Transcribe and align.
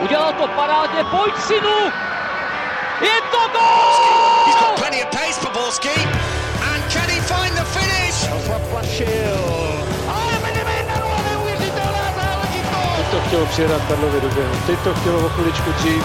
Udělal 0.00 0.32
to 0.32 0.48
parádně, 0.48 1.04
pojď 1.04 1.34
synu! 1.38 1.78
Je 3.00 3.20
to 3.30 3.38
gol! 3.52 4.46
He's 4.46 4.60
got 4.60 4.78
plenty 4.78 5.02
of 5.02 5.10
pace 5.10 5.46
Borski. 5.54 5.96
And 6.72 6.92
can 6.92 7.08
he 7.08 7.20
find 7.20 7.54
the 7.56 7.64
finish? 7.64 8.46
Zaplašil. 8.46 9.38
Ale 10.08 10.32
Medvedev 10.42 11.04
neuvěřitelná 11.30 12.06
záležitost! 12.16 12.96
Teď 12.96 13.06
to 13.10 13.20
chtělo 13.26 13.46
přijedat 13.46 13.82
Karlovi 13.88 14.20
do 14.20 14.28
běhu. 14.28 14.54
Teď 14.66 14.78
to 14.78 14.94
chtělo 14.94 15.26
o 15.26 15.28
chviličku 15.28 15.72
dřív. 15.72 16.04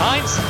Heinz. 0.00 0.40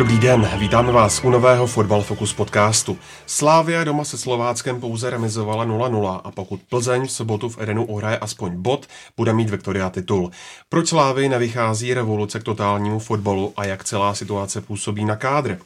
Dobrý 0.00 0.18
den, 0.18 0.50
vítáme 0.58 0.92
vás 0.92 1.24
u 1.24 1.30
nového 1.30 1.66
Fotbal 1.66 2.02
Focus 2.02 2.32
podcastu. 2.32 2.98
Slávia 3.26 3.84
doma 3.84 4.04
se 4.04 4.18
Slováckem 4.18 4.80
pouze 4.80 5.10
remizovala 5.10 5.66
0-0 5.66 6.20
a 6.24 6.30
pokud 6.30 6.60
Plzeň 6.68 7.06
v 7.06 7.12
sobotu 7.12 7.48
v 7.48 7.58
Edenu 7.60 7.84
uhraje 7.84 8.18
aspoň 8.18 8.50
bod, 8.56 8.86
bude 9.16 9.32
mít 9.32 9.50
Viktoria 9.50 9.90
titul. 9.90 10.30
Proč 10.68 10.88
Slávy 10.88 11.28
nevychází 11.28 11.94
revoluce 11.94 12.40
k 12.40 12.42
totálnímu 12.42 12.98
fotbalu 12.98 13.52
a 13.56 13.64
jak 13.64 13.84
celá 13.84 14.14
situace 14.14 14.60
působí 14.60 15.04
na 15.04 15.16
kádr? 15.16 15.58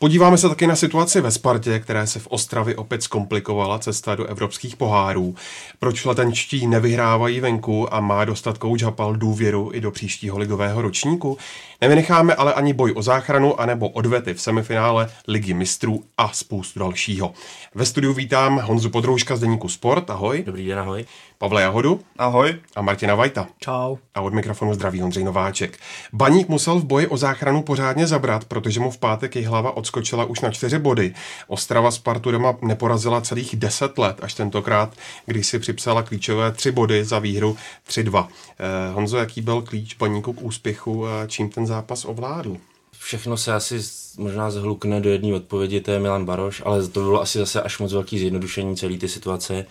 Podíváme 0.00 0.38
se 0.38 0.48
taky 0.48 0.66
na 0.66 0.76
situaci 0.76 1.20
ve 1.20 1.30
Spartě, 1.30 1.78
které 1.78 2.06
se 2.06 2.18
v 2.18 2.26
Ostravě 2.26 2.76
opět 2.76 3.02
zkomplikovala 3.02 3.78
cesta 3.78 4.14
do 4.14 4.26
evropských 4.26 4.76
pohárů. 4.76 5.34
Proč 5.78 6.04
letenčtí 6.04 6.66
nevyhrávají 6.66 7.40
venku 7.40 7.94
a 7.94 8.00
má 8.00 8.24
dostat 8.24 8.58
kouč 8.58 8.82
Hapal 8.82 9.16
důvěru 9.16 9.70
i 9.74 9.80
do 9.80 9.90
příštího 9.90 10.38
ligového 10.38 10.82
ročníku? 10.82 11.38
Nevynecháme 11.80 12.34
ale 12.34 12.54
ani 12.54 12.72
boj 12.72 12.92
o 12.96 13.02
záchranu 13.02 13.60
anebo 13.60 13.88
odvety 13.88 14.34
v 14.34 14.40
semifinále 14.40 15.10
Ligy 15.28 15.54
mistrů 15.54 16.04
a 16.18 16.28
spoustu 16.32 16.78
dalšího. 16.78 17.32
Ve 17.74 17.86
studiu 17.86 18.12
vítám 18.12 18.58
Honzu 18.58 18.90
Podrouška 18.90 19.36
z 19.36 19.40
Deníku 19.40 19.68
Sport, 19.68 20.10
ahoj. 20.10 20.42
Dobrý 20.46 20.66
den, 20.66 20.78
ahoj. 20.78 21.04
Pavla 21.40 21.60
Jahodu. 21.60 22.00
Ahoj. 22.18 22.54
A 22.76 22.82
Martina 22.82 23.14
Vajta. 23.14 23.48
Čau. 23.58 23.96
A 24.14 24.20
od 24.20 24.34
mikrofonu 24.34 24.74
zdraví 24.74 25.02
Ondřej 25.02 25.24
Nováček. 25.24 25.78
Baník 26.12 26.48
musel 26.48 26.78
v 26.78 26.84
boji 26.84 27.06
o 27.06 27.16
záchranu 27.16 27.62
pořádně 27.62 28.06
zabrat, 28.06 28.44
protože 28.44 28.80
mu 28.80 28.90
v 28.90 28.98
pátek 28.98 29.36
jejich 29.36 29.48
hlava 29.48 29.76
odskočila 29.76 30.24
už 30.24 30.40
na 30.40 30.50
čtyři 30.50 30.78
body. 30.78 31.14
Ostrava 31.46 31.90
Spartu 31.90 32.30
doma 32.30 32.56
neporazila 32.62 33.20
celých 33.20 33.56
deset 33.56 33.98
let, 33.98 34.16
až 34.22 34.34
tentokrát, 34.34 34.94
když 35.26 35.46
si 35.46 35.58
připsala 35.58 36.02
klíčové 36.02 36.52
tři 36.52 36.70
body 36.70 37.04
za 37.04 37.18
výhru 37.18 37.56
3-2. 37.88 38.28
Eh, 38.58 38.92
Honzo, 38.92 39.16
jaký 39.16 39.40
byl 39.40 39.62
klíč 39.62 39.94
Baníku 39.94 40.32
k 40.32 40.42
úspěchu 40.42 41.06
a 41.06 41.26
čím 41.26 41.50
ten 41.50 41.66
zápas 41.66 42.04
ovládl? 42.04 42.56
Všechno 42.98 43.36
se 43.36 43.54
asi 43.54 43.80
možná 44.18 44.50
zhlukne 44.50 45.00
do 45.00 45.10
jedné 45.10 45.34
odpovědi, 45.34 45.80
to 45.80 45.90
je 45.90 45.98
Milan 45.98 46.24
Baroš, 46.24 46.62
ale 46.64 46.88
to 46.88 47.00
bylo 47.00 47.20
asi 47.20 47.38
zase 47.38 47.62
až 47.62 47.78
moc 47.78 47.92
velký 47.92 48.18
zjednodušení 48.18 48.76
celé 48.76 48.96
ty 48.96 49.08
situace. 49.08 49.66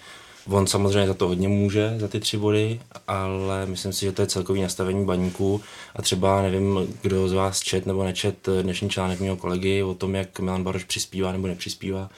On 0.50 0.67
samozřejmě 0.67 1.08
za 1.08 1.14
to 1.14 1.28
hodně 1.28 1.48
může, 1.48 1.95
za 1.98 2.08
ty 2.08 2.20
tři 2.20 2.38
body, 2.38 2.81
ale 3.08 3.66
myslím 3.66 3.94
si, 3.94 4.06
že 4.06 4.12
to 4.12 4.22
je 4.22 4.28
celkový 4.28 4.62
nastavení 4.62 5.06
baníků 5.06 5.62
a 5.95 6.02
třeba 6.02 6.42
nevím, 6.42 6.95
kdo 7.02 7.28
z 7.28 7.34
vás 7.34 7.59
čet 7.59 7.86
nebo 7.86 8.04
nečet 8.04 8.50
dnešní 8.62 8.89
článek 8.89 9.20
mého 9.20 9.38
kolegy 9.38 9.84
o 9.84 9.94
tom, 9.94 10.16
jak 10.16 10.39
Milan 10.39 10.64
Baroš 10.64 10.84
přispívá 10.84 11.31
nebo 11.31 11.48
nepřispívá 11.48 12.09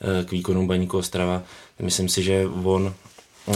eh, 0.00 0.24
k 0.24 0.30
výkonům 0.30 0.66
baníku 0.66 0.98
Ostrava. 0.98 1.42
Myslím 1.78 2.08
si, 2.08 2.22
že 2.22 2.46
on 2.64 2.94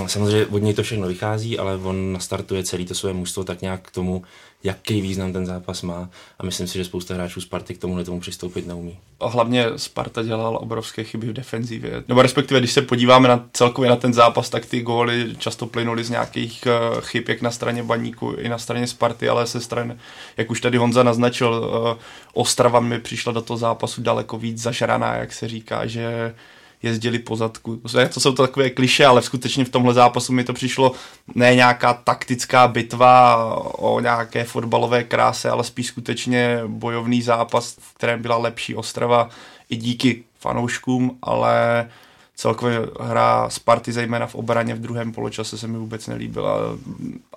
samozřejmě 0.07 0.47
od 0.47 0.59
něj 0.59 0.75
to 0.75 0.83
všechno 0.83 1.09
vychází, 1.09 1.59
ale 1.59 1.77
on 1.77 2.13
nastartuje 2.13 2.65
celý 2.65 2.87
to 2.87 2.95
své 2.95 3.13
mužstvo 3.13 3.45
tak 3.45 3.63
nějak 3.63 3.89
k 3.89 3.91
tomu, 3.91 4.23
jaký 4.65 5.01
význam 5.01 5.33
ten 5.33 5.47
zápas 5.47 5.83
má 5.83 6.11
a 6.39 6.45
myslím 6.45 6.67
si, 6.67 6.79
že 6.79 6.85
spousta 6.85 7.15
hráčů 7.15 7.41
Sparty 7.41 7.75
k 7.75 7.79
tomuhle 7.79 8.05
tomu 8.05 8.21
přistoupit 8.21 8.67
neumí. 8.67 8.99
A 9.21 9.29
hlavně 9.29 9.67
Sparta 9.77 10.23
dělal 10.23 10.59
obrovské 10.63 11.05
chyby 11.05 11.27
v 11.27 11.33
defenzivě. 11.33 12.05
Nebo 12.09 12.23
respektive, 12.23 12.61
když 12.61 12.73
se 12.73 12.83
podíváme 12.83 13.29
na 13.29 13.49
celkově 13.53 13.91
na 13.91 13.97
ten 13.97 14.15
zápas, 14.15 14.51
tak 14.51 14.67
ty 14.67 14.81
góly 14.81 15.37
často 15.39 15.67
plynuly 15.67 16.05
z 16.05 16.11
nějakých 16.11 16.65
uh, 16.67 17.01
chyb, 17.01 17.25
jak 17.29 17.43
na 17.43 17.51
straně 17.51 17.83
baníku, 17.83 18.33
i 18.33 18.49
na 18.49 18.59
straně 18.59 18.87
Sparty, 18.87 19.29
ale 19.29 19.47
se 19.47 19.61
strany, 19.61 19.97
jak 20.37 20.51
už 20.51 20.61
tady 20.61 20.79
Honza 20.79 21.03
naznačil, 21.03 21.71
uh, 21.93 21.99
Ostrava 22.33 22.81
mi 22.81 22.99
přišla 22.99 23.33
do 23.33 23.43
toho 23.43 23.57
zápasu 23.57 24.03
daleko 24.03 24.39
víc 24.39 24.63
zažraná, 24.63 25.17
jak 25.17 25.33
se 25.33 25.49
říká, 25.49 25.87
že 25.87 26.35
jezdili 26.83 27.19
po 27.19 27.37
zadku. 27.37 27.81
To 28.15 28.21
jsou 28.21 28.33
to 28.33 28.43
takové 28.43 28.71
kliše, 28.71 29.07
ale 29.07 29.23
skutečně 29.23 29.65
v 29.65 29.71
tomhle 29.71 29.95
zápasu 29.95 30.33
mi 30.33 30.45
to 30.45 30.53
přišlo 30.53 30.93
ne 31.35 31.55
nějaká 31.55 31.95
taktická 31.95 32.69
bitva 32.69 33.45
o 33.75 34.01
nějaké 34.01 34.45
fotbalové 34.45 35.05
kráse, 35.05 35.51
ale 35.51 35.65
spíš 35.65 35.87
skutečně 35.87 36.61
bojovný 36.67 37.23
zápas, 37.23 37.77
v 37.81 37.95
kterém 37.95 38.23
byla 38.23 38.37
lepší 38.37 38.75
Ostrava 38.75 39.29
i 39.71 39.77
díky 39.77 40.25
fanouškům, 40.39 41.19
ale 41.23 41.89
celkově 42.35 42.81
hra 43.01 43.51
Sparty, 43.51 43.93
zejména 43.93 44.27
v 44.27 44.35
obraně 44.35 44.75
v 44.75 44.81
druhém 44.81 45.13
poločase 45.13 45.59
se 45.59 45.69
mi 45.69 45.79
vůbec 45.79 46.07
nelíbila. 46.07 46.59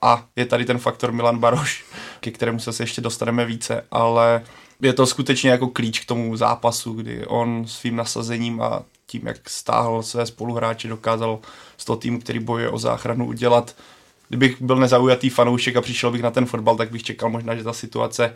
A 0.01 0.25
je 0.35 0.45
tady 0.45 0.65
ten 0.65 0.77
faktor 0.77 1.11
Milan 1.11 1.39
Baroš, 1.39 1.85
ke 2.19 2.31
kterému 2.31 2.59
se 2.59 2.83
ještě 2.83 3.01
dostaneme 3.01 3.45
více, 3.45 3.85
ale 3.91 4.41
je 4.81 4.93
to 4.93 5.05
skutečně 5.05 5.49
jako 5.51 5.67
klíč 5.67 5.99
k 5.99 6.05
tomu 6.05 6.35
zápasu, 6.37 6.93
kdy 6.93 7.25
on 7.25 7.63
svým 7.67 7.95
nasazením 7.95 8.61
a 8.61 8.83
tím, 9.11 9.27
jak 9.27 9.49
stáhl 9.49 10.03
své 10.03 10.25
spoluhráče, 10.25 10.87
dokázal 10.87 11.39
z 11.77 11.85
toho 11.85 11.97
týmu, 11.97 12.19
který 12.19 12.39
bojuje 12.39 12.69
o 12.69 12.77
záchranu, 12.77 13.25
udělat. 13.25 13.75
Kdybych 14.29 14.61
byl 14.61 14.75
nezaujatý 14.75 15.29
fanoušek 15.29 15.75
a 15.75 15.81
přišel 15.81 16.11
bych 16.11 16.21
na 16.21 16.31
ten 16.31 16.45
fotbal, 16.45 16.75
tak 16.75 16.91
bych 16.91 17.03
čekal 17.03 17.29
možná, 17.29 17.55
že 17.55 17.63
ta 17.63 17.73
situace 17.73 18.33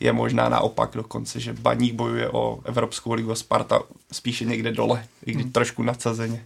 je 0.00 0.12
možná 0.12 0.48
naopak 0.48 0.90
dokonce, 0.94 1.40
že 1.40 1.52
Baník 1.52 1.94
bojuje 1.94 2.30
o 2.30 2.60
Evropskou 2.64 3.12
ligu 3.12 3.32
a 3.32 3.34
Sparta 3.34 3.82
spíše 4.12 4.44
někde 4.44 4.72
dole, 4.72 5.04
i 5.26 5.32
když 5.32 5.44
hmm. 5.44 5.52
trošku 5.52 5.82
nadsazeně. 5.82 6.44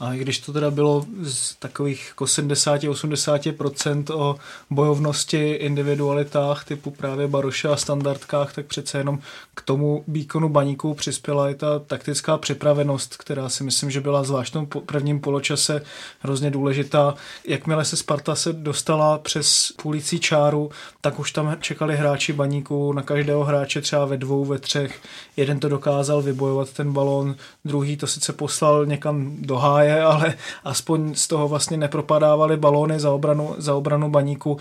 A 0.00 0.14
i 0.14 0.18
když 0.18 0.38
to 0.38 0.52
teda 0.52 0.70
bylo 0.70 1.06
z 1.22 1.54
takových 1.54 2.06
jako 2.08 2.24
70-80% 2.24 4.04
o 4.14 4.36
bojovnosti, 4.70 5.52
individualitách 5.52 6.64
typu 6.64 6.90
právě 6.90 7.28
Baroša 7.28 7.72
a 7.72 7.76
standardkách, 7.76 8.54
tak 8.54 8.66
přece 8.66 8.98
jenom 8.98 9.18
k 9.54 9.62
tomu 9.62 10.04
výkonu 10.08 10.48
baníků 10.48 10.94
přispěla 10.94 11.50
i 11.50 11.54
ta 11.54 11.78
taktická 11.78 12.38
připravenost, 12.38 13.16
která 13.16 13.48
si 13.48 13.64
myslím, 13.64 13.90
že 13.90 14.00
byla 14.00 14.22
zvlášť 14.22 14.54
v 14.54 14.64
prvním 14.80 15.20
poločase 15.20 15.82
hrozně 16.20 16.50
důležitá. 16.50 17.14
Jakmile 17.48 17.84
se 17.84 17.96
Sparta 17.96 18.34
se 18.34 18.52
dostala 18.52 19.18
přes 19.18 19.72
půlící 19.82 20.20
čáru, 20.20 20.70
tak 21.00 21.18
už 21.18 21.32
tam 21.32 21.56
čekali 21.60 21.96
hráči 21.96 22.32
baníků, 22.32 22.92
na 22.92 23.02
každého 23.02 23.44
hráče 23.44 23.80
třeba 23.80 24.04
ve 24.04 24.16
dvou, 24.16 24.44
ve 24.44 24.58
třech. 24.58 25.00
Jeden 25.36 25.60
to 25.60 25.68
dokázal 25.68 26.22
vybojovat 26.22 26.70
ten 26.70 26.92
balón, 26.92 27.34
druhý 27.64 27.96
to 27.96 28.06
sice 28.06 28.32
poslal 28.32 28.86
někam 28.86 29.36
do 29.40 29.56
háje, 29.56 29.92
je, 29.92 30.02
ale 30.02 30.34
aspoň 30.64 31.14
z 31.14 31.26
toho 31.28 31.48
vlastně 31.48 31.76
nepropadávaly 31.76 32.56
balóny 32.56 33.00
za 33.00 33.12
obranu, 33.12 33.54
za 33.58 33.74
obranu 33.74 34.10
baníku. 34.10 34.58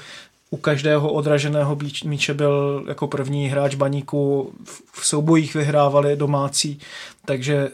U 0.53 0.57
každého 0.57 1.11
odraženého 1.11 1.77
míče 2.03 2.33
byl 2.33 2.85
jako 2.87 3.07
první 3.07 3.47
hráč 3.47 3.75
baníku, 3.75 4.53
v 4.91 5.05
soubojích 5.05 5.53
vyhrávali 5.53 6.15
domácí, 6.15 6.79
takže 7.25 7.69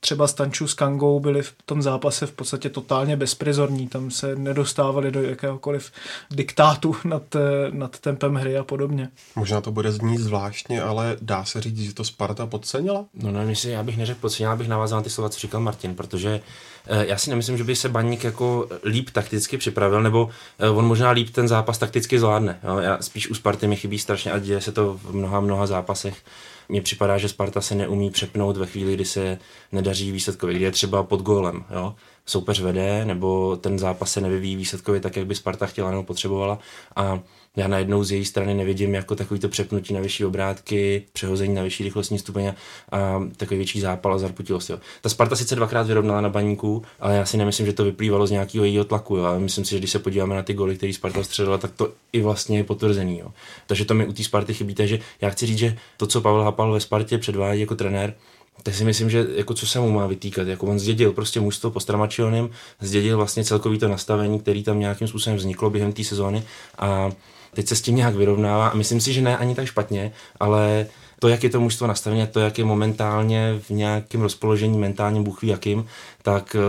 třeba 0.00 0.28
Stanču 0.28 0.68
s 0.68 0.74
Kangou 0.74 1.20
byli 1.20 1.42
v 1.42 1.54
tom 1.64 1.82
zápase 1.82 2.26
v 2.26 2.32
podstatě 2.32 2.70
totálně 2.70 3.16
bezprizorní, 3.16 3.88
tam 3.88 4.10
se 4.10 4.36
nedostávali 4.36 5.10
do 5.10 5.22
jakéhokoliv 5.22 5.92
diktátu 6.30 6.96
nad, 7.04 7.22
nad 7.70 7.98
tempem 7.98 8.34
hry 8.34 8.58
a 8.58 8.64
podobně. 8.64 9.10
Možná 9.36 9.60
to 9.60 9.72
bude 9.72 9.92
znít 9.92 10.18
zvláštně, 10.18 10.82
ale 10.82 11.16
dá 11.20 11.44
se 11.44 11.60
říct, 11.60 11.78
že 11.78 11.94
to 11.94 12.04
Sparta 12.04 12.46
podcenila? 12.46 13.04
No 13.14 13.32
ne, 13.32 13.44
myslím, 13.44 13.72
já 13.72 13.82
bych 13.82 13.96
neřekl 13.96 14.20
podcenila, 14.20 14.56
bych 14.56 14.68
navázal 14.68 14.98
na 14.98 15.02
ty 15.02 15.10
slova, 15.10 15.28
co 15.28 15.38
říkal 15.38 15.60
Martin, 15.60 15.94
protože 15.94 16.40
eh, 16.86 17.06
já 17.06 17.18
si 17.18 17.30
nemyslím, 17.30 17.58
že 17.58 17.64
by 17.64 17.76
se 17.76 17.88
Baník 17.88 18.24
jako 18.24 18.68
líp 18.84 19.10
takticky 19.10 19.58
připravil, 19.58 20.02
nebo 20.02 20.28
eh, 20.58 20.70
on 20.70 20.86
možná 20.86 21.10
líp 21.10 21.30
ten 21.30 21.48
zápas 21.48 21.78
takticky 21.78 22.18
zvládne. 22.18 22.60
Jo? 22.64 22.78
Já 22.78 22.98
spíš 23.00 23.30
u 23.30 23.34
Sparty 23.34 23.66
mi 23.66 23.76
chybí 23.76 23.98
strašně 23.98 24.32
a 24.32 24.38
děje 24.38 24.60
se 24.60 24.72
to 24.72 24.94
v 24.94 25.14
mnoha, 25.14 25.40
mnoha 25.40 25.66
zápasech 25.66 26.16
mně 26.68 26.82
připadá, 26.82 27.18
že 27.18 27.28
Sparta 27.28 27.60
se 27.60 27.74
neumí 27.74 28.10
přepnout 28.10 28.56
ve 28.56 28.66
chvíli, 28.66 28.94
kdy 28.94 29.04
se 29.04 29.38
nedaří 29.72 30.12
výsledkově, 30.12 30.54
kdy 30.56 30.64
je 30.64 30.70
třeba 30.70 31.02
pod 31.02 31.22
gólem. 31.22 31.64
Jo? 31.70 31.94
Soupeř 32.26 32.60
vede, 32.60 33.04
nebo 33.04 33.56
ten 33.56 33.78
zápas 33.78 34.12
se 34.12 34.20
nevyvíjí 34.20 34.56
výsledkově 34.56 35.00
tak, 35.00 35.16
jak 35.16 35.26
by 35.26 35.34
Sparta 35.34 35.66
chtěla 35.66 35.90
nebo 35.90 36.02
potřebovala. 36.02 36.58
A 36.96 37.20
já 37.58 37.68
najednou 37.68 38.04
z 38.04 38.12
její 38.12 38.24
strany 38.24 38.54
nevidím 38.54 38.94
jako 38.94 39.14
takovýto 39.14 39.48
přepnutí 39.48 39.94
na 39.94 40.00
vyšší 40.00 40.24
obrátky, 40.24 41.02
přehození 41.12 41.54
na 41.54 41.62
vyšší 41.62 41.84
rychlostní 41.84 42.18
stupeň 42.18 42.52
a 42.92 43.22
takový 43.36 43.58
větší 43.58 43.80
zápal 43.80 44.14
a 44.14 44.18
zarputilost. 44.18 44.70
Jo. 44.70 44.78
Ta 45.00 45.08
Sparta 45.08 45.36
sice 45.36 45.56
dvakrát 45.56 45.86
vyrovnala 45.86 46.20
na 46.20 46.28
baníku, 46.28 46.82
ale 47.00 47.16
já 47.16 47.24
si 47.24 47.36
nemyslím, 47.36 47.66
že 47.66 47.72
to 47.72 47.84
vyplývalo 47.84 48.26
z 48.26 48.30
nějakého 48.30 48.64
jejího 48.64 48.84
tlaku. 48.84 49.16
Jo. 49.16 49.24
Ale 49.24 49.38
myslím 49.38 49.64
si, 49.64 49.70
že 49.70 49.78
když 49.78 49.90
se 49.90 49.98
podíváme 49.98 50.34
na 50.34 50.42
ty 50.42 50.54
goly, 50.54 50.76
které 50.76 50.92
Sparta 50.92 51.22
střelila, 51.22 51.58
tak 51.58 51.70
to 51.70 51.92
i 52.12 52.20
vlastně 52.22 52.58
je 52.58 52.64
potvrzený. 52.64 53.18
Jo. 53.18 53.32
Takže 53.66 53.84
to 53.84 53.94
mi 53.94 54.06
u 54.06 54.12
té 54.12 54.24
Sparty 54.24 54.54
chybí. 54.54 54.74
Takže 54.74 54.98
já 55.20 55.30
chci 55.30 55.46
říct, 55.46 55.58
že 55.58 55.76
to, 55.96 56.06
co 56.06 56.20
Pavel 56.20 56.42
Hapal 56.42 56.72
ve 56.72 56.80
Spartě 56.80 57.18
předvádí 57.18 57.60
jako 57.60 57.74
trenér, 57.74 58.14
tak 58.62 58.74
si 58.74 58.84
myslím, 58.84 59.10
že 59.10 59.26
jako 59.34 59.54
co 59.54 59.66
se 59.66 59.80
mu 59.80 59.90
má 59.90 60.06
vytýkat, 60.06 60.48
jako 60.48 60.66
on 60.66 60.78
zdědil 60.78 61.12
prostě 61.12 61.40
mužstvo 61.40 61.70
po 61.70 61.80
Stramačionem, 61.80 62.50
zdědil 62.80 63.16
vlastně 63.16 63.44
celkový 63.44 63.78
to 63.78 63.88
nastavení, 63.88 64.40
který 64.40 64.62
tam 64.62 64.80
nějakým 64.80 65.08
způsobem 65.08 65.36
vzniklo 65.36 65.70
během 65.70 65.92
té 65.92 66.04
sezóny 66.04 66.42
a 66.78 67.10
teď 67.54 67.68
se 67.68 67.76
s 67.76 67.82
tím 67.82 67.96
nějak 67.96 68.14
vyrovnává 68.14 68.68
a 68.68 68.74
myslím 68.74 69.00
si, 69.00 69.12
že 69.12 69.20
ne 69.20 69.36
ani 69.36 69.54
tak 69.54 69.66
špatně, 69.66 70.12
ale 70.40 70.86
to, 71.18 71.28
jak 71.28 71.44
je 71.44 71.50
to 71.50 71.60
mužstvo 71.60 71.86
nastavené, 71.86 72.26
to, 72.26 72.40
jak 72.40 72.58
je 72.58 72.64
momentálně 72.64 73.60
v 73.60 73.70
nějakém 73.70 74.20
rozpoložení 74.20 74.78
mentálním, 74.78 75.24
Bůh 75.24 75.42
ví 75.42 75.48
jakým, 75.48 75.86
tak 76.22 76.56
eh, 76.58 76.60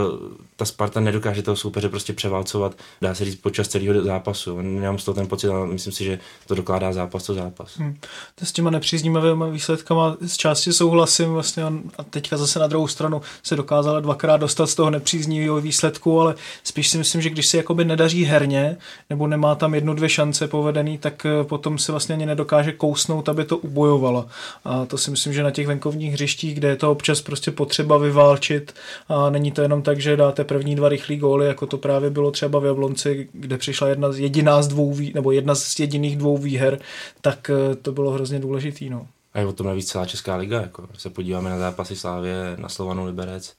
ta 0.56 0.66
Sparta 0.66 1.00
nedokáže 1.00 1.42
toho 1.42 1.56
soupeře 1.56 1.90
prostě 1.90 2.13
převálcovat, 2.13 2.75
dá 3.01 3.16
se 3.16 3.25
říct, 3.25 3.36
počas 3.36 3.68
celého 3.68 4.04
zápasu. 4.04 4.62
Nemám 4.62 5.00
z 5.00 5.06
toho 5.06 5.16
ten 5.16 5.28
pocit, 5.28 5.50
ale 5.50 5.68
myslím 5.68 5.94
si, 5.94 6.04
že 6.04 6.19
to 6.48 6.56
dokládá 6.56 6.94
zápas 6.94 7.24
to 7.24 7.34
zápas. 7.34 7.78
Hmm. 7.78 7.98
To 8.36 8.46
s 8.46 8.51
těma 8.51 8.69
nepříznivými 8.69 9.51
výsledkama 9.51 10.18
z 10.22 10.38
části 10.38 10.74
souhlasím 10.74 11.30
vlastně 11.30 11.63
a 11.98 12.04
teďka 12.04 12.38
zase 12.38 12.60
na 12.60 12.68
druhou 12.68 12.88
stranu 12.88 13.22
se 13.44 13.56
dokázala 13.56 14.00
dvakrát 14.00 14.38
dostat 14.38 14.68
z 14.68 14.75
toho 14.75 14.90
nepříznivého 14.90 15.62
výsledku, 15.62 16.22
ale 16.22 16.36
spíš 16.63 16.90
si 16.90 16.98
myslím, 16.98 17.22
že 17.22 17.30
když 17.30 17.48
se 17.48 17.57
jakoby 17.57 17.86
nedaří 17.86 18.24
herně 18.24 18.78
nebo 19.10 19.28
nemá 19.28 19.56
tam 19.56 19.75
jednu, 19.75 19.94
dvě 19.94 20.10
šance 20.10 20.48
povedený, 20.48 20.98
tak 20.98 21.25
eh, 21.25 21.44
potom 21.44 21.78
se 21.78 21.92
vlastně 21.92 22.16
ani 22.16 22.25
nedokáže 22.25 22.72
kousnout, 22.72 23.30
aby 23.30 23.45
to 23.45 23.57
ubojovala. 23.57 24.28
A 24.66 24.86
to 24.86 24.98
si 24.98 25.12
myslím, 25.12 25.34
že 25.34 25.44
na 25.44 25.52
těch 25.52 25.68
venkovních 25.68 26.13
hřištích, 26.13 26.56
kde 26.56 26.68
je 26.68 26.75
to 26.75 26.92
občas 26.92 27.22
prostě 27.22 27.52
potřeba 27.52 27.98
vyválčit 27.98 28.74
a 29.10 29.30
není 29.39 29.51
to 29.51 29.62
jenom 29.62 29.81
tak, 29.81 30.00
že 30.00 30.18
dáte 30.18 30.44
první 30.44 30.75
dva 30.75 30.89
rychlý 30.89 31.18
góly, 31.18 31.47
jako 31.47 31.65
to 31.65 31.77
právě 31.77 32.09
bylo 32.09 32.31
třeba 32.31 32.59
v 32.59 32.65
Jablonci, 32.65 33.30
kde 33.33 33.57
přišla 33.57 33.88
jedna 33.88 34.12
z 34.12 34.19
jediná 34.19 34.62
z 34.62 34.68
dvou, 34.68 34.95
nebo 35.13 35.31
jedna 35.31 35.56
z 35.56 35.80
jediných 35.80 36.18
dvou 36.18 36.38
výher, 36.38 36.80
tak 37.21 37.50
eh, 37.50 37.75
to 37.75 37.91
bylo 37.91 38.12
hrozně 38.12 38.39
důležitý. 38.39 38.89
No. 38.89 39.07
A 39.33 39.39
je 39.39 39.45
o 39.45 39.53
tom 39.53 39.68
navíc 39.68 39.88
celá 39.88 40.06
Česká 40.06 40.36
liga, 40.36 40.62
jako 40.62 40.88
se 40.97 41.09
podíváme 41.09 41.50
na 41.50 41.57
zápasy 41.57 41.95
Slávě, 41.95 42.56
na 42.57 42.69
Slovanu 42.69 43.06
Liberec, 43.06 43.53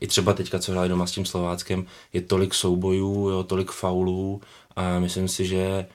i 0.00 0.06
třeba 0.06 0.32
teďka, 0.32 0.58
co 0.58 0.72
hráli 0.72 0.88
doma 0.88 1.06
s 1.06 1.12
tím 1.12 1.24
Slováckem, 1.24 1.86
je 2.12 2.20
tolik 2.22 2.54
soubojů, 2.54 3.28
jo, 3.28 3.42
tolik 3.42 3.70
faulů 3.70 4.40
a 4.76 4.98
myslím 4.98 5.28
si, 5.28 5.46
že 5.46 5.86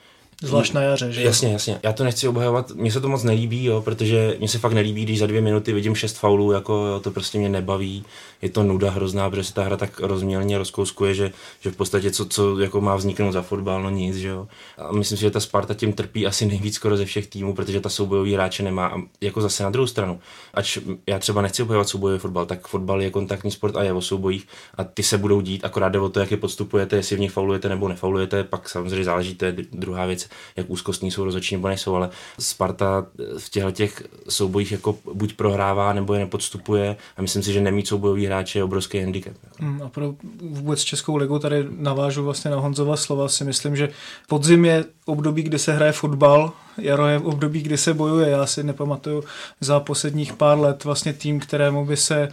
Zvlášť 0.43 0.73
na 0.73 0.81
jaře, 0.81 1.11
že? 1.11 1.23
Jasně, 1.23 1.51
jasně. 1.51 1.79
Já 1.83 1.93
to 1.93 2.03
nechci 2.03 2.27
obhajovat, 2.27 2.71
mně 2.71 2.91
se 2.91 3.01
to 3.01 3.09
moc 3.09 3.23
nelíbí, 3.23 3.65
jo, 3.65 3.81
protože 3.81 4.35
mně 4.39 4.47
se 4.47 4.59
fakt 4.59 4.73
nelíbí, 4.73 5.03
když 5.03 5.19
za 5.19 5.27
dvě 5.27 5.41
minuty 5.41 5.73
vidím 5.73 5.95
šest 5.95 6.17
faulů, 6.17 6.51
jako 6.51 6.73
jo, 6.73 6.99
to 6.99 7.11
prostě 7.11 7.37
mě 7.37 7.49
nebaví. 7.49 8.05
Je 8.41 8.49
to 8.49 8.63
nuda 8.63 8.91
hrozná, 8.91 9.29
protože 9.29 9.43
se 9.43 9.53
ta 9.53 9.63
hra 9.63 9.77
tak 9.77 9.99
rozmělně 9.99 10.57
rozkouskuje, 10.57 11.13
že, 11.13 11.31
že 11.59 11.71
v 11.71 11.75
podstatě 11.75 12.11
co, 12.11 12.25
co 12.25 12.59
jako 12.59 12.81
má 12.81 12.95
vzniknout 12.95 13.31
za 13.31 13.41
fotbal, 13.41 13.83
no 13.83 13.89
nic, 13.89 14.15
že 14.15 14.27
jo. 14.27 14.47
A 14.77 14.91
myslím 14.91 15.17
si, 15.17 15.21
že 15.21 15.31
ta 15.31 15.39
Sparta 15.39 15.73
tím 15.73 15.93
trpí 15.93 16.27
asi 16.27 16.45
nejvíc 16.45 16.75
skoro 16.75 16.97
ze 16.97 17.05
všech 17.05 17.27
týmů, 17.27 17.53
protože 17.53 17.81
ta 17.81 17.89
soubojový 17.89 18.33
hráče 18.33 18.63
nemá. 18.63 18.87
A 18.87 19.01
jako 19.21 19.41
zase 19.41 19.63
na 19.63 19.69
druhou 19.69 19.87
stranu, 19.87 20.19
ač 20.53 20.77
já 21.07 21.19
třeba 21.19 21.41
nechci 21.41 21.63
obhajovat 21.63 21.89
soubojový 21.89 22.19
fotbal, 22.19 22.45
tak 22.45 22.67
fotbal 22.67 23.01
je 23.01 23.09
kontaktní 23.11 23.51
sport 23.51 23.75
a 23.75 23.83
je 23.83 23.93
o 23.93 24.01
soubojích 24.01 24.47
a 24.75 24.83
ty 24.83 25.03
se 25.03 25.17
budou 25.17 25.41
dít, 25.41 25.65
akorát 25.65 25.89
jde 25.89 25.99
o 25.99 26.09
to, 26.09 26.19
jak 26.19 26.31
je 26.31 26.37
podstupujete, 26.37 26.95
jestli 26.95 27.15
v 27.15 27.19
nich 27.19 27.31
faulujete 27.31 27.69
nebo 27.69 27.87
nefaulujete, 27.87 28.43
pak 28.43 28.69
samozřejmě 28.69 29.03
záleží, 29.03 29.35
to 29.35 29.45
je 29.45 29.55
druhá 29.71 30.05
věc, 30.05 30.26
jak 30.55 30.69
úzkostní 30.69 31.11
jsou 31.11 31.23
rozhodčí 31.23 31.55
nebo 31.55 31.67
nejsou, 31.67 31.95
ale 31.95 32.09
Sparta 32.39 33.05
v 33.37 33.49
těchto 33.49 33.71
těch 33.71 34.03
soubojích 34.29 34.71
jako 34.71 34.95
buď 35.13 35.33
prohrává 35.33 35.93
nebo 35.93 36.13
je 36.13 36.19
nepodstupuje 36.19 36.95
a 37.17 37.21
myslím 37.21 37.43
si, 37.43 37.53
že 37.53 37.61
nemít 37.61 37.87
soubojový 37.87 38.25
hráče 38.25 38.59
je 38.59 38.63
obrovský 38.63 38.99
handicap. 38.99 39.33
Hmm, 39.59 39.81
a 39.81 39.89
pro 39.89 40.13
vůbec 40.41 40.81
Českou 40.81 41.15
ligu 41.15 41.39
tady 41.39 41.65
navážu 41.69 42.23
vlastně 42.23 42.51
na 42.51 42.57
Honzova 42.57 42.97
slova, 42.97 43.29
si 43.29 43.43
myslím, 43.43 43.75
že 43.75 43.89
podzim 44.27 44.65
je 44.65 44.85
období, 45.05 45.43
kdy 45.43 45.59
se 45.59 45.73
hraje 45.73 45.91
fotbal, 45.91 46.51
jaro 46.77 47.07
je 47.07 47.19
období, 47.19 47.61
kdy 47.61 47.77
se 47.77 47.93
bojuje. 47.93 48.29
Já 48.29 48.45
si 48.45 48.63
nepamatuju 48.63 49.23
za 49.61 49.79
posledních 49.79 50.33
pár 50.33 50.59
let 50.59 50.83
vlastně 50.83 51.13
tým, 51.13 51.39
kterému 51.39 51.85
by 51.85 51.97
se 51.97 52.29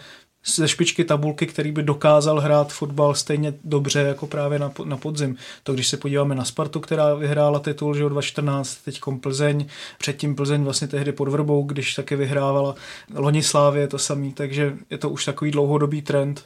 ze 0.46 0.68
špičky 0.68 1.04
tabulky, 1.04 1.46
který 1.46 1.72
by 1.72 1.82
dokázal 1.82 2.40
hrát 2.40 2.72
fotbal 2.72 3.14
stejně 3.14 3.54
dobře 3.64 4.00
jako 4.00 4.26
právě 4.26 4.58
na, 4.58 4.72
na 4.84 4.96
podzim. 4.96 5.36
To 5.62 5.72
když 5.72 5.88
se 5.88 5.96
podíváme 5.96 6.34
na 6.34 6.44
Spartu, 6.44 6.80
která 6.80 7.14
vyhrála 7.14 7.58
titul, 7.58 7.94
že 7.94 8.08
2014, 8.08 8.78
teď 8.84 9.00
Plzeň, 9.20 9.66
předtím 9.98 10.36
Plzeň 10.36 10.64
vlastně 10.64 10.88
tehdy 10.88 11.12
pod 11.12 11.28
Vrbou, 11.28 11.62
když 11.62 11.94
taky 11.94 12.16
vyhrávala. 12.16 12.74
Loni 13.14 13.42
Slávě 13.42 13.88
to 13.88 13.98
samý, 13.98 14.32
takže 14.32 14.76
je 14.90 14.98
to 14.98 15.10
už 15.10 15.24
takový 15.24 15.50
dlouhodobý 15.50 16.02
trend. 16.02 16.44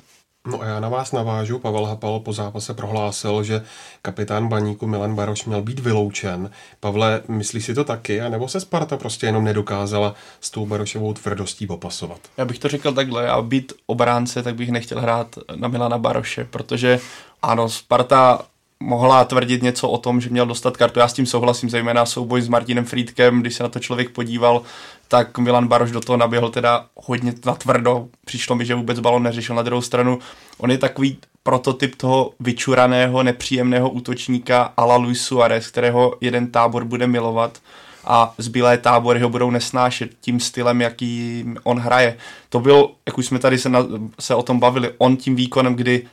No 0.49 0.63
a 0.63 0.65
já 0.65 0.81
na 0.81 0.89
vás 0.89 1.13
navážu. 1.13 1.59
Pavel 1.59 1.85
Hapal 1.85 2.21
po 2.21 2.33
zápase 2.33 2.75
prohlásil, 2.75 3.45
že 3.45 3.63
kapitán 4.03 4.49
baníku 4.49 4.87
Milan 4.87 5.15
Baroš 5.15 5.45
měl 5.45 5.63
být 5.63 5.79
vyloučen. 5.79 6.51
Pavle, 6.81 7.23
myslíš 7.29 7.65
si 7.65 7.75
to 7.75 7.85
taky, 7.85 8.21
anebo 8.21 8.49
se 8.49 8.61
Sparta 8.61 8.97
prostě 8.97 9.27
jenom 9.27 9.45
nedokázala 9.45 10.15
s 10.41 10.51
tou 10.51 10.67
Barošovou 10.67 11.15
tvrdostí 11.15 11.67
popasovat? 11.67 12.21
Já 12.37 12.45
bych 12.45 12.59
to 12.59 12.69
řekl 12.69 12.93
takhle, 12.93 13.29
a 13.29 13.43
být 13.43 13.73
obránce, 13.87 14.43
tak 14.43 14.55
bych 14.55 14.71
nechtěl 14.71 15.01
hrát 15.01 15.39
na 15.57 15.69
Milana 15.69 15.99
Baroše, 15.99 16.45
protože 16.45 17.01
ano, 17.43 17.69
Sparta 17.69 18.43
mohla 18.83 19.25
tvrdit 19.25 19.63
něco 19.63 19.89
o 19.89 19.99
tom, 19.99 20.21
že 20.21 20.31
měl 20.31 20.47
dostat 20.47 20.77
kartu. 20.77 21.01
Já 21.01 21.09
s 21.09 21.13
tím 21.13 21.27
souhlasím, 21.27 21.71
zejména 21.71 22.07
souboj 22.07 22.43
s 22.43 22.49
Martinem 22.49 22.85
Friedkem, 22.85 23.41
když 23.41 23.55
se 23.55 23.63
na 23.63 23.69
to 23.69 23.79
člověk 23.79 24.11
podíval, 24.11 24.63
tak 25.09 25.39
Milan 25.39 25.69
Baroš 25.69 25.91
do 25.91 26.01
toho 26.01 26.17
naběhl 26.17 26.51
teda 26.51 26.87
hodně 26.95 27.35
natvrdo. 27.47 28.09
Přišlo 28.25 28.57
mi, 28.57 28.67
že 28.67 28.75
vůbec 28.75 29.01
balon 29.01 29.23
neřešil. 29.23 29.57
Na 29.57 29.63
druhou 29.63 29.83
stranu, 29.83 30.19
on 30.59 30.71
je 30.71 30.79
takový 30.79 31.19
prototyp 31.43 31.95
toho 31.95 32.33
vyčuraného, 32.41 33.23
nepříjemného 33.23 33.91
útočníka 33.91 34.73
ala 34.77 34.97
Luis 34.97 35.23
Suarez, 35.23 35.67
kterého 35.67 36.17
jeden 36.21 36.51
tábor 36.51 36.85
bude 36.85 37.07
milovat 37.07 37.59
a 38.05 38.35
zbylé 38.39 38.79
tábory 38.79 39.21
ho 39.21 39.29
budou 39.29 39.51
nesnášet 39.51 40.11
tím 40.21 40.41
stylem, 40.41 40.81
jaký 40.81 41.45
on 41.63 41.79
hraje. 41.79 42.17
To 42.49 42.61
byl, 42.61 42.91
jak 43.07 43.19
už 43.19 43.27
jsme 43.27 43.39
tady 43.39 43.59
se, 43.59 43.69
na, 43.69 43.87
se 44.21 44.35
o 44.35 44.43
tom 44.43 44.61
bavili, 44.61 44.91
on 44.99 45.17
tím 45.17 45.37
výkonem, 45.37 45.75
kdy 45.75 46.07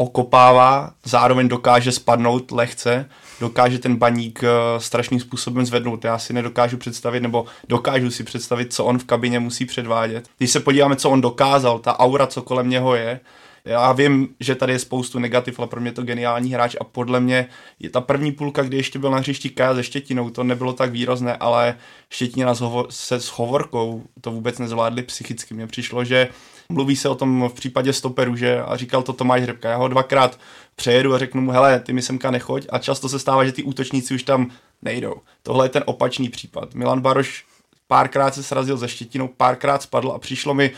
okopává, 0.00 0.92
zároveň 1.04 1.48
dokáže 1.48 1.92
spadnout 1.92 2.50
lehce, 2.50 3.08
dokáže 3.40 3.78
ten 3.78 3.96
baník 3.96 4.42
uh, 4.42 4.48
strašným 4.78 5.20
způsobem 5.20 5.66
zvednout. 5.66 6.04
Já 6.04 6.18
si 6.18 6.32
nedokážu 6.32 6.76
představit, 6.76 7.20
nebo 7.20 7.44
dokážu 7.68 8.10
si 8.10 8.24
představit, 8.24 8.72
co 8.72 8.84
on 8.84 8.98
v 8.98 9.04
kabině 9.04 9.40
musí 9.40 9.64
předvádět. 9.64 10.28
Když 10.38 10.50
se 10.50 10.60
podíváme, 10.60 10.96
co 10.96 11.10
on 11.10 11.20
dokázal, 11.20 11.78
ta 11.78 12.00
aura, 12.00 12.26
co 12.26 12.42
kolem 12.42 12.70
něho 12.70 12.94
je, 12.94 13.20
já 13.64 13.92
vím, 13.92 14.28
že 14.40 14.54
tady 14.54 14.72
je 14.72 14.78
spoustu 14.78 15.18
negativ, 15.18 15.58
ale 15.58 15.68
pro 15.68 15.80
mě 15.80 15.92
to 15.92 16.02
geniální 16.02 16.52
hráč 16.52 16.76
a 16.80 16.84
podle 16.84 17.20
mě 17.20 17.46
je 17.80 17.90
ta 17.90 18.00
první 18.00 18.32
půlka, 18.32 18.62
kdy 18.62 18.76
ještě 18.76 18.98
byl 18.98 19.10
na 19.10 19.18
hřišti 19.18 19.50
Kaja 19.50 19.74
se 19.74 19.82
Štětinou, 19.82 20.30
to 20.30 20.44
nebylo 20.44 20.72
tak 20.72 20.90
výrazné, 20.90 21.36
ale 21.36 21.74
Štětina 22.10 22.54
se 22.90 23.20
s 23.20 23.26
Hovorkou 23.26 24.02
to 24.20 24.30
vůbec 24.30 24.58
nezvládli 24.58 25.02
psychicky. 25.02 25.54
Mně 25.54 25.66
přišlo, 25.66 26.04
že 26.04 26.28
Mluví 26.72 26.96
se 26.96 27.08
o 27.08 27.14
tom 27.14 27.48
v 27.48 27.54
případě 27.54 27.92
stoperu, 27.92 28.36
že 28.36 28.62
a 28.62 28.76
říkal 28.76 29.02
to 29.02 29.12
Tomáš 29.12 29.42
Hrbka. 29.42 29.70
Já 29.70 29.76
ho 29.76 29.88
dvakrát 29.88 30.40
přejedu 30.76 31.14
a 31.14 31.18
řeknu 31.18 31.40
mu, 31.40 31.50
hele, 31.50 31.80
ty 31.80 31.92
mi 31.92 32.02
semka 32.02 32.30
nechoď 32.30 32.66
a 32.70 32.78
často 32.78 33.08
se 33.08 33.18
stává, 33.18 33.44
že 33.44 33.52
ty 33.52 33.62
útočníci 33.62 34.14
už 34.14 34.22
tam 34.22 34.50
nejdou. 34.82 35.14
Tohle 35.42 35.64
je 35.64 35.68
ten 35.68 35.82
opačný 35.86 36.28
případ. 36.28 36.74
Milan 36.74 37.00
Baroš 37.00 37.44
párkrát 37.86 38.34
se 38.34 38.42
srazil 38.42 38.76
ze 38.76 38.88
Štětinou, 38.88 39.28
párkrát 39.28 39.82
spadl 39.82 40.10
a 40.10 40.18
přišlo 40.18 40.54
mi 40.54 40.70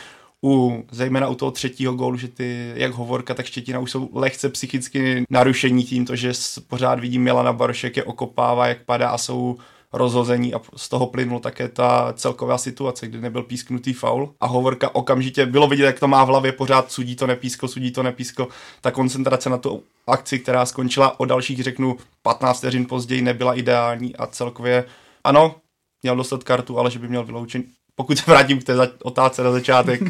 u, 0.45 0.85
zejména 0.91 1.29
u 1.29 1.35
toho 1.35 1.51
třetího 1.51 1.95
gólu, 1.95 2.17
že 2.17 2.29
ty, 2.29 2.73
jak 2.75 2.93
Hovorka, 2.93 3.35
tak 3.35 3.47
Štětina 3.47 3.79
už 3.79 3.91
jsou 3.91 4.09
lehce 4.13 4.49
psychicky 4.49 5.25
narušení 5.31 5.85
tím, 5.85 6.07
to, 6.07 6.17
že 6.17 6.33
pořád 6.69 7.01
vidím 7.01 7.23
Milana 7.23 7.53
Baroše, 7.53 7.87
jak 7.87 7.97
je 7.97 8.05
okopává, 8.05 8.67
jak 8.67 8.85
padá 8.85 9.09
a 9.09 9.19
jsou 9.19 9.59
rozhození 9.93 10.55
a 10.55 10.61
z 10.77 10.89
toho 10.89 11.07
plynul 11.07 11.41
také 11.41 11.69
ta 11.69 12.13
celková 12.17 12.59
situace, 12.59 13.07
kdy 13.07 13.21
nebyl 13.21 13.43
písknutý 13.43 13.93
faul 13.93 14.35
a 14.41 14.47
Hovorka 14.47 14.95
okamžitě 14.95 15.47
bylo 15.47 15.69
vidět, 15.69 15.85
jak 15.85 16.01
to 16.01 16.09
má 16.09 16.25
v 16.25 16.29
hlavě 16.29 16.53
pořád, 16.53 16.93
sudí 16.93 17.17
to 17.17 17.27
nepískl, 17.27 17.69
sudí 17.69 17.91
to 17.91 18.03
nepískl. 18.03 18.49
Ta 18.81 18.91
koncentrace 18.91 19.51
na 19.51 19.59
tu 19.59 19.83
akci, 20.07 20.39
která 20.39 20.67
skončila 20.67 21.21
o 21.21 21.25
dalších, 21.25 21.63
řeknu, 21.63 21.97
15 22.23 22.59
vteřin 22.59 22.87
později, 22.87 23.23
nebyla 23.23 23.55
ideální 23.55 24.17
a 24.17 24.27
celkově 24.27 24.85
ano, 25.25 25.55
měl 26.03 26.17
dostat 26.17 26.45
kartu, 26.45 26.79
ale 26.79 26.91
že 26.91 26.99
by 26.99 27.09
měl 27.09 27.25
vyloučen, 27.25 27.65
pokud 28.01 28.19
se 28.19 28.25
vrátím 28.27 28.61
k 28.61 28.65
té 28.65 28.89
otázce 29.03 29.43
na 29.43 29.53
začátek, 29.53 30.01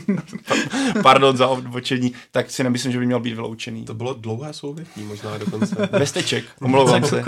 pardon 1.03 1.37
za 1.37 1.49
odbočení, 1.49 2.13
tak 2.31 2.51
si 2.51 2.65
nemyslím, 2.65 2.93
že 2.93 2.99
by 2.99 3.07
měl 3.07 3.21
být 3.21 3.35
vyloučený. 3.35 3.85
To 3.85 3.95
bylo 3.95 4.15
dlouhé 4.15 4.53
souvětí, 4.53 5.03
možná 5.03 5.39
dokonce. 5.39 5.89
Bez 5.99 6.13
teček, 6.13 6.45
omlouvám 6.61 7.05
se. 7.05 7.25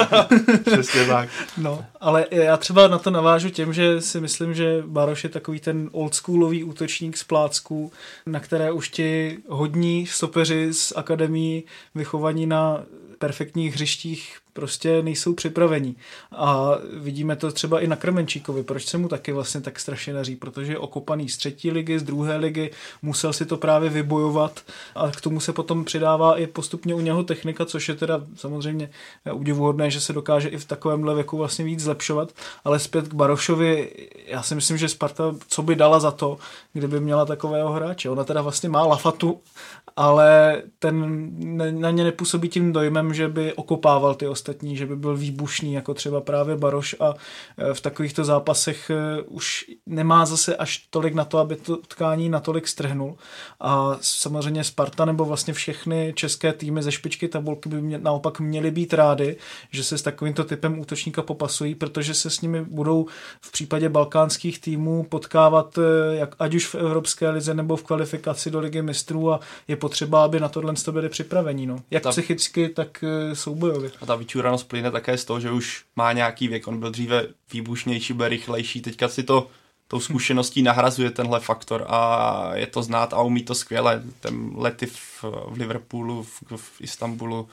Přesně 0.64 1.06
tak. 1.06 1.28
No, 1.56 1.84
ale 2.00 2.26
já 2.30 2.56
třeba 2.56 2.88
na 2.88 2.98
to 2.98 3.10
navážu 3.10 3.50
tím, 3.50 3.72
že 3.72 4.00
si 4.00 4.20
myslím, 4.20 4.54
že 4.54 4.82
Baroš 4.86 5.24
je 5.24 5.30
takový 5.30 5.60
ten 5.60 5.88
oldschoolový 5.92 6.64
útočník 6.64 7.16
z 7.16 7.24
plácku, 7.24 7.92
na 8.26 8.40
které 8.40 8.72
už 8.72 8.88
ti 8.88 9.38
hodní 9.48 10.06
stopeři 10.06 10.72
z 10.72 10.92
akademii 10.96 11.64
vychovaní 11.94 12.46
na 12.46 12.82
perfektních 13.18 13.74
hřištích 13.74 14.41
prostě 14.52 15.02
nejsou 15.02 15.34
připravení. 15.34 15.96
A 16.32 16.70
vidíme 16.92 17.36
to 17.36 17.52
třeba 17.52 17.80
i 17.80 17.86
na 17.86 17.96
Krmenčíkovi, 17.96 18.62
proč 18.62 18.84
se 18.84 18.98
mu 18.98 19.08
taky 19.08 19.32
vlastně 19.32 19.60
tak 19.60 19.80
strašně 19.80 20.12
daří, 20.12 20.36
protože 20.36 20.72
je 20.72 20.78
okopaný 20.78 21.28
z 21.28 21.36
třetí 21.36 21.70
ligy, 21.70 21.98
z 21.98 22.02
druhé 22.02 22.36
ligy, 22.36 22.70
musel 23.02 23.32
si 23.32 23.46
to 23.46 23.56
právě 23.56 23.90
vybojovat 23.90 24.60
a 24.94 25.10
k 25.10 25.20
tomu 25.20 25.40
se 25.40 25.52
potom 25.52 25.84
přidává 25.84 26.38
i 26.38 26.46
postupně 26.46 26.94
u 26.94 27.00
něho 27.00 27.22
technika, 27.24 27.64
což 27.64 27.88
je 27.88 27.94
teda 27.94 28.20
samozřejmě 28.36 28.90
udivuhodné, 29.32 29.90
že 29.90 30.00
se 30.00 30.12
dokáže 30.12 30.48
i 30.48 30.58
v 30.58 30.64
takovémhle 30.64 31.14
věku 31.14 31.36
vlastně 31.36 31.64
víc 31.64 31.80
zlepšovat, 31.80 32.32
ale 32.64 32.78
zpět 32.78 33.08
k 33.08 33.14
Barošovi, 33.14 33.90
já 34.26 34.42
si 34.42 34.54
myslím, 34.54 34.76
že 34.76 34.88
Sparta, 34.88 35.34
co 35.48 35.62
by 35.62 35.76
dala 35.76 36.00
za 36.00 36.10
to, 36.10 36.38
kdyby 36.72 37.00
měla 37.00 37.24
takového 37.24 37.72
hráče. 37.72 38.10
Ona 38.10 38.24
teda 38.24 38.42
vlastně 38.42 38.68
má 38.68 38.86
Lafatu, 38.86 39.40
ale 39.96 40.62
ten 40.78 41.28
na 41.80 41.90
ně 41.90 42.04
nepůsobí 42.04 42.48
tím 42.48 42.72
dojmem, 42.72 43.14
že 43.14 43.28
by 43.28 43.52
okopával 43.52 44.14
ty 44.14 44.28
ostatní 44.28 44.41
ostatní, 44.42 44.76
že 44.76 44.86
by 44.86 44.96
byl 44.96 45.16
výbušný, 45.16 45.72
jako 45.72 45.94
třeba 45.94 46.20
právě 46.20 46.56
Baroš 46.56 46.96
a 47.00 47.14
v 47.72 47.80
takovýchto 47.80 48.24
zápasech 48.24 48.90
už 49.26 49.64
nemá 49.86 50.26
zase 50.26 50.56
až 50.56 50.86
tolik 50.90 51.14
na 51.14 51.24
to, 51.24 51.38
aby 51.38 51.56
to 51.56 51.76
tkání 51.76 52.28
natolik 52.28 52.68
strhnul. 52.68 53.16
A 53.60 53.96
samozřejmě 54.00 54.64
Sparta 54.64 55.04
nebo 55.04 55.24
vlastně 55.24 55.54
všechny 55.54 56.12
české 56.16 56.52
týmy 56.52 56.82
ze 56.82 56.92
špičky 56.92 57.28
tabulky 57.28 57.68
by 57.68 57.82
mě, 57.82 57.98
naopak 57.98 58.40
měly 58.40 58.70
být 58.70 58.94
rády, 58.94 59.36
že 59.70 59.84
se 59.84 59.98
s 59.98 60.02
takovýmto 60.02 60.44
typem 60.44 60.78
útočníka 60.78 61.22
popasují, 61.22 61.74
protože 61.74 62.14
se 62.14 62.30
s 62.30 62.40
nimi 62.40 62.64
budou 62.64 63.06
v 63.40 63.52
případě 63.52 63.88
balkánských 63.88 64.60
týmů 64.60 65.06
potkávat 65.08 65.78
jak, 66.12 66.34
ať 66.38 66.54
už 66.54 66.66
v 66.66 66.74
Evropské 66.74 67.30
lize 67.30 67.54
nebo 67.54 67.76
v 67.76 67.82
kvalifikaci 67.82 68.50
do 68.50 68.60
ligy 68.60 68.82
mistrů 68.82 69.32
a 69.32 69.40
je 69.68 69.76
potřeba, 69.76 70.24
aby 70.24 70.40
na 70.40 70.48
tohle 70.48 70.74
byli 70.90 71.08
připravení. 71.08 71.66
No. 71.66 71.78
Jak 71.90 72.02
ta, 72.02 72.10
psychicky, 72.10 72.68
tak 72.68 73.04
soubojově. 73.32 73.90
A 74.00 74.06
ta 74.06 74.16
vyčuranost 74.32 74.68
plyne 74.68 74.90
také 74.90 75.18
z 75.18 75.24
toho, 75.24 75.40
že 75.40 75.50
už 75.50 75.84
má 75.96 76.12
nějaký 76.12 76.48
věk. 76.48 76.68
On 76.68 76.80
byl 76.80 76.90
dříve 76.90 77.26
výbušnější, 77.52 78.12
byl 78.12 78.28
rychlejší, 78.28 78.80
teďka 78.80 79.08
si 79.08 79.22
to 79.22 79.48
tou 79.88 80.00
zkušeností 80.00 80.62
nahrazuje 80.62 81.10
tenhle 81.10 81.40
faktor 81.40 81.84
a 81.88 82.50
je 82.54 82.66
to 82.66 82.82
znát 82.82 83.12
a 83.12 83.22
umí 83.22 83.42
to 83.42 83.54
skvěle. 83.54 84.02
Ten 84.20 84.50
lety 84.54 84.86
v, 84.86 85.24
v 85.24 85.56
Liverpoolu, 85.58 86.22
v, 86.22 86.56
v 86.56 86.80
Istanbulu, 86.80 87.48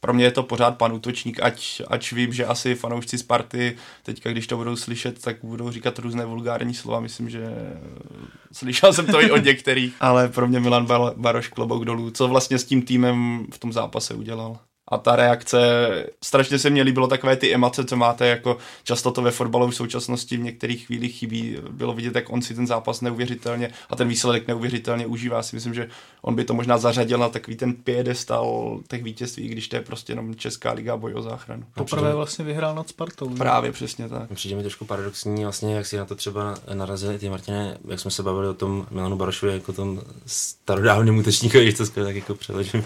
pro 0.00 0.14
mě 0.14 0.24
je 0.24 0.30
to 0.30 0.42
pořád 0.42 0.78
pan 0.78 0.92
útočník, 0.92 1.40
ať, 1.42 1.82
ať 1.88 2.12
vím, 2.12 2.32
že 2.32 2.46
asi 2.46 2.74
fanoušci 2.74 3.18
Sparty 3.18 3.76
teďka, 4.02 4.30
když 4.30 4.46
to 4.46 4.56
budou 4.56 4.76
slyšet, 4.76 5.22
tak 5.22 5.36
budou 5.42 5.70
říkat 5.70 5.98
různé 5.98 6.24
vulgární 6.24 6.74
slova, 6.74 7.00
myslím, 7.00 7.30
že 7.30 7.46
slyšel 8.52 8.92
jsem 8.92 9.06
to 9.06 9.22
i 9.22 9.30
od 9.30 9.44
některých, 9.44 9.94
ale 10.00 10.28
pro 10.28 10.46
mě 10.46 10.60
Milan 10.60 10.86
Baroš 11.16 11.48
klobouk 11.48 11.84
dolů, 11.84 12.10
co 12.10 12.28
vlastně 12.28 12.58
s 12.58 12.64
tím 12.64 12.82
týmem 12.82 13.46
v 13.52 13.58
tom 13.58 13.72
zápase 13.72 14.14
udělal 14.14 14.58
a 14.94 14.98
ta 14.98 15.16
reakce, 15.16 15.58
strašně 16.22 16.58
se 16.58 16.70
mně 16.70 16.82
líbilo 16.82 17.06
takové 17.06 17.36
ty 17.36 17.54
emoce, 17.54 17.84
co 17.84 17.96
máte, 17.96 18.26
jako 18.26 18.58
často 18.84 19.10
to 19.10 19.22
ve 19.22 19.30
fotbalu 19.30 19.70
v 19.70 19.74
současnosti 19.74 20.36
v 20.36 20.42
některých 20.42 20.86
chvílích 20.86 21.14
chybí, 21.14 21.56
bylo 21.70 21.92
vidět, 21.92 22.14
jak 22.14 22.32
on 22.32 22.42
si 22.42 22.54
ten 22.54 22.66
zápas 22.66 23.00
neuvěřitelně 23.00 23.70
a 23.90 23.96
ten 23.96 24.08
výsledek 24.08 24.48
neuvěřitelně 24.48 25.06
užívá. 25.06 25.42
Si 25.42 25.56
myslím, 25.56 25.74
že 25.74 25.88
on 26.22 26.34
by 26.34 26.44
to 26.44 26.54
možná 26.54 26.78
zařadil 26.78 27.18
na 27.18 27.28
takový 27.28 27.56
ten 27.56 27.74
piedestal 27.74 28.80
těch 28.88 29.02
vítězství, 29.02 29.48
když 29.48 29.68
to 29.68 29.76
je 29.76 29.82
prostě 29.82 30.12
jenom 30.12 30.34
Česká 30.34 30.72
liga 30.72 30.96
boj 30.96 31.14
o 31.14 31.22
záchranu. 31.22 31.64
Poprvé 31.74 32.14
vlastně 32.14 32.44
vyhrál 32.44 32.74
nad 32.74 32.88
Spartou. 32.88 33.28
Ne? 33.28 33.36
Právě 33.36 33.72
přesně 33.72 34.08
tak. 34.08 34.30
Přijde 34.34 34.56
mi 34.56 34.62
trošku 34.62 34.84
paradoxní, 34.84 35.42
vlastně, 35.42 35.74
jak 35.74 35.86
si 35.86 35.96
na 35.96 36.04
to 36.04 36.14
třeba 36.14 36.54
narazili 36.74 37.18
ty 37.18 37.28
Martine, 37.28 37.78
jak 37.88 38.00
jsme 38.00 38.10
se 38.10 38.22
bavili 38.22 38.48
o 38.48 38.54
tom 38.54 38.86
Milanu 38.90 39.16
Barošovi, 39.16 39.52
jako 39.52 39.72
tom 39.72 40.02
starodávném 40.26 41.18
útočníkovi, 41.18 41.64
když 41.64 41.74
to 41.74 41.86
skvěle 41.86 42.08
tak 42.08 42.16
jako 42.16 42.34
přeložím. 42.34 42.84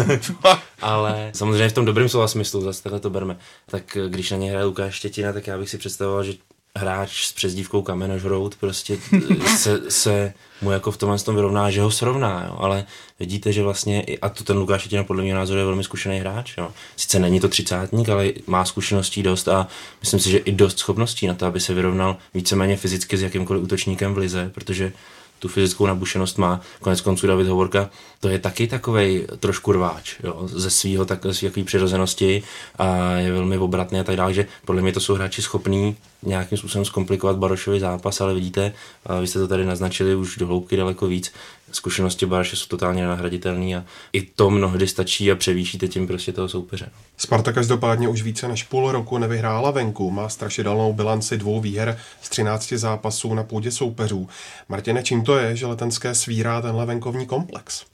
Ale 0.82 1.29
samozřejmě 1.32 1.68
v 1.68 1.72
tom 1.72 1.84
dobrém 1.84 2.08
slova 2.08 2.28
smyslu, 2.28 2.60
zase 2.60 2.82
takhle 2.82 3.00
to 3.00 3.10
berme. 3.10 3.36
Tak 3.66 3.96
eh, 3.96 4.08
když 4.08 4.30
na 4.30 4.36
ně 4.36 4.50
hraje 4.50 4.64
Lukáš 4.64 4.94
Štětina, 4.94 5.32
tak 5.32 5.46
já 5.46 5.58
bych 5.58 5.70
si 5.70 5.78
představoval, 5.78 6.24
že 6.24 6.32
hráč 6.76 7.26
s 7.26 7.32
přezdívkou 7.32 7.82
Kamenožrout 7.82 8.56
prostě 8.56 8.98
eh, 9.12 9.56
se, 9.56 9.90
se 9.90 10.32
mu 10.62 10.70
jako 10.70 10.90
v 10.90 10.96
tomhle 10.96 11.18
tom 11.18 11.34
vyrovná, 11.34 11.70
že 11.70 11.80
ho 11.80 11.90
srovná, 11.90 12.46
jo. 12.48 12.56
ale 12.58 12.84
vidíte, 13.20 13.52
že 13.52 13.62
vlastně, 13.62 14.04
a 14.22 14.28
to 14.28 14.44
ten 14.44 14.56
Lukáš 14.56 14.80
Štětina 14.80 15.04
podle 15.04 15.22
mě 15.22 15.34
názoru 15.34 15.58
je 15.58 15.66
velmi 15.66 15.84
zkušený 15.84 16.18
hráč, 16.18 16.54
jo. 16.58 16.72
sice 16.96 17.18
není 17.18 17.40
to 17.40 17.48
třicátník, 17.48 18.08
ale 18.08 18.32
má 18.46 18.64
zkušeností 18.64 19.22
dost 19.22 19.48
a 19.48 19.68
myslím 20.00 20.20
si, 20.20 20.30
že 20.30 20.38
i 20.38 20.52
dost 20.52 20.78
schopností 20.78 21.26
na 21.26 21.34
to, 21.34 21.46
aby 21.46 21.60
se 21.60 21.74
vyrovnal 21.74 22.16
víceméně 22.34 22.76
fyzicky 22.76 23.16
s 23.16 23.22
jakýmkoliv 23.22 23.62
útočníkem 23.62 24.14
v 24.14 24.18
lize, 24.18 24.50
protože 24.54 24.92
tu 25.40 25.48
fyzickou 25.48 25.86
nabušenost 25.86 26.38
má. 26.38 26.60
Konec 26.80 27.00
konců 27.00 27.26
David 27.26 27.46
Hovorka, 27.46 27.90
to 28.20 28.28
je 28.28 28.38
taky 28.38 28.66
takový 28.66 29.26
trošku 29.38 29.72
rváč, 29.72 30.16
jo, 30.24 30.40
ze 30.46 30.70
svého 30.70 31.04
tak, 31.04 31.26
jaký 31.42 31.64
přirozenosti 31.64 32.42
a 32.78 33.12
je 33.12 33.32
velmi 33.32 33.58
obratný 33.58 34.00
a 34.00 34.04
tak 34.04 34.16
dále, 34.16 34.34
že 34.34 34.46
podle 34.64 34.82
mě 34.82 34.92
to 34.92 35.00
jsou 35.00 35.14
hráči 35.14 35.42
schopní 35.42 35.96
nějakým 36.22 36.58
způsobem 36.58 36.84
zkomplikovat 36.84 37.36
Barošový 37.36 37.80
zápas, 37.80 38.20
ale 38.20 38.34
vidíte, 38.34 38.72
vy 39.20 39.26
jste 39.26 39.38
to 39.38 39.48
tady 39.48 39.64
naznačili 39.64 40.14
už 40.14 40.36
do 40.36 40.46
hloubky 40.46 40.76
daleko 40.76 41.06
víc, 41.06 41.32
zkušenosti 41.72 42.26
Baroše 42.26 42.56
jsou 42.56 42.66
totálně 42.66 43.02
nenahraditelné 43.02 43.76
a 43.76 43.84
i 44.12 44.22
to 44.22 44.50
mnohdy 44.50 44.88
stačí 44.88 45.32
a 45.32 45.36
převýšíte 45.36 45.88
tím 45.88 46.06
prostě 46.06 46.32
toho 46.32 46.48
soupeře. 46.48 46.90
Sparta 47.16 47.52
každopádně 47.52 48.08
už 48.08 48.22
více 48.22 48.48
než 48.48 48.62
půl 48.62 48.92
roku 48.92 49.18
nevyhrála 49.18 49.70
venku, 49.70 50.10
má 50.10 50.28
strašidelnou 50.28 50.92
bilanci 50.92 51.38
dvou 51.38 51.60
výher 51.60 51.98
z 52.22 52.28
13 52.28 52.72
zápasů 52.72 53.34
na 53.34 53.42
půdě 53.42 53.70
soupeřů. 53.70 54.28
Martine, 54.68 55.02
čím 55.02 55.24
to 55.24 55.36
je, 55.38 55.56
že 55.56 55.66
letenské 55.66 56.14
svírá 56.14 56.62
tenhle 56.62 56.86
venkovní 56.86 57.26
komplex? 57.26 57.84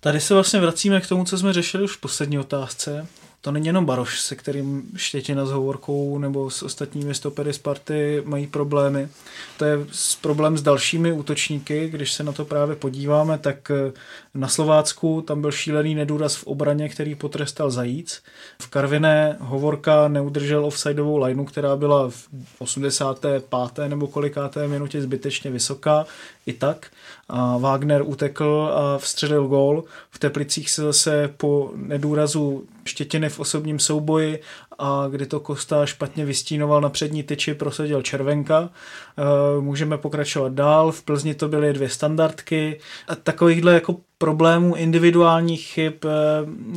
Tady 0.00 0.20
se 0.20 0.34
vlastně 0.34 0.60
vracíme 0.60 1.00
k 1.00 1.06
tomu, 1.06 1.24
co 1.24 1.38
jsme 1.38 1.52
řešili 1.52 1.84
už 1.84 1.96
v 1.96 2.00
poslední 2.00 2.38
otázce 2.38 3.06
to 3.44 3.52
není 3.52 3.66
jenom 3.66 3.86
Baroš, 3.86 4.20
se 4.20 4.36
kterým 4.36 4.82
Štětina 4.96 5.46
s 5.46 5.50
Hovorkou 5.50 6.18
nebo 6.18 6.50
s 6.50 6.62
ostatními 6.62 7.14
stopery 7.14 7.52
Sparty 7.52 8.22
mají 8.24 8.46
problémy. 8.46 9.08
To 9.56 9.64
je 9.64 9.78
problém 10.20 10.58
s 10.58 10.62
dalšími 10.62 11.12
útočníky, 11.12 11.88
když 11.88 12.12
se 12.12 12.22
na 12.22 12.32
to 12.32 12.44
právě 12.44 12.76
podíváme, 12.76 13.38
tak 13.38 13.70
eh, 13.70 13.92
na 14.34 14.48
Slovácku 14.48 15.22
tam 15.22 15.40
byl 15.40 15.52
šílený 15.52 15.94
nedůraz 15.94 16.36
v 16.36 16.46
obraně, 16.46 16.88
který 16.88 17.14
potrestal 17.14 17.70
Zajíc. 17.70 18.22
V 18.62 18.68
Karviné 18.68 19.36
Hovorka 19.40 20.08
neudržel 20.08 20.66
offsideovou 20.66 21.16
lineu, 21.16 21.44
která 21.44 21.76
byla 21.76 22.10
v 22.10 22.28
85. 22.58 23.44
nebo 23.88 24.06
kolikáté 24.06 24.68
minutě 24.68 25.02
zbytečně 25.02 25.50
vysoká. 25.50 26.06
I 26.46 26.52
tak. 26.52 26.86
A 27.28 27.56
Wagner 27.56 28.02
utekl 28.02 28.70
a 28.74 28.98
vstřelil 28.98 29.48
gól. 29.48 29.84
V 30.10 30.18
Teplicích 30.18 30.70
se 30.70 30.82
zase 30.82 31.30
po 31.36 31.72
nedůrazu 31.74 32.66
Štětiny 32.86 33.28
v 33.28 33.40
osobním 33.40 33.78
souboji 33.78 34.40
a 34.78 35.06
kdy 35.10 35.26
to 35.26 35.40
Kosta 35.40 35.86
špatně 35.86 36.24
vystínoval 36.24 36.80
na 36.80 36.88
přední 36.88 37.22
tyči, 37.22 37.54
prosadil 37.54 38.02
červenka. 38.02 38.70
E, 39.18 39.60
můžeme 39.60 39.98
pokračovat 39.98 40.52
dál. 40.52 40.92
V 40.92 41.02
Plzni 41.02 41.34
to 41.34 41.48
byly 41.48 41.72
dvě 41.72 41.88
standardky. 41.88 42.80
A 43.08 43.14
takovýchhle 43.14 43.74
jako 43.74 43.96
problémů 44.18 44.74
individuálních 44.74 45.66
chyb, 45.66 45.92
e, 46.04 46.08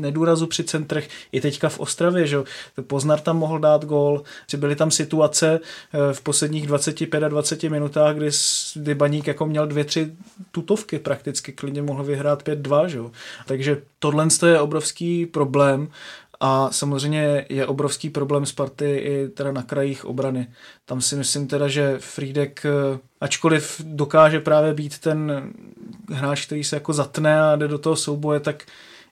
nedůrazu 0.01 0.47
při 0.47 0.63
centrech 0.63 1.09
i 1.31 1.41
teďka 1.41 1.69
v 1.69 1.79
Ostravě, 1.79 2.27
že 2.27 2.37
Poznar 2.87 3.19
tam 3.19 3.37
mohl 3.37 3.59
dát 3.59 3.85
gól, 3.85 4.23
byly 4.57 4.75
tam 4.75 4.91
situace 4.91 5.59
e, 5.59 6.13
v 6.13 6.21
posledních 6.21 6.67
25 6.67 7.23
a 7.23 7.27
20 7.27 7.63
minutách, 7.63 8.15
kdy, 8.15 8.29
kdy 8.75 8.95
Baník 8.95 9.27
jako 9.27 9.45
měl 9.45 9.67
dvě, 9.67 9.83
tři 9.83 10.11
tutovky 10.51 10.99
prakticky, 10.99 11.51
klidně 11.51 11.81
mohl 11.81 12.03
vyhrát 12.03 12.43
5-2, 12.43 12.85
že? 12.85 12.99
takže 13.45 13.81
tohle 13.99 14.27
je 14.47 14.59
obrovský 14.59 15.25
problém 15.25 15.87
a 16.39 16.71
samozřejmě 16.71 17.45
je 17.49 17.67
obrovský 17.67 18.09
problém 18.09 18.45
Sparty 18.45 18.95
i 18.95 19.27
teda 19.27 19.51
na 19.51 19.63
krajích 19.63 20.05
obrany. 20.05 20.47
Tam 20.85 21.01
si 21.01 21.15
myslím 21.15 21.47
teda, 21.47 21.67
že 21.67 21.95
Friedek, 21.99 22.65
eh, 22.65 22.99
ačkoliv 23.21 23.81
dokáže 23.85 24.39
právě 24.39 24.73
být 24.73 24.99
ten 24.99 25.51
hráč, 26.09 26.45
který 26.45 26.63
se 26.63 26.75
jako 26.75 26.93
zatne 26.93 27.41
a 27.41 27.55
jde 27.55 27.67
do 27.67 27.77
toho 27.77 27.95
souboje, 27.95 28.39
tak 28.39 28.65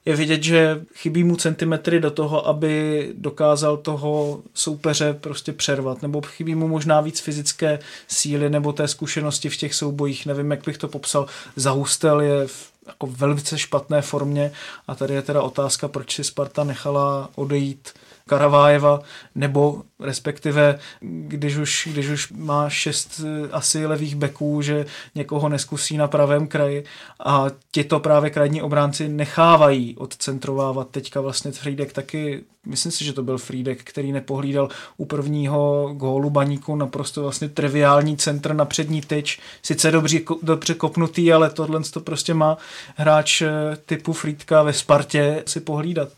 je 0.06 0.16
vidět, 0.16 0.44
že 0.44 0.82
chybí 0.94 1.24
mu 1.24 1.36
centimetry 1.36 2.00
do 2.00 2.12
toho, 2.12 2.48
aby 2.48 3.10
dokázal 3.18 3.78
toho 3.78 4.42
soupeře 4.54 5.14
prostě 5.14 5.54
přervat, 5.54 6.02
nebo 6.02 6.22
chybí 6.22 6.56
mu 6.56 6.68
možná 6.68 7.02
víc 7.02 7.20
fyzické 7.20 7.80
síly 8.08 8.50
nebo 8.50 8.74
té 8.74 8.88
zkušenosti 8.88 9.50
v 9.50 9.58
těch 9.58 9.76
soubojích, 9.76 10.26
nevím, 10.26 10.52
jak 10.52 10.66
bych 10.66 10.78
to 10.78 10.88
popsal. 10.88 11.28
Zahustel 11.56 12.22
je 12.22 12.48
v 12.48 12.75
jako 12.88 13.08
velice 13.08 13.58
špatné 13.58 14.02
formě. 14.02 14.52
A 14.88 14.96
tady 14.96 15.14
je 15.14 15.22
teda 15.22 15.42
otázka, 15.42 15.88
proč 15.88 16.16
si 16.16 16.24
Sparta 16.24 16.64
nechala 16.64 17.30
odejít 17.36 17.94
Karavájeva, 18.30 19.00
nebo 19.36 19.84
respektive, 20.00 20.80
když 21.02 21.58
už, 21.58 21.88
když 21.92 22.10
už 22.10 22.32
má 22.32 22.70
šest 22.70 23.22
eh, 23.26 23.50
asi 23.52 23.86
levých 23.86 24.16
beků, 24.16 24.62
že 24.62 24.86
někoho 25.16 25.50
neskusí 25.50 25.98
na 25.98 26.08
pravém 26.08 26.48
kraji 26.48 26.84
a 27.26 27.46
tito 27.72 28.00
právě 28.00 28.30
krajní 28.30 28.62
obránci 28.62 29.08
nechávají 29.08 29.96
odcentrovávat. 29.98 30.90
Teďka 30.90 31.22
vlastně 31.22 31.52
Friedek 31.52 31.94
taky, 31.94 32.44
myslím 32.66 32.92
si, 32.92 33.06
že 33.06 33.14
to 33.14 33.24
byl 33.24 33.38
Friedek, 33.38 33.84
který 33.84 34.12
nepohlídal 34.12 34.70
u 34.98 35.06
prvního 35.06 35.94
gólu 35.94 36.30
baníku 36.30 36.76
naprosto 36.76 37.22
vlastně 37.22 37.50
triviální 37.50 38.18
centr 38.18 38.54
na 38.54 38.66
přední 38.66 39.02
tyč, 39.02 39.40
sice 39.64 39.92
dobře, 39.92 40.20
dobře 40.42 40.74
kopnutý, 40.74 41.34
ale 41.34 41.50
tohle 41.50 41.82
to 41.94 42.00
prostě 42.00 42.34
má 42.34 42.58
hráč 42.96 43.42
eh, 43.42 43.52
typu 43.86 44.14
Friedka 44.14 44.64
ve 44.64 44.74
Spartě 44.74 45.44
si 45.46 45.60
pohlídat. 45.60 46.10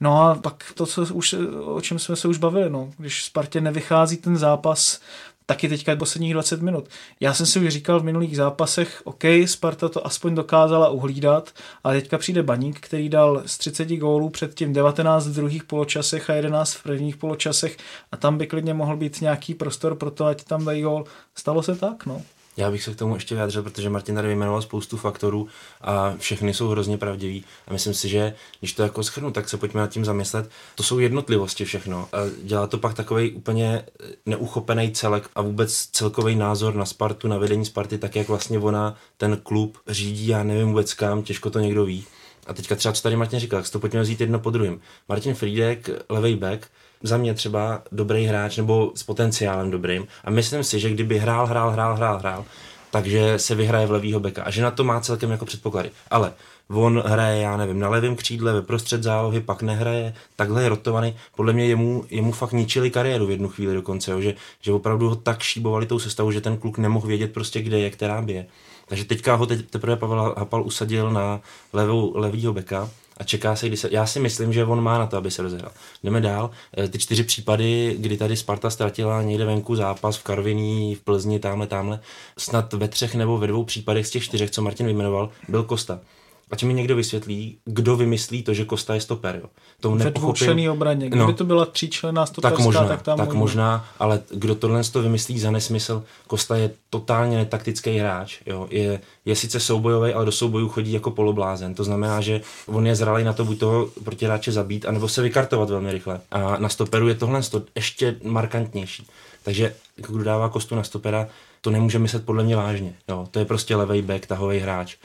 No 0.00 0.22
a 0.22 0.34
pak 0.34 0.72
to, 0.74 0.86
co 0.86 1.14
už, 1.14 1.34
o 1.64 1.80
čem 1.80 1.98
jsme 1.98 2.16
se 2.16 2.28
už 2.28 2.38
bavili, 2.38 2.70
no, 2.70 2.90
když 2.98 3.24
Spartě 3.24 3.60
nevychází 3.60 4.16
ten 4.16 4.36
zápas, 4.36 5.00
taky 5.46 5.68
teďka 5.68 5.96
posledních 5.96 6.32
20 6.32 6.62
minut. 6.62 6.88
Já 7.20 7.34
jsem 7.34 7.46
si 7.46 7.60
už 7.60 7.68
říkal 7.68 8.00
v 8.00 8.04
minulých 8.04 8.36
zápasech, 8.36 9.02
OK, 9.04 9.24
Sparta 9.46 9.88
to 9.88 10.06
aspoň 10.06 10.34
dokázala 10.34 10.88
uhlídat, 10.88 11.50
ale 11.84 12.00
teďka 12.00 12.18
přijde 12.18 12.42
Baník, 12.42 12.80
který 12.80 13.08
dal 13.08 13.42
z 13.46 13.58
30 13.58 13.88
gólů 13.88 14.30
předtím 14.30 14.72
19 14.72 15.26
v 15.26 15.34
druhých 15.34 15.64
poločasech 15.64 16.30
a 16.30 16.34
11 16.34 16.72
v 16.72 16.82
prvních 16.82 17.16
poločasech 17.16 17.76
a 18.12 18.16
tam 18.16 18.38
by 18.38 18.46
klidně 18.46 18.74
mohl 18.74 18.96
být 18.96 19.20
nějaký 19.20 19.54
prostor 19.54 19.94
pro 19.94 20.10
to, 20.10 20.24
ať 20.24 20.44
tam 20.44 20.64
dají 20.64 20.82
gól. 20.82 21.04
Stalo 21.34 21.62
se 21.62 21.76
tak, 21.76 22.06
no. 22.06 22.22
Já 22.56 22.70
bych 22.70 22.82
se 22.82 22.92
k 22.92 22.96
tomu 22.96 23.14
ještě 23.14 23.34
vyjádřil, 23.34 23.62
protože 23.62 23.90
Martin 23.90 24.14
tady 24.14 24.28
vyjmenoval 24.28 24.62
spoustu 24.62 24.96
faktorů 24.96 25.48
a 25.80 26.14
všechny 26.18 26.54
jsou 26.54 26.68
hrozně 26.68 26.98
pravdivý. 26.98 27.44
A 27.68 27.72
myslím 27.72 27.94
si, 27.94 28.08
že 28.08 28.34
když 28.60 28.72
to 28.72 28.82
jako 28.82 29.02
schrnu, 29.02 29.30
tak 29.30 29.48
se 29.48 29.56
pojďme 29.56 29.80
nad 29.80 29.90
tím 29.90 30.04
zamyslet. 30.04 30.50
To 30.74 30.82
jsou 30.82 30.98
jednotlivosti 30.98 31.64
všechno. 31.64 32.08
A 32.12 32.18
dělá 32.42 32.66
to 32.66 32.78
pak 32.78 32.94
takový 32.94 33.30
úplně 33.30 33.84
neuchopený 34.26 34.92
celek 34.92 35.30
a 35.34 35.42
vůbec 35.42 35.86
celkový 35.92 36.36
názor 36.36 36.74
na 36.74 36.84
Spartu, 36.84 37.28
na 37.28 37.38
vedení 37.38 37.64
Sparty, 37.64 37.98
tak 37.98 38.16
jak 38.16 38.28
vlastně 38.28 38.58
ona 38.58 38.96
ten 39.16 39.40
klub 39.42 39.78
řídí, 39.88 40.26
já 40.26 40.42
nevím 40.42 40.68
vůbec 40.68 40.94
kam, 40.94 41.22
těžko 41.22 41.50
to 41.50 41.58
někdo 41.58 41.84
ví. 41.84 42.04
A 42.46 42.52
teďka 42.52 42.74
třeba, 42.76 42.92
co 42.92 43.02
tady 43.02 43.16
Martin 43.16 43.40
říkal, 43.40 43.62
tak 43.62 43.70
to 43.70 43.78
pojďme 43.78 44.00
vzít 44.00 44.20
jedno 44.20 44.38
po 44.38 44.50
druhém. 44.50 44.80
Martin 45.08 45.34
Friedek, 45.34 45.90
levej 46.08 46.36
back, 46.36 46.66
za 47.02 47.16
mě 47.16 47.34
třeba 47.34 47.82
dobrý 47.92 48.24
hráč 48.24 48.56
nebo 48.56 48.92
s 48.94 49.02
potenciálem 49.02 49.70
dobrým. 49.70 50.06
A 50.24 50.30
myslím 50.30 50.64
si, 50.64 50.80
že 50.80 50.90
kdyby 50.90 51.18
hrál, 51.18 51.46
hrál, 51.46 51.70
hrál, 51.70 51.96
hrál, 51.96 52.18
hrál, 52.18 52.44
takže 52.90 53.38
se 53.38 53.54
vyhraje 53.54 53.86
v 53.86 53.90
levýho 53.90 54.20
beka 54.20 54.42
a 54.42 54.50
že 54.50 54.62
na 54.62 54.70
to 54.70 54.84
má 54.84 55.00
celkem 55.00 55.30
jako 55.30 55.44
předpoklady. 55.44 55.90
Ale 56.10 56.32
on 56.68 57.02
hraje, 57.06 57.42
já 57.42 57.56
nevím, 57.56 57.80
na 57.80 57.88
levém 57.88 58.16
křídle, 58.16 58.52
ve 58.52 58.62
prostřed 58.62 59.02
zálohy, 59.02 59.40
pak 59.40 59.62
nehraje, 59.62 60.14
takhle 60.36 60.62
je 60.62 60.68
rotovaný. 60.68 61.16
Podle 61.36 61.52
mě 61.52 61.66
jemu, 61.66 62.04
jemu 62.10 62.32
fakt 62.32 62.52
ničili 62.52 62.90
kariéru 62.90 63.26
v 63.26 63.30
jednu 63.30 63.48
chvíli 63.48 63.74
dokonce, 63.74 64.10
jo, 64.10 64.20
že, 64.20 64.34
že 64.60 64.72
opravdu 64.72 65.08
ho 65.08 65.16
tak 65.16 65.42
šíbovali 65.42 65.86
tou 65.86 65.98
sestavou, 65.98 66.30
že 66.30 66.40
ten 66.40 66.56
kluk 66.56 66.78
nemohl 66.78 67.06
vědět 67.06 67.32
prostě 67.32 67.62
kde 67.62 67.78
je, 67.78 67.90
která 67.90 68.22
bije. 68.22 68.46
Takže 68.88 69.04
teďka 69.04 69.34
ho 69.34 69.46
teď 69.46 69.70
teprve 69.70 69.96
Pavel 69.96 70.34
Hapal 70.38 70.62
usadil 70.62 71.10
na 71.10 71.40
levou, 71.72 72.12
levýho 72.16 72.52
beka 72.52 72.90
a 73.16 73.24
čeká 73.24 73.56
se, 73.56 73.68
kdy 73.68 73.76
se, 73.76 73.88
já 73.92 74.06
si 74.06 74.20
myslím, 74.20 74.52
že 74.52 74.64
on 74.64 74.80
má 74.80 74.98
na 74.98 75.06
to, 75.06 75.16
aby 75.16 75.30
se 75.30 75.42
rozehrál. 75.42 75.72
Jdeme 76.04 76.20
dál. 76.20 76.50
Eh, 76.78 76.88
ty 76.88 76.98
čtyři 76.98 77.24
případy, 77.24 77.96
kdy 77.98 78.16
tady 78.16 78.36
Sparta 78.36 78.70
ztratila 78.70 79.22
někde 79.22 79.44
venku 79.44 79.76
zápas 79.76 80.16
v 80.16 80.22
Karviní, 80.22 80.94
v 80.94 81.00
Plzni, 81.00 81.38
tamhle, 81.38 81.66
tamhle, 81.66 82.00
snad 82.38 82.72
ve 82.72 82.88
třech 82.88 83.14
nebo 83.14 83.38
ve 83.38 83.46
dvou 83.46 83.64
případech 83.64 84.06
z 84.06 84.10
těch 84.10 84.24
čtyřech, 84.24 84.50
co 84.50 84.62
Martin 84.62 84.86
vyjmenoval, 84.86 85.30
byl 85.48 85.62
Kosta. 85.62 86.00
Ať 86.50 86.64
mi 86.64 86.74
někdo 86.74 86.96
vysvětlí, 86.96 87.58
kdo 87.64 87.96
vymyslí 87.96 88.42
to, 88.42 88.54
že 88.54 88.64
Kosta 88.64 88.94
je 88.94 89.00
stoper. 89.00 89.40
Jo. 89.42 89.48
To 89.80 89.90
Ve 89.90 90.10
dvoučlený 90.10 90.68
obraně. 90.70 91.08
Kdyby 91.08 91.24
no, 91.24 91.32
to 91.32 91.44
byla 91.44 91.66
tříčlená 91.66 92.26
stoperská, 92.26 92.56
tak, 92.56 92.64
možná, 92.64 92.88
tak 92.88 93.02
tam 93.02 93.18
Tak 93.18 93.26
možná, 93.26 93.38
možná, 93.38 93.84
ale 93.98 94.20
kdo 94.30 94.54
tohle 94.54 94.84
to 94.84 95.02
vymyslí 95.02 95.38
za 95.38 95.50
nesmysl, 95.50 96.04
Kosta 96.26 96.56
je 96.56 96.70
totálně 96.90 97.36
netaktický 97.36 97.98
hráč. 97.98 98.38
Jo. 98.46 98.66
Je, 98.70 99.00
je 99.24 99.36
sice 99.36 99.60
soubojový, 99.60 100.12
ale 100.12 100.24
do 100.24 100.32
soubojů 100.32 100.68
chodí 100.68 100.92
jako 100.92 101.10
poloblázen. 101.10 101.74
To 101.74 101.84
znamená, 101.84 102.20
že 102.20 102.40
on 102.66 102.86
je 102.86 102.96
zralý 102.96 103.24
na 103.24 103.32
to 103.32 103.44
buď 103.44 103.58
toho 103.58 103.88
protihráče 104.04 104.52
zabít, 104.52 104.86
anebo 104.86 105.08
se 105.08 105.22
vykartovat 105.22 105.70
velmi 105.70 105.92
rychle. 105.92 106.20
A 106.30 106.58
na 106.58 106.68
stoperu 106.68 107.08
je 107.08 107.14
tohle 107.14 107.40
ještě 107.74 108.16
markantnější. 108.24 109.06
Takže 109.42 109.74
kdo 109.96 110.24
dává 110.24 110.48
kostu 110.48 110.74
na 110.74 110.82
stopera, 110.82 111.28
to 111.60 111.70
nemůže 111.70 111.98
myslet 111.98 112.24
podle 112.24 112.44
mě 112.44 112.56
vážně. 112.56 112.94
Jo. 113.08 113.28
To 113.30 113.38
je 113.38 113.44
prostě 113.44 113.76
levý 113.76 114.02
back, 114.02 114.26
tahový 114.26 114.58
hráč. 114.58 114.96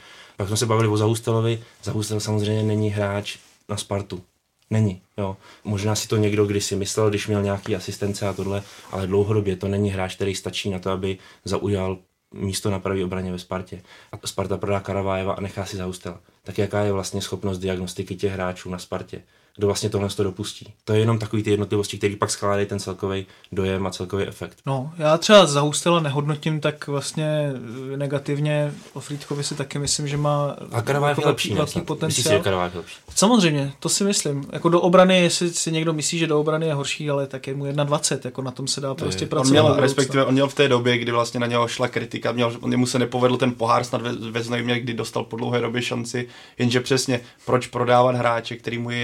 Pak 0.42 0.48
jsme 0.48 0.56
se 0.56 0.66
bavili 0.66 0.88
o 0.88 0.96
Zahustelovi. 0.96 1.62
Zahustel 1.82 2.20
samozřejmě 2.20 2.62
není 2.62 2.90
hráč 2.90 3.38
na 3.68 3.76
Spartu. 3.76 4.22
Není, 4.70 5.02
jo. 5.18 5.36
Možná 5.64 5.94
si 5.94 6.08
to 6.08 6.16
někdo 6.16 6.46
kdysi 6.46 6.76
myslel, 6.76 7.10
když 7.10 7.26
měl 7.26 7.42
nějaký 7.42 7.76
asistence 7.76 8.28
a 8.28 8.32
tohle, 8.32 8.62
ale 8.90 9.06
dlouhodobě 9.06 9.56
to 9.56 9.68
není 9.68 9.90
hráč, 9.90 10.14
který 10.14 10.34
stačí 10.34 10.70
na 10.70 10.78
to, 10.78 10.90
aby 10.90 11.18
zaujal 11.44 11.98
místo 12.34 12.70
na 12.70 12.78
pravý 12.78 13.04
obraně 13.04 13.32
ve 13.32 13.38
Spartě. 13.38 13.82
A 14.12 14.26
Sparta 14.26 14.56
prodá 14.56 14.80
Karavájeva 14.80 15.32
a 15.32 15.40
nechá 15.40 15.66
si 15.66 15.76
Zahustela. 15.76 16.20
Tak 16.42 16.58
jaká 16.58 16.80
je 16.80 16.92
vlastně 16.92 17.22
schopnost 17.22 17.58
diagnostiky 17.58 18.16
těch 18.16 18.32
hráčů 18.32 18.70
na 18.70 18.78
Spartě? 18.78 19.22
Kdo 19.56 19.66
vlastně 19.66 19.90
tohle 19.90 20.08
to 20.08 20.22
dopustí. 20.22 20.72
To 20.84 20.92
je 20.92 21.00
jenom 21.00 21.18
takový 21.18 21.42
ty 21.42 21.50
jednotlivosti, 21.50 21.98
které 21.98 22.16
pak 22.16 22.30
skládají 22.30 22.66
ten 22.66 22.78
celkový 22.78 23.26
dojem 23.52 23.86
a 23.86 23.90
celkový 23.90 24.24
efekt. 24.24 24.58
No, 24.66 24.92
já 24.98 25.18
třeba 25.18 25.46
za 25.46 25.60
Hustela 25.60 26.00
nehodnotím 26.00 26.60
tak 26.60 26.86
vlastně 26.86 27.52
negativně. 27.96 28.74
O 28.92 29.00
Friedkovi 29.00 29.44
si 29.44 29.54
taky 29.54 29.78
myslím, 29.78 30.08
že 30.08 30.16
má 30.16 30.56
a 30.72 30.82
Karavájev 30.82 31.18
je 31.18 31.26
lepší, 31.26 31.54
velký 31.54 31.80
potenciál. 31.80 32.08
Myslíš 32.08 32.44
že 32.44 32.50
je 32.50 32.70
lepší? 32.74 32.96
Samozřejmě, 33.14 33.72
to 33.80 33.88
si 33.88 34.04
myslím. 34.04 34.44
Jako 34.52 34.68
do 34.68 34.80
obrany, 34.80 35.22
jestli 35.22 35.50
si 35.50 35.72
někdo 35.72 35.92
myslí, 35.92 36.18
že 36.18 36.26
do 36.26 36.40
obrany 36.40 36.66
je 36.66 36.74
horší, 36.74 37.10
ale 37.10 37.26
tak 37.26 37.46
je 37.46 37.54
mu 37.54 37.64
1,20, 37.64 38.18
jako 38.24 38.42
na 38.42 38.50
tom 38.50 38.68
se 38.68 38.80
dá 38.80 38.94
prostě 38.94 39.26
pracovat. 39.26 39.60
On 39.60 39.70
měl, 39.70 39.80
respektive 39.80 40.24
on 40.24 40.34
měl 40.34 40.48
v 40.48 40.54
té 40.54 40.68
době, 40.68 40.98
kdy 40.98 41.12
vlastně 41.12 41.40
na 41.40 41.46
něho 41.46 41.68
šla 41.68 41.88
kritika, 41.88 42.32
měl, 42.32 42.52
mu 42.76 42.86
se 42.86 42.98
nepovedl 42.98 43.36
ten 43.36 43.52
pohár 43.52 43.84
snad 43.84 44.02
ve, 44.02 44.12
ve 44.30 44.42
Znojmě, 44.42 44.80
kdy 44.80 44.94
dostal 44.94 45.24
po 45.24 45.36
dlouhé 45.36 45.60
době 45.60 45.82
šanci, 45.82 46.28
jenže 46.58 46.80
přesně, 46.80 47.20
proč 47.46 47.66
prodávat 47.66 48.14
hráče, 48.14 48.56
který 48.56 48.78
mu 48.78 48.90
je 48.90 48.98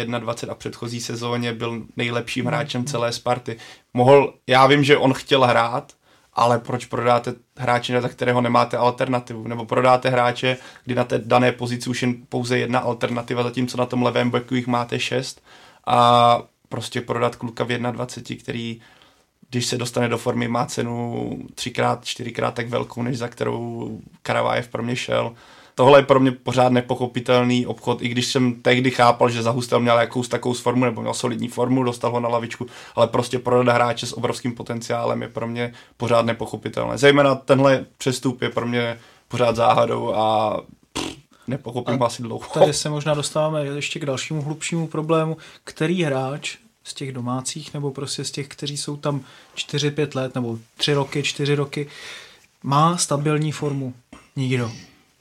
1,20 0.46 0.50
a 0.50 0.54
předchozí 0.54 1.00
sezóně 1.00 1.52
byl 1.52 1.82
nejlepším 1.96 2.46
hráčem 2.46 2.84
celé 2.84 3.12
Sparty. 3.12 3.56
Mohl, 3.94 4.34
já 4.46 4.66
vím, 4.66 4.84
že 4.84 4.96
on 4.96 5.14
chtěl 5.14 5.44
hrát, 5.44 5.92
ale 6.34 6.58
proč 6.58 6.84
prodáte 6.84 7.34
hráče, 7.56 8.00
za 8.00 8.08
kterého 8.08 8.40
nemáte 8.40 8.76
alternativu? 8.76 9.48
Nebo 9.48 9.66
prodáte 9.66 10.08
hráče, 10.08 10.56
kdy 10.84 10.94
na 10.94 11.04
té 11.04 11.18
dané 11.18 11.52
pozici 11.52 11.90
už 11.90 12.02
jen 12.02 12.14
pouze 12.28 12.58
jedna 12.58 12.78
alternativa, 12.78 13.42
zatímco 13.42 13.76
na 13.76 13.86
tom 13.86 14.02
levém 14.02 14.30
beku 14.30 14.54
jich 14.54 14.66
máte 14.66 15.00
šest 15.00 15.42
a 15.86 16.42
prostě 16.68 17.00
prodat 17.00 17.36
kluka 17.36 17.64
v 17.64 17.68
21, 17.68 18.42
který 18.42 18.80
když 19.50 19.66
se 19.66 19.78
dostane 19.78 20.08
do 20.08 20.18
formy, 20.18 20.48
má 20.48 20.66
cenu 20.66 21.38
třikrát, 21.54 22.04
čtyřikrát 22.04 22.54
tak 22.54 22.68
velkou, 22.68 23.02
než 23.02 23.18
za 23.18 23.28
kterou 23.28 24.00
Karavájev 24.22 24.68
pro 24.68 24.82
mě 24.82 24.96
šel 24.96 25.34
tohle 25.78 25.98
je 25.98 26.02
pro 26.02 26.20
mě 26.20 26.32
pořád 26.32 26.72
nepochopitelný 26.72 27.66
obchod, 27.66 28.02
i 28.02 28.08
když 28.08 28.26
jsem 28.26 28.54
tehdy 28.62 28.90
chápal, 28.90 29.30
že 29.30 29.42
Zahustel 29.42 29.80
měl 29.80 29.98
jakous 29.98 30.28
takovou 30.28 30.54
formu, 30.54 30.84
nebo 30.84 31.00
měl 31.00 31.14
solidní 31.14 31.48
formu, 31.48 31.82
dostal 31.82 32.10
ho 32.10 32.20
na 32.20 32.28
lavičku, 32.28 32.66
ale 32.94 33.06
prostě 33.06 33.38
prodat 33.38 33.74
hráče 33.74 34.06
s 34.06 34.16
obrovským 34.16 34.54
potenciálem 34.54 35.22
je 35.22 35.28
pro 35.28 35.46
mě 35.46 35.72
pořád 35.96 36.26
nepochopitelné. 36.26 36.98
Zejména 36.98 37.34
tenhle 37.34 37.86
přestup 37.98 38.42
je 38.42 38.48
pro 38.48 38.66
mě 38.66 38.98
pořád 39.28 39.56
záhadou 39.56 40.14
a 40.14 40.56
nepochopím 41.46 42.02
a 42.02 42.06
asi 42.06 42.22
dlouho. 42.22 42.46
Tady 42.54 42.72
se 42.72 42.90
možná 42.90 43.14
dostáváme 43.14 43.64
ještě 43.64 44.00
k 44.00 44.06
dalšímu 44.06 44.42
hlubšímu 44.42 44.86
problému, 44.86 45.36
který 45.64 46.02
hráč 46.02 46.56
z 46.84 46.94
těch 46.94 47.12
domácích 47.12 47.74
nebo 47.74 47.90
prostě 47.90 48.24
z 48.24 48.30
těch, 48.30 48.48
kteří 48.48 48.76
jsou 48.76 48.96
tam 48.96 49.20
4-5 49.56 50.16
let 50.16 50.34
nebo 50.34 50.58
3 50.76 50.92
roky, 50.92 51.22
4 51.22 51.54
roky, 51.54 51.88
má 52.62 52.96
stabilní 52.96 53.52
formu. 53.52 53.94
Nikdo. 54.36 54.70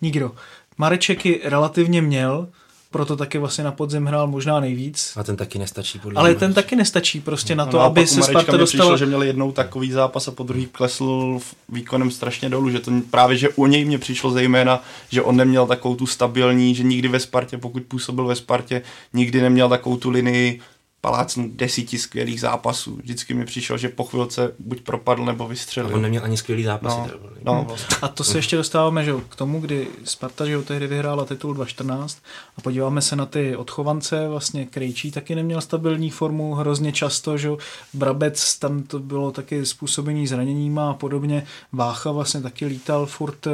Nikdo. 0.01 0.31
Mareček 0.77 1.25
ji 1.25 1.41
relativně 1.43 2.01
měl, 2.01 2.47
proto 2.91 3.17
taky 3.17 3.37
vlastně 3.37 3.63
na 3.63 3.71
podzim 3.71 4.05
hrál 4.05 4.27
možná 4.27 4.59
nejvíc. 4.59 5.13
A 5.15 5.23
ten 5.23 5.35
taky 5.35 5.59
nestačí. 5.59 5.99
Podle 5.99 6.19
Ale 6.19 6.35
ten 6.35 6.53
taky 6.53 6.75
nestačí 6.75 7.19
prostě 7.19 7.55
no, 7.55 7.65
na 7.65 7.71
to, 7.71 7.77
no, 7.77 7.83
aby 7.83 8.07
se 8.07 8.23
Sparta 8.23 8.57
dostala... 8.57 8.83
Přišlo, 8.83 8.97
že 8.97 9.05
měl 9.05 9.23
jednou 9.23 9.51
takový 9.51 9.91
zápas 9.91 10.27
a 10.27 10.31
po 10.31 10.43
druhý 10.43 10.65
klesl 10.65 11.39
výkonem 11.69 12.11
strašně 12.11 12.49
dolů, 12.49 12.69
že 12.69 12.79
to 12.79 12.91
právě, 13.11 13.37
že 13.37 13.49
u 13.49 13.65
něj 13.65 13.85
mě 13.85 13.97
přišlo 13.97 14.31
zejména, 14.31 14.83
že 15.09 15.21
on 15.21 15.35
neměl 15.35 15.67
takovou 15.67 15.95
tu 15.95 16.05
stabilní, 16.05 16.75
že 16.75 16.83
nikdy 16.83 17.07
ve 17.07 17.19
Spartě, 17.19 17.57
pokud 17.57 17.83
působil 17.83 18.25
ve 18.25 18.35
Spartě, 18.35 18.81
nikdy 19.13 19.41
neměl 19.41 19.69
takovou 19.69 19.97
tu 19.97 20.09
linii 20.09 20.59
palácnu 21.07 21.49
desíti 21.53 21.97
skvělých 21.97 22.41
zápasů. 22.41 22.95
Vždycky 22.95 23.33
mi 23.33 23.45
přišel, 23.45 23.77
že 23.77 23.89
po 23.89 24.03
chvilce 24.03 24.53
buď 24.59 24.81
propadl 24.81 25.25
nebo 25.25 25.47
vystřelil. 25.47 25.91
A 25.91 25.95
on 25.95 26.01
neměl 26.01 26.23
ani 26.23 26.37
skvělý 26.37 26.63
zápas. 26.63 26.97
No, 26.97 27.09
no, 27.43 27.65
vlastně. 27.67 27.97
A 28.01 28.07
to 28.07 28.23
se 28.23 28.37
ještě 28.37 28.57
dostáváme 28.57 29.03
že, 29.03 29.13
k 29.29 29.35
tomu, 29.35 29.59
kdy 29.59 29.87
Sparta 30.03 30.45
že 30.45 30.61
tehdy 30.61 30.87
vyhrála 30.87 31.25
titul 31.25 31.53
2014 31.53 32.17
a 32.57 32.61
podíváme 32.61 33.01
se 33.01 33.15
na 33.15 33.25
ty 33.25 33.55
odchovance, 33.55 34.27
vlastně 34.27 34.65
Krejčí 34.65 35.11
taky 35.11 35.35
neměl 35.35 35.61
stabilní 35.61 36.09
formu 36.09 36.53
hrozně 36.53 36.91
často, 36.91 37.37
že 37.37 37.49
Brabec, 37.93 38.59
tam 38.59 38.83
to 38.83 38.99
bylo 38.99 39.31
taky 39.31 39.65
způsobení 39.65 40.27
zraněníma 40.27 40.89
a 40.89 40.93
podobně. 40.93 41.45
Vácha 41.71 42.11
vlastně 42.11 42.41
taky 42.41 42.65
lítal 42.65 43.05
furt 43.05 43.47
e, 43.47 43.51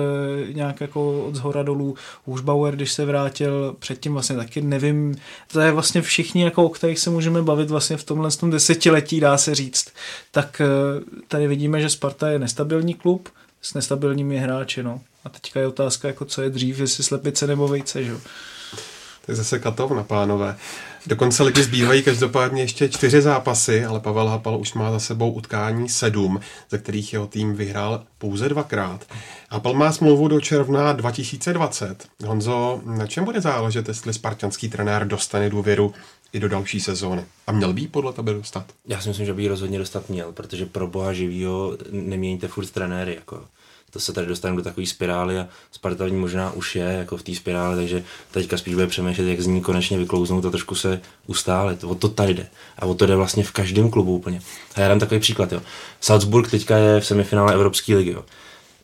nějak 0.54 0.82
jako 0.82 1.26
od 1.26 1.36
zhora 1.36 1.64
dolů. 1.64 1.96
Hůžbauer, 2.26 2.76
když 2.76 2.92
se 2.92 3.06
vrátil, 3.06 3.76
předtím 3.80 4.14
vlastně 4.14 4.36
taky 4.36 4.62
nevím, 4.62 5.16
to 5.52 5.60
je 5.60 5.72
vlastně 5.72 6.02
všichni, 6.02 6.44
jako, 6.44 6.64
o 6.64 6.70
kterých 6.70 7.00
se 7.00 7.10
můžeme 7.10 7.43
bavit 7.44 7.70
vlastně 7.70 7.98
v 7.98 8.04
tomhle 8.04 8.32
tom 8.32 8.52
desetiletí, 8.52 9.20
dá 9.20 9.38
se 9.38 9.56
říct, 9.56 9.88
tak 10.32 10.62
eh, 10.62 10.68
tady 11.28 11.48
vidíme, 11.48 11.82
že 11.82 11.90
Sparta 11.90 12.30
je 12.30 12.40
nestabilní 12.40 12.94
klub 12.94 13.30
s 13.62 13.74
nestabilními 13.74 14.38
hráči, 14.38 14.84
no. 14.84 15.02
A 15.24 15.30
teďka 15.30 15.60
je 15.60 15.68
otázka, 15.68 16.08
jako 16.08 16.26
co 16.26 16.42
je 16.42 16.50
dřív, 16.50 16.80
jestli 16.80 17.04
slepice 17.04 17.48
nebo 17.48 17.68
vejce, 17.68 18.04
že 18.04 18.14
To 19.26 19.32
je 19.32 19.36
zase 19.36 19.60
katovna, 19.60 20.04
pánové. 20.04 20.58
Do 21.08 21.16
konce 21.16 21.44
ligy 21.44 21.64
zbývají 21.64 22.04
každopádně 22.04 22.62
ještě 22.62 22.90
čtyři 22.90 23.22
zápasy, 23.22 23.86
ale 23.86 24.00
Pavel 24.00 24.28
Hapal 24.28 24.60
už 24.60 24.74
má 24.74 24.92
za 24.92 25.00
sebou 25.00 25.32
utkání 25.32 25.90
sedm, 25.90 26.40
ze 26.70 26.78
kterých 26.78 27.14
jeho 27.14 27.28
tým 27.28 27.56
vyhrál 27.56 28.04
pouze 28.18 28.50
dvakrát. 28.50 29.06
Hapal 29.50 29.74
má 29.74 29.92
smlouvu 29.92 30.28
do 30.28 30.42
června 30.42 30.94
2020. 30.94 32.08
Honzo, 32.26 32.82
na 32.86 33.08
čem 33.08 33.26
bude 33.26 33.42
záležet, 33.42 33.88
jestli 33.88 34.14
spartanský 34.14 34.70
trenér 34.70 35.08
dostane 35.08 35.50
důvěru 35.50 35.94
i 36.34 36.40
do 36.40 36.50
další 36.50 36.80
sezóny. 36.80 37.26
A 37.48 37.52
měl 37.52 37.74
by 37.74 37.88
podle 37.88 38.14
tebe 38.14 38.34
dostat? 38.34 38.66
Já 38.88 39.02
si 39.02 39.10
myslím, 39.10 39.26
že 39.26 39.34
by 39.34 39.42
ji 39.42 39.48
rozhodně 39.48 39.80
dostat 39.80 40.10
měl, 40.10 40.32
protože 40.32 40.66
pro 40.66 40.88
boha 40.88 41.14
živýho 41.14 41.78
neměníte 41.92 42.48
furt 42.48 42.72
trenéry. 42.72 43.16
Jako. 43.16 43.42
To 43.90 44.00
se 44.00 44.14
tady 44.14 44.28
dostaneme 44.28 44.58
do 44.58 44.64
takové 44.64 44.88
spirály 44.88 45.40
a 45.40 45.48
Sparta 45.72 46.06
možná 46.08 46.52
už 46.52 46.76
je 46.76 46.84
jako 46.84 47.18
v 47.18 47.24
té 47.24 47.36
spirále, 47.36 47.76
takže 47.76 48.04
teďka 48.32 48.58
spíš 48.58 48.74
bude 48.74 48.88
přemýšlet, 48.88 49.28
jak 49.28 49.42
z 49.42 49.48
ní 49.48 49.62
konečně 49.62 49.98
vyklouznout 49.98 50.46
a 50.46 50.50
trošku 50.50 50.76
se 50.76 51.02
ustálit. 51.28 51.84
O 51.84 51.96
to 51.96 52.10
tady 52.10 52.34
jde. 52.34 52.48
A 52.80 52.86
o 52.86 52.94
to 52.94 53.06
jde 53.06 53.16
vlastně 53.16 53.44
v 53.44 53.52
každém 53.52 53.90
klubu 53.90 54.16
úplně. 54.16 54.42
A 54.76 54.82
já 54.82 54.88
dám 54.88 55.00
takový 55.00 55.20
příklad. 55.20 55.52
Jo. 55.52 55.62
Salzburg 56.02 56.52
teďka 56.52 56.78
je 56.78 57.00
v 57.00 57.06
semifinále 57.06 57.54
Evropské 57.54 57.96
ligy. 57.96 58.12
Jo 58.12 58.24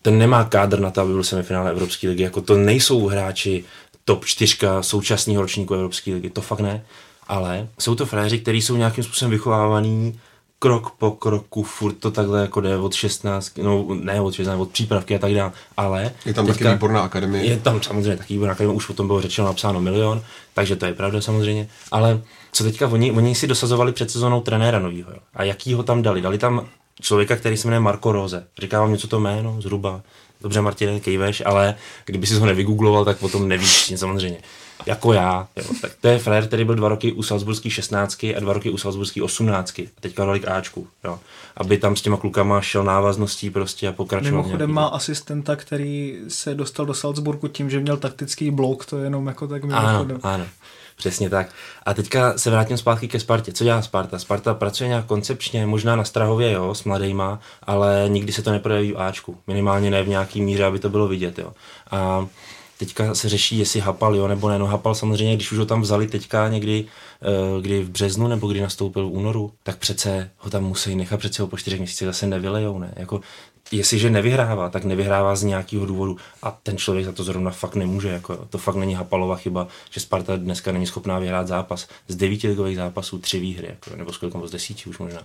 ten 0.01 0.17
nemá 0.17 0.43
kádr 0.43 0.79
na 0.79 0.91
to, 0.91 1.01
aby 1.01 1.13
byl 1.13 1.23
semifinále 1.23 1.71
Evropské 1.71 2.09
ligy. 2.09 2.23
Jako 2.23 2.41
to 2.41 2.57
nejsou 2.57 3.07
hráči 3.07 3.63
top 4.05 4.25
4 4.25 4.57
současného 4.81 5.41
ročníku 5.41 5.73
Evropské 5.73 6.13
ligy, 6.13 6.29
to 6.29 6.41
fakt 6.41 6.59
ne. 6.59 6.85
Ale 7.29 7.67
jsou 7.79 7.95
to 7.95 8.05
fréři, 8.05 8.39
kteří 8.39 8.61
jsou 8.61 8.75
nějakým 8.75 9.03
způsobem 9.03 9.31
vychovávaný 9.31 10.19
krok 10.59 10.89
po 10.89 11.11
kroku, 11.11 11.63
furt 11.63 11.93
to 11.93 12.11
takhle 12.11 12.41
jako 12.41 12.61
jde 12.61 12.77
od 12.77 12.93
16, 12.93 13.57
no 13.57 13.87
ne 14.01 14.21
od 14.21 14.33
16, 14.33 14.59
od 14.59 14.69
přípravky 14.69 15.15
a 15.15 15.19
tak 15.19 15.33
dále, 15.33 15.51
ale... 15.77 16.11
Je 16.25 16.33
tam 16.33 16.47
taky 16.47 16.67
výborná 16.67 17.01
akademie. 17.01 17.45
Je 17.45 17.57
tam 17.57 17.81
samozřejmě 17.81 18.17
taky 18.17 18.33
výborná 18.33 18.51
akademie, 18.51 18.75
už 18.75 18.89
o 18.89 18.93
tom 18.93 19.07
bylo 19.07 19.21
řečeno, 19.21 19.47
napsáno 19.47 19.81
milion, 19.81 20.21
takže 20.53 20.75
to 20.75 20.85
je 20.85 20.93
pravda 20.93 21.21
samozřejmě, 21.21 21.67
ale 21.91 22.21
co 22.51 22.63
teďka 22.63 22.87
oni, 22.87 23.11
oni 23.11 23.35
si 23.35 23.47
dosazovali 23.47 23.91
před 23.91 24.11
sezónou 24.11 24.41
trenéra 24.41 24.79
novýho, 24.79 25.11
jo. 25.11 25.19
a 25.33 25.43
jaký 25.43 25.73
ho 25.73 25.83
tam 25.83 26.01
dali? 26.01 26.21
Dali 26.21 26.37
tam 26.37 26.65
člověka, 27.01 27.35
který 27.35 27.57
se 27.57 27.67
jmenuje 27.67 27.79
Marko 27.79 28.11
Roze. 28.11 28.45
Říká 28.59 28.81
vám 28.81 28.91
něco 28.91 29.07
to 29.07 29.19
jméno, 29.19 29.61
zhruba. 29.61 30.01
Dobře, 30.41 30.61
Martin, 30.61 30.99
kejveš, 30.99 31.43
ale 31.45 31.75
kdyby 32.05 32.27
si 32.27 32.35
ho 32.35 32.45
nevygoogloval, 32.45 33.05
tak 33.05 33.17
potom 33.17 33.47
nevíš, 33.47 33.93
samozřejmě 33.95 34.37
jako 34.85 35.13
já. 35.13 35.47
Jo. 35.55 35.63
Tak 35.81 35.91
to 36.01 36.07
je 36.07 36.19
frér, 36.19 36.47
který 36.47 36.65
byl 36.65 36.75
dva 36.75 36.89
roky 36.89 37.11
u 37.11 37.23
Salzburský 37.23 37.69
16 37.69 38.23
a 38.23 38.39
dva 38.39 38.53
roky 38.53 38.69
u 38.69 38.77
Salzburský 38.77 39.21
18. 39.21 39.79
A 39.79 39.89
teďka 39.99 40.25
dali 40.25 40.39
k 40.39 40.47
Ačku. 40.47 40.87
Jo. 41.03 41.19
Aby 41.57 41.77
tam 41.77 41.95
s 41.95 42.01
těma 42.01 42.17
klukama 42.17 42.61
šel 42.61 42.83
návazností 42.83 43.49
prostě 43.49 43.87
a 43.87 43.91
pokračoval. 43.91 44.41
Mimochodem 44.41 44.71
má 44.71 44.87
asistenta, 44.87 45.55
který 45.55 46.17
se 46.27 46.55
dostal 46.55 46.85
do 46.85 46.93
Salzburgu 46.93 47.47
tím, 47.47 47.69
že 47.69 47.79
měl 47.79 47.97
taktický 47.97 48.51
blok, 48.51 48.85
to 48.85 48.97
je 48.97 49.03
jenom 49.03 49.27
jako 49.27 49.47
tak 49.47 49.63
mimochodem. 49.63 50.19
Ano, 50.23 50.33
ano. 50.33 50.45
Přesně 50.95 51.29
tak. 51.29 51.49
A 51.85 51.93
teďka 51.93 52.37
se 52.37 52.49
vrátím 52.49 52.77
zpátky 52.77 53.07
ke 53.07 53.19
Spartě. 53.19 53.53
Co 53.53 53.63
dělá 53.63 53.81
Sparta? 53.81 54.19
Sparta 54.19 54.53
pracuje 54.53 54.87
nějak 54.87 55.05
koncepčně, 55.05 55.65
možná 55.65 55.95
na 55.95 56.03
Strahově, 56.03 56.51
jo, 56.51 56.75
s 56.75 56.83
mladejma, 56.83 57.39
ale 57.63 58.05
nikdy 58.07 58.33
se 58.33 58.41
to 58.41 58.51
neprojeví 58.51 58.91
v 58.91 58.97
Ačku. 58.97 59.37
Minimálně 59.47 59.91
ne 59.91 60.03
v 60.03 60.07
nějaký 60.07 60.41
míře, 60.41 60.65
aby 60.65 60.79
to 60.79 60.89
bylo 60.89 61.07
vidět, 61.07 61.39
jo. 61.39 61.53
A 61.91 62.27
teďka 62.79 63.15
se 63.15 63.29
řeší, 63.29 63.57
jestli 63.57 63.79
Hapal, 63.79 64.15
jo, 64.15 64.27
nebo 64.27 64.49
ne. 64.49 64.59
No 64.59 64.65
Hapal 64.65 64.95
samozřejmě, 64.95 65.35
když 65.35 65.51
už 65.51 65.57
ho 65.57 65.65
tam 65.65 65.81
vzali 65.81 66.07
teďka 66.07 66.49
někdy, 66.49 66.85
uh, 67.55 67.61
kdy 67.61 67.83
v 67.83 67.89
březnu, 67.89 68.27
nebo 68.27 68.47
kdy 68.47 68.61
nastoupil 68.61 69.09
v 69.09 69.13
únoru, 69.13 69.51
tak 69.63 69.77
přece 69.77 70.31
ho 70.37 70.49
tam 70.49 70.63
musí 70.63 70.95
nechat, 70.95 71.17
přece 71.17 71.41
ho 71.41 71.47
po 71.47 71.57
čtyřech 71.57 71.79
měsících 71.79 72.05
zase 72.05 72.27
nevylejou, 72.27 72.79
ne. 72.79 72.93
Jako, 72.95 73.21
jestliže 73.71 74.09
nevyhrává, 74.09 74.69
tak 74.69 74.83
nevyhrává 74.83 75.35
z 75.35 75.43
nějakého 75.43 75.85
důvodu 75.85 76.17
a 76.43 76.51
ten 76.63 76.77
člověk 76.77 77.05
za 77.05 77.11
to 77.11 77.23
zrovna 77.23 77.51
fakt 77.51 77.75
nemůže. 77.75 78.09
Jako, 78.09 78.47
to 78.49 78.57
fakt 78.57 78.75
není 78.75 78.95
Hapalova 78.95 79.35
chyba, 79.35 79.67
že 79.91 79.99
Sparta 79.99 80.37
dneska 80.37 80.71
není 80.71 80.87
schopná 80.87 81.19
vyhrát 81.19 81.47
zápas. 81.47 81.87
Z 82.07 82.15
devíti 82.15 82.47
ligových 82.47 82.75
zápasů 82.75 83.19
tři 83.19 83.39
výhry, 83.39 83.67
jako, 83.67 83.95
nebo 83.95 84.13
z 84.13 84.19
z 84.45 84.51
desíti 84.51 84.89
už 84.89 84.97
možná 84.97 85.21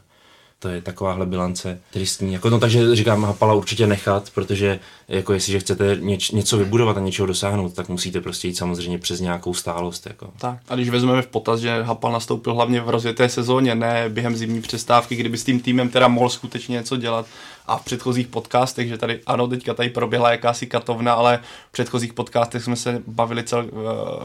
to 0.65 0.69
je 0.69 0.83
takováhle 0.83 1.27
bilance 1.27 1.81
tristní. 1.93 2.33
Jako, 2.33 2.51
no, 2.51 2.59
takže 2.59 2.97
říkám, 2.97 3.25
Hapala 3.25 3.55
určitě 3.55 3.87
nechat, 3.87 4.31
protože 4.35 4.81
jako 5.09 5.33
jestliže 5.33 5.61
chcete 5.61 5.97
něč, 6.01 6.31
něco 6.31 6.59
vybudovat 6.59 6.97
a 6.97 7.01
něčeho 7.01 7.27
dosáhnout, 7.27 7.75
tak 7.75 7.89
musíte 7.89 8.21
prostě 8.21 8.49
jít 8.49 8.55
samozřejmě 8.57 8.99
přes 8.99 9.21
nějakou 9.21 9.55
stálost. 9.55 10.07
Jako. 10.07 10.31
Tak. 10.39 10.59
A 10.69 10.75
když 10.75 10.89
vezmeme 10.89 11.23
v 11.23 11.27
potaz, 11.27 11.61
že 11.61 11.83
Hapal 11.83 12.13
nastoupil 12.13 12.55
hlavně 12.55 12.81
v 12.81 12.89
rozjeté 12.89 13.29
sezóně, 13.29 13.75
ne 13.75 14.09
během 14.09 14.37
zimní 14.37 14.63
přestávky, 14.63 15.17
kdyby 15.17 15.39
s 15.39 15.45
tím 15.45 15.61
týmem 15.61 15.89
teda 15.89 16.09
mohl 16.09 16.29
skutečně 16.29 16.73
něco 16.73 16.97
dělat, 16.97 17.27
a 17.67 17.77
v 17.77 17.85
předchozích 17.85 18.27
podcastech, 18.27 18.89
že 18.89 18.99
tady, 18.99 19.21
ano, 19.27 19.47
teďka 19.47 19.75
tady 19.75 19.91
proběhla 19.91 20.31
jakási 20.31 20.67
katovna, 20.67 21.13
ale 21.13 21.41
v 21.69 21.73
předchozích 21.73 22.13
podcastech 22.13 22.65
jsme 22.65 22.77
se 22.77 23.03
bavili 23.07 23.43
cel, 23.43 23.69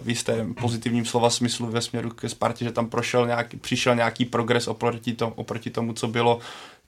v 0.02 0.10
jistém 0.10 0.54
pozitivním 0.54 1.06
slova 1.06 1.30
smyslu 1.30 1.68
ve 1.68 1.82
směru 1.82 2.10
ke 2.10 2.30
Spartě, 2.30 2.66
že 2.66 2.72
tam 2.72 2.90
prošel 2.90 3.28
nějaký, 3.28 3.58
přišel 3.58 3.96
nějaký 3.96 4.26
progres 4.26 4.68
oproti, 4.68 5.14
tom, 5.14 5.34
oproti 5.36 5.70
tomu, 5.70 5.94
co 5.94 6.08
bylo, 6.08 6.40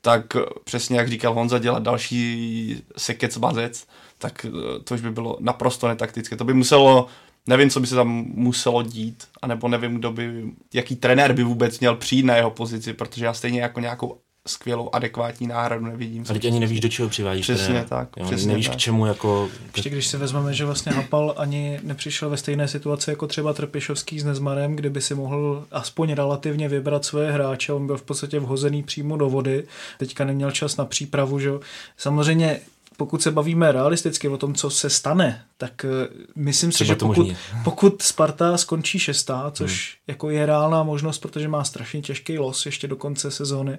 tak 0.01 0.25
přesně 0.63 0.97
jak 0.97 1.09
říkal 1.09 1.33
Honza, 1.33 1.59
dělat 1.59 1.83
další 1.83 2.83
sekec 2.97 3.37
bazec, 3.37 3.87
tak 4.17 4.45
to 4.83 4.93
už 4.93 5.01
by 5.01 5.11
bylo 5.11 5.37
naprosto 5.39 5.87
netaktické. 5.87 6.35
To 6.35 6.43
by 6.43 6.53
muselo 6.53 7.07
nevím, 7.47 7.69
co 7.69 7.79
by 7.79 7.87
se 7.87 7.95
tam 7.95 8.07
muselo 8.27 8.83
dít, 8.83 9.27
anebo 9.41 9.67
nevím, 9.67 9.95
kdo 9.95 10.11
by, 10.11 10.43
jaký 10.73 10.95
trenér 10.95 11.33
by 11.33 11.43
vůbec 11.43 11.79
měl 11.79 11.95
přijít 11.95 12.25
na 12.25 12.35
jeho 12.35 12.51
pozici, 12.51 12.93
protože 12.93 13.25
já 13.25 13.33
stejně 13.33 13.61
jako 13.61 13.79
nějakou 13.79 14.21
skvělou, 14.47 14.89
adekvátní 14.93 15.47
náhradu 15.47 15.85
nevidím. 15.85 16.23
A 16.29 16.33
teď 16.33 16.45
ani 16.45 16.59
nevíš, 16.59 16.79
do 16.79 16.89
čeho 16.89 17.09
přivádíš. 17.09 17.43
Přesně 17.43 17.85
tak. 17.89 18.09
Jo, 18.17 18.25
přesně 18.25 18.47
nevíš 18.47 18.67
tak. 18.67 18.75
k 18.75 18.79
čemu 18.79 19.05
jako... 19.05 19.49
Ještě 19.75 19.89
když 19.89 20.07
si 20.07 20.17
vezmeme, 20.17 20.53
že 20.53 20.65
vlastně 20.65 20.91
Hapal 20.91 21.33
ani 21.37 21.79
nepřišel 21.83 22.29
ve 22.29 22.37
stejné 22.37 22.67
situaci 22.67 23.09
jako 23.09 23.27
třeba 23.27 23.53
Trpišovský 23.53 24.19
s 24.19 24.23
Nezmarem, 24.23 24.75
kde 24.75 24.89
by 24.89 25.01
si 25.01 25.15
mohl 25.15 25.65
aspoň 25.71 26.13
relativně 26.13 26.69
vybrat 26.69 27.05
svoje 27.05 27.31
hráče. 27.31 27.73
On 27.73 27.87
byl 27.87 27.97
v 27.97 28.01
podstatě 28.01 28.39
vhozený 28.39 28.83
přímo 28.83 29.17
do 29.17 29.29
vody. 29.29 29.63
Teďka 29.97 30.25
neměl 30.25 30.51
čas 30.51 30.77
na 30.77 30.85
přípravu. 30.85 31.39
Že? 31.39 31.49
Samozřejmě 31.97 32.59
pokud 32.97 33.21
se 33.21 33.31
bavíme 33.31 33.71
realisticky 33.71 34.27
o 34.27 34.37
tom, 34.37 34.53
co 34.53 34.69
se 34.69 34.89
stane, 34.89 35.45
tak 35.57 35.85
uh, 35.85 35.91
myslím 36.35 36.71
si, 36.71 36.85
že 36.85 36.95
pokud, 36.95 37.27
pokud 37.63 38.01
Sparta 38.01 38.57
skončí 38.57 38.99
šestá, 38.99 39.51
což 39.51 39.97
hmm. 39.97 40.03
jako 40.07 40.29
je 40.29 40.45
reálná 40.45 40.83
možnost, 40.83 41.17
protože 41.17 41.47
má 41.47 41.63
strašně 41.63 42.01
těžký 42.01 42.39
los 42.39 42.65
ještě 42.65 42.87
do 42.87 42.95
konce 42.95 43.31
sezóny 43.31 43.77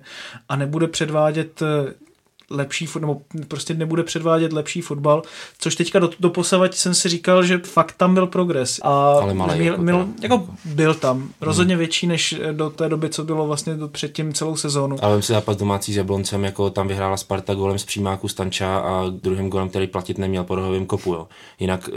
a 0.48 0.56
nebude 0.56 0.88
předvádět 0.88 1.62
eh, 2.52 2.56
lepší 2.56 2.88
nebo 3.00 3.20
prostě 3.48 3.74
nebude 3.74 4.02
předvádět 4.02 4.52
lepší 4.52 4.80
fotbal, 4.80 5.22
což 5.58 5.74
teďka 5.74 5.98
do, 5.98 6.10
do 6.20 6.30
posavať 6.30 6.74
jsem 6.74 6.94
si 6.94 7.08
říkal, 7.08 7.44
že 7.44 7.58
fakt 7.58 7.92
tam 7.92 8.14
byl 8.14 8.26
progres. 8.26 8.80
A 8.82 9.12
Ale 9.12 9.34
malý, 9.34 9.58
mil, 9.58 9.72
jako, 9.72 9.82
mil, 9.82 10.08
jako 10.20 10.48
byl 10.64 10.94
tam, 10.94 11.28
rozhodně 11.40 11.74
hmm. 11.74 11.78
větší 11.78 12.06
než 12.06 12.40
do 12.52 12.70
té 12.70 12.88
doby, 12.88 13.08
co 13.08 13.24
bylo 13.24 13.46
vlastně 13.46 13.74
do, 13.74 13.88
předtím 13.88 14.32
celou 14.32 14.56
sezónu. 14.56 14.96
Ale 15.02 15.16
vím 15.16 15.22
si 15.22 15.32
zápas 15.32 15.56
domácí 15.56 15.92
s 15.92 15.96
Jabloncem, 15.96 16.44
jako 16.44 16.70
tam 16.70 16.88
vyhrála 16.88 17.16
Sparta 17.16 17.54
golem 17.54 17.78
z 17.78 17.84
přímáku 17.84 18.28
Stanča 18.28 18.78
a 18.78 19.08
druhým 19.08 19.50
golem, 19.50 19.68
který 19.68 19.86
platit 19.86 20.18
neměl 20.18 20.44
po 20.44 20.54
rohovém 20.54 20.86
kopu. 20.86 21.12
Jo. 21.12 21.28
Jinak 21.58 21.88
uh, 21.88 21.94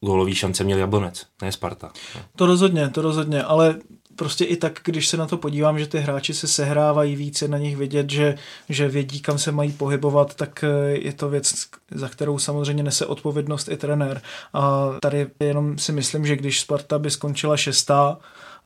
gólový 0.00 0.34
šance 0.34 0.64
měl 0.64 0.78
Jablonec, 0.78 1.26
ne 1.42 1.52
Sparta. 1.52 1.92
To 2.36 2.46
rozhodně, 2.46 2.88
to 2.88 3.02
rozhodně, 3.02 3.42
ale 3.42 3.76
prostě 4.18 4.44
i 4.44 4.56
tak, 4.56 4.80
když 4.84 5.08
se 5.08 5.16
na 5.16 5.26
to 5.26 5.36
podívám, 5.36 5.78
že 5.78 5.86
ty 5.86 5.98
hráči 5.98 6.34
se 6.34 6.48
sehrávají 6.48 7.16
více 7.16 7.48
na 7.48 7.58
nich 7.58 7.76
vidět, 7.76 8.10
že, 8.10 8.34
že 8.68 8.88
vědí, 8.88 9.20
kam 9.20 9.38
se 9.38 9.52
mají 9.52 9.72
pohybovat, 9.72 10.34
tak 10.34 10.64
eh, 10.64 10.90
je 10.90 11.12
to 11.12 11.28
věc, 11.28 11.54
za 11.90 12.08
kterou 12.08 12.38
samozřejmě 12.38 12.82
nese 12.82 13.06
odpovědnost 13.06 13.68
i 13.68 13.76
trenér. 13.76 14.20
A 14.52 14.88
tady 15.02 15.26
jenom 15.40 15.78
si 15.78 15.92
myslím, 15.92 16.26
že 16.26 16.36
když 16.36 16.60
Sparta 16.60 16.98
by 16.98 17.10
skončila 17.10 17.56
šestá, 17.56 18.18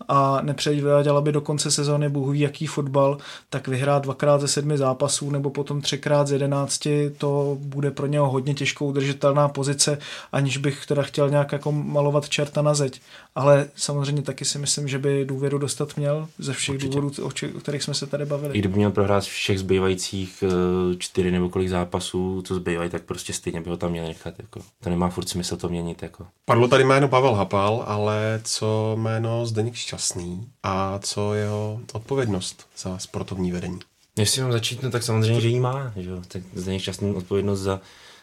a 0.09 0.41
nepředváděla 0.43 1.21
by 1.21 1.33
do 1.33 1.41
konce 1.41 1.71
sezóny 1.71 2.09
bůh 2.09 2.37
jaký 2.37 2.67
fotbal, 2.67 3.19
tak 3.51 3.69
vyhrát 3.69 4.03
dvakrát 4.03 4.41
ze 4.41 4.49
sedmi 4.49 4.79
zápasů 4.79 5.31
nebo 5.31 5.51
potom 5.51 5.81
třikrát 5.81 6.27
z 6.27 6.33
jedenácti, 6.33 7.11
to 7.19 7.57
bude 7.61 7.91
pro 7.91 8.07
něho 8.07 8.31
hodně 8.31 8.55
těžkou 8.55 8.87
udržitelná 8.87 9.49
pozice, 9.49 9.99
aniž 10.33 10.57
bych 10.57 10.87
teda 10.87 11.03
chtěl 11.03 11.31
nějak 11.31 11.53
jako 11.53 11.73
malovat 11.73 12.29
čerta 12.29 12.63
na 12.63 12.75
zeď. 12.75 13.01
Ale 13.35 13.69
samozřejmě 13.77 14.23
taky 14.23 14.45
si 14.45 14.59
myslím, 14.59 14.89
že 14.89 14.99
by 14.99 15.25
důvěru 15.25 15.59
dostat 15.59 15.97
měl 15.97 16.29
ze 16.39 16.53
všech 16.53 16.75
Určitě. 16.75 16.95
důvodů, 16.95 17.25
o 17.57 17.61
kterých 17.61 17.83
jsme 17.83 17.95
se 17.95 18.07
tady 18.07 18.25
bavili. 18.27 18.55
I 18.55 18.59
kdyby 18.59 18.77
měl 18.77 18.91
prohrát 18.91 19.25
všech 19.25 19.59
zbývajících 19.59 20.45
eh, 20.47 20.97
čtyři 20.99 21.31
nebo 21.31 21.49
kolik 21.49 21.69
zápasů, 21.69 22.43
co 22.47 22.55
zbývají, 22.55 22.91
tak 22.91 23.03
prostě 23.03 23.33
stejně 23.33 23.61
by 23.61 23.71
ho 23.71 23.77
tam 23.77 23.91
měl 23.91 24.05
nechat. 24.05 24.35
Jako. 24.39 24.61
To 24.81 24.91
nemá 24.91 25.09
furt 25.11 25.29
smysl 25.29 25.57
to 25.57 25.69
měnit. 25.69 26.03
Jako. 26.03 26.27
Padlo 26.45 26.69
tady 26.69 26.85
jméno 26.85 27.09
Pavel 27.09 27.35
Hapal, 27.35 27.85
ale 27.87 28.41
co 28.45 28.97
jméno 28.99 29.47
Zdeněk 29.47 29.75
šťastný 29.75 30.49
a 30.63 30.99
co 30.99 31.35
jeho 31.35 31.81
odpovědnost 31.93 32.67
za 32.79 32.99
sportovní 32.99 33.53
vedení? 33.53 33.79
Jestli 34.19 34.43
mám 34.43 34.53
začít, 34.53 34.83
no 34.83 34.91
tak 34.91 35.03
samozřejmě, 35.03 35.41
že 35.41 35.49
jí 35.49 35.61
má. 35.61 35.93
Že? 35.97 36.11
Tak 36.29 36.43
Zdeněk 36.55 36.83
šťastný 36.83 37.15
odpovědnost 37.15 37.61
za, 37.61 37.81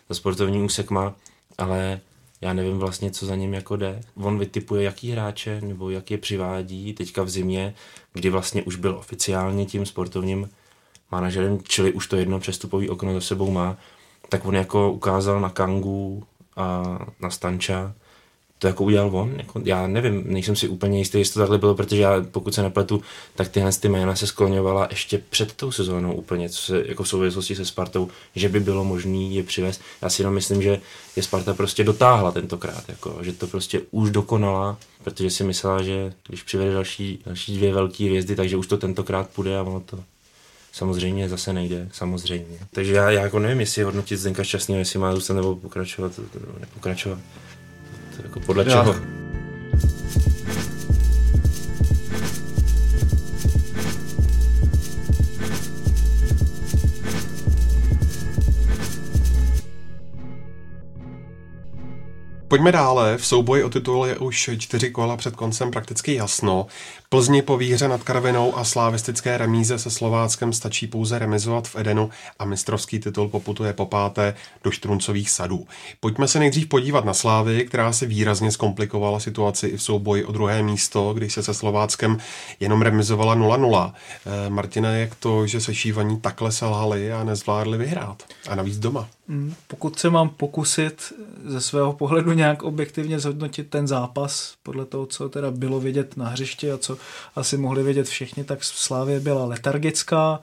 za 0.10 0.16
sportovní 0.16 0.64
úsek 0.64 0.90
má, 0.92 1.14
ale 1.58 2.00
já 2.42 2.54
nevím 2.54 2.80
vlastně, 2.80 3.12
co 3.12 3.26
za 3.26 3.36
ním 3.36 3.54
jako 3.54 3.76
jde. 3.76 4.02
On 4.16 4.40
vytipuje, 4.40 4.84
jaký 4.84 5.12
hráče 5.12 5.62
nebo 5.62 5.90
jak 5.90 6.12
je 6.12 6.18
přivádí 6.18 6.94
teďka 6.94 7.24
v 7.24 7.30
zimě, 7.30 7.74
kdy 8.14 8.30
vlastně 8.30 8.64
už 8.64 8.76
byl 8.76 8.96
oficiálně 8.96 9.66
tím 9.66 9.86
sportovním 9.86 10.50
manažerem, 11.12 11.60
čili 11.64 11.94
už 11.94 12.08
to 12.08 12.16
jedno 12.16 12.40
přestupový 12.40 12.90
okno 12.90 13.14
za 13.14 13.22
sebou 13.22 13.52
má, 13.52 13.78
tak 14.30 14.46
on 14.46 14.56
jako 14.56 14.92
ukázal 14.92 15.42
na 15.42 15.50
Kangu 15.50 16.24
a 16.56 16.84
na 17.20 17.30
Stanča, 17.30 17.94
to 18.60 18.68
jako 18.68 18.84
udělal 18.84 19.16
on. 19.16 19.34
Jako, 19.38 19.62
já 19.66 19.88
nevím, 19.88 20.24
nejsem 20.26 20.56
si 20.56 20.68
úplně 20.68 20.98
jistý, 20.98 21.18
jestli 21.18 21.34
to 21.34 21.40
takhle 21.40 21.58
bylo, 21.58 21.76
protože 21.76 22.02
já, 22.02 22.26
pokud 22.32 22.54
se 22.54 22.62
nepletu, 22.62 23.02
tak 23.36 23.48
tyhle 23.48 23.72
ty 23.72 23.90
jména 23.90 24.16
se 24.16 24.28
skloňovala 24.28 24.88
ještě 24.90 25.22
před 25.30 25.54
tou 25.54 25.72
sezónou 25.72 26.14
úplně, 26.14 26.50
co 26.50 26.62
se, 26.62 26.84
jako 26.86 27.04
v 27.04 27.10
souvislosti 27.10 27.56
se 27.56 27.66
Spartou, 27.66 28.10
že 28.36 28.50
by 28.50 28.60
bylo 28.60 28.84
možné 28.84 29.18
je 29.18 29.44
přivést. 29.44 29.82
Já 30.02 30.10
si 30.10 30.22
jenom 30.22 30.34
myslím, 30.34 30.62
že 30.62 30.80
je 31.16 31.24
Sparta 31.24 31.54
prostě 31.54 31.84
dotáhla 31.84 32.32
tentokrát, 32.32 32.90
jako, 32.90 33.18
že 33.22 33.34
to 33.34 33.48
prostě 33.48 33.82
už 33.92 34.12
dokonala, 34.12 34.78
protože 35.04 35.30
si 35.30 35.44
myslela, 35.44 35.84
že 35.84 36.14
když 36.28 36.44
přivede 36.44 36.74
další, 36.74 37.20
další 37.26 37.58
dvě 37.58 37.74
velké 37.74 38.04
hvězdy, 38.04 38.36
takže 38.36 38.58
už 38.58 38.68
to 38.68 38.78
tentokrát 38.78 39.30
půjde 39.30 39.58
a 39.58 39.64
ono 39.64 39.80
to 39.80 40.00
samozřejmě 40.72 41.30
zase 41.30 41.54
nejde, 41.54 41.90
samozřejmě. 41.92 42.58
Takže 42.72 42.94
já, 42.94 43.12
já 43.12 43.22
jako 43.22 43.40
nevím, 43.40 43.60
jestli 43.60 43.84
hodnotit 43.84 44.18
Zdenka 44.18 44.44
šťastného, 44.44 44.80
jestli 44.80 45.00
má 45.00 45.16
zůstat 45.16 45.34
nebo 45.34 45.56
pokračovat, 45.56 46.20
nepokračovat 46.60 47.20
jako 48.24 48.40
podle 48.40 48.64
Já. 48.64 48.70
čeho? 48.72 49.19
Pojďme 62.50 62.72
dále. 62.72 63.18
V 63.18 63.26
souboji 63.26 63.64
o 63.64 63.70
titul 63.70 64.06
je 64.06 64.18
už 64.18 64.50
čtyři 64.58 64.92
kola 64.92 65.18
před 65.18 65.36
koncem 65.36 65.72
prakticky 65.72 66.16
jasno. 66.16 66.66
Plzni 67.10 67.42
po 67.42 67.58
výhře 67.58 67.88
nad 67.88 68.04
Karvinou 68.04 68.58
a 68.58 68.64
slávistické 68.64 69.38
remíze 69.38 69.80
se 69.80 69.90
Slováckem 69.90 70.54
stačí 70.54 70.88
pouze 70.88 71.20
remizovat 71.20 71.68
v 71.68 71.76
Edenu 71.76 72.10
a 72.40 72.46
mistrovský 72.46 73.00
titul 73.00 73.28
poputuje 73.28 73.74
po 73.74 73.86
páté 73.86 74.34
do 74.64 74.72
štruncových 74.72 75.30
sadů. 75.30 75.68
Pojďme 76.00 76.28
se 76.28 76.40
nejdřív 76.40 76.68
podívat 76.68 77.06
na 77.06 77.14
Slávy, 77.14 77.66
která 77.66 77.92
si 77.92 78.06
výrazně 78.06 78.52
zkomplikovala 78.52 79.20
situaci 79.20 79.68
i 79.68 79.78
v 79.78 79.84
souboji 79.84 80.26
o 80.26 80.32
druhé 80.32 80.64
místo, 80.64 81.14
když 81.14 81.34
se 81.34 81.44
se 81.44 81.54
Slováckem 81.54 82.18
jenom 82.60 82.82
remizovala 82.82 83.36
0-0. 83.36 83.94
E, 84.46 84.50
Martina, 84.50 84.90
jak 84.92 85.16
to, 85.16 85.48
že 85.48 85.62
se 85.62 85.76
šívaní 85.76 86.20
takhle 86.20 86.52
selhali 86.52 87.12
a 87.12 87.24
nezvládli 87.24 87.78
vyhrát? 87.78 88.24
A 88.50 88.56
navíc 88.56 88.80
doma. 88.80 89.08
Pokud 89.68 90.00
se 90.00 90.10
mám 90.10 90.30
pokusit 90.30 91.14
ze 91.46 91.62
svého 91.62 91.94
pohledu 91.94 92.34
nějak 92.34 92.64
objektivně 92.64 93.20
zhodnotit 93.20 93.70
ten 93.70 93.88
zápas, 93.88 94.56
podle 94.64 94.86
toho, 94.86 95.06
co 95.06 95.30
teda 95.30 95.52
bylo 95.52 95.80
vidět 95.80 96.18
na 96.18 96.30
hřišti 96.30 96.72
a 96.72 96.78
co 96.78 96.98
asi 97.36 97.58
mohli 97.58 97.84
vědět 97.84 98.08
všichni, 98.08 98.44
tak 98.44 98.64
Slávě 98.64 99.20
byla 99.20 99.46
letargická, 99.46 100.40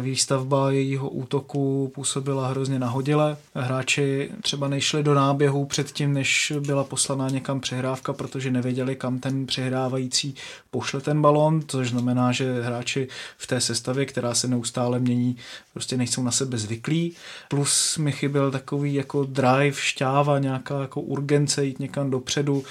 výstavba 0.00 0.70
jejího 0.70 1.08
útoku 1.08 1.92
působila 1.94 2.48
hrozně 2.48 2.78
nahodile. 2.78 3.36
Hráči 3.54 4.30
třeba 4.42 4.68
nešli 4.68 5.02
do 5.02 5.14
náběhu 5.14 5.64
předtím, 5.64 6.12
než 6.12 6.52
byla 6.60 6.84
poslaná 6.84 7.28
někam 7.28 7.60
přehrávka, 7.60 8.12
protože 8.12 8.50
nevěděli, 8.50 8.96
kam 8.96 9.18
ten 9.18 9.46
přehrávající 9.46 10.34
pošle 10.70 11.00
ten 11.00 11.22
balon, 11.22 11.62
což 11.66 11.90
znamená, 11.90 12.32
že 12.32 12.62
hráči 12.62 13.08
v 13.38 13.46
té 13.46 13.60
sestavě, 13.60 14.06
která 14.06 14.34
se 14.34 14.48
neustále 14.48 14.98
mění, 14.98 15.36
prostě 15.72 15.96
nejsou 15.96 16.22
na 16.22 16.30
sebe 16.30 16.58
zvyklí. 16.58 17.14
Plus 17.48 17.98
mi 17.98 18.12
chyběl 18.12 18.50
takový 18.50 18.94
jako 18.94 19.24
drive, 19.24 19.76
šťáva, 19.76 20.38
nějaká 20.38 20.80
jako 20.80 21.00
urgence 21.00 21.64
jít 21.64 21.78
někam 21.78 22.10
dopředu. 22.10 22.64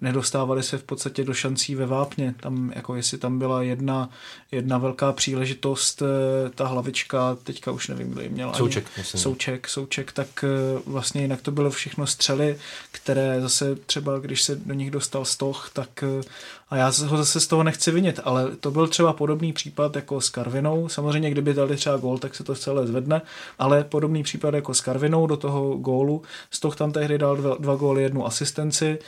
Nedostávali 0.00 0.62
se 0.62 0.78
v 0.78 0.82
podstatě 0.82 1.24
do 1.24 1.34
šancí 1.34 1.74
ve 1.74 1.86
vápně. 1.86 2.34
Tam, 2.40 2.72
jako 2.74 2.94
jestli 2.94 3.18
tam 3.18 3.38
byla 3.38 3.62
jedna, 3.62 4.10
jedna 4.52 4.78
velká 4.78 5.12
příležitost 5.12 6.02
eh, 6.02 6.37
ta 6.54 6.66
hlavička, 6.66 7.36
teďka 7.44 7.70
už 7.70 7.88
nevím, 7.88 8.10
kdo 8.10 8.20
ji 8.20 8.28
měl. 8.28 8.54
Souček. 8.54 8.86
Ani, 8.96 9.04
souček, 9.04 9.68
souček, 9.68 10.12
tak 10.12 10.44
eh, 10.44 10.48
vlastně 10.86 11.22
jinak 11.22 11.42
to 11.42 11.50
bylo 11.50 11.70
všechno 11.70 12.06
střely, 12.06 12.58
které 12.90 13.40
zase 13.40 13.76
třeba, 13.86 14.18
když 14.18 14.42
se 14.42 14.56
do 14.56 14.74
nich 14.74 14.90
dostal 14.90 15.24
stoch, 15.24 15.70
tak 15.72 16.02
eh, 16.02 16.22
a 16.70 16.76
já 16.76 16.92
ho 17.06 17.16
zase 17.16 17.40
z 17.40 17.46
toho 17.46 17.62
nechci 17.62 17.90
vinit, 17.90 18.20
ale 18.24 18.56
to 18.56 18.70
byl 18.70 18.88
třeba 18.88 19.12
podobný 19.12 19.52
případ 19.52 19.96
jako 19.96 20.20
s 20.20 20.30
Karvinou. 20.30 20.88
Samozřejmě, 20.88 21.30
kdyby 21.30 21.54
dali 21.54 21.76
třeba 21.76 21.96
gól, 21.96 22.18
tak 22.18 22.34
se 22.34 22.44
to 22.44 22.54
celé 22.54 22.86
zvedne, 22.86 23.22
ale 23.58 23.84
podobný 23.84 24.22
případ 24.22 24.54
jako 24.54 24.74
s 24.74 24.80
Karvinou 24.80 25.26
do 25.26 25.36
toho 25.36 25.74
gólu. 25.74 26.22
Stoch 26.50 26.76
tam 26.76 26.92
tehdy 26.92 27.18
dal 27.18 27.36
dva, 27.36 27.56
dva 27.58 27.76
góly, 27.76 28.02
jednu 28.02 28.26
asistenci. 28.26 28.98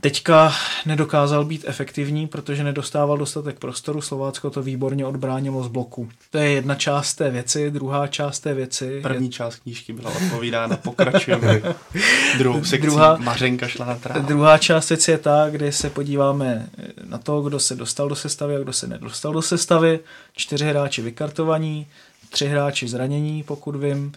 Teďka 0.00 0.52
nedokázal 0.86 1.44
být 1.44 1.64
efektivní, 1.66 2.26
protože 2.26 2.64
nedostával 2.64 3.18
dostatek 3.18 3.58
prostoru. 3.58 4.00
Slovácko 4.00 4.50
to 4.50 4.62
výborně 4.62 5.06
odbránilo 5.06 5.64
z 5.64 5.68
bloku. 5.68 6.08
To 6.30 6.38
je 6.38 6.50
jedna 6.50 6.74
část 6.74 7.14
té 7.14 7.30
věci, 7.30 7.70
druhá 7.70 8.06
část 8.06 8.40
té 8.40 8.54
věci. 8.54 9.00
První 9.02 9.26
je... 9.26 9.32
část 9.32 9.56
knížky 9.56 9.92
byla 9.92 10.10
odpovídána, 10.10 10.76
pokračujeme. 10.76 11.62
Druhou 12.38 12.64
sekcí 12.64 12.86
druhá, 12.86 13.16
Mařenka 13.16 13.68
šla 13.68 13.86
na 13.86 13.94
trávu. 13.94 14.26
Druhá 14.26 14.58
část 14.58 14.88
věci 14.88 15.10
je 15.10 15.18
ta, 15.18 15.50
kdy 15.50 15.72
se 15.72 15.90
podíváme 15.90 16.68
na 17.04 17.18
to, 17.18 17.42
kdo 17.42 17.60
se 17.60 17.76
dostal 17.76 18.08
do 18.08 18.16
sestavy 18.16 18.56
a 18.56 18.58
kdo 18.58 18.72
se 18.72 18.86
nedostal 18.86 19.32
do 19.32 19.42
sestavy. 19.42 20.00
Čtyři 20.32 20.64
hráči 20.64 21.02
vykartovaní, 21.02 21.86
tři 22.30 22.46
hráči 22.46 22.88
zranění, 22.88 23.42
pokud 23.42 23.76
vím, 23.76 24.12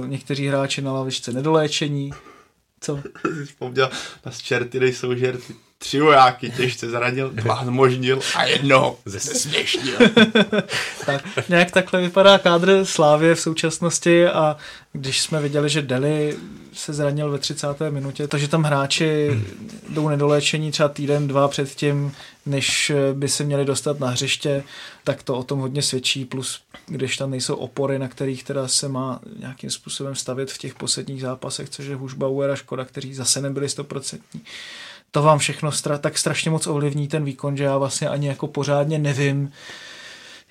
uh, 0.00 0.08
někteří 0.08 0.48
hráči 0.48 0.82
na 0.82 0.92
lavičce 0.92 1.32
nedoléčení, 1.32 2.10
co? 2.80 3.00
Vzpomněl 3.44 3.90
na 4.26 4.32
čerty 4.32 4.80
nejsou 4.80 5.14
žerty. 5.14 5.54
Tři 5.78 6.00
vojáky 6.00 6.50
těžce 6.50 6.90
zranil, 6.90 7.30
dva 7.30 7.64
zmožnil 7.64 8.20
a 8.36 8.44
jednoho 8.44 8.98
zesměšnil. 9.04 9.98
tak, 11.06 11.48
nějak 11.48 11.70
takhle 11.70 12.00
vypadá 12.00 12.38
kádr 12.38 12.84
Slávě 12.84 13.34
v 13.34 13.40
současnosti 13.40 14.26
a 14.26 14.56
když 14.92 15.20
jsme 15.20 15.40
viděli, 15.40 15.68
že 15.68 15.82
Deli 15.82 16.36
se 16.72 16.92
zranil 16.92 17.30
ve 17.30 17.38
30. 17.38 17.66
minutě, 17.90 18.28
takže 18.28 18.48
tam 18.48 18.62
hráči 18.62 19.40
jdou 19.88 20.08
nedoléčení 20.08 20.70
třeba 20.70 20.88
týden, 20.88 21.28
dva 21.28 21.48
předtím, 21.48 22.12
než 22.46 22.92
by 23.12 23.28
se 23.28 23.44
měli 23.44 23.64
dostat 23.64 24.00
na 24.00 24.08
hřiště, 24.08 24.62
tak 25.04 25.22
to 25.22 25.36
o 25.36 25.42
tom 25.42 25.58
hodně 25.58 25.82
svědčí, 25.82 26.24
plus 26.24 26.60
když 26.86 27.16
tam 27.16 27.30
nejsou 27.30 27.54
opory, 27.54 27.98
na 27.98 28.08
kterých 28.08 28.44
teda 28.44 28.68
se 28.68 28.88
má 28.88 29.20
nějakým 29.38 29.70
způsobem 29.70 30.14
stavět 30.14 30.50
v 30.50 30.58
těch 30.58 30.74
posledních 30.74 31.20
zápasech, 31.20 31.68
což 31.68 31.86
je 31.86 31.96
Hušbauer 31.96 32.50
a 32.50 32.56
Škoda, 32.56 32.84
kteří 32.84 33.14
zase 33.14 33.40
nebyli 33.40 33.68
stoprocentní. 33.68 34.40
To 35.10 35.22
vám 35.22 35.38
všechno 35.38 35.70
stra- 35.70 35.98
tak 35.98 36.18
strašně 36.18 36.50
moc 36.50 36.66
ovlivní 36.66 37.08
ten 37.08 37.24
výkon, 37.24 37.56
že 37.56 37.64
já 37.64 37.78
vlastně 37.78 38.08
ani 38.08 38.28
jako 38.28 38.46
pořádně 38.46 38.98
nevím, 38.98 39.52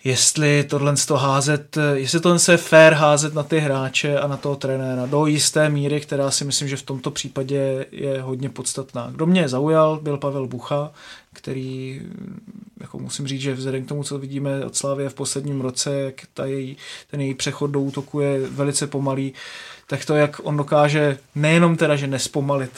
jestli 0.04 0.64
tohle 0.64 0.98
z 0.98 1.06
toho 1.06 1.20
házet, 1.20 1.78
jestli 1.94 2.20
tohle 2.20 2.40
se 2.40 2.52
je 2.52 2.58
fair 2.58 2.94
házet 2.94 3.34
na 3.34 3.44
ty 3.44 3.60
hráče 3.60 4.20
a 4.20 4.28
na 4.28 4.38
toho 4.38 4.56
trenéra 4.56 5.06
do 5.06 5.26
jisté 5.26 5.70
míry, 5.70 6.02
která 6.02 6.32
si 6.32 6.46
myslím, 6.46 6.68
že 6.68 6.78
v 6.78 6.84
tomto 6.84 7.12
případě 7.12 7.86
je 7.92 8.22
hodně 8.22 8.50
podstatná. 8.50 9.10
Kdo 9.12 9.26
mě 9.26 9.50
zaujal, 9.50 10.00
byl 10.00 10.18
Pavel 10.18 10.48
Bucha, 10.48 10.92
který, 11.34 12.02
jako 12.80 13.00
musím 13.00 13.28
říct, 13.28 13.42
že 13.42 13.54
vzhledem 13.54 13.86
k 13.86 13.88
tomu, 13.88 14.04
co 14.04 14.18
vidíme 14.18 14.66
od 14.66 14.76
Slávy 14.76 15.10
v 15.10 15.14
posledním 15.14 15.62
roce, 15.62 16.00
jak 16.00 16.16
ta 16.34 16.46
její, 16.46 16.78
ten 17.12 17.22
její 17.22 17.34
přechod 17.34 17.68
do 17.68 17.80
útoku 17.80 18.20
je 18.20 18.40
velice 18.40 18.88
pomalý, 18.88 19.34
tak 19.88 20.06
to, 20.06 20.16
jak 20.16 20.42
on 20.44 20.58
dokáže 20.58 21.18
nejenom 21.36 21.78
teda, 21.78 21.96
že 21.96 22.08
nespomalit, 22.08 22.72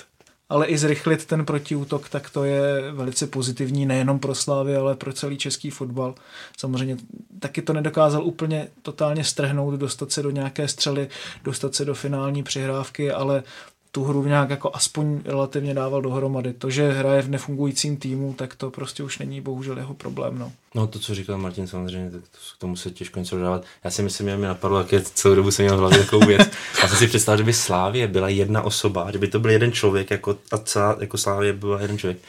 ale 0.52 0.68
i 0.68 0.78
zrychlit 0.78 1.26
ten 1.26 1.46
protiútok, 1.46 2.10
tak 2.10 2.30
to 2.30 2.44
je 2.44 2.92
velice 2.92 3.28
pozitivní 3.28 3.86
nejenom 3.86 4.20
pro 4.20 4.36
Slávy, 4.36 4.76
ale 4.76 4.96
pro 4.96 5.14
celý 5.14 5.38
český 5.38 5.70
fotbal. 5.70 6.16
Samozřejmě 6.58 6.98
taky 7.40 7.62
to 7.62 7.74
nedokázal 7.74 8.24
úplně 8.24 8.68
totálně 8.82 9.24
strhnout, 9.24 9.74
dostat 9.74 10.12
se 10.12 10.24
do 10.24 10.32
nějaké 10.32 10.68
střely, 10.68 11.08
dostat 11.44 11.76
se 11.76 11.86
do 11.86 11.94
finální 11.94 12.44
přihrávky, 12.44 13.12
ale 13.12 13.44
tu 13.92 14.04
hru 14.04 14.24
nějak 14.24 14.50
jako 14.50 14.72
aspoň 14.74 15.22
relativně 15.26 15.74
dával 15.74 16.02
dohromady. 16.02 16.54
To, 16.54 16.70
že 16.70 16.92
hraje 16.92 17.22
v 17.22 17.30
nefungujícím 17.30 17.98
týmu, 17.98 18.34
tak 18.34 18.56
to 18.56 18.72
prostě 18.72 19.04
už 19.04 19.20
není 19.20 19.42
bohužel 19.42 19.78
jeho 19.78 19.94
problém. 19.94 20.40
No, 20.40 20.52
no 20.76 20.88
to, 20.88 21.00
co 21.00 21.16
říkal 21.16 21.38
Martin, 21.38 21.68
samozřejmě, 21.68 22.12
tak 22.12 22.22
to, 22.22 22.38
k 22.58 22.60
tomu 22.60 22.76
se 22.76 22.92
těžko 22.92 23.20
něco 23.20 23.36
dodávat. 23.36 23.64
Já 23.84 23.92
si 23.92 24.02
myslím, 24.04 24.30
že 24.30 24.38
mi 24.38 24.48
napadlo, 24.48 24.78
jak 24.78 24.92
je 24.92 25.02
celou 25.02 25.36
dobu 25.36 25.52
jsem 25.52 25.66
měl 25.66 25.78
hlavě 25.78 26.00
takovou 26.00 26.26
věc. 26.26 26.50
Já 26.82 26.88
jsem 26.88 26.98
si 26.98 27.08
představil, 27.08 27.38
že 27.38 27.44
by 27.44 27.54
Slávě 27.54 28.08
byla 28.08 28.30
jedna 28.30 28.62
osoba, 28.62 29.12
že 29.12 29.18
by 29.18 29.28
to 29.28 29.40
byl 29.40 29.52
jeden 29.52 29.72
člověk, 29.72 30.12
jako, 30.12 30.38
a 30.52 30.58
celá, 30.58 30.98
jako 31.00 31.18
Slávě 31.18 31.54
byla 31.54 31.82
jeden 31.82 31.98
člověk 31.98 32.20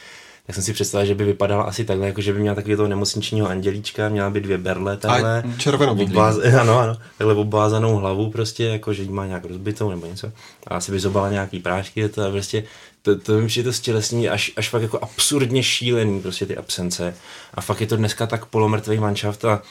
tak 0.45 0.55
jsem 0.55 0.63
si 0.63 0.73
představil, 0.73 1.07
že 1.07 1.15
by 1.15 1.23
vypadala 1.23 1.63
asi 1.63 1.85
takhle, 1.85 2.07
jako 2.07 2.21
že 2.21 2.33
by 2.33 2.39
měla 2.39 2.55
takový 2.55 2.75
toho 2.75 2.87
nemocničního 2.87 3.47
andělíčka, 3.47 4.09
měla 4.09 4.29
by 4.29 4.41
dvě 4.41 4.57
berle 4.57 4.97
takhle. 4.97 5.43
A 5.43 5.57
červenou 5.57 6.03
obáz, 6.03 6.37
Ano, 6.61 6.79
ano, 6.79 6.97
takhle 7.17 7.35
obázanou 7.35 7.95
hlavu 7.95 8.31
prostě, 8.31 8.65
jako 8.65 8.93
že 8.93 9.03
jí 9.03 9.09
má 9.09 9.25
nějak 9.25 9.45
rozbitou 9.45 9.89
nebo 9.89 10.05
něco. 10.05 10.31
A 10.67 10.75
asi 10.75 10.91
by 10.91 10.99
zobala 10.99 11.29
nějaký 11.29 11.59
prášky, 11.59 12.09
to 12.09 12.25
a 12.25 12.31
prostě 12.31 12.63
to, 13.01 13.19
to 13.19 13.47
že 13.47 13.59
je 13.59 13.63
to 13.63 13.73
stělesní 13.73 14.29
až, 14.29 14.51
až 14.55 14.69
fakt 14.69 14.81
jako 14.81 14.99
absurdně 15.01 15.63
šílený, 15.63 16.21
prostě 16.21 16.45
ty 16.45 16.57
absence. 16.57 17.15
A 17.53 17.61
fakt 17.61 17.81
je 17.81 17.87
to 17.87 17.97
dneska 17.97 18.27
tak 18.27 18.45
polomrtvý 18.45 18.97
manšaft 18.97 19.45
a 19.45 19.61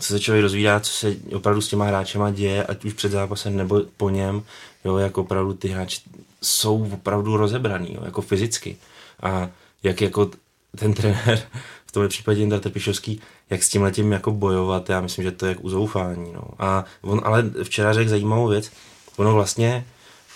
co 0.00 0.12
se 0.12 0.20
člověk 0.20 0.42
rozvídá, 0.42 0.80
co 0.80 0.92
se 0.92 1.14
opravdu 1.34 1.60
s 1.60 1.68
těma 1.68 1.84
hráčema 1.84 2.30
děje, 2.30 2.64
ať 2.64 2.84
už 2.84 2.92
před 2.92 3.12
zápasem 3.12 3.56
nebo 3.56 3.82
po 3.96 4.10
něm, 4.10 4.42
jo, 4.84 4.96
jako 4.96 5.20
opravdu 5.20 5.54
ty 5.54 5.68
hráči 5.68 6.00
jsou 6.42 6.88
opravdu 6.92 7.36
rozebraný, 7.36 7.94
jo, 7.94 8.00
jako 8.04 8.22
fyzicky. 8.22 8.76
A 9.22 9.50
jak 9.84 10.00
jako 10.00 10.30
ten 10.76 10.94
trenér, 10.94 11.42
v 11.86 11.92
tomhle 11.92 12.08
případě 12.08 12.40
Jindra 12.40 12.60
Trpišovský, 12.60 13.20
jak 13.50 13.62
s 13.62 13.68
tím 13.68 13.82
letím 13.82 14.12
jako 14.12 14.30
bojovat, 14.30 14.90
já 14.90 15.00
myslím, 15.00 15.24
že 15.24 15.32
to 15.32 15.46
je 15.46 15.48
jak 15.48 15.64
uzoufání. 15.64 16.32
No. 16.32 16.44
A 16.58 16.84
on 17.02 17.20
ale 17.24 17.50
včera 17.62 17.92
řekl 17.92 18.10
zajímavou 18.10 18.48
věc, 18.48 18.70
ono 19.16 19.34
vlastně 19.34 19.86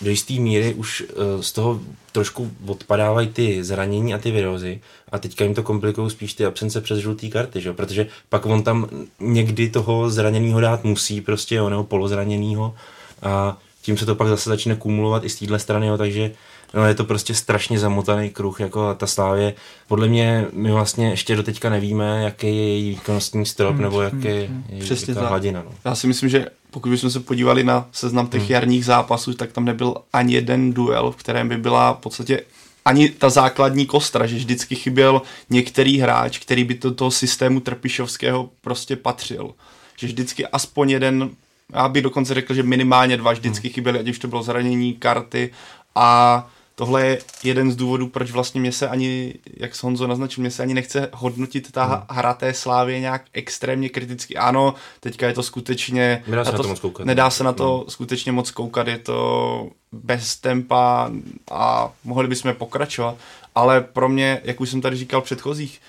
do 0.01 0.09
jisté 0.09 0.33
míry 0.33 0.73
už 0.73 1.01
uh, 1.01 1.41
z 1.41 1.51
toho 1.51 1.79
trošku 2.11 2.51
odpadávají 2.65 3.27
ty 3.27 3.63
zranění 3.63 4.13
a 4.13 4.17
ty 4.17 4.31
virózy 4.31 4.79
a 5.11 5.19
teďka 5.19 5.43
jim 5.43 5.53
to 5.53 5.63
komplikují 5.63 6.09
spíš 6.09 6.33
ty 6.33 6.45
absence 6.45 6.81
přes 6.81 6.99
žluté 6.99 7.27
karty, 7.27 7.61
že? 7.61 7.73
protože 7.73 8.07
pak 8.29 8.45
on 8.45 8.63
tam 8.63 8.87
někdy 9.19 9.69
toho 9.69 10.09
zraněného 10.09 10.61
dát 10.61 10.83
musí, 10.83 11.21
prostě 11.21 11.61
oného 11.61 11.83
polozraněného 11.83 12.75
a 13.21 13.57
tím 13.81 13.97
se 13.97 14.05
to 14.05 14.15
pak 14.15 14.27
zase 14.27 14.49
začne 14.49 14.75
kumulovat 14.75 15.23
i 15.23 15.29
z 15.29 15.35
téhle 15.35 15.59
strany, 15.59 15.87
jo, 15.87 15.97
takže 15.97 16.31
no, 16.73 16.85
je 16.85 16.95
to 16.95 17.03
prostě 17.03 17.33
strašně 17.33 17.79
zamotaný 17.79 18.29
kruh, 18.29 18.59
jako 18.59 18.95
ta 18.95 19.07
Slávě. 19.07 19.53
Podle 19.87 20.07
mě 20.07 20.45
my 20.53 20.71
vlastně 20.71 21.09
ještě 21.09 21.35
do 21.35 21.43
teďka 21.43 21.69
nevíme, 21.69 22.23
jaký 22.23 22.47
je 22.47 22.53
její 22.53 22.89
výkonnostní 22.89 23.45
strop, 23.45 23.73
hmm, 23.73 23.81
nebo 23.81 24.01
jaký 24.01 24.27
je 24.27 24.47
hmm, 24.47 24.63
její 24.69 24.81
Přesně 24.81 25.13
hladina. 25.13 25.63
No. 25.65 25.71
Já 25.85 25.95
si 25.95 26.07
myslím, 26.07 26.29
že 26.29 26.47
pokud 26.71 26.89
bychom 26.89 27.09
se 27.09 27.19
podívali 27.19 27.63
na 27.63 27.87
seznam 27.91 28.27
těch 28.27 28.41
hmm. 28.41 28.51
jarních 28.51 28.85
zápasů, 28.85 29.33
tak 29.33 29.51
tam 29.51 29.65
nebyl 29.65 29.95
ani 30.13 30.33
jeden 30.33 30.73
duel, 30.73 31.11
v 31.11 31.15
kterém 31.15 31.49
by 31.49 31.57
byla 31.57 31.93
v 31.93 31.97
podstatě 31.97 32.41
ani 32.85 33.09
ta 33.09 33.29
základní 33.29 33.85
kostra, 33.85 34.25
že 34.27 34.35
vždycky 34.35 34.75
chyběl 34.75 35.21
některý 35.49 35.99
hráč, 35.99 36.39
který 36.39 36.63
by 36.63 36.73
do 36.73 36.93
toho 36.93 37.11
systému 37.11 37.59
Trpišovského 37.59 38.49
prostě 38.61 38.95
patřil. 38.95 39.51
Že 39.97 40.07
vždycky 40.07 40.47
aspoň 40.47 40.89
jeden, 40.89 41.29
já 41.73 41.89
bych 41.89 42.03
dokonce 42.03 42.33
řekl, 42.33 42.53
že 42.53 42.63
minimálně 42.63 43.17
dva 43.17 43.31
vždycky 43.31 43.67
hmm. 43.67 43.73
chyběli, 43.73 43.99
ať 43.99 44.09
už 44.09 44.19
to 44.19 44.27
bylo 44.27 44.43
zranění, 44.43 44.93
karty 44.93 45.51
a 45.95 46.47
tohle 46.79 47.07
je 47.07 47.19
jeden 47.43 47.71
z 47.71 47.75
důvodů, 47.75 48.07
proč 48.07 48.31
vlastně 48.31 48.61
mě 48.61 48.71
se 48.71 48.87
ani, 48.87 49.33
jak 49.57 49.83
Honzo 49.83 50.07
naznačil, 50.07 50.41
mě 50.41 50.51
se 50.51 50.63
ani 50.63 50.73
nechce 50.73 51.09
hodnotit 51.13 51.71
ta 51.71 51.85
hmm. 51.85 52.03
hra 52.09 52.33
té 52.33 52.53
slávě 52.53 52.99
nějak 52.99 53.21
extrémně 53.33 53.89
kriticky. 53.89 54.35
Ano, 54.35 54.73
teďka 54.99 55.27
je 55.27 55.33
to 55.33 55.43
skutečně... 55.43 56.23
Nedá 56.27 56.45
se 56.45 56.51
na 56.51 56.57
to 56.57 56.67
moc 56.67 56.79
koukat. 56.79 57.05
Nedá 57.05 57.29
se 57.29 57.43
na 57.43 57.53
to 57.53 57.63
No. 57.63 57.91
skutečně 57.91 58.31
moc 58.31 58.51
koukat, 58.51 58.87
je 58.87 58.97
to 58.97 59.69
bez 59.91 60.35
tempa 60.35 61.11
a 61.51 61.91
mohli 62.03 62.27
bychom 62.27 62.53
pokračovat, 62.53 63.15
ale 63.55 63.81
pro 63.81 64.09
mě, 64.09 64.41
jak 64.43 64.61
už 64.61 64.69
jsem 64.69 64.81
tady 64.81 64.97
říkal 64.97 65.21
v 65.21 65.25
předchozích, 65.25 65.81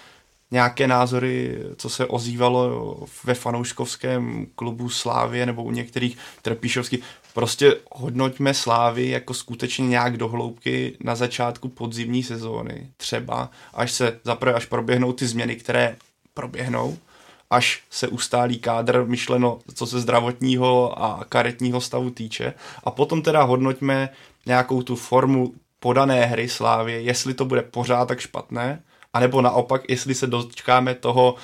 nějaké 0.50 0.86
názory, 0.86 1.58
co 1.76 1.88
se 1.88 2.06
ozývalo 2.06 2.96
ve 3.24 3.34
fanouškovském 3.34 4.46
klubu 4.54 4.88
Slávě 4.88 5.46
nebo 5.46 5.62
u 5.62 5.70
některých 5.70 6.18
trpíšovských, 6.42 7.00
prostě 7.34 7.76
hodnoťme 7.92 8.54
Slávy 8.54 9.08
jako 9.08 9.34
skutečně 9.34 9.88
nějak 9.88 10.16
do 10.16 10.28
hloubky 10.28 10.96
na 11.00 11.14
začátku 11.14 11.68
podzimní 11.68 12.22
sezóny, 12.22 12.90
třeba, 12.96 13.50
až 13.74 13.92
se 13.92 14.20
zaprvé, 14.24 14.54
až 14.54 14.66
proběhnou 14.66 15.12
ty 15.12 15.26
změny, 15.26 15.56
které 15.56 15.96
proběhnou, 16.34 16.98
až 17.50 17.82
se 17.90 18.08
ustálí 18.08 18.58
kádr, 18.58 19.04
myšleno, 19.06 19.58
co 19.74 19.86
se 19.86 20.00
zdravotního 20.00 21.02
a 21.02 21.24
karetního 21.28 21.80
stavu 21.80 22.10
týče. 22.10 22.54
A 22.84 22.90
potom 22.90 23.22
teda 23.22 23.42
hodnoťme 23.42 24.08
nějakou 24.46 24.82
tu 24.82 24.96
formu 24.96 25.54
podané 25.80 26.26
hry 26.26 26.48
Slávě, 26.48 27.00
jestli 27.00 27.34
to 27.34 27.44
bude 27.44 27.62
pořád 27.62 28.08
tak 28.08 28.20
špatné, 28.20 28.82
anebo 29.12 29.42
naopak, 29.42 29.82
jestli 29.88 30.14
se 30.14 30.26
dočkáme 30.26 30.94
toho 30.94 31.34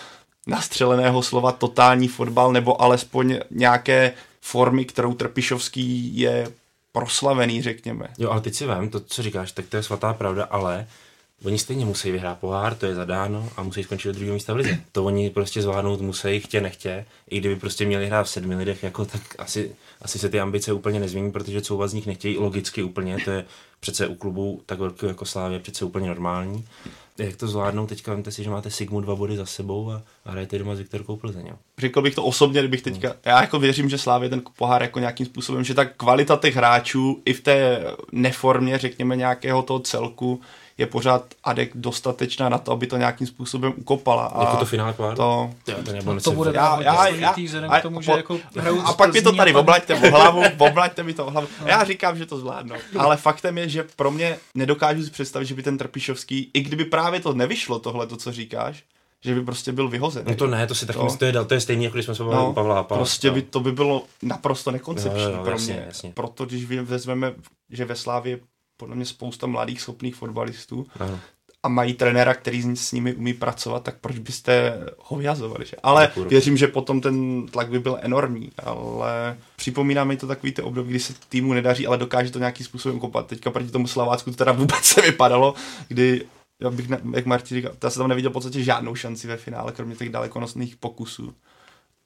nastřeleného 0.47 1.23
slova 1.23 1.53
totální 1.53 2.09
fotbal, 2.09 2.53
nebo 2.53 2.83
alespoň 2.83 3.39
nějaké 3.51 4.13
formy, 4.51 4.85
kterou 4.85 5.15
Trpišovský 5.15 6.19
je 6.19 6.49
proslavený, 6.93 7.63
řekněme. 7.63 8.09
Jo, 8.19 8.31
ale 8.31 8.41
teď 8.41 8.55
si 8.55 8.67
vem, 8.67 8.89
to, 8.89 9.01
co 9.01 9.23
říkáš, 9.23 9.53
tak 9.53 9.67
to 9.67 9.77
je 9.77 9.83
svatá 9.83 10.13
pravda, 10.13 10.45
ale 10.45 10.87
oni 11.45 11.59
stejně 11.59 11.85
musí 11.85 12.11
vyhrát 12.11 12.39
pohár, 12.39 12.75
to 12.75 12.87
je 12.87 12.95
zadáno 12.95 13.51
a 13.57 13.63
musí 13.63 13.83
skončit 13.83 14.09
do 14.09 14.13
druhého 14.13 14.35
místa 14.35 14.53
v 14.53 14.57
lize. 14.57 14.81
To 14.93 15.05
oni 15.05 15.31
prostě 15.31 15.63
zvládnout 15.63 16.01
musí, 16.01 16.41
chtě 16.41 16.61
nechtě. 16.61 17.07
I 17.31 17.39
kdyby 17.41 17.57
prostě 17.57 17.87
měli 17.87 18.07
hrát 18.07 18.23
v 18.23 18.31
sedmi 18.31 18.55
lidech, 18.55 18.83
jako, 18.83 19.05
tak 19.05 19.23
asi, 19.39 19.77
asi 20.03 20.19
se 20.19 20.29
ty 20.29 20.41
ambice 20.41 20.73
úplně 20.73 21.01
nezmění, 21.01 21.33
protože 21.33 21.63
couvat 21.63 21.91
z 21.91 21.95
nich 21.95 22.07
nechtějí 22.07 22.39
logicky 22.39 22.83
úplně, 22.83 23.19
to 23.25 23.31
je 23.31 23.45
přece 23.81 24.07
u 24.07 24.15
klubu 24.15 24.63
tak 24.67 24.79
velkého 24.79 25.11
jako 25.11 25.25
Slávě 25.25 25.59
přece 25.59 25.85
úplně 25.85 26.09
normální. 26.09 26.65
Jak 27.19 27.37
to 27.37 27.49
zvládnou, 27.49 27.87
teďka 27.87 28.13
vemte 28.13 28.31
si, 28.31 28.45
že 28.45 28.51
máte 28.51 28.71
Sigmu 28.71 29.01
dva 29.01 29.17
body 29.17 29.37
za 29.37 29.47
sebou 29.47 29.91
a, 29.91 30.03
a 30.25 30.31
hrajete 30.31 30.59
doma 30.59 30.75
s 30.75 30.79
Viktorkou 30.79 31.17
Plzeň. 31.17 31.47
jo. 31.47 31.57
řekl 31.79 32.03
bych 32.03 32.15
to 32.15 32.25
osobně, 32.25 32.61
kdybych 32.61 32.83
teďka, 32.83 33.15
já 33.25 33.41
jako 33.41 33.59
věřím, 33.59 33.89
že 33.89 33.99
Slávě 33.99 34.29
ten 34.29 34.43
pohár 34.57 34.83
jako 34.83 34.99
nějakým 34.99 35.27
způsobem, 35.27 35.65
že 35.65 35.75
ta 35.75 35.85
kvalita 35.85 36.37
těch 36.37 36.57
hráčů 36.57 37.23
i 37.25 37.33
v 37.33 37.41
té 37.41 37.85
neformě, 38.13 38.79
řekněme, 38.79 39.17
nějakého 39.17 39.63
toho 39.63 39.81
celku 39.81 40.41
je 40.79 40.87
pořád 40.87 41.35
adek 41.45 41.71
dostatečná 41.75 42.49
na 42.49 42.59
to, 42.59 42.73
aby 42.73 42.87
to 42.87 42.97
nějakým 42.97 43.27
způsobem 43.27 43.73
ukopala. 43.77 44.27
A 44.27 44.41
Jako 44.45 44.57
to 44.57 44.65
finále 44.65 44.93
poháru? 44.93 45.17
to, 45.17 45.51
to, 45.65 45.73
No 46.05 46.21
to 46.21 46.33
bude 46.33 46.51
Já- 46.55 46.83
já, 46.83 47.09
já- 47.09 47.33
vzhledem 47.45 47.71
a- 47.71 47.79
k 47.81 47.83
tomu, 47.83 47.99
a 47.99 48.03
že 48.03 48.11
po- 48.13 48.17
jako 48.17 48.39
a 48.85 48.93
pak 48.93 49.13
mi 49.13 49.23
to 49.23 49.33
tady 49.33 49.53
a 49.53 49.59
oblaďte 49.59 49.95
o 49.95 50.11
hlavu, 50.11 50.43
oblaďte 50.59 51.03
mi 51.03 51.15
to 51.15 51.27
o 51.27 51.31
hlavu. 51.31 51.47
Já 51.65 51.85
říkám, 51.85 52.19
že 52.19 52.27
to 52.27 52.39
zvládnu. 52.39 52.75
Ale 52.99 53.17
faktem 53.17 53.59
je, 53.59 53.69
že 53.69 53.87
pro 53.97 54.11
mě 54.11 54.39
nedokážu 54.55 55.05
si 55.05 55.11
představit, 55.11 55.47
že 55.47 55.55
by 55.55 55.63
ten 55.63 55.79
Trpišovský, 55.79 56.51
i 56.55 56.61
kdyby 56.61 56.85
právě 56.85 57.21
to 57.21 57.33
nevyšlo, 57.35 57.79
tohle, 57.79 58.07
to, 58.07 58.17
co 58.17 58.33
říkáš, 58.33 58.83
že 59.21 59.35
by 59.35 59.45
prostě 59.45 59.73
byl 59.73 59.89
vyhozen. 59.89 60.25
No 60.29 60.35
to 60.35 60.47
ne, 60.47 60.67
to 60.67 60.75
si 60.75 60.87
taky 60.87 60.99
To- 60.99 61.17
to 61.17 61.25
je, 61.25 61.33
to 61.45 61.55
je 61.55 61.61
stejný, 61.61 61.85
jako 61.85 61.95
když 61.95 62.05
jsme 62.05 62.15
se 62.15 62.23
bavili 62.23 62.43
No, 62.43 62.51
u 62.51 62.53
Pavla 62.53 62.83
prostě 62.83 63.29
no. 63.29 63.35
by 63.35 63.43
to 63.43 63.61
by 63.61 63.73
bylo 63.73 64.03
naprosto 64.23 64.71
nekoncepční 64.71 65.23
Jo, 65.23 65.29
jo, 65.31 65.37
jo, 65.37 65.43
pro 65.43 65.53
jasně, 65.53 65.75
mě. 65.75 65.85
jasně. 65.87 66.11
Proto 66.15 66.47
když 66.47 66.65
vezmeme, 66.83 67.33
že 67.71 67.85
ve 67.85 67.97
Slávě 67.97 68.39
podle 68.77 68.97
mě 68.97 69.05
spousta 69.05 69.47
mladých 69.47 69.81
schopných 69.81 70.15
fotbalistů 70.15 70.87
Ano. 71.01 71.19
a 71.63 71.69
mají 71.69 71.95
trenéra, 71.95 72.35
který 72.35 72.77
s 72.77 72.93
nimi 72.93 73.15
umí 73.15 73.35
pracovat, 73.35 73.83
tak 73.83 73.97
proč 74.01 74.19
byste 74.19 74.81
ho 74.99 75.17
vyhazovali? 75.17 75.67
Že? 75.67 75.77
Ale 75.83 76.07
Děkuju. 76.07 76.29
věřím, 76.29 76.57
že 76.57 76.67
potom 76.69 77.01
ten 77.01 77.47
tlak 77.47 77.69
by 77.71 77.79
byl 77.79 77.99
enormní, 78.03 78.51
ale 78.65 79.37
připomíná 79.57 80.05
mi 80.05 80.17
to 80.17 80.27
takový 80.27 80.53
ty 80.53 80.63
období, 80.63 80.91
kdy 80.91 81.01
se 81.01 81.15
týmu 81.29 81.53
nedaří, 81.53 81.87
ale 81.87 81.99
dokáže 81.99 82.31
to 82.31 82.39
nějakým 82.39 82.67
způsobem 82.67 83.01
kopat. 83.01 83.27
Teďka 83.27 83.51
proti 83.51 83.71
tomu 83.71 83.87
Slavácku 83.87 84.31
to 84.31 84.37
teda 84.37 84.53
vůbec 84.53 84.79
se 84.85 85.01
vypadalo, 85.01 85.55
kdy 85.89 86.25
já 86.63 86.71
bych, 86.71 86.89
ne, 86.89 87.01
jak 87.15 87.27
Martin 87.27 87.57
říkal, 87.57 87.73
já 87.85 87.91
jsem 87.91 88.01
tam 88.01 88.09
neviděl 88.09 88.31
v 88.31 88.33
podstatě 88.33 88.63
žádnou 88.63 88.95
šanci 88.95 89.29
ve 89.29 89.37
finále, 89.37 89.73
kromě 89.73 89.97
těch 89.97 90.11
dalekonosných 90.11 90.77
pokusů. 90.77 91.35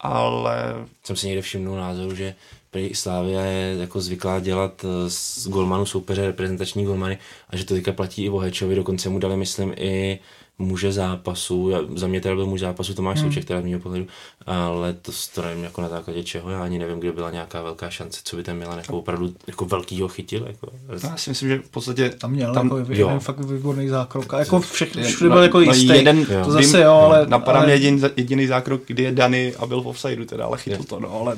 Ale 0.01 0.87
Jsem 1.05 1.17
si 1.17 1.27
někde 1.27 1.43
všimnul 1.43 1.77
názoru, 1.77 2.15
že 2.15 2.35
prý 2.71 2.95
Slávia 2.95 3.41
je 3.41 3.77
jako 3.81 4.01
zvyklá 4.01 4.41
dělat 4.41 4.85
eh, 4.85 5.11
z 5.11 5.49
golmanu 5.49 5.87
soupeře 5.87 6.27
reprezentační 6.27 6.85
golmany 6.85 7.19
a 7.49 7.57
že 7.57 7.65
to 7.65 7.75
teďka 7.75 7.93
platí 7.93 8.25
i 8.25 8.31
o 8.31 8.39
Hečovi, 8.39 8.75
dokonce 8.75 9.09
mu 9.09 9.19
dali, 9.19 9.37
myslím, 9.37 9.75
i 9.77 10.19
muže 10.61 10.93
zápasu, 10.93 11.71
Já- 11.71 11.81
za 11.97 12.07
mě 12.07 12.21
teda 12.21 12.35
byl 12.35 12.47
muž 12.47 12.61
zápasu 12.61 12.95
Tomáš 12.95 13.19
hmm. 13.19 13.29
Souček, 13.29 13.45
teda 13.45 13.61
z 13.61 13.65
mého 13.65 13.81
pohledu, 13.81 14.07
ale 14.47 14.93
to, 14.93 15.13
to 15.35 15.43
nevím 15.43 15.65
jako 15.65 15.81
na 15.83 15.89
základě 15.89 16.25
čeho, 16.25 16.51
já 16.51 16.63
ani 16.63 16.79
nevím, 16.79 17.01
kde 17.01 17.13
byla 17.13 17.31
nějaká 17.31 17.63
velká 17.63 17.91
šance, 17.91 18.21
co 18.25 18.37
by 18.37 18.43
ten 18.43 18.57
Milan 18.59 18.79
jako 18.79 18.99
opravdu 18.99 19.35
jako 19.47 19.65
velkýho 19.65 20.09
chytil, 20.09 20.47
jako, 20.47 20.69
no, 20.89 21.11
já 21.11 21.17
si 21.17 21.31
myslím, 21.31 21.49
že 21.49 21.59
v 21.59 21.69
podstatě 21.69 22.11
Tam 22.11 22.31
měl 22.33 22.55
Tam- 22.55 22.67
jako 22.67 22.77
jo. 22.79 22.85
jeden 22.89 23.21
fakt 23.21 23.41
výborný 23.41 23.89
zákrok. 23.89 24.35
A 24.35 24.39
jako 24.39 24.61
všechno, 24.61 25.03
Je- 25.03 25.09
všude 25.09 25.31
byl 25.31 25.43
jako 25.43 25.61
jistý. 25.61 25.87
jeden, 25.87 26.19
Jo. 26.19 26.45
to 26.45 26.51
zase 26.51 26.81
jo, 26.83 26.93
ale... 26.93 27.27
Napadá 27.27 27.59
ale, 27.59 27.67
mě 27.67 27.75
jediný, 27.75 28.03
jediný 28.17 28.47
zákrok, 28.47 28.81
kdy 28.87 29.03
je 29.03 29.13
Dany 29.13 29.55
a 29.59 29.67
byl 29.67 29.81
v 29.83 29.87
offsideu 29.87 30.25
teda, 30.25 30.47
ale 30.47 30.59
chytl 30.59 30.83
to, 30.85 31.01
no, 31.01 31.21
ale 31.21 31.37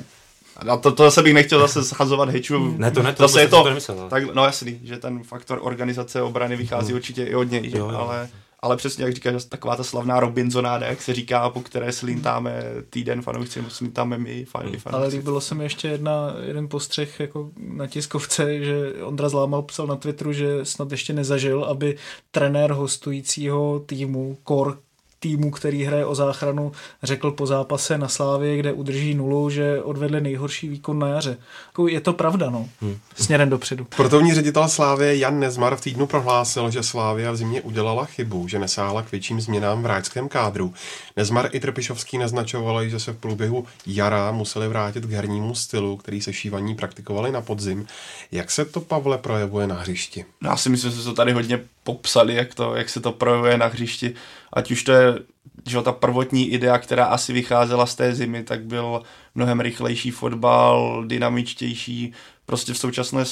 a 0.68 0.76
to, 0.76 0.92
to 0.92 1.02
zase 1.04 1.22
bych 1.22 1.34
nechtěl 1.34 1.60
zase 1.60 1.84
schazovat 1.84 2.28
Heču. 2.28 2.74
Ne, 2.78 2.90
to 2.90 3.02
ne, 3.02 3.12
to 3.12 3.22
zase 3.22 3.40
je 3.40 3.48
to, 3.48 3.62
to 3.62 3.68
nemyslel, 3.68 4.00
ale- 4.00 4.10
tak, 4.10 4.34
no 4.34 4.44
jasný, 4.44 4.80
že 4.84 4.96
ten 4.96 5.22
faktor 5.24 5.58
organizace 5.62 6.22
obrany 6.22 6.56
vychází 6.56 6.94
určitě 6.94 7.24
i 7.24 7.34
od 7.34 7.50
něj, 7.50 7.70
že? 7.70 7.78
Jo, 7.78 7.88
jo. 7.90 7.98
ale 7.98 8.28
ale 8.62 8.76
přesně 8.76 9.04
jak 9.04 9.14
říkáš, 9.14 9.44
taková 9.44 9.76
ta 9.76 9.84
slavná 9.84 10.20
Robinsonáda, 10.20 10.86
jak 10.86 11.02
se 11.02 11.14
říká, 11.14 11.50
po 11.50 11.60
které 11.60 11.92
slintáme 11.92 12.62
týden 12.90 13.22
fanoušci, 13.22 13.58
nebo 13.58 13.70
slintáme 13.70 14.18
my, 14.18 14.44
fan, 14.44 14.62
Hmm. 14.62 14.76
fanoušci. 14.78 14.88
ale 14.88 15.06
líbilo 15.08 15.40
se 15.40 15.54
mi 15.54 15.64
ještě 15.64 15.88
jedna, 15.88 16.34
jeden 16.46 16.68
postřeh 16.68 17.20
jako 17.20 17.50
na 17.56 17.86
tiskovce, 17.86 18.64
že 18.64 18.92
Ondra 19.02 19.28
Zlámal 19.28 19.62
psal 19.62 19.86
na 19.86 19.96
Twitteru, 19.96 20.32
že 20.32 20.64
snad 20.64 20.90
ještě 20.90 21.12
nezažil, 21.12 21.64
aby 21.64 21.96
trenér 22.30 22.72
hostujícího 22.72 23.82
týmu, 23.86 24.38
kor 24.42 24.78
týmu, 25.22 25.50
který 25.50 25.84
hraje 25.84 26.06
o 26.06 26.14
záchranu, 26.14 26.72
řekl 27.02 27.30
po 27.30 27.46
zápase 27.46 27.98
na 27.98 28.08
Slávě, 28.08 28.56
kde 28.56 28.72
udrží 28.72 29.14
nulu, 29.14 29.50
že 29.50 29.82
odvedli 29.82 30.20
nejhorší 30.20 30.68
výkon 30.68 30.98
na 30.98 31.08
jaře. 31.08 31.36
Jako 31.66 31.88
je 31.88 32.00
to 32.00 32.12
pravda, 32.12 32.50
no. 32.50 32.68
Hmm. 32.80 32.98
Směrem 33.14 33.50
dopředu. 33.50 33.86
Sportovní 33.92 34.34
ředitel 34.34 34.68
Slávě 34.68 35.16
Jan 35.16 35.40
Nezmar 35.40 35.76
v 35.76 35.80
týdnu 35.80 36.06
prohlásil, 36.06 36.70
že 36.70 36.82
Slávia 36.82 37.32
v 37.32 37.36
zimě 37.36 37.60
udělala 37.60 38.04
chybu, 38.04 38.48
že 38.48 38.58
nesáhla 38.58 39.02
k 39.02 39.12
větším 39.12 39.40
změnám 39.40 39.82
v 39.82 39.84
hráčském 39.84 40.28
kádru. 40.28 40.74
Nezmar 41.16 41.48
i 41.52 41.60
Trpišovský 41.60 42.18
naznačovali, 42.18 42.90
že 42.90 43.00
se 43.00 43.12
v 43.12 43.16
průběhu 43.16 43.64
jara 43.86 44.32
museli 44.32 44.68
vrátit 44.68 45.04
k 45.04 45.10
hernímu 45.10 45.54
stylu, 45.54 45.96
který 45.96 46.20
se 46.20 46.32
šívaní 46.32 46.74
praktikovali 46.74 47.32
na 47.32 47.40
podzim. 47.40 47.86
Jak 48.32 48.50
se 48.50 48.64
to, 48.64 48.80
Pavle, 48.80 49.18
projevuje 49.18 49.66
na 49.66 49.74
hřišti? 49.74 50.24
No, 50.40 50.50
Já 50.50 50.56
si 50.56 50.68
myslím, 50.68 50.90
že 50.90 50.96
jsme 50.96 51.04
to 51.04 51.14
tady 51.14 51.32
hodně 51.32 51.60
popsali, 51.84 52.34
jak, 52.34 52.54
to, 52.54 52.74
jak 52.74 52.88
se 52.88 53.00
to 53.00 53.12
projevuje 53.12 53.58
na 53.58 53.66
hřišti. 53.66 54.14
Ať 54.52 54.70
už 54.70 54.82
to 54.82 54.92
je 54.92 55.18
že 55.66 55.82
ta 55.82 55.92
prvotní 55.92 56.48
idea, 56.48 56.78
která 56.78 57.04
asi 57.04 57.32
vycházela 57.32 57.86
z 57.86 57.94
té 57.94 58.14
zimy, 58.14 58.44
tak 58.44 58.64
byl 58.64 59.02
mnohem 59.34 59.60
rychlejší 59.60 60.10
fotbal, 60.10 61.04
dynamičtější. 61.06 62.12
Prostě 62.46 62.72
v 62.72 62.78
současné 62.78 63.24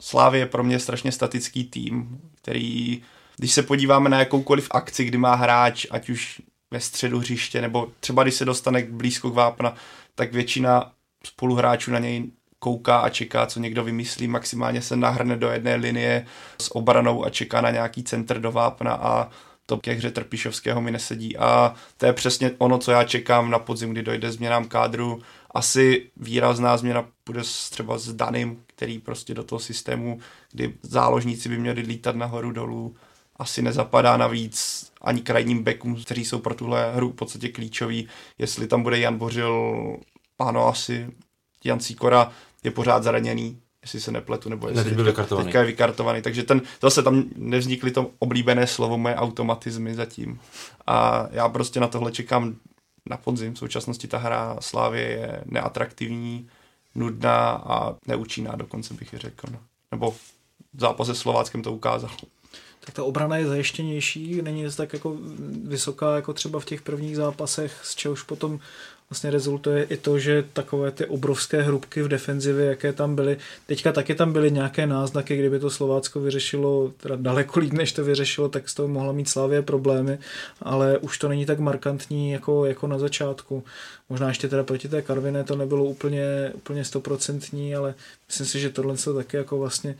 Slávě 0.00 0.40
je 0.40 0.46
pro 0.46 0.64
mě 0.64 0.78
strašně 0.78 1.12
statický 1.12 1.64
tým, 1.64 2.20
který, 2.34 3.02
když 3.36 3.52
se 3.52 3.62
podíváme 3.62 4.10
na 4.10 4.18
jakoukoliv 4.18 4.68
akci, 4.70 5.04
kdy 5.04 5.18
má 5.18 5.34
hráč, 5.34 5.86
ať 5.90 6.10
už 6.10 6.42
ve 6.70 6.80
středu 6.80 7.18
hřiště, 7.18 7.60
nebo 7.60 7.88
třeba 8.00 8.22
když 8.22 8.34
se 8.34 8.44
dostane 8.44 8.82
blízko 8.82 9.30
k 9.30 9.34
vápna, 9.34 9.74
tak 10.14 10.32
většina 10.32 10.92
spoluhráčů 11.24 11.90
na 11.90 11.98
něj 11.98 12.30
kouká 12.64 12.98
a 12.98 13.08
čeká, 13.08 13.46
co 13.46 13.60
někdo 13.60 13.84
vymyslí, 13.84 14.28
maximálně 14.28 14.82
se 14.82 14.96
nahrne 14.96 15.36
do 15.36 15.50
jedné 15.50 15.74
linie 15.74 16.26
s 16.60 16.76
obranou 16.76 17.24
a 17.24 17.30
čeká 17.30 17.60
na 17.60 17.70
nějaký 17.70 18.04
centr 18.04 18.40
do 18.40 18.52
vápna 18.52 18.92
a 18.92 19.28
to 19.66 19.76
ke 19.76 19.92
hře 19.92 20.10
Trpišovského 20.10 20.80
mi 20.80 20.90
nesedí 20.90 21.36
a 21.36 21.74
to 21.96 22.06
je 22.06 22.12
přesně 22.12 22.50
ono, 22.58 22.78
co 22.78 22.90
já 22.90 23.04
čekám 23.04 23.50
na 23.50 23.58
podzim, 23.58 23.90
kdy 23.90 24.02
dojde 24.02 24.32
změnám 24.32 24.64
kádru. 24.64 25.22
Asi 25.50 26.10
výrazná 26.16 26.76
změna 26.76 27.04
bude 27.26 27.40
třeba 27.70 27.98
s 27.98 28.12
Danym, 28.12 28.62
který 28.66 28.98
prostě 28.98 29.34
do 29.34 29.44
toho 29.44 29.58
systému, 29.58 30.18
kdy 30.52 30.74
záložníci 30.82 31.48
by 31.48 31.58
měli 31.58 31.80
lítat 31.80 32.16
nahoru 32.16 32.52
dolů, 32.52 32.96
asi 33.36 33.62
nezapadá 33.62 34.16
navíc 34.16 34.86
ani 35.02 35.20
krajním 35.20 35.62
bekům, 35.62 35.96
kteří 36.04 36.24
jsou 36.24 36.38
pro 36.38 36.54
tuhle 36.54 36.92
hru 36.94 37.10
v 37.10 37.14
podstatě 37.14 37.48
klíčoví. 37.48 38.08
Jestli 38.38 38.66
tam 38.66 38.82
bude 38.82 38.98
Jan 38.98 39.18
Bořil, 39.18 39.52
ano, 40.38 40.68
asi 40.68 41.10
Jan 41.64 41.80
Sikora 41.80 42.32
je 42.64 42.70
pořád 42.70 43.02
zraněný, 43.02 43.60
jestli 43.82 44.00
se 44.00 44.12
nepletu, 44.12 44.48
nebo 44.48 44.68
jestli 44.68 44.84
teď 44.84 44.94
byl 44.94 45.04
vykartovaný. 45.04 45.44
teďka 45.46 45.60
je 45.60 45.66
vykartovaný. 45.66 46.22
Takže 46.22 46.42
ten, 46.42 46.62
zase 46.82 47.02
tam 47.02 47.24
nevznikly 47.36 47.90
to 47.90 48.10
oblíbené 48.18 48.66
slovo 48.66 48.98
moje 48.98 49.14
automatizmy 49.14 49.94
zatím. 49.94 50.40
A 50.86 51.28
já 51.30 51.48
prostě 51.48 51.80
na 51.80 51.88
tohle 51.88 52.12
čekám 52.12 52.56
na 53.10 53.16
podzim. 53.16 53.54
V 53.54 53.58
současnosti 53.58 54.08
ta 54.08 54.18
hra 54.18 54.56
Slávě 54.60 55.02
je 55.02 55.42
neatraktivní, 55.46 56.48
nudná 56.94 57.50
a 57.50 57.94
neúčinná 58.06 58.56
dokonce 58.56 58.94
bych 58.94 59.12
je 59.12 59.18
řekl. 59.18 59.46
No. 59.52 59.58
Nebo 59.90 60.14
zápas 60.78 61.06
se 61.06 61.14
Slováckem 61.14 61.62
to 61.62 61.72
ukázal. 61.72 62.10
Tak 62.80 62.94
ta 62.94 63.04
obrana 63.04 63.36
je 63.36 63.46
zajištěnější, 63.46 64.42
není 64.42 64.64
tak 64.76 64.92
jako 64.92 65.16
vysoká 65.64 66.16
jako 66.16 66.32
třeba 66.32 66.60
v 66.60 66.64
těch 66.64 66.82
prvních 66.82 67.16
zápasech, 67.16 67.80
z 67.82 67.94
čehož 67.94 68.22
potom 68.22 68.60
vlastně 69.10 69.30
rezultuje 69.30 69.84
i 69.84 69.96
to, 69.96 70.18
že 70.18 70.44
takové 70.52 70.90
ty 70.90 71.06
obrovské 71.06 71.62
hrubky 71.62 72.02
v 72.02 72.08
defenzivě, 72.08 72.66
jaké 72.66 72.92
tam 72.92 73.16
byly, 73.16 73.36
teďka 73.66 73.92
taky 73.92 74.14
tam 74.14 74.32
byly 74.32 74.50
nějaké 74.50 74.86
náznaky, 74.86 75.36
kdyby 75.36 75.58
to 75.58 75.70
Slovácko 75.70 76.20
vyřešilo 76.20 76.92
teda 76.96 77.16
daleko 77.16 77.60
líp, 77.60 77.72
než 77.72 77.92
to 77.92 78.04
vyřešilo, 78.04 78.48
tak 78.48 78.68
z 78.68 78.74
toho 78.74 78.88
mohla 78.88 79.12
mít 79.12 79.28
Slávě 79.28 79.62
problémy, 79.62 80.18
ale 80.62 80.98
už 80.98 81.18
to 81.18 81.28
není 81.28 81.46
tak 81.46 81.58
markantní 81.58 82.30
jako, 82.30 82.64
jako 82.64 82.86
na 82.86 82.98
začátku. 82.98 83.64
Možná 84.08 84.28
ještě 84.28 84.48
teda 84.48 84.62
proti 84.62 84.88
té 84.88 85.02
Karviné 85.02 85.44
to 85.44 85.56
nebylo 85.56 85.84
úplně, 85.84 86.52
úplně 86.54 86.84
stoprocentní, 86.84 87.74
ale 87.74 87.94
myslím 88.26 88.46
si, 88.46 88.60
že 88.60 88.70
tohle 88.70 88.96
se 88.96 89.14
taky 89.14 89.36
jako 89.36 89.58
vlastně 89.58 89.96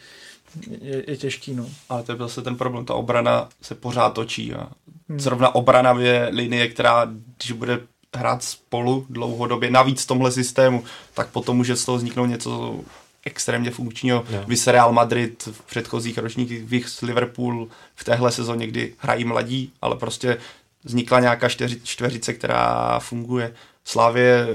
je, 0.81 1.11
je 1.11 1.17
těžký. 1.17 1.55
No. 1.55 1.67
Ale 1.89 2.03
to 2.03 2.13
je 2.13 2.19
zase 2.19 2.43
ten 2.43 2.57
problém, 2.57 2.85
ta 2.85 2.95
obrana 2.95 3.49
se 3.63 3.75
pořád 3.75 4.11
točí. 4.11 4.55
A 4.55 4.69
hmm. 5.09 5.21
zrovna 5.21 5.55
obrana 5.55 6.01
je 6.01 6.29
linie, 6.33 6.69
která, 6.69 7.11
když 7.37 7.53
bude 7.53 7.81
hrát 8.17 8.45
spolu 8.45 9.07
dlouhodobě, 9.11 9.71
navíc 9.71 10.03
v 10.03 10.07
tomhle 10.07 10.33
systému, 10.33 10.85
tak 11.15 11.29
potom 11.29 11.57
může 11.57 11.77
z 11.77 11.85
toho 11.85 11.99
vzniknout 11.99 12.27
něco 12.27 12.81
extrémně 13.25 13.71
funkčního. 13.71 14.25
Yeah. 14.31 14.49
Vys 14.49 14.67
Real 14.67 14.93
Madrid 14.93 15.49
v 15.53 15.63
předchozích 15.63 16.19
ročnících, 16.19 16.89
s 16.89 17.01
Liverpool 17.01 17.69
v 17.95 18.05
téhle 18.05 18.33
sezóně, 18.33 18.67
kdy 18.67 18.95
hrají 18.99 19.25
mladí, 19.25 19.73
ale 19.83 19.97
prostě 19.97 20.39
vznikla 20.85 21.21
nějaká 21.21 21.49
čtyři, 21.49 21.81
čtveřice, 21.85 22.35
která 22.35 22.99
funguje. 22.99 23.55
Slávě 23.85 24.47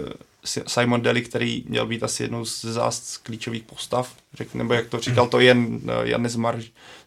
Simon 0.67 1.01
Deli, 1.01 1.21
který 1.21 1.63
měl 1.67 1.85
být 1.85 2.03
asi 2.03 2.23
jednou 2.23 2.45
z 2.45 2.65
zás 2.65 3.17
klíčových 3.17 3.63
postav, 3.63 4.13
řek, 4.33 4.53
nebo 4.53 4.73
jak 4.73 4.87
to 4.87 4.99
říkal 4.99 5.27
to 5.27 5.39
jen 5.39 5.81
Jan 6.03 6.21
Nezmar, 6.21 6.59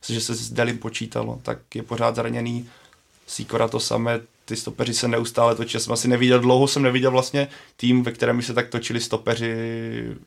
že 0.09 0.21
se 0.21 0.35
s 0.35 0.51
Delim 0.51 0.79
počítalo, 0.79 1.39
tak 1.43 1.59
je 1.75 1.83
pořád 1.83 2.17
zraněný. 2.17 2.69
Sikora 3.27 3.69
to 3.69 3.81
samé, 3.81 4.21
ty 4.45 4.57
stopeři 4.57 4.95
se 4.95 5.09
neustále 5.09 5.55
točí. 5.55 5.77
Já 5.77 5.81
jsem 5.81 5.93
asi 5.93 6.09
neviděl, 6.09 6.41
dlouho 6.41 6.69
jsem 6.69 6.83
neviděl 6.83 7.11
vlastně 7.11 7.49
tým, 7.77 8.03
ve 8.03 8.13
kterém 8.13 8.37
by 8.37 8.43
se 8.43 8.55
tak 8.55 8.69
točili 8.69 9.01
stopeři 9.01 9.55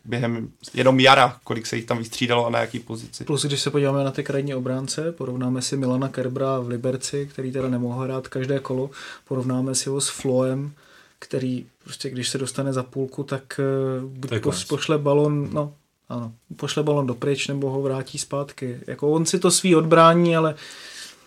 během 0.06 0.50
jenom 0.74 1.00
jara, 1.00 1.38
kolik 1.44 1.66
se 1.66 1.76
jich 1.76 1.86
tam 1.86 1.98
vystřídalo 1.98 2.46
a 2.46 2.50
na 2.50 2.60
jaký 2.60 2.80
pozici. 2.80 3.24
Plus, 3.24 3.46
když 3.46 3.62
se 3.62 3.72
podíváme 3.72 4.04
na 4.04 4.12
ty 4.12 4.24
krajní 4.24 4.56
obránce, 4.56 5.12
porovnáme 5.12 5.62
si 5.62 5.78
Milana 5.78 6.10
Kerbra 6.10 6.60
v 6.60 6.68
Liberci, 6.68 7.30
který 7.32 7.52
teda 7.52 7.70
nemohl 7.70 8.04
hrát 8.04 8.28
každé 8.28 8.60
kolo, 8.60 8.90
porovnáme 9.28 9.76
si 9.76 9.90
ho 9.90 10.02
s 10.02 10.10
Floem, 10.10 10.72
který 11.20 11.66
prostě 11.84 12.10
když 12.10 12.30
se 12.30 12.38
dostane 12.38 12.74
za 12.74 12.84
půlku, 12.84 13.24
tak 13.24 13.60
eh, 13.60 14.02
buď 14.06 14.30
tak 14.30 14.44
pos, 14.44 14.66
pošle 14.66 14.98
balon, 14.98 15.50
no 15.54 15.74
ano, 16.10 16.32
pošle 16.56 16.84
balon 16.84 17.08
dopryč 17.08 17.48
nebo 17.48 17.70
ho 17.70 17.82
vrátí 17.82 18.18
zpátky. 18.18 18.80
Jako 18.88 19.12
on 19.12 19.26
si 19.26 19.40
to 19.40 19.52
svý 19.52 19.76
odbrání, 19.76 20.38
ale 20.38 20.56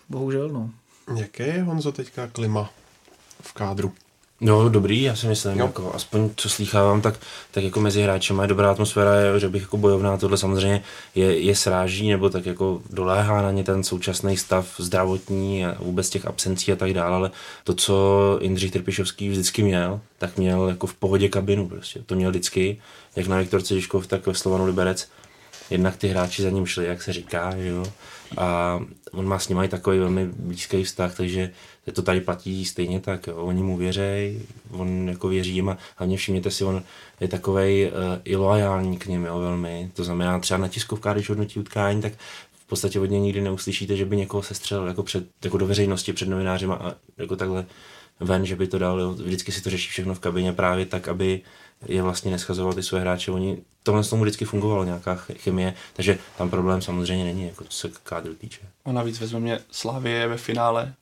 bohužel 0.09 0.49
no. 0.49 0.69
Jaké 1.15 1.47
je 1.47 1.63
Honzo 1.63 1.91
teďka 1.91 2.27
klima 2.27 2.69
v 3.41 3.53
kádru? 3.53 3.93
No 4.41 4.69
dobrý, 4.69 5.01
já 5.01 5.15
si 5.15 5.27
myslím, 5.27 5.57
no. 5.57 5.65
jako, 5.65 5.91
aspoň 5.95 6.29
co 6.35 6.49
slýchávám, 6.49 7.01
tak, 7.01 7.19
tak 7.51 7.63
jako 7.63 7.79
mezi 7.79 8.01
hráči 8.01 8.33
je 8.41 8.47
dobrá 8.47 8.71
atmosféra, 8.71 9.15
je, 9.15 9.39
že 9.39 9.49
bych 9.49 9.61
jako 9.61 9.77
bojovná, 9.77 10.17
tohle 10.17 10.37
samozřejmě 10.37 10.83
je, 11.15 11.39
je 11.39 11.55
sráží, 11.55 12.09
nebo 12.09 12.29
tak 12.29 12.45
jako 12.45 12.81
doléhá 12.89 13.41
na 13.41 13.51
ně 13.51 13.63
ten 13.63 13.83
současný 13.83 14.37
stav 14.37 14.67
zdravotní 14.77 15.65
a 15.65 15.75
vůbec 15.79 16.09
těch 16.09 16.25
absencí 16.25 16.71
a 16.71 16.75
tak 16.75 16.93
dále, 16.93 17.15
ale 17.15 17.31
to, 17.63 17.73
co 17.73 18.39
Jindřich 18.41 18.71
Trpišovský 18.71 19.29
vždycky 19.29 19.63
měl, 19.63 20.01
tak 20.17 20.37
měl 20.37 20.67
jako 20.67 20.87
v 20.87 20.93
pohodě 20.93 21.29
kabinu 21.29 21.67
prostě, 21.67 22.01
to 22.05 22.15
měl 22.15 22.29
vždycky, 22.29 22.81
jak 23.15 23.27
na 23.27 23.37
Viktor 23.37 23.61
Cediškov, 23.61 24.07
tak 24.07 24.27
ve 24.27 24.33
Slovanu 24.33 24.65
Liberec, 24.65 25.07
jednak 25.69 25.97
ty 25.97 26.07
hráči 26.07 26.41
za 26.41 26.49
ním 26.49 26.65
šli, 26.65 26.85
jak 26.85 27.01
se 27.01 27.13
říká, 27.13 27.53
jo, 27.57 27.85
a 28.37 28.79
on 29.11 29.27
má 29.27 29.39
s 29.39 29.47
nimi 29.47 29.67
takový 29.67 29.99
velmi 29.99 30.25
blízký 30.25 30.83
vztah, 30.83 31.15
takže 31.15 31.51
to 31.91 32.01
tady 32.01 32.21
platí 32.21 32.65
stejně 32.65 32.99
tak, 32.99 33.27
jo. 33.27 33.35
oni 33.35 33.63
mu 33.63 33.77
věří, 33.77 34.41
on 34.71 35.09
jako 35.09 35.27
věří 35.27 35.55
jim 35.55 35.69
a 35.69 35.77
hlavně 35.95 36.17
všimněte 36.17 36.51
si, 36.51 36.63
on 36.63 36.83
je 37.19 37.27
takový 37.27 37.85
uh, 37.85 37.91
i 38.23 38.35
loajální 38.35 38.97
k 38.97 39.05
něm, 39.05 39.25
jo, 39.25 39.39
velmi, 39.39 39.91
to 39.93 40.03
znamená 40.03 40.39
třeba 40.39 40.57
na 40.57 40.67
tiskovkách, 40.67 41.15
když 41.15 41.29
hodnotí 41.29 41.59
utkání, 41.59 42.01
tak 42.01 42.13
v 42.51 42.67
podstatě 42.67 42.99
od 42.99 43.05
něj 43.05 43.19
nikdy 43.19 43.41
neuslyšíte, 43.41 43.95
že 43.95 44.05
by 44.05 44.17
někoho 44.17 44.43
sestřelil 44.43 44.87
jako, 44.87 45.03
před, 45.03 45.27
jako 45.43 45.57
do 45.57 45.67
veřejnosti 45.67 46.13
před 46.13 46.29
novinářem 46.29 46.71
a 46.71 46.95
jako 47.17 47.35
takhle 47.35 47.65
ven, 48.19 48.45
že 48.45 48.55
by 48.55 48.67
to 48.67 48.79
dal, 48.79 48.99
jo. 48.99 49.11
vždycky 49.11 49.51
si 49.51 49.61
to 49.61 49.69
řeší 49.69 49.89
všechno 49.89 50.15
v 50.15 50.19
kabině 50.19 50.53
právě 50.53 50.85
tak, 50.85 51.07
aby 51.07 51.41
je 51.85 52.01
vlastně 52.01 52.31
neschazoval 52.31 52.73
ty 52.73 52.83
své 52.83 52.99
hráče, 52.99 53.31
oni, 53.31 53.57
tohle 53.83 54.03
tomu 54.03 54.23
vždycky 54.23 54.45
fungovalo 54.45 54.83
nějaká 54.83 55.15
chemie, 55.15 55.73
takže 55.93 56.17
tam 56.37 56.49
problém 56.49 56.81
samozřejmě 56.81 57.23
není, 57.23 57.45
jako 57.45 57.63
co 57.63 57.77
se 57.77 57.89
kádru 58.03 58.33
týče. 58.33 58.59
A 58.85 58.91
navíc 58.91 59.19
vezmeme 59.19 59.59
Slávě 59.71 60.27
ve 60.27 60.37
finále 60.37 60.93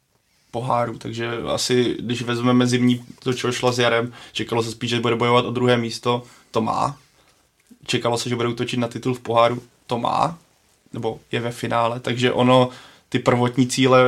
poháru, 0.51 0.97
takže 0.97 1.31
asi, 1.53 1.95
když 1.99 2.21
vezmeme 2.21 2.67
zimní 2.67 3.05
to, 3.19 3.33
co 3.33 3.51
šlo 3.51 3.71
s 3.71 3.79
Jarem, 3.79 4.13
čekalo 4.31 4.63
se 4.63 4.71
spíš, 4.71 4.89
že 4.89 4.99
bude 4.99 5.15
bojovat 5.15 5.45
o 5.45 5.51
druhé 5.51 5.77
místo, 5.77 6.23
to 6.51 6.61
má. 6.61 6.97
Čekalo 7.85 8.17
se, 8.17 8.29
že 8.29 8.35
bude 8.35 8.47
útočit 8.47 8.77
na 8.77 8.87
titul 8.87 9.13
v 9.13 9.19
poháru, 9.19 9.61
to 9.87 9.99
má, 9.99 10.37
nebo 10.93 11.19
je 11.31 11.39
ve 11.39 11.51
finále, 11.51 11.99
takže 11.99 12.31
ono, 12.31 12.69
ty 13.09 13.19
prvotní 13.19 13.67
cíle, 13.67 14.03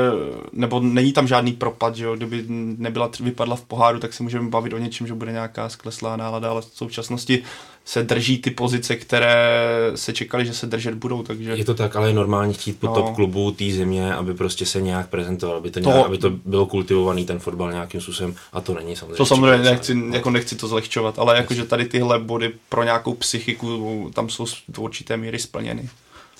nebo 0.53 0.79
není 0.79 1.13
tam 1.13 1.27
žádný 1.27 1.53
propad, 1.53 1.95
že 1.95 2.05
jo? 2.05 2.15
kdyby 2.15 2.45
nebyla 2.77 3.09
vypadla 3.19 3.55
v 3.55 3.63
poháru, 3.63 3.99
tak 3.99 4.13
se 4.13 4.23
můžeme 4.23 4.49
bavit 4.49 4.73
o 4.73 4.77
něčem, 4.77 5.07
že 5.07 5.13
bude 5.13 5.31
nějaká 5.31 5.69
skleslá 5.69 6.17
nálada, 6.17 6.49
ale 6.49 6.61
v 6.61 6.65
současnosti 6.65 7.43
se 7.89 8.03
drží 8.03 8.37
ty 8.37 8.51
pozice, 8.51 8.95
které 8.95 9.55
se 9.95 10.13
čekali, 10.13 10.45
že 10.45 10.53
se 10.53 10.67
držet 10.67 10.93
budou. 10.93 11.23
Takže... 11.23 11.51
Je 11.51 11.65
to 11.65 11.73
tak, 11.73 11.95
ale 11.95 12.09
je 12.09 12.13
normální 12.13 12.53
chtít 12.53 12.79
po 12.79 12.87
no. 12.87 12.93
top 12.93 13.15
klubu 13.15 13.51
té 13.51 13.71
země, 13.71 14.13
aby 14.13 14.33
prostě 14.33 14.65
se 14.65 14.81
nějak 14.81 15.09
prezentoval, 15.09 15.57
aby 15.57 15.71
to, 15.71 15.79
nějak, 15.79 15.97
to... 15.97 16.05
aby 16.05 16.17
to 16.17 16.29
bylo 16.29 16.65
kultivovaný 16.65 17.25
ten 17.25 17.39
fotbal 17.39 17.71
nějakým 17.71 18.01
způsobem 18.01 18.35
a 18.53 18.61
to 18.61 18.73
není 18.73 18.95
samozřejmě. 18.95 19.17
To 19.17 19.25
samozřejmě 19.25 19.69
nechci, 19.69 20.03
jako 20.11 20.29
nechci 20.29 20.55
to 20.55 20.67
zlehčovat, 20.67 21.19
ale 21.19 21.37
jakože 21.37 21.65
tady 21.65 21.85
tyhle 21.85 22.19
body 22.19 22.53
pro 22.69 22.83
nějakou 22.83 23.13
psychiku 23.13 24.11
tam 24.13 24.29
jsou 24.29 24.45
do 24.67 24.81
určité 24.81 25.17
míry 25.17 25.39
splněny. 25.39 25.89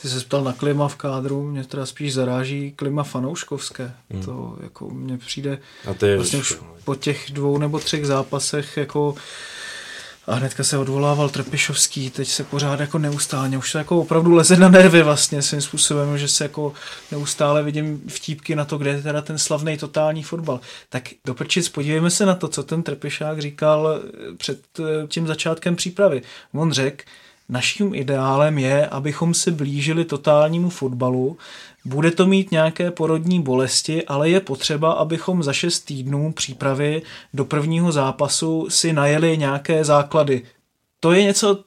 Ty 0.02 0.10
se 0.10 0.20
ptal 0.20 0.43
na 0.43 0.54
klima 0.54 0.88
v 0.88 0.95
kádru, 0.95 1.43
mě 1.43 1.64
teda 1.64 1.86
spíš 1.86 2.14
zaráží 2.14 2.74
klima 2.76 3.04
fanouškovské. 3.04 3.93
Hmm. 4.12 4.24
To 4.24 4.58
jako 4.64 4.89
mně 4.89 5.18
přijde 5.18 5.60
a 5.89 5.93
to 5.93 6.06
je 6.06 6.16
vlastně 6.16 6.39
už 6.39 6.58
po 6.84 6.95
těch 6.95 7.26
dvou 7.32 7.58
nebo 7.58 7.80
třech 7.80 8.06
zápasech 8.06 8.78
jako 8.78 9.16
a 10.30 10.36
hnedka 10.36 10.63
se 10.63 10.77
odvolával 10.77 11.30
Trpišovský, 11.30 12.09
teď 12.09 12.27
se 12.27 12.43
pořád 12.43 12.80
jako 12.80 12.97
neustále, 12.97 13.57
už 13.57 13.71
to 13.71 13.77
jako 13.77 13.99
opravdu 13.99 14.36
leze 14.36 14.57
na 14.57 14.69
nervy 14.69 15.03
vlastně 15.03 15.41
svým 15.41 15.61
způsobem, 15.61 16.17
že 16.17 16.27
se 16.27 16.43
jako 16.43 16.73
neustále 17.11 17.63
vidím 17.63 18.01
vtípky 18.07 18.55
na 18.55 18.65
to, 18.65 18.77
kde 18.77 18.91
je 18.91 19.01
teda 19.01 19.21
ten 19.21 19.38
slavný 19.38 19.77
totální 19.77 20.23
fotbal. 20.23 20.59
Tak 20.89 21.09
doprčic, 21.25 21.69
podívejme 21.69 22.09
se 22.09 22.25
na 22.25 22.36
to, 22.36 22.47
co 22.47 22.63
ten 22.63 22.84
Trpišák 22.84 23.41
říkal 23.41 24.01
před 24.38 24.59
eh, 24.80 25.07
tím 25.07 25.27
začátkem 25.27 25.75
přípravy. 25.75 26.21
On 26.53 26.71
řekl, 26.71 27.03
Naším 27.50 27.95
ideálem 27.95 28.58
je, 28.58 28.88
abychom 28.88 29.34
se 29.34 29.52
blížili 29.52 30.06
totálnímu 30.06 30.70
fotbalu. 30.70 31.38
Bude 31.86 32.12
to 32.12 32.28
mít 32.28 32.52
nějaké 32.52 32.91
porodní 32.91 33.41
bolesti, 33.41 34.06
ale 34.06 34.30
je 34.30 34.39
potřeba, 34.39 34.91
abychom 34.91 35.43
za 35.43 35.54
šest 35.54 35.80
týdnů 35.80 36.34
přípravy 36.34 37.02
do 37.34 37.45
prvního 37.45 37.91
zápasu 37.91 38.70
si 38.70 38.93
najeli 38.93 39.38
nějaké 39.38 39.84
základy. 39.84 40.41
To 41.00 41.12
je 41.12 41.24
něco 41.24 41.64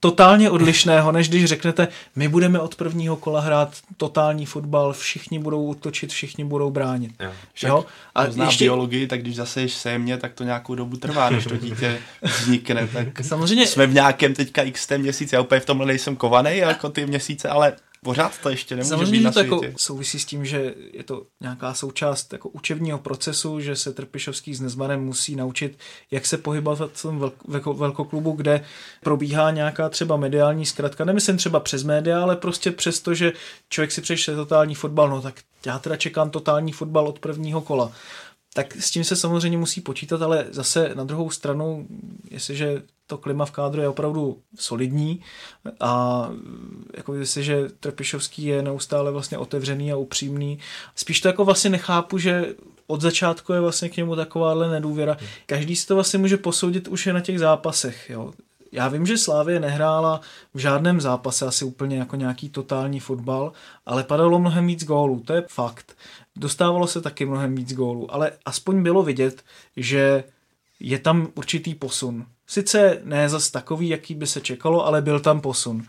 totálně 0.00 0.50
odlišného, 0.50 1.12
než 1.12 1.28
když 1.28 1.44
řeknete, 1.44 1.88
my 2.16 2.28
budeme 2.28 2.58
od 2.58 2.74
prvního 2.74 3.16
kola 3.16 3.40
hrát 3.40 3.76
totální 3.96 4.46
fotbal, 4.46 4.92
všichni 4.92 5.38
budou 5.38 5.64
útočit, 5.64 6.12
všichni 6.12 6.44
budou 6.44 6.70
bránit. 6.70 7.12
Jo. 7.20 7.30
jo? 7.62 7.84
A 8.14 8.30
zná 8.30 8.44
ještě... 8.44 8.64
biologii, 8.64 9.06
tak 9.06 9.20
když 9.20 9.36
zase 9.36 9.60
ješ 9.60 9.72
sémě, 9.72 10.16
tak 10.16 10.32
to 10.32 10.44
nějakou 10.44 10.74
dobu 10.74 10.96
trvá, 10.96 11.30
než 11.30 11.44
to 11.44 11.56
dítě 11.56 11.98
vznikne. 12.22 12.88
Tak 12.92 13.08
Samozřejmě... 13.24 13.66
Jsme 13.66 13.86
v 13.86 13.94
nějakém 13.94 14.34
teďka 14.34 14.62
x 14.62 14.88
měsíci, 14.96 15.34
já 15.34 15.40
úplně 15.40 15.60
v 15.60 15.66
tomhle 15.66 15.86
nejsem 15.86 16.16
kovaný 16.16 16.56
jako 16.56 16.88
ty 16.88 17.06
měsíce, 17.06 17.48
ale 17.48 17.72
Pořád 18.04 18.38
to 18.42 18.50
ještě 18.50 18.76
nemůže 18.76 18.88
Samozřejmě 18.88 19.18
být 19.18 19.24
na 19.24 19.32
to 19.32 19.40
jako 19.40 19.60
souvisí 19.76 20.18
s 20.18 20.24
tím, 20.24 20.44
že 20.44 20.74
je 20.92 21.04
to 21.04 21.26
nějaká 21.40 21.74
součást 21.74 22.32
jako 22.32 22.48
učebního 22.48 22.98
procesu, 22.98 23.60
že 23.60 23.76
se 23.76 23.92
Trpišovský 23.92 24.54
s 24.54 24.60
Nezmanem 24.60 25.04
musí 25.04 25.36
naučit, 25.36 25.78
jak 26.10 26.26
se 26.26 26.38
pohybovat 26.38 26.90
v 26.92 27.02
tom 27.02 27.32
velko, 27.48 27.74
velkoklubu, 27.74 28.32
kde 28.32 28.64
probíhá 29.02 29.50
nějaká 29.50 29.88
třeba 29.88 30.16
mediální 30.16 30.66
zkratka. 30.66 31.04
Nemyslím 31.04 31.36
třeba 31.36 31.60
přes 31.60 31.82
média, 31.82 32.22
ale 32.22 32.36
prostě 32.36 32.70
přes 32.70 33.00
to, 33.00 33.14
že 33.14 33.32
člověk 33.68 33.92
si 33.92 34.00
přečte 34.00 34.34
totální 34.34 34.74
fotbal, 34.74 35.08
no 35.08 35.22
tak 35.22 35.34
já 35.66 35.78
teda 35.78 35.96
čekám 35.96 36.30
totální 36.30 36.72
fotbal 36.72 37.08
od 37.08 37.18
prvního 37.18 37.60
kola 37.60 37.92
tak 38.54 38.76
s 38.76 38.90
tím 38.90 39.04
se 39.04 39.16
samozřejmě 39.16 39.58
musí 39.58 39.80
počítat, 39.80 40.22
ale 40.22 40.46
zase 40.50 40.90
na 40.94 41.04
druhou 41.04 41.30
stranu, 41.30 41.86
jestliže 42.30 42.82
to 43.06 43.18
klima 43.18 43.46
v 43.46 43.50
kádru 43.50 43.82
je 43.82 43.88
opravdu 43.88 44.38
solidní 44.56 45.20
a 45.80 46.22
jako 46.96 47.14
jestliže 47.14 47.68
Trpišovský 47.80 48.44
je 48.44 48.62
neustále 48.62 49.10
vlastně 49.10 49.38
otevřený 49.38 49.92
a 49.92 49.96
upřímný, 49.96 50.58
spíš 50.94 51.20
to 51.20 51.28
jako 51.28 51.44
vlastně 51.44 51.70
nechápu, 51.70 52.18
že 52.18 52.54
od 52.86 53.00
začátku 53.00 53.52
je 53.52 53.60
vlastně 53.60 53.88
k 53.88 53.96
němu 53.96 54.16
takováhle 54.16 54.70
nedůvěra. 54.70 55.16
Každý 55.46 55.76
si 55.76 55.86
to 55.86 55.94
vlastně 55.94 56.18
může 56.18 56.36
posoudit 56.36 56.88
už 56.88 57.06
je 57.06 57.12
na 57.12 57.20
těch 57.20 57.38
zápasech, 57.38 58.10
jo 58.10 58.32
já 58.72 58.88
vím, 58.88 59.06
že 59.06 59.18
Slávě 59.18 59.60
nehrála 59.60 60.20
v 60.54 60.58
žádném 60.58 61.00
zápase 61.00 61.46
asi 61.46 61.64
úplně 61.64 61.98
jako 61.98 62.16
nějaký 62.16 62.48
totální 62.48 63.00
fotbal, 63.00 63.52
ale 63.86 64.04
padalo 64.04 64.38
mnohem 64.38 64.66
víc 64.66 64.84
gólů, 64.84 65.22
to 65.26 65.32
je 65.32 65.44
fakt. 65.48 65.96
Dostávalo 66.38 66.86
se 66.86 67.00
taky 67.00 67.26
mnohem 67.26 67.54
víc 67.54 67.74
gólů, 67.74 68.14
ale 68.14 68.32
aspoň 68.44 68.82
bylo 68.82 69.02
vidět, 69.02 69.44
že 69.76 70.24
je 70.80 70.98
tam 70.98 71.28
určitý 71.34 71.74
posun. 71.74 72.26
Sice 72.46 73.00
ne 73.04 73.28
zas 73.28 73.50
takový, 73.50 73.88
jaký 73.88 74.14
by 74.14 74.26
se 74.26 74.40
čekalo, 74.40 74.86
ale 74.86 75.02
byl 75.02 75.20
tam 75.20 75.40
posun. 75.40 75.86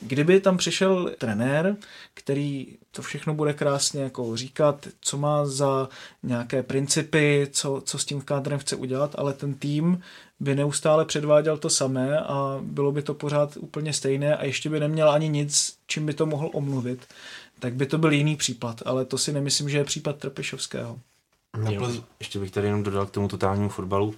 Kdyby 0.00 0.40
tam 0.40 0.56
přišel 0.56 1.10
trenér, 1.18 1.76
který 2.14 2.76
to 2.90 3.02
všechno 3.02 3.34
bude 3.34 3.52
krásně 3.52 4.02
jako 4.02 4.36
říkat, 4.36 4.88
co 5.00 5.18
má 5.18 5.46
za 5.46 5.88
nějaké 6.22 6.62
principy, 6.62 7.48
co, 7.50 7.82
co 7.84 7.98
s 7.98 8.04
tím 8.04 8.20
kádrem 8.20 8.58
chce 8.58 8.76
udělat, 8.76 9.14
ale 9.18 9.32
ten 9.32 9.54
tým 9.54 10.00
by 10.40 10.54
neustále 10.54 11.04
předváděl 11.04 11.58
to 11.58 11.70
samé 11.70 12.20
a 12.20 12.58
bylo 12.62 12.92
by 12.92 13.02
to 13.02 13.14
pořád 13.14 13.56
úplně 13.56 13.92
stejné 13.92 14.36
a 14.36 14.44
ještě 14.44 14.70
by 14.70 14.80
neměl 14.80 15.10
ani 15.10 15.28
nic, 15.28 15.76
čím 15.86 16.06
by 16.06 16.14
to 16.14 16.26
mohl 16.26 16.50
omluvit, 16.52 17.06
tak 17.58 17.74
by 17.74 17.86
to 17.86 17.98
byl 17.98 18.12
jiný 18.12 18.36
případ, 18.36 18.82
ale 18.84 19.04
to 19.04 19.18
si 19.18 19.32
nemyslím, 19.32 19.68
že 19.68 19.78
je 19.78 19.84
případ 19.84 20.16
Trpišovského. 20.16 20.98
Jo, 21.70 21.90
ještě 22.20 22.38
bych 22.38 22.50
tady 22.50 22.66
jenom 22.66 22.82
dodal 22.82 23.06
k 23.06 23.10
tomu 23.10 23.28
totálnímu 23.28 23.68
fotbalu, 23.68 24.14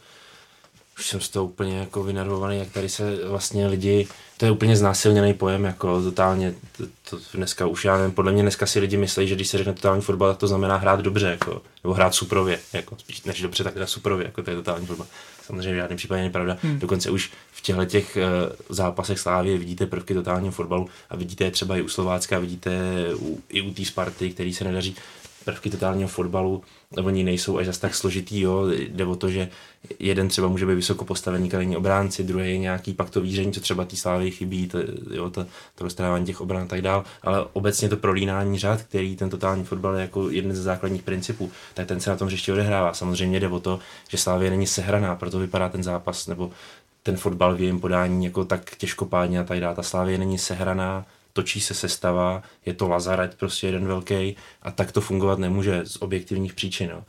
už 0.98 1.06
jsem 1.06 1.20
z 1.20 1.28
toho 1.28 1.46
úplně 1.46 1.78
jako 1.78 2.02
vynervovaný, 2.02 2.58
jak 2.58 2.70
tady 2.70 2.88
se 2.88 3.28
vlastně 3.28 3.66
lidi, 3.66 4.08
to 4.36 4.44
je 4.44 4.50
úplně 4.50 4.76
znásilněný 4.76 5.34
pojem, 5.34 5.64
jako 5.64 6.02
totálně, 6.02 6.54
to, 6.76 6.86
to 7.10 7.18
dneska 7.34 7.66
už 7.66 7.84
já 7.84 7.96
nevím, 7.96 8.12
podle 8.12 8.32
mě 8.32 8.42
dneska 8.42 8.66
si 8.66 8.80
lidi 8.80 8.96
myslí, 8.96 9.28
že 9.28 9.34
když 9.34 9.48
se 9.48 9.58
řekne 9.58 9.72
totální 9.72 10.02
fotbal, 10.02 10.28
tak 10.28 10.38
to 10.38 10.48
znamená 10.48 10.76
hrát 10.76 11.00
dobře, 11.00 11.26
jako, 11.26 11.62
nebo 11.84 11.94
hrát 11.94 12.14
suprově, 12.14 12.60
jako, 12.72 12.96
spíš 12.98 13.22
než 13.22 13.42
dobře, 13.42 13.64
tak 13.64 13.74
teda 13.74 13.86
suprově, 13.86 14.26
jako 14.26 14.42
to 14.42 14.50
je 14.50 14.56
totální 14.56 14.86
fotbal. 14.86 15.06
Samozřejmě 15.48 15.72
v 15.72 15.76
žádném 15.76 15.96
případě 15.96 16.20
není 16.20 16.32
pravda. 16.32 16.58
Hmm. 16.62 16.78
Dokonce 16.78 17.10
už 17.10 17.30
v 17.52 17.60
těchto 17.60 17.84
těch 17.84 18.16
uh, 18.16 18.52
zápasech 18.68 19.18
Slávě 19.18 19.58
vidíte 19.58 19.86
prvky 19.86 20.14
totálního 20.14 20.52
fotbalu 20.52 20.88
a 21.10 21.16
vidíte 21.16 21.44
je 21.44 21.50
třeba 21.50 21.76
i 21.76 21.82
u 21.82 21.88
Slovácka, 21.88 22.38
vidíte 22.38 22.70
u, 23.14 23.40
i 23.48 23.60
u 23.60 23.74
té 23.74 23.84
Sparty, 23.84 24.30
který 24.30 24.54
se 24.54 24.64
nedaří 24.64 24.96
prvky 25.48 25.70
totálního 25.70 26.08
fotbalu, 26.08 26.62
oni 27.04 27.24
nejsou 27.24 27.58
až 27.58 27.66
zase 27.66 27.80
tak 27.80 27.94
složitý, 27.94 28.40
jo. 28.40 28.68
jde 28.70 29.04
o 29.04 29.16
to, 29.16 29.30
že 29.30 29.48
jeden 29.98 30.28
třeba 30.28 30.48
může 30.48 30.66
být 30.66 30.74
vysoko 30.74 31.04
postavený 31.04 31.48
krajní 31.48 31.76
obránci, 31.76 32.24
druhý 32.24 32.50
je 32.50 32.58
nějaký 32.58 32.94
pak 32.94 33.10
to 33.10 33.20
víření, 33.20 33.52
co 33.52 33.60
třeba 33.60 33.84
té 33.84 33.96
slávy 33.96 34.30
chybí, 34.30 34.68
to, 34.68 34.78
jo, 35.10 35.30
to, 35.30 35.46
to 35.74 35.84
roztrávání 35.84 36.26
těch 36.26 36.40
obran 36.40 36.62
a 36.62 36.66
tak 36.66 36.82
dál, 36.82 37.04
ale 37.22 37.46
obecně 37.52 37.88
to 37.88 37.96
prolínání 37.96 38.58
řád, 38.58 38.82
který 38.82 39.16
ten 39.16 39.30
totální 39.30 39.64
fotbal 39.64 39.94
je 39.94 40.00
jako 40.00 40.30
jeden 40.30 40.54
ze 40.56 40.62
základních 40.62 41.02
principů, 41.02 41.50
tak 41.74 41.86
ten 41.86 42.00
se 42.00 42.10
na 42.10 42.16
tom 42.16 42.26
hřišti 42.26 42.52
odehrává. 42.52 42.94
Samozřejmě 42.94 43.40
jde 43.40 43.48
o 43.48 43.60
to, 43.60 43.78
že 44.08 44.18
Slávě 44.18 44.50
není 44.50 44.66
sehraná, 44.66 45.16
proto 45.16 45.38
vypadá 45.38 45.68
ten 45.68 45.82
zápas, 45.82 46.26
nebo 46.26 46.50
ten 47.02 47.16
fotbal 47.16 47.56
v 47.56 47.60
jejím 47.60 47.80
podání 47.80 48.24
jako 48.24 48.44
tak 48.44 48.76
těžkopádně 48.76 49.40
a 49.40 49.44
tak 49.44 49.60
dále. 49.60 49.74
Ta 49.74 49.82
Slávě 49.82 50.18
není 50.18 50.38
sehraná, 50.38 51.06
točí 51.38 51.60
se 51.60 51.74
sestava, 51.74 52.42
je 52.66 52.74
to 52.74 52.88
lazaret 52.88 53.34
prostě 53.34 53.66
jeden 53.66 53.86
velký 53.86 54.36
a 54.62 54.70
tak 54.70 54.92
to 54.92 55.00
fungovat 55.00 55.38
nemůže 55.38 55.82
z 55.84 55.96
objektivních 55.96 56.52
příčin. 56.52 56.90
No. 56.92 57.04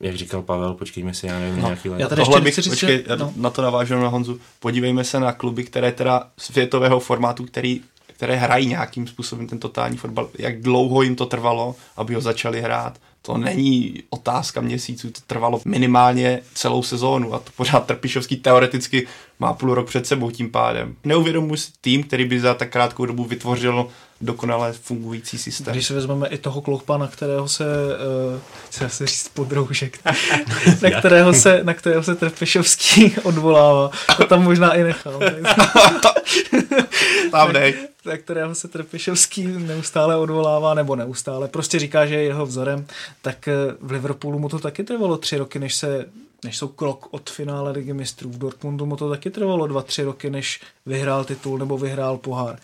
Jak 0.00 0.16
říkal 0.16 0.42
Pavel, 0.42 0.74
počkejme 0.74 1.14
si, 1.14 1.26
já 1.26 1.38
nevím, 1.38 1.56
no, 1.56 1.62
nějaký 1.62 1.88
let. 1.88 2.00
Já 2.00 2.08
tady 2.08 2.22
Tohle 2.22 2.40
bych, 2.40 2.54
říct, 2.54 2.68
počkej, 2.68 3.04
že... 3.08 3.16
no. 3.16 3.32
na 3.36 3.50
to 3.50 3.62
navážu 3.62 3.94
na 3.94 4.08
Honzu. 4.08 4.40
Podívejme 4.60 5.04
se 5.04 5.20
na 5.20 5.32
kluby, 5.32 5.64
které 5.64 5.92
teda 5.92 6.28
světového 6.38 7.00
formátu, 7.00 7.44
který, 7.44 7.80
které 8.06 8.36
hrají 8.36 8.66
nějakým 8.66 9.06
způsobem 9.06 9.46
ten 9.46 9.58
totální 9.58 9.96
fotbal, 9.96 10.28
jak 10.38 10.60
dlouho 10.60 11.02
jim 11.02 11.16
to 11.16 11.26
trvalo, 11.26 11.74
aby 11.96 12.14
ho 12.14 12.20
začali 12.20 12.60
hrát 12.60 12.98
to 13.26 13.38
není 13.38 14.02
otázka 14.10 14.60
měsíců, 14.60 15.10
to 15.10 15.20
trvalo 15.26 15.60
minimálně 15.64 16.40
celou 16.54 16.82
sezónu 16.82 17.34
a 17.34 17.38
to 17.38 17.50
pořád 17.56 17.86
Trpišovský 17.86 18.36
teoreticky 18.36 19.06
má 19.38 19.52
půl 19.52 19.74
rok 19.74 19.86
před 19.86 20.06
sebou 20.06 20.30
tím 20.30 20.50
pádem. 20.50 20.96
Neuvědomuji 21.04 21.56
si 21.56 21.70
tým, 21.80 22.02
který 22.02 22.24
by 22.24 22.40
za 22.40 22.54
tak 22.54 22.70
krátkou 22.70 23.06
dobu 23.06 23.24
vytvořil 23.24 23.86
dokonale 24.20 24.72
fungující 24.72 25.38
systém. 25.38 25.72
Když 25.72 25.86
si 25.86 25.94
vezmeme 25.94 26.28
i 26.28 26.38
toho 26.38 26.60
klochpa, 26.60 26.98
na 26.98 27.08
kterého 27.08 27.48
se, 27.48 27.64
uh, 27.64 28.40
chci 28.66 28.84
se 28.88 29.06
říct 29.06 29.28
podroužek, 29.28 29.98
na 30.82 30.98
kterého 30.98 31.34
se, 31.34 31.64
na 31.64 31.74
kterého 31.74 32.02
se 32.02 32.14
Trpišovský 32.14 33.14
odvolává, 33.22 33.90
to 34.16 34.24
tam 34.24 34.42
možná 34.42 34.74
i 34.74 34.82
nechal. 34.82 35.20
tam 37.30 37.52
nej. 37.52 37.74
Na 38.06 38.16
kterého 38.16 38.54
se 38.54 38.68
Trpišovský 38.68 39.46
neustále 39.46 40.16
odvolává, 40.16 40.74
nebo 40.74 40.96
neustále, 40.96 41.48
prostě 41.48 41.78
říká, 41.78 42.06
že 42.06 42.14
je 42.14 42.22
jeho 42.22 42.46
vzorem, 42.46 42.86
tak 43.22 43.48
eh, 43.48 43.54
v 43.80 43.90
Liverpoolu 43.90 44.38
mu 44.38 44.48
to 44.48 44.58
taky 44.58 44.84
trvalo 44.84 45.16
tři 45.16 45.36
roky, 45.36 45.58
než 45.58 45.74
se 45.74 46.06
než 46.44 46.56
jsou 46.56 46.68
krok 46.68 47.08
od 47.10 47.30
finále 47.30 47.70
ligy 47.70 47.92
mistrů. 47.92 48.30
V 48.30 48.38
Dortmundu 48.38 48.86
mu 48.86 48.96
to 48.96 49.10
taky 49.10 49.30
trvalo 49.30 49.66
dva, 49.66 49.82
tři 49.82 50.02
roky, 50.02 50.30
než 50.30 50.60
vyhrál 50.86 51.24
titul 51.24 51.58
nebo 51.58 51.78
vyhrál 51.78 52.16
pohár. 52.18 52.58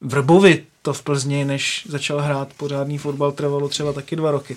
Vrbovi 0.00 0.64
to 0.82 0.92
v 0.92 1.02
Plzni, 1.02 1.44
než 1.44 1.86
začal 1.88 2.20
hrát 2.20 2.48
pořádný 2.56 2.98
fotbal, 2.98 3.32
trvalo 3.32 3.68
třeba 3.68 3.92
taky 3.92 4.16
dva 4.16 4.30
roky. 4.30 4.56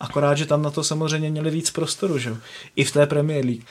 Akorát, 0.00 0.34
že 0.34 0.46
tam 0.46 0.62
na 0.62 0.70
to 0.70 0.84
samozřejmě 0.84 1.30
měli 1.30 1.50
víc 1.50 1.70
prostoru, 1.70 2.18
že? 2.18 2.36
I 2.76 2.84
v 2.84 2.92
té 2.92 3.06
Premier 3.06 3.44
League 3.44 3.64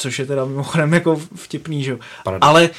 což 0.00 0.18
je 0.18 0.26
teda 0.26 0.44
mimochodem 0.44 0.94
jako 0.94 1.16
vtipný, 1.34 1.84
že? 1.84 1.98
Ale 2.40 2.70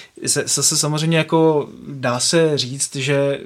zase 0.46 0.78
samozřejmě 0.78 1.18
jako 1.18 1.70
dá 1.88 2.20
se 2.20 2.58
říct, 2.58 2.96
že 2.96 3.40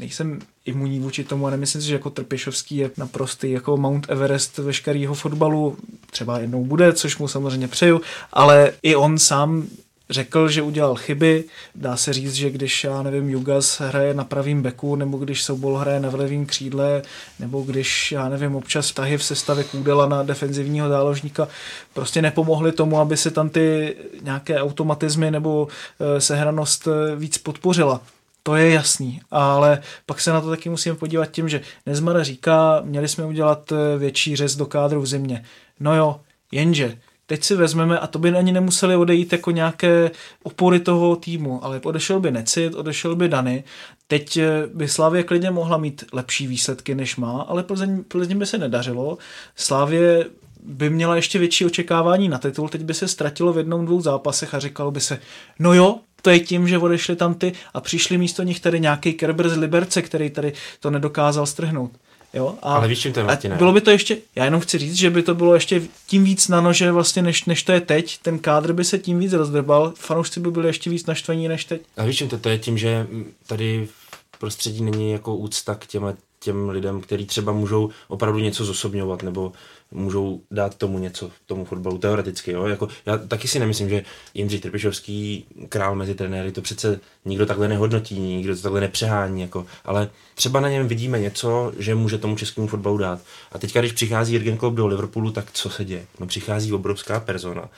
nejsem 0.00 0.38
imunní 0.64 1.00
vůči 1.00 1.24
tomu 1.24 1.46
a 1.46 1.50
nemyslím 1.50 1.82
si, 1.82 1.88
že 1.88 1.94
jako 1.94 2.10
Trpěšovský 2.10 2.76
je 2.76 2.90
naprostý 2.96 3.50
jako 3.50 3.76
Mount 3.76 4.06
Everest 4.08 4.58
veškerého 4.58 5.14
fotbalu, 5.14 5.76
třeba 6.10 6.38
jednou 6.38 6.64
bude, 6.64 6.92
což 6.92 7.18
mu 7.18 7.28
samozřejmě 7.28 7.68
přeju, 7.68 8.00
ale 8.32 8.72
i 8.82 8.96
on 8.96 9.18
sám 9.18 9.66
řekl, 10.10 10.48
že 10.48 10.62
udělal 10.62 10.94
chyby. 10.94 11.44
Dá 11.74 11.96
se 11.96 12.12
říct, 12.12 12.34
že 12.34 12.50
když, 12.50 12.84
já 12.84 13.02
nevím, 13.02 13.30
Jugas 13.30 13.80
hraje 13.80 14.14
na 14.14 14.24
pravém 14.24 14.62
beku, 14.62 14.96
nebo 14.96 15.18
když 15.18 15.42
Sobol 15.42 15.76
hraje 15.76 16.00
na 16.00 16.10
levém 16.12 16.46
křídle, 16.46 17.02
nebo 17.38 17.62
když, 17.62 18.12
já 18.12 18.28
nevím, 18.28 18.56
občas 18.56 18.92
tahy 18.92 19.18
v 19.18 19.24
sestavě 19.24 19.64
Kůdela 19.64 20.06
na 20.06 20.22
defenzivního 20.22 20.88
záložníka, 20.88 21.48
prostě 21.94 22.22
nepomohly 22.22 22.72
tomu, 22.72 22.98
aby 22.98 23.16
se 23.16 23.30
tam 23.30 23.48
ty 23.48 23.96
nějaké 24.22 24.62
automatizmy 24.62 25.30
nebo 25.30 25.68
e, 26.00 26.20
sehranost 26.20 26.88
e, 26.88 27.16
víc 27.16 27.38
podpořila. 27.38 28.00
To 28.42 28.56
je 28.56 28.70
jasný, 28.70 29.20
ale 29.30 29.82
pak 30.06 30.20
se 30.20 30.32
na 30.32 30.40
to 30.40 30.50
taky 30.50 30.68
musíme 30.68 30.96
podívat 30.96 31.26
tím, 31.26 31.48
že 31.48 31.60
Nezmara 31.86 32.22
říká, 32.22 32.80
měli 32.84 33.08
jsme 33.08 33.24
udělat 33.24 33.72
e, 33.72 33.98
větší 33.98 34.36
řez 34.36 34.56
do 34.56 34.66
kádru 34.66 35.00
v 35.00 35.06
zimě. 35.06 35.44
No 35.80 35.96
jo, 35.96 36.20
jenže 36.52 36.98
teď 37.26 37.44
si 37.44 37.56
vezmeme, 37.56 37.98
a 37.98 38.06
to 38.06 38.18
by 38.18 38.30
ani 38.30 38.52
nemuseli 38.52 38.96
odejít 38.96 39.32
jako 39.32 39.50
nějaké 39.50 40.10
opory 40.42 40.80
toho 40.80 41.16
týmu, 41.16 41.64
ale 41.64 41.80
odešel 41.84 42.20
by 42.20 42.30
Necit, 42.30 42.74
odešel 42.74 43.16
by 43.16 43.28
Dany, 43.28 43.64
teď 44.06 44.36
eh, 44.36 44.66
by 44.74 44.88
Slávě 44.88 45.22
klidně 45.22 45.50
mohla 45.50 45.76
mít 45.76 46.04
lepší 46.12 46.46
výsledky, 46.46 46.94
než 46.94 47.16
má, 47.16 47.42
ale 47.42 47.62
Plzeň, 47.62 48.04
Plzeň 48.04 48.38
by 48.38 48.46
se 48.46 48.58
nedařilo. 48.58 49.18
Slávě 49.56 50.26
by 50.64 50.90
měla 50.90 51.16
ještě 51.16 51.38
větší 51.38 51.64
očekávání 51.64 52.28
na 52.28 52.38
titul, 52.38 52.68
teď 52.68 52.82
by 52.82 52.94
se 52.94 53.08
ztratilo 53.08 53.52
v 53.52 53.58
jednom, 53.58 53.86
dvou 53.86 54.00
zápasech 54.00 54.54
a 54.54 54.58
říkalo 54.58 54.90
by 54.90 55.00
se, 55.00 55.18
no 55.58 55.74
jo, 55.74 55.98
to 56.22 56.30
je 56.30 56.40
tím, 56.40 56.68
že 56.68 56.78
odešli 56.78 57.16
tam 57.16 57.34
ty 57.34 57.52
a 57.74 57.80
přišli 57.80 58.18
místo 58.18 58.42
nich 58.42 58.60
tady 58.60 58.80
nějaký 58.80 59.12
Kerber 59.12 59.48
z 59.48 59.56
Liberce, 59.56 60.02
který 60.02 60.30
tady 60.30 60.52
to 60.80 60.90
nedokázal 60.90 61.46
strhnout. 61.46 61.92
Jo? 62.34 62.54
A, 62.62 62.74
Ale 62.74 62.88
víš, 62.88 62.98
čím 62.98 63.12
to 63.12 63.20
je, 63.20 63.26
Martine? 63.26 63.56
Bylo 63.56 63.72
by 63.72 63.80
to 63.80 63.90
ještě, 63.90 64.16
já 64.36 64.44
jenom 64.44 64.60
chci 64.60 64.78
říct, 64.78 64.94
že 64.94 65.10
by 65.10 65.22
to 65.22 65.34
bylo 65.34 65.54
ještě 65.54 65.82
tím 66.06 66.24
víc 66.24 66.48
na 66.48 66.60
nože 66.60 66.92
vlastně, 66.92 67.22
než, 67.22 67.44
než 67.44 67.62
to 67.62 67.72
je 67.72 67.80
teď. 67.80 68.18
Ten 68.22 68.38
kádr 68.38 68.72
by 68.72 68.84
se 68.84 68.98
tím 68.98 69.18
víc 69.18 69.32
rozdrbal, 69.32 69.92
fanoušci 69.96 70.40
by 70.40 70.50
byli 70.50 70.66
ještě 70.66 70.90
víc 70.90 71.06
naštvaní 71.06 71.48
než 71.48 71.64
teď. 71.64 71.82
A 71.96 72.04
víš, 72.04 72.16
čím 72.16 72.28
to, 72.28 72.38
to 72.38 72.48
je 72.48 72.58
tím, 72.58 72.78
že 72.78 73.06
tady 73.46 73.88
v 74.34 74.38
prostředí 74.38 74.84
není 74.84 75.12
jako 75.12 75.36
úcta 75.36 75.74
k 75.74 75.86
těm, 75.86 76.16
těm 76.40 76.68
lidem, 76.68 77.00
kteří 77.00 77.26
třeba 77.26 77.52
můžou 77.52 77.90
opravdu 78.08 78.38
něco 78.38 78.64
zosobňovat 78.64 79.22
nebo 79.22 79.52
můžou 79.94 80.40
dát 80.50 80.74
tomu 80.74 80.98
něco, 80.98 81.30
tomu 81.46 81.64
fotbalu 81.64 81.98
teoreticky. 81.98 82.52
Jo? 82.52 82.66
Jako, 82.66 82.88
já 83.06 83.18
taky 83.18 83.48
si 83.48 83.58
nemyslím, 83.58 83.88
že 83.88 84.04
Jindřich 84.34 84.60
Trpišovský, 84.60 85.44
král 85.68 85.94
mezi 85.94 86.14
trenéry, 86.14 86.52
to 86.52 86.62
přece 86.62 87.00
nikdo 87.24 87.46
takhle 87.46 87.68
nehodnotí, 87.68 88.20
nikdo 88.20 88.56
to 88.56 88.62
takhle 88.62 88.80
nepřehání, 88.80 89.40
jako, 89.40 89.66
ale 89.84 90.10
třeba 90.34 90.60
na 90.60 90.68
něm 90.68 90.88
vidíme 90.88 91.18
něco, 91.18 91.72
že 91.78 91.94
může 91.94 92.18
tomu 92.18 92.36
českému 92.36 92.66
fotbalu 92.66 92.98
dát. 92.98 93.20
A 93.52 93.58
teďka, 93.58 93.80
když 93.80 93.92
přichází 93.92 94.34
Jurgen 94.34 94.56
Klopp 94.56 94.76
do 94.76 94.86
Liverpoolu, 94.86 95.30
tak 95.30 95.52
co 95.52 95.70
se 95.70 95.84
děje? 95.84 96.06
No 96.20 96.26
přichází 96.26 96.72
obrovská 96.72 97.20
persona, 97.20 97.68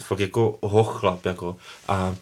fakt 0.00 0.20
jako 0.20 0.58
hochlap, 0.62 1.26
jako, 1.26 1.56
a 1.88 2.16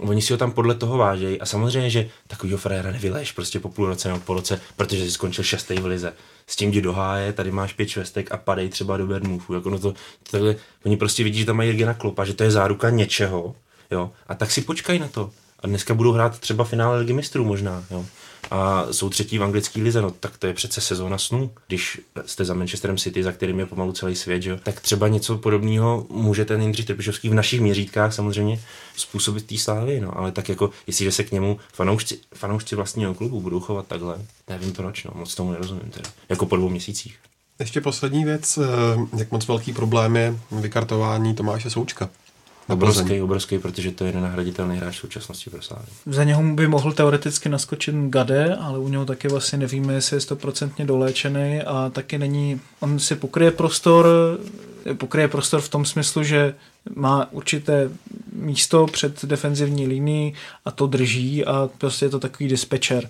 oni 0.00 0.22
si 0.22 0.32
ho 0.32 0.36
tam 0.36 0.52
podle 0.52 0.74
toho 0.74 0.98
vážejí 0.98 1.40
a 1.40 1.46
samozřejmě, 1.46 1.90
že 1.90 2.08
takovýho 2.26 2.58
fréra 2.58 2.92
nevyleješ 2.92 3.32
prostě 3.32 3.60
po 3.60 3.68
půl 3.68 3.86
roce 3.86 4.08
nebo 4.08 4.20
po 4.20 4.34
roce, 4.34 4.60
protože 4.76 5.04
jsi 5.04 5.10
skončil 5.10 5.44
šestý 5.44 5.74
v 5.74 5.86
lize. 5.86 6.12
S 6.46 6.56
tím 6.56 6.70
jdi 6.70 6.82
do 6.82 6.92
háje, 6.92 7.32
tady 7.32 7.50
máš 7.50 7.72
pět 7.72 7.88
švestek 7.88 8.32
a 8.32 8.36
padej 8.36 8.68
třeba 8.68 8.96
do 8.96 9.06
Bernmufu. 9.06 9.54
Jako 9.54 9.70
no 9.70 9.78
to, 9.78 9.92
to 9.92 10.30
takhle, 10.30 10.56
oni 10.84 10.96
prostě 10.96 11.24
vidí, 11.24 11.38
že 11.38 11.46
tam 11.46 11.56
mají 11.56 11.68
Jirgena 11.68 11.94
Klopa, 11.94 12.24
že 12.24 12.34
to 12.34 12.42
je 12.42 12.50
záruka 12.50 12.90
něčeho, 12.90 13.54
jo, 13.90 14.10
a 14.28 14.34
tak 14.34 14.50
si 14.50 14.62
počkaj 14.62 14.98
na 14.98 15.08
to. 15.08 15.30
a 15.60 15.66
dneska 15.66 15.94
budou 15.94 16.12
hrát 16.12 16.38
třeba 16.38 16.64
finále 16.64 16.98
ligy 16.98 17.12
mistrů 17.12 17.44
možná, 17.44 17.84
jo 17.90 18.06
a 18.50 18.86
jsou 18.90 19.08
třetí 19.10 19.38
v 19.38 19.42
anglické 19.42 19.82
lize, 19.82 20.02
no 20.02 20.10
tak 20.10 20.38
to 20.38 20.46
je 20.46 20.54
přece 20.54 20.80
sezóna 20.80 21.18
snů. 21.18 21.50
Když 21.66 22.00
jste 22.26 22.44
za 22.44 22.54
Manchesterem 22.54 22.98
City, 22.98 23.22
za 23.22 23.32
kterým 23.32 23.58
je 23.58 23.66
pomalu 23.66 23.92
celý 23.92 24.16
svět, 24.16 24.42
že? 24.42 24.60
tak 24.62 24.80
třeba 24.80 25.08
něco 25.08 25.38
podobného 25.38 26.06
může 26.10 26.44
ten 26.44 26.62
Jindřich 26.62 26.86
Trpišovský 26.86 27.28
v 27.28 27.34
našich 27.34 27.60
měřítkách 27.60 28.14
samozřejmě 28.14 28.60
způsobit 28.96 29.46
té 29.46 29.58
slávy, 29.58 30.00
no, 30.00 30.18
ale 30.18 30.32
tak 30.32 30.48
jako, 30.48 30.70
jestliže 30.86 31.12
se 31.12 31.24
k 31.24 31.32
němu 31.32 31.58
fanoušci, 31.72 32.18
fanoušci 32.34 32.76
vlastního 32.76 33.14
klubu 33.14 33.40
budou 33.40 33.60
chovat 33.60 33.86
takhle, 33.86 34.18
nevím 34.48 34.72
proč, 34.72 35.04
no, 35.04 35.10
moc 35.14 35.34
tomu 35.34 35.52
nerozumím 35.52 35.90
teda, 35.90 36.10
jako 36.28 36.46
po 36.46 36.56
dvou 36.56 36.68
měsících. 36.68 37.18
Ještě 37.58 37.80
poslední 37.80 38.24
věc, 38.24 38.58
eh, 38.58 39.18
jak 39.18 39.30
moc 39.30 39.48
velký 39.48 39.72
problém 39.72 40.16
je 40.16 40.38
vykartování 40.52 41.34
Tomáše 41.34 41.70
Součka. 41.70 42.10
Obrovský, 42.70 43.22
obrovský, 43.22 43.58
protože 43.58 43.92
to 43.92 44.04
je 44.04 44.12
nenahraditelný 44.12 44.76
hráč 44.76 44.96
v 44.96 45.00
současnosti 45.00 45.50
pro 45.50 45.62
Slávy. 45.62 45.86
Za 46.06 46.24
něho 46.24 46.42
by 46.42 46.68
mohl 46.68 46.92
teoreticky 46.92 47.48
naskočit 47.48 47.94
Gade, 47.94 48.56
ale 48.56 48.78
u 48.78 48.88
něho 48.88 49.06
taky 49.06 49.28
vlastně 49.28 49.58
nevíme, 49.58 49.94
jestli 49.94 50.16
je 50.16 50.20
stoprocentně 50.20 50.84
doléčený 50.84 51.62
a 51.62 51.90
taky 51.92 52.18
není, 52.18 52.60
on 52.80 52.98
si 52.98 53.16
pokryje 53.16 53.50
prostor, 53.50 54.06
pokryje 54.94 55.28
prostor 55.28 55.60
v 55.60 55.68
tom 55.68 55.84
smyslu, 55.84 56.22
že 56.22 56.54
má 56.94 57.28
určité 57.32 57.90
místo 58.32 58.86
před 58.86 59.24
defenzivní 59.24 59.86
linií 59.86 60.34
a 60.64 60.70
to 60.70 60.86
drží 60.86 61.44
a 61.44 61.70
prostě 61.78 62.04
je 62.04 62.08
to 62.08 62.18
takový 62.18 62.48
dispečer. 62.48 63.08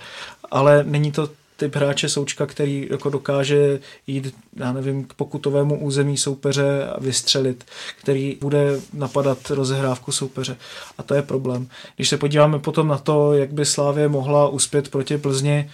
Ale 0.51 0.85
není 0.85 1.13
to 1.13 1.29
typ 1.61 1.77
hráče 1.77 2.09
Součka, 2.09 2.47
který 2.47 2.89
jako 2.91 3.11
dokáže 3.11 3.81
jít, 4.07 4.35
já 4.57 4.73
nevím, 4.73 5.05
k 5.05 5.15
pokutovému 5.15 5.81
území 5.81 6.17
soupeře 6.17 6.87
a 6.87 7.01
vystřelit, 7.01 7.65
který 8.03 8.39
bude 8.41 8.81
napadat 8.93 9.51
rozehrávku 9.51 10.13
soupeře. 10.13 10.57
A 10.99 11.03
to 11.03 11.15
je 11.15 11.23
problém. 11.23 11.69
Když 11.97 12.09
se 12.09 12.17
podíváme 12.17 12.59
potom 12.59 12.89
na 12.89 12.99
to, 12.99 13.33
jak 13.33 13.53
by 13.53 13.65
Slávě 13.65 14.09
mohla 14.09 14.49
uspět 14.49 14.89
proti 14.89 15.19
Plzni, 15.19 15.71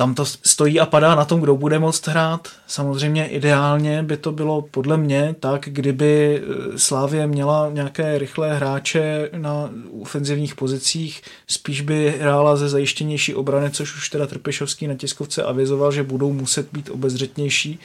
tam 0.00 0.14
to 0.14 0.24
stojí 0.24 0.80
a 0.80 0.86
padá 0.86 1.14
na 1.14 1.24
tom, 1.24 1.40
kdo 1.40 1.56
bude 1.56 1.78
moct 1.78 2.08
hrát. 2.08 2.48
Samozřejmě 2.66 3.28
ideálně 3.28 4.02
by 4.02 4.16
to 4.16 4.32
bylo 4.32 4.62
podle 4.62 4.96
mě 4.96 5.34
tak, 5.40 5.60
kdyby 5.64 6.42
eh, 6.42 6.78
Slávě 6.78 7.26
měla 7.26 7.70
nějaké 7.72 8.18
rychlé 8.18 8.54
hráče 8.54 9.30
na 9.36 9.70
ofenzivních 10.00 10.54
pozicích, 10.54 11.22
spíš 11.46 11.80
by 11.80 12.14
hrála 12.20 12.56
ze 12.56 12.68
zajištěnější 12.68 13.34
obrany, 13.34 13.70
což 13.70 13.96
už 13.96 14.08
teda 14.08 14.26
Trpešovský 14.26 14.86
na 14.86 14.94
tiskovce 14.94 15.42
avizoval, 15.42 15.92
že 15.92 16.02
budou 16.02 16.32
muset 16.32 16.68
být 16.72 16.90
obezřetnější, 16.90 17.78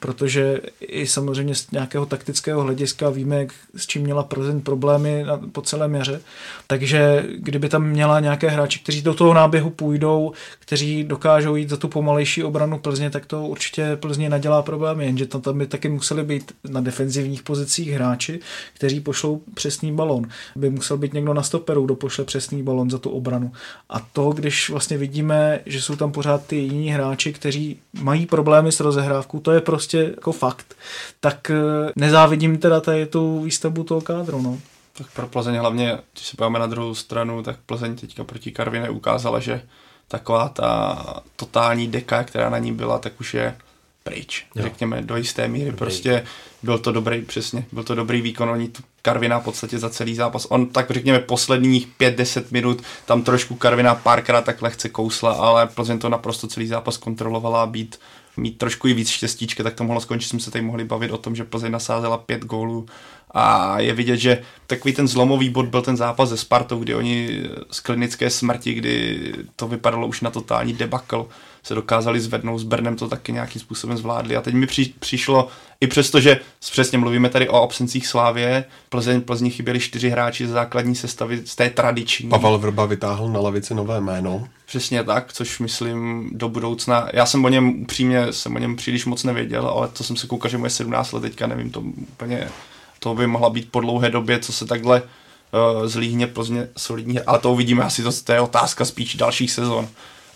protože 0.00 0.60
i 0.80 1.06
samozřejmě 1.06 1.54
z 1.54 1.70
nějakého 1.70 2.06
taktického 2.06 2.62
hlediska 2.62 3.10
víme, 3.10 3.46
s 3.76 3.86
čím 3.86 4.02
měla 4.02 4.22
Plzeň 4.22 4.60
problémy 4.60 5.24
na, 5.26 5.40
po 5.52 5.62
celém 5.62 5.94
jaře. 5.94 6.20
Takže 6.66 7.24
kdyby 7.36 7.68
tam 7.68 7.86
měla 7.86 8.20
nějaké 8.20 8.48
hráči, 8.48 8.78
kteří 8.78 9.02
do 9.02 9.14
toho 9.14 9.34
náběhu 9.34 9.70
půjdou, 9.70 10.32
kteří 10.58 11.04
dokážou 11.04 11.61
jít 11.62 11.70
za 11.70 11.76
tu 11.76 11.88
pomalejší 11.88 12.44
obranu 12.44 12.78
Plzně, 12.78 13.10
tak 13.10 13.26
to 13.26 13.42
určitě 13.42 13.96
Plzně 13.96 14.28
nadělá 14.28 14.62
problémy, 14.62 15.04
jenže 15.04 15.26
to 15.26 15.40
tam 15.40 15.58
by 15.58 15.66
taky 15.66 15.88
museli 15.88 16.24
být 16.24 16.52
na 16.68 16.80
defenzivních 16.80 17.42
pozicích 17.42 17.90
hráči, 17.90 18.40
kteří 18.74 19.00
pošlou 19.00 19.42
přesný 19.54 19.92
balon. 19.92 20.28
By 20.56 20.70
musel 20.70 20.96
být 20.96 21.14
někdo 21.14 21.34
na 21.34 21.42
stoperu, 21.42 21.84
kdo 21.84 21.94
pošle 21.94 22.24
přesný 22.24 22.62
balon 22.62 22.90
za 22.90 22.98
tu 22.98 23.10
obranu. 23.10 23.52
A 23.88 24.00
to, 24.00 24.30
když 24.30 24.70
vlastně 24.70 24.98
vidíme, 24.98 25.60
že 25.66 25.82
jsou 25.82 25.96
tam 25.96 26.12
pořád 26.12 26.46
ty 26.46 26.56
jiní 26.56 26.90
hráči, 26.90 27.32
kteří 27.32 27.80
mají 28.02 28.26
problémy 28.26 28.72
s 28.72 28.80
rozehrávkou, 28.80 29.40
to 29.40 29.52
je 29.52 29.60
prostě 29.60 29.98
jako 29.98 30.32
fakt. 30.32 30.74
Tak 31.20 31.50
eh, 31.50 31.92
nezávidím 31.96 32.58
teda 32.58 32.80
tady 32.80 33.06
tu 33.06 33.42
výstavbu 33.42 33.84
toho 33.84 34.00
kádru. 34.00 34.42
No. 34.42 34.58
Tak 34.92 35.06
pro 35.12 35.26
Plzeň 35.26 35.56
hlavně, 35.56 35.98
když 36.12 36.26
se 36.26 36.36
pojáme 36.36 36.58
na 36.58 36.66
druhou 36.66 36.94
stranu, 36.94 37.42
tak 37.42 37.56
Plzeň 37.66 37.96
teďka 37.96 38.24
proti 38.24 38.50
Karviné 38.50 38.90
ukázala, 38.90 39.40
že 39.40 39.62
taková 40.08 40.48
ta 40.48 41.22
totální 41.36 41.88
deka, 41.88 42.24
která 42.24 42.50
na 42.50 42.58
ní 42.58 42.72
byla, 42.72 42.98
tak 42.98 43.20
už 43.20 43.34
je 43.34 43.56
pryč, 44.04 44.46
jo. 44.54 44.62
řekněme, 44.62 45.02
do 45.02 45.16
jisté 45.16 45.48
míry. 45.48 45.64
Dobrý. 45.64 45.78
Prostě 45.78 46.24
byl 46.62 46.78
to 46.78 46.92
dobrý, 46.92 47.22
přesně, 47.22 47.64
byl 47.72 47.84
to 47.84 47.94
dobrý 47.94 48.20
výkon, 48.20 48.50
oni 48.50 48.68
tu 48.68 48.82
Karvina 49.02 49.38
v 49.40 49.44
podstatě 49.44 49.78
za 49.78 49.90
celý 49.90 50.14
zápas. 50.14 50.46
On 50.50 50.66
tak 50.66 50.90
řekněme 50.90 51.18
posledních 51.18 51.88
5-10 52.00 52.44
minut, 52.50 52.82
tam 53.06 53.22
trošku 53.22 53.54
Karvina 53.54 53.94
párkrát 53.94 54.44
tak 54.44 54.62
lehce 54.62 54.88
kousla, 54.88 55.32
ale 55.32 55.66
Plzeň 55.66 55.98
to 55.98 56.08
naprosto 56.08 56.46
celý 56.46 56.66
zápas 56.66 56.96
kontrolovala 56.96 57.62
a 57.62 57.66
být 57.66 57.98
mít 58.36 58.58
trošku 58.58 58.88
i 58.88 58.94
víc 58.94 59.08
štěstíčka, 59.08 59.62
tak 59.62 59.74
to 59.74 59.84
mohlo 59.84 60.00
skončit, 60.00 60.28
jsme 60.28 60.40
se 60.40 60.50
tady 60.50 60.64
mohli 60.64 60.84
bavit 60.84 61.10
o 61.10 61.18
tom, 61.18 61.36
že 61.36 61.44
Plzeň 61.44 61.72
nasázela 61.72 62.18
pět 62.18 62.44
gólů. 62.44 62.86
A 63.34 63.80
je 63.80 63.94
vidět, 63.94 64.16
že 64.16 64.42
takový 64.66 64.94
ten 64.94 65.08
zlomový 65.08 65.50
bod 65.50 65.66
byl 65.66 65.82
ten 65.82 65.96
zápas 65.96 66.28
ze 66.28 66.36
Spartou, 66.36 66.78
kdy 66.78 66.94
oni 66.94 67.42
z 67.70 67.80
klinické 67.80 68.30
smrti, 68.30 68.74
kdy 68.74 69.32
to 69.56 69.68
vypadalo 69.68 70.06
už 70.06 70.20
na 70.20 70.30
totální 70.30 70.72
debakl, 70.72 71.28
se 71.62 71.74
dokázali 71.74 72.20
zvednout, 72.20 72.58
s 72.58 72.62
Bernem 72.62 72.96
to 72.96 73.08
taky 73.08 73.32
nějakým 73.32 73.60
způsobem 73.60 73.96
zvládli. 73.96 74.36
A 74.36 74.40
teď 74.40 74.54
mi 74.54 74.66
při, 74.66 74.92
přišlo, 74.98 75.48
i 75.80 75.86
přesto, 75.86 76.20
že 76.20 76.40
přesně 76.70 76.98
mluvíme 76.98 77.28
tady 77.28 77.48
o 77.48 77.62
absencích 77.62 78.06
Slávě, 78.06 78.64
Plzeň, 78.88 79.20
Plzni 79.20 79.50
chyběli 79.50 79.80
čtyři 79.80 80.10
hráči 80.10 80.46
ze 80.46 80.52
základní 80.52 80.94
sestavy, 80.94 81.42
z 81.44 81.56
té 81.56 81.70
tradiční. 81.70 82.28
Pavel 82.28 82.58
Vrba 82.58 82.86
vytáhl 82.86 83.28
na 83.28 83.40
lavici 83.40 83.74
nové 83.74 84.00
jméno. 84.00 84.48
Přesně 84.66 85.04
tak, 85.04 85.32
což 85.32 85.58
myslím 85.58 86.30
do 86.32 86.48
budoucna. 86.48 87.08
Já 87.12 87.26
jsem 87.26 87.44
o 87.44 87.48
něm 87.48 87.82
upřímně, 87.82 88.32
jsem 88.32 88.56
o 88.56 88.58
něm 88.58 88.76
příliš 88.76 89.04
moc 89.04 89.24
nevěděl, 89.24 89.66
ale 89.66 89.88
to 89.88 90.04
jsem 90.04 90.16
se 90.16 90.26
koukal, 90.26 90.50
že 90.50 90.58
mu 90.58 90.64
je 90.64 90.70
17 90.70 91.12
let 91.12 91.20
teďka, 91.20 91.46
nevím 91.46 91.70
to 91.70 91.80
úplně, 91.80 92.48
to 92.98 93.14
by 93.14 93.26
mohla 93.26 93.50
být 93.50 93.68
po 93.70 93.80
dlouhé 93.80 94.10
době, 94.10 94.38
co 94.38 94.52
se 94.52 94.66
takhle 94.66 95.02
uh, 95.02 95.86
zlíhně 95.86 96.26
Plzně 96.26 96.68
solidní, 96.76 97.20
ale 97.20 97.38
to 97.38 97.52
uvidíme, 97.52 97.84
asi 97.84 98.02
to, 98.02 98.10
to 98.24 98.32
je 98.32 98.40
otázka 98.40 98.84
spíš 98.84 99.14
dalších 99.14 99.50
sezon 99.50 99.88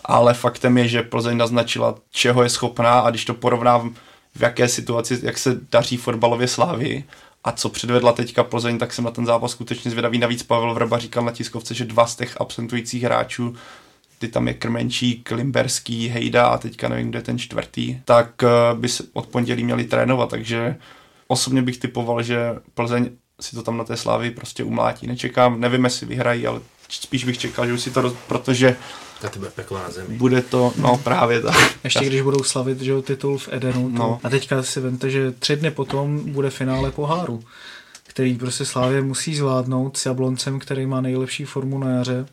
ale 0.07 0.33
faktem 0.33 0.77
je, 0.77 0.87
že 0.87 1.03
Plzeň 1.03 1.37
naznačila, 1.37 1.95
čeho 2.11 2.43
je 2.43 2.49
schopná 2.49 2.99
a 2.99 3.09
když 3.09 3.25
to 3.25 3.33
porovnám 3.33 3.95
v 4.35 4.41
jaké 4.41 4.67
situaci, 4.67 5.19
jak 5.23 5.37
se 5.37 5.59
daří 5.71 5.97
fotbalově 5.97 6.47
slávy 6.47 7.03
a 7.43 7.51
co 7.51 7.69
předvedla 7.69 8.11
teďka 8.11 8.43
Plzeň, 8.43 8.77
tak 8.77 8.93
jsem 8.93 9.05
na 9.05 9.11
ten 9.11 9.25
zápas 9.25 9.51
skutečně 9.51 9.91
zvědavý. 9.91 10.17
Navíc 10.17 10.43
Pavel 10.43 10.73
Vrba 10.73 10.97
říkal 10.97 11.25
na 11.25 11.31
tiskovce, 11.31 11.73
že 11.73 11.85
dva 11.85 12.07
z 12.07 12.15
těch 12.15 12.41
absentujících 12.41 13.03
hráčů 13.03 13.55
ty 14.19 14.27
tam 14.27 14.47
je 14.47 14.53
Krmenčík, 14.53 15.31
Limberský, 15.31 16.07
Hejda 16.07 16.47
a 16.47 16.57
teďka 16.57 16.89
nevím, 16.89 17.09
kde 17.09 17.19
je 17.19 17.23
ten 17.23 17.39
čtvrtý, 17.39 17.99
tak 18.05 18.43
eh, 18.43 18.47
by 18.75 18.89
se 18.89 19.03
od 19.13 19.27
pondělí 19.27 19.63
měli 19.63 19.83
trénovat, 19.83 20.29
takže 20.29 20.75
osobně 21.27 21.61
bych 21.61 21.77
typoval, 21.77 22.23
že 22.23 22.55
Plzeň 22.73 23.09
si 23.41 23.55
to 23.55 23.63
tam 23.63 23.77
na 23.77 23.83
té 23.83 23.97
slávy 23.97 24.31
prostě 24.31 24.63
umlátí. 24.63 25.07
Nečekám, 25.07 25.59
nevím, 25.59 25.83
jestli 25.83 26.05
vyhrají, 26.05 26.47
ale 26.47 26.61
spíš 26.89 27.23
bych 27.23 27.37
čekal, 27.37 27.67
že 27.67 27.73
už 27.73 27.81
si 27.81 27.91
to, 27.91 28.01
roz... 28.01 28.13
protože 28.27 28.75
tak 29.21 29.33
to 29.33 29.39
bude 29.39 29.51
peklo 29.51 29.77
na 29.77 29.91
zemi. 29.91 30.17
Bude 30.17 30.41
to, 30.41 30.73
no 30.77 30.97
právě 30.97 31.41
tak. 31.41 31.55
Ještě 31.83 32.05
když 32.05 32.21
budou 32.21 32.43
slavit 32.43 32.81
že, 32.81 33.01
titul 33.01 33.37
v 33.37 33.49
Edenu. 33.51 33.91
To, 33.91 33.97
no. 33.97 34.19
A 34.23 34.29
teďka 34.29 34.63
si 34.63 34.79
vemte, 34.79 35.09
že 35.09 35.31
tři 35.31 35.55
dny 35.55 35.71
potom 35.71 36.31
bude 36.33 36.49
finále 36.49 36.91
poháru, 36.91 37.43
který 38.03 38.35
prostě 38.35 38.65
Slávě 38.65 39.01
musí 39.01 39.35
zvládnout 39.35 39.97
s 39.97 40.05
Jabloncem, 40.05 40.59
který 40.59 40.85
má 40.85 41.01
nejlepší 41.01 41.45
formu 41.45 41.79
na 41.79 41.89
jaře. 41.89 42.25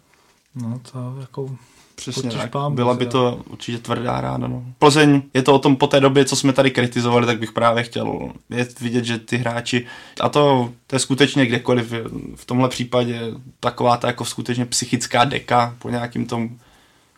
No 0.54 0.80
to 0.92 1.16
jako 1.20 1.56
Přesně 1.96 2.30
tak. 2.30 2.50
Byla 2.68 2.94
by 2.94 3.06
to 3.06 3.42
určitě 3.50 3.78
tvrdá 3.78 4.20
ráda. 4.20 4.46
No. 4.46 4.64
Plzeň, 4.78 5.22
je 5.34 5.42
to 5.42 5.54
o 5.54 5.58
tom 5.58 5.76
po 5.76 5.86
té 5.86 6.00
době, 6.00 6.24
co 6.24 6.36
jsme 6.36 6.52
tady 6.52 6.70
kritizovali, 6.70 7.26
tak 7.26 7.38
bych 7.38 7.52
právě 7.52 7.82
chtěl 7.82 8.32
je 8.50 8.68
vidět, 8.80 9.04
že 9.04 9.18
ty 9.18 9.36
hráči, 9.36 9.86
a 10.20 10.28
to, 10.28 10.72
to 10.86 10.96
je 10.96 11.00
skutečně 11.00 11.46
kdekoliv, 11.46 11.92
v 12.34 12.44
tomhle 12.44 12.68
případě 12.68 13.20
taková 13.60 13.96
ta 13.96 14.06
jako 14.06 14.24
skutečně 14.24 14.66
psychická 14.66 15.24
deka 15.24 15.76
po 15.78 15.90
nějakým 15.90 16.26
tom 16.26 16.50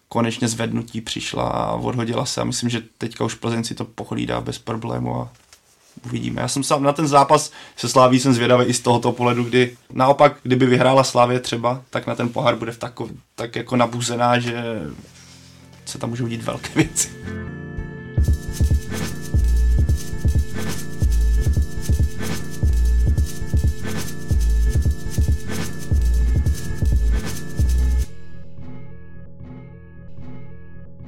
konečně 0.09 0.49
zvednutí 0.49 1.01
přišla 1.01 1.49
a 1.49 1.73
odhodila 1.73 2.27
se 2.27 2.41
a 2.41 2.45
myslím, 2.45 2.71
že 2.71 2.83
teďka 2.99 3.25
už 3.25 3.35
Plzeň 3.35 3.65
si 3.65 3.75
to 3.75 3.85
pohlídá 3.85 4.41
bez 4.41 4.59
problému 4.59 5.21
a 5.21 5.29
uvidíme. 6.07 6.43
Já 6.43 6.49
jsem 6.49 6.63
sám 6.63 6.83
na 6.83 6.93
ten 6.93 7.09
zápas 7.09 7.53
se 7.77 7.89
Sláví 7.89 8.21
jsem 8.21 8.35
zvědavý 8.35 8.65
i 8.65 8.75
z 8.75 8.81
tohoto 8.81 9.13
pohledu, 9.13 9.45
kdy 9.45 9.77
naopak, 9.93 10.37
kdyby 10.43 10.67
vyhrála 10.67 11.05
Slávě 11.05 11.41
třeba, 11.41 11.83
tak 11.91 12.07
na 12.07 12.15
ten 12.15 12.29
pohár 12.29 12.57
bude 12.57 12.73
v 12.73 12.79
takov, 12.79 13.11
tak 13.35 13.57
jako 13.57 13.77
nabuzená, 13.77 14.39
že 14.39 14.81
se 15.85 15.99
tam 15.99 16.11
můžou 16.11 16.27
dít 16.27 16.43
velké 16.43 16.71
věci. 16.75 17.11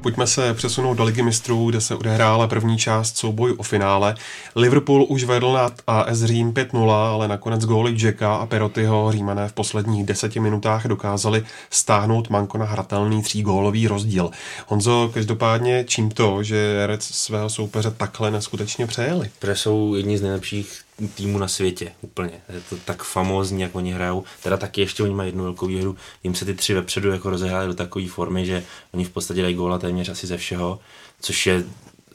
Pojďme 0.09 0.27
se 0.27 0.55
přesunout 0.55 0.95
do 0.95 1.05
Ligy 1.05 1.23
mistrů, 1.23 1.71
kde 1.71 1.81
se 1.81 1.95
odehrála 1.95 2.47
první 2.47 2.79
část 2.79 3.17
souboju 3.17 3.55
o 3.55 3.63
finále. 3.63 4.15
Liverpool 4.59 5.07
už 5.09 5.25
vedl 5.25 5.53
nad 5.53 5.73
AS 5.87 6.19
Řím 6.19 6.53
5-0, 6.53 6.91
ale 6.91 7.29
nakonec 7.29 7.65
góly 7.65 7.95
Jacka 7.97 8.35
a 8.35 8.47
Perotyho 8.47 9.13
Římané 9.13 9.49
v 9.49 9.53
posledních 9.53 10.07
deseti 10.07 10.41
minutách 10.41 10.87
dokázali 10.87 11.45
stáhnout 11.71 12.31
Manko 12.31 12.59
na 12.59 12.65
hratelný 12.65 13.23
třígólový 13.23 13.89
rozdíl. 13.89 14.31
Honzo, 14.67 15.11
každopádně 15.15 15.85
čím 15.89 16.11
to, 16.11 16.43
že 16.43 16.87
Rec 16.87 17.05
svého 17.05 17.51
soupeře 17.51 17.91
takhle 17.91 18.31
neskutečně 18.31 18.87
přejeli? 18.87 19.31
Protože 19.39 19.57
jsou 19.57 19.95
jedni 19.95 20.19
z 20.19 20.23
nejlepších 20.23 20.81
týmu 21.15 21.39
na 21.39 21.49
světě 21.49 21.93
úplně. 22.01 22.41
Je 22.55 22.61
to 22.71 22.77
tak 22.85 23.03
famózní, 23.03 23.63
jak 23.63 23.75
oni 23.75 23.93
hrajou. 23.93 24.25
Teda 24.43 24.57
taky 24.57 24.81
ještě 24.81 25.03
oni 25.03 25.15
mají 25.15 25.29
jednu 25.29 25.45
velkou 25.45 25.67
výhru. 25.67 25.97
Jim 26.25 26.35
se 26.35 26.45
ty 26.45 26.55
tři 26.55 26.75
vepředu 26.75 27.11
jako 27.11 27.31
rozehrály 27.31 27.67
do 27.67 27.75
takové 27.75 28.07
formy, 28.09 28.47
že 28.47 28.65
oni 28.95 29.05
v 29.05 29.11
podstatě 29.11 29.43
dají 29.43 29.55
góla 29.55 29.79
téměř 29.79 30.09
asi 30.09 30.27
ze 30.27 30.37
všeho, 30.37 30.79
což 31.21 31.47
je 31.47 31.65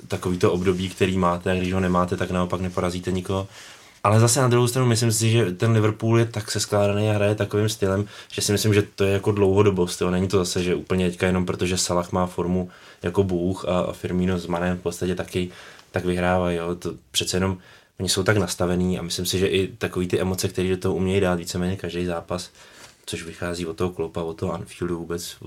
takový 0.08 0.38
to 0.38 0.52
období, 0.52 0.90
který 0.90 1.18
máte 1.18 1.52
a 1.52 1.56
když 1.56 1.74
ho 1.74 1.80
nemáte, 1.80 2.18
tak 2.18 2.32
naopak 2.32 2.62
neporazíte 2.62 3.12
nikoho. 3.12 3.48
Ale 4.04 4.20
zase 4.20 4.42
na 4.42 4.48
druhou 4.48 4.68
stranu 4.68 4.88
myslím 4.88 5.12
si, 5.12 5.32
že 5.32 5.52
ten 5.52 5.72
Liverpool 5.72 6.20
je 6.20 6.26
tak 6.26 6.52
seskládaný 6.52 7.10
a 7.10 7.14
hraje 7.14 7.36
takovým 7.36 7.70
stylem, 7.70 8.08
že 8.32 8.42
si 8.42 8.52
myslím, 8.52 8.74
že 8.74 8.82
to 8.82 9.04
je 9.04 9.14
jako 9.14 9.32
dlouhodobost. 9.32 10.02
Jo. 10.02 10.10
Není 10.10 10.28
to 10.28 10.38
zase, 10.38 10.64
že 10.64 10.76
úplně 10.76 11.10
teďka 11.10 11.28
jenom 11.28 11.46
protože 11.46 11.78
Salah 11.78 12.12
má 12.12 12.26
formu 12.26 12.70
jako 13.04 13.24
Bůh 13.24 13.66
a 13.66 13.92
Firmino 13.92 14.40
s 14.40 14.48
Manem 14.48 14.78
v 14.78 14.82
podstatě 14.82 15.16
taky 15.16 15.50
tak 15.92 16.06
vyhrávají. 16.06 16.58
Jo. 16.58 16.76
To 16.76 16.94
přece 17.12 17.38
jenom 17.38 17.58
oni 18.00 18.10
jsou 18.10 18.24
tak 18.24 18.38
nastavení 18.38 19.00
a 19.00 19.02
myslím 19.02 19.26
si, 19.26 19.40
že 19.40 19.48
i 19.48 19.68
takový 19.68 20.08
ty 20.08 20.20
emoce, 20.20 20.48
které 20.48 20.70
do 20.70 20.78
toho 20.78 20.96
umějí 20.96 21.22
dát 21.22 21.36
víceméně 21.36 21.76
každý 21.76 22.06
zápas, 22.06 22.52
což 23.06 23.24
vychází 23.24 23.66
od 23.66 23.78
toho 23.78 23.90
klopa, 23.90 24.24
od 24.24 24.34
toho 24.34 24.54
Anfieldu 24.54 24.98
vůbec, 24.98 25.38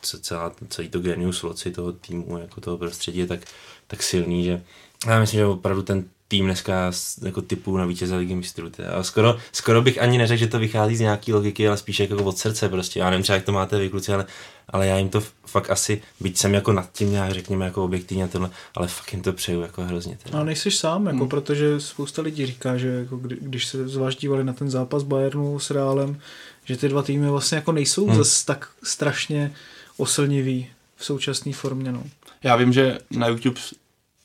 celá, 0.00 0.52
celý 0.68 0.88
to 0.88 0.98
genius 0.98 1.42
loci 1.42 1.70
toho 1.70 1.92
týmu, 1.92 2.38
jako 2.38 2.60
toho 2.60 2.78
prostředí 2.78 3.26
tak, 3.26 3.40
tak 3.86 4.02
silný, 4.02 4.44
že 4.44 4.62
já 5.06 5.20
myslím, 5.20 5.38
že 5.38 5.46
opravdu 5.46 5.82
ten 5.82 6.04
tým 6.28 6.44
dneska 6.44 6.92
jako 7.22 7.42
typu 7.42 7.76
na 7.76 7.86
vítěze 7.86 8.16
ligy 8.16 8.34
mistrů. 8.34 8.70
A 8.98 9.02
skoro, 9.02 9.36
skoro 9.52 9.82
bych 9.82 10.02
ani 10.02 10.18
neřekl, 10.18 10.40
že 10.40 10.46
to 10.46 10.58
vychází 10.58 10.96
z 10.96 11.00
nějaký 11.00 11.32
logiky, 11.32 11.68
ale 11.68 11.76
spíš 11.76 12.00
jako 12.00 12.24
od 12.24 12.38
srdce 12.38 12.68
prostě. 12.68 13.00
Já 13.00 13.10
nevím 13.10 13.22
třeba, 13.22 13.34
jak 13.34 13.44
to 13.44 13.52
máte 13.52 13.78
vy 13.78 13.90
kluci, 13.90 14.12
ale, 14.12 14.26
ale 14.68 14.86
já 14.86 14.98
jim 14.98 15.08
to 15.08 15.22
fakt 15.46 15.70
asi, 15.70 16.02
byť 16.20 16.38
jsem 16.38 16.54
jako 16.54 16.72
nad 16.72 16.92
tím 16.92 17.12
nějak 17.12 17.32
řekněme 17.32 17.64
jako 17.64 17.84
objektivně 17.84 18.28
tohle, 18.28 18.50
ale 18.74 18.88
fakt 18.88 19.12
jim 19.12 19.22
to 19.22 19.32
přeju 19.32 19.60
jako 19.60 19.82
hrozně. 19.82 20.18
Teda. 20.22 20.38
A 20.38 20.44
nejsi 20.44 20.70
sám, 20.70 21.06
jako, 21.06 21.18
hmm. 21.18 21.28
protože 21.28 21.80
spousta 21.80 22.22
lidí 22.22 22.46
říká, 22.46 22.76
že 22.76 22.88
jako 22.88 23.16
kdy, 23.16 23.36
když 23.40 23.66
se 23.66 23.88
zvlášť 23.88 24.20
dívali 24.20 24.44
na 24.44 24.52
ten 24.52 24.70
zápas 24.70 25.02
Bayernu 25.02 25.58
s 25.58 25.70
Reálem, 25.70 26.20
že 26.64 26.76
ty 26.76 26.88
dva 26.88 27.02
týmy 27.02 27.30
vlastně 27.30 27.56
jako 27.56 27.72
nejsou 27.72 28.06
hmm. 28.06 28.16
zase 28.16 28.46
tak 28.46 28.68
strašně 28.82 29.52
oslnivý 29.96 30.66
v 30.96 31.04
současné 31.04 31.52
formě. 31.52 31.92
No. 31.92 32.02
Já 32.42 32.56
vím, 32.56 32.72
že 32.72 32.98
na 33.10 33.26
YouTube 33.26 33.60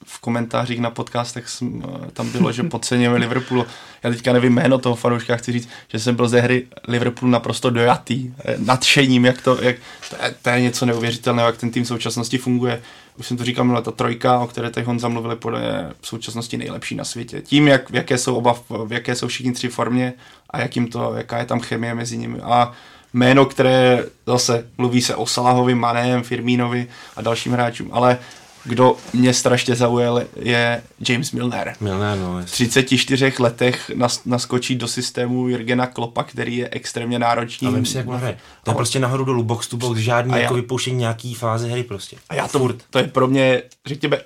v 0.06 0.20
komentářích 0.20 0.80
na 0.80 0.90
podcastech 0.90 1.50
jsem, 1.50 1.84
eh, 1.86 2.12
tam 2.12 2.32
bylo, 2.32 2.52
že 2.52 2.64
podceňujeme 2.70 3.18
Liverpool. 3.18 3.66
Já 4.04 4.10
teďka 4.10 4.34
nevím 4.34 4.54
jméno 4.54 4.78
toho 4.78 4.96
fanouška, 4.96 5.36
chci 5.36 5.52
říct, 5.52 5.70
že 5.88 6.00
jsem 6.00 6.16
byl 6.16 6.28
ze 6.28 6.40
hry 6.40 6.68
Liverpool 6.88 7.32
naprosto 7.32 7.70
dojatý, 7.70 8.34
eh, 8.46 8.56
nadšením, 8.58 9.26
jak 9.26 9.42
to, 9.42 9.62
jak, 9.62 9.76
to, 10.10 10.16
je, 10.24 10.36
to 10.42 10.50
je 10.50 10.62
něco 10.62 10.86
neuvěřitelného, 10.86 11.48
jak 11.48 11.58
ten 11.58 11.72
tým 11.72 11.84
v 11.84 11.88
současnosti 11.88 12.38
funguje. 12.38 12.82
Už 13.20 13.28
jsem 13.28 13.38
to 13.38 13.44
říkal 13.44 13.66
minule, 13.66 13.82
ta 13.82 13.92
trojka, 13.92 14.40
o 14.40 14.48
které 14.48 14.70
teď 14.70 14.86
Honza 14.86 15.08
mluvili, 15.08 15.36
podle 15.36 15.92
v 16.02 16.08
současnosti 16.08 16.58
nejlepší 16.58 16.96
na 16.96 17.04
světě. 17.04 17.42
Tím, 17.42 17.68
jak, 17.68 17.90
v 17.90 17.96
jaké 17.96 18.18
jsou 18.18 18.36
oba, 18.36 18.56
v 18.86 18.92
jaké 18.92 19.16
jsou 19.16 19.28
všichni 19.28 19.52
tři 19.52 19.70
formě 19.70 20.14
a 20.50 20.60
jak 20.60 20.76
jim 20.76 20.88
to, 20.88 21.14
jaká 21.18 21.38
je 21.38 21.46
tam 21.46 21.60
chemie 21.60 21.96
mezi 21.96 22.18
nimi. 22.18 22.40
A 22.40 22.72
jméno, 23.14 23.46
které 23.46 24.06
zase 24.28 24.68
mluví 24.78 25.02
se 25.02 25.16
o 25.16 25.26
Salahovi, 25.26 25.76
Manem, 25.76 26.24
Firmínovi 26.24 26.88
a 27.16 27.22
dalším 27.22 27.52
hráčům, 27.52 27.90
ale 27.92 28.18
kdo 28.64 28.96
mě 29.14 29.34
strašně 29.34 29.76
zaujal, 29.76 30.22
je 30.36 30.84
James 31.10 31.32
Milner. 31.32 31.76
Milner, 31.80 32.18
no. 32.18 32.42
V 32.46 32.52
34 32.52 33.34
letech 33.40 33.90
nas, 33.90 34.26
naskočí 34.26 34.76
do 34.76 34.88
systému 34.88 35.48
Jurgena 35.48 35.88
Klopa, 35.88 36.24
který 36.24 36.58
je 36.58 36.70
extrémně 36.72 37.20
náročný. 37.20 37.68
A 37.68 37.72
vím 37.72 37.86
si, 37.86 37.98
jak 37.98 38.08
hraje. 38.08 38.38
To 38.64 38.72
je 38.72 38.76
prostě 38.76 39.00
nahoru 39.00 39.26
dolů, 39.26 39.44
box 39.44 39.68
to 39.68 39.78
box, 39.78 40.00
žádný 40.00 40.42
jako 40.42 40.54
vypouštění 40.54 40.98
nějaký 40.98 41.34
fáze 41.34 41.68
hry 41.68 41.84
prostě. 41.84 42.18
A 42.30 42.36
já 42.36 42.48
to, 42.48 42.60
Furt. 42.60 42.76
to 42.90 43.00
je 43.00 43.08
pro 43.08 43.28
mě, 43.28 43.62
řekněme, 43.86 44.18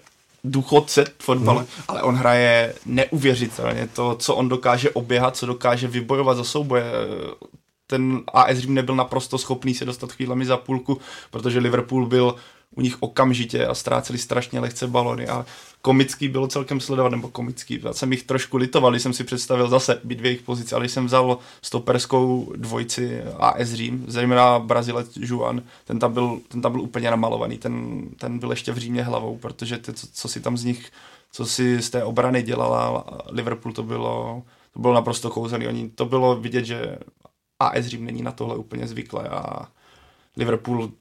důchodce 0.44 1.06
fotbale, 1.20 1.62
mm. 1.62 1.68
ale 1.88 2.02
on 2.02 2.16
hraje 2.16 2.74
neuvěřitelně. 2.86 3.88
To, 3.94 4.16
co 4.16 4.36
on 4.36 4.50
dokáže 4.50 4.90
oběhat, 4.90 5.38
co 5.38 5.46
dokáže 5.46 5.88
vybojovat 5.88 6.38
za 6.38 6.44
souboje, 6.44 6.84
ten 7.88 8.24
AS 8.34 8.58
Řím 8.58 8.74
nebyl 8.74 8.96
naprosto 8.96 9.38
schopný 9.38 9.74
se 9.74 9.86
dostat 9.86 10.12
chvílemi 10.12 10.46
za 10.46 10.58
půlku, 10.58 11.00
protože 11.32 11.60
Liverpool 11.60 12.06
byl 12.06 12.36
u 12.76 12.82
nich 12.82 12.96
okamžitě 13.00 13.66
a 13.66 13.74
ztráceli 13.74 14.20
strašně 14.20 14.60
lehce 14.60 14.88
balony 14.88 15.28
a 15.28 15.46
komický 15.82 16.28
bylo 16.28 16.48
celkem 16.48 16.80
sledovat, 16.80 17.10
nebo 17.10 17.30
komický, 17.30 17.80
já 17.84 17.94
jsem 17.94 18.12
jich 18.12 18.24
trošku 18.24 18.58
litoval, 18.58 18.92
když 18.92 19.02
jsem 19.02 19.14
si 19.14 19.24
představil 19.24 19.68
zase 19.68 20.00
být 20.04 20.22
v 20.22 20.26
jejich 20.26 20.42
pozici, 20.42 20.76
ale 20.76 20.84
když 20.84 20.92
jsem 20.92 21.06
vzal 21.06 21.38
stoperskou 21.62 22.54
dvojici 22.56 23.22
AS 23.40 23.74
Řím, 23.74 24.06
zejména 24.08 24.60
Brazilec 24.60 25.18
Juan, 25.18 25.62
ten 25.86 26.00
tam 26.00 26.14
byl, 26.14 26.40
ten 26.48 26.62
tam 26.62 26.72
byl 26.72 26.82
úplně 26.82 27.12
namalovaný, 27.12 27.58
ten, 27.58 28.04
ten 28.20 28.40
byl 28.40 28.50
ještě 28.50 28.72
v 28.72 28.78
Římě 28.78 29.04
hlavou, 29.04 29.38
protože 29.38 29.78
ty, 29.78 29.94
co, 29.94 30.08
co 30.14 30.28
si 30.28 30.42
tam 30.42 30.58
z 30.58 30.64
nich, 30.64 30.92
co 31.32 31.46
si 31.46 31.82
z 31.82 31.90
té 31.90 32.04
obrany 32.04 32.44
dělala 32.44 33.06
Liverpool, 33.30 33.74
to 33.74 33.84
bylo, 33.84 34.44
to 34.74 34.80
bylo 34.80 34.94
naprosto 34.94 35.30
kouzelný. 35.30 35.68
Oni, 35.68 35.90
to 35.90 36.06
bylo 36.06 36.36
vidět, 36.36 36.66
že 36.66 36.98
AS 37.60 37.86
Řím 37.86 38.06
není 38.06 38.22
na 38.22 38.32
tohle 38.32 38.56
úplně 38.56 38.88
zvyklé 38.88 39.30
a 39.30 39.68
Liverpool 40.38 40.92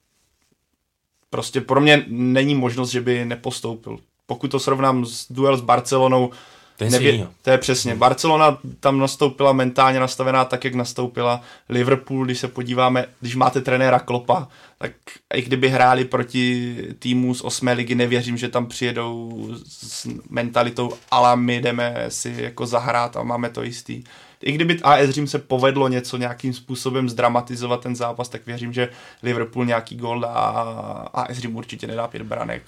prostě 1.30 1.60
pro 1.60 1.80
mě 1.80 2.04
není 2.08 2.54
možnost, 2.54 2.90
že 2.90 3.00
by 3.00 3.24
nepostoupil. 3.24 3.98
Pokud 4.26 4.50
to 4.50 4.60
srovnám 4.60 5.06
s 5.06 5.32
duel 5.32 5.56
s 5.56 5.60
Barcelonou, 5.60 6.30
to 6.76 6.84
je, 6.84 6.90
nevě- 6.90 7.28
to 7.42 7.50
je 7.50 7.58
přesně. 7.58 7.90
Hmm. 7.92 7.98
Barcelona 7.98 8.58
tam 8.80 8.98
nastoupila 8.98 9.52
mentálně 9.52 10.00
nastavená 10.00 10.44
tak, 10.44 10.64
jak 10.64 10.74
nastoupila. 10.74 11.40
Liverpool, 11.68 12.24
když 12.24 12.38
se 12.38 12.48
podíváme, 12.48 13.06
když 13.20 13.36
máte 13.36 13.60
trenéra 13.60 13.98
Klopa, 13.98 14.48
tak 14.78 14.92
i 15.34 15.42
kdyby 15.42 15.68
hráli 15.68 16.04
proti 16.04 16.76
týmu 16.98 17.34
z 17.34 17.40
osmé 17.40 17.72
ligy, 17.72 17.94
nevěřím, 17.94 18.36
že 18.36 18.48
tam 18.48 18.66
přijedou 18.66 19.48
s 19.68 20.08
mentalitou, 20.30 20.92
ale 21.10 21.36
my 21.36 21.60
jdeme 21.60 22.04
si 22.08 22.34
jako 22.38 22.66
zahrát 22.66 23.16
a 23.16 23.22
máme 23.22 23.50
to 23.50 23.62
jistý 23.62 24.04
i 24.44 24.52
kdyby 24.52 24.80
AS 24.82 25.10
Řím 25.10 25.26
se 25.26 25.38
povedlo 25.38 25.88
něco 25.88 26.16
nějakým 26.16 26.52
způsobem 26.52 27.08
zdramatizovat 27.08 27.80
ten 27.80 27.96
zápas, 27.96 28.28
tak 28.28 28.46
věřím, 28.46 28.72
že 28.72 28.88
Liverpool 29.22 29.64
nějaký 29.64 29.96
gol 29.96 30.20
dá 30.20 30.28
a 30.28 31.22
AS 31.22 31.38
Řím 31.38 31.56
určitě 31.56 31.86
nedá 31.86 32.08
pět 32.08 32.22
branek. 32.22 32.62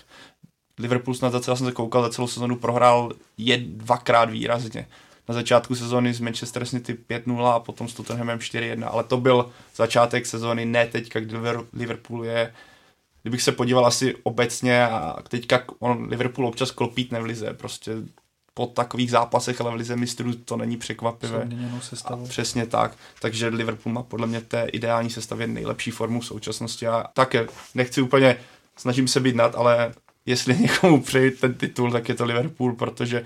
Liverpool 0.79 1.14
snad 1.14 1.33
za 1.33 1.41
celou, 1.41 1.57
jsem 1.57 1.66
se 1.66 1.72
koukal, 1.72 2.03
za 2.03 2.11
celou 2.11 2.29
sezonu 2.29 2.57
prohrál 2.57 3.12
je 3.39 3.59
dvakrát 3.59 4.31
výrazně. 4.31 4.87
Na 5.29 5.35
začátku 5.35 5.74
sezóny 5.74 6.14
z 6.14 6.20
Manchester 6.20 6.66
City 6.66 6.99
5-0 7.11 7.47
a 7.47 7.61
potom 7.61 7.89
s 7.89 7.95
Tottenhamem 7.95 8.39
4-1, 8.39 8.89
ale 8.91 9.05
to 9.05 9.16
byl 9.16 9.51
začátek 9.77 10.27
sezóny, 10.27 10.64
ne 10.64 10.87
teďka, 10.87 11.20
kdy 11.20 11.37
Liverpool 11.72 12.24
je 12.24 12.53
kdybych 13.27 13.43
se 13.43 13.53
podíval 13.53 13.87
asi 13.87 14.14
obecně 14.22 14.87
a 14.87 15.22
teďka 15.29 15.64
on 15.79 16.07
Liverpool 16.11 16.47
občas 16.47 16.70
klopít 16.70 17.12
nevlize, 17.12 17.55
prostě 17.55 17.93
po 18.57 18.66
takových 18.66 19.11
zápasech, 19.11 19.61
ale 19.61 19.70
v 19.70 19.74
Lize 19.74 19.96
mistrů 19.96 20.34
to 20.34 20.57
není 20.57 20.76
překvapivé. 20.76 21.48
A 22.24 22.28
přesně 22.28 22.66
tak. 22.66 22.96
Takže 23.20 23.48
Liverpool 23.48 23.92
má 23.92 24.02
podle 24.02 24.26
mě 24.26 24.40
té 24.40 24.66
ideální 24.72 25.11
sestavě 25.11 25.46
nejlepší 25.46 25.90
formu 25.90 26.20
v 26.20 26.26
současnosti. 26.26 26.86
A 26.86 27.04
také 27.14 27.46
nechci 27.74 28.00
úplně, 28.00 28.36
snažím 28.76 29.09
se 29.09 29.20
být 29.20 29.36
nad, 29.36 29.54
ale 29.54 29.94
jestli 30.26 30.59
někomu 30.61 31.02
přeji 31.02 31.30
ten 31.30 31.54
titul, 31.54 31.92
tak 31.92 32.09
je 32.09 32.14
to 32.14 32.24
Liverpool, 32.24 32.72
protože 32.72 33.24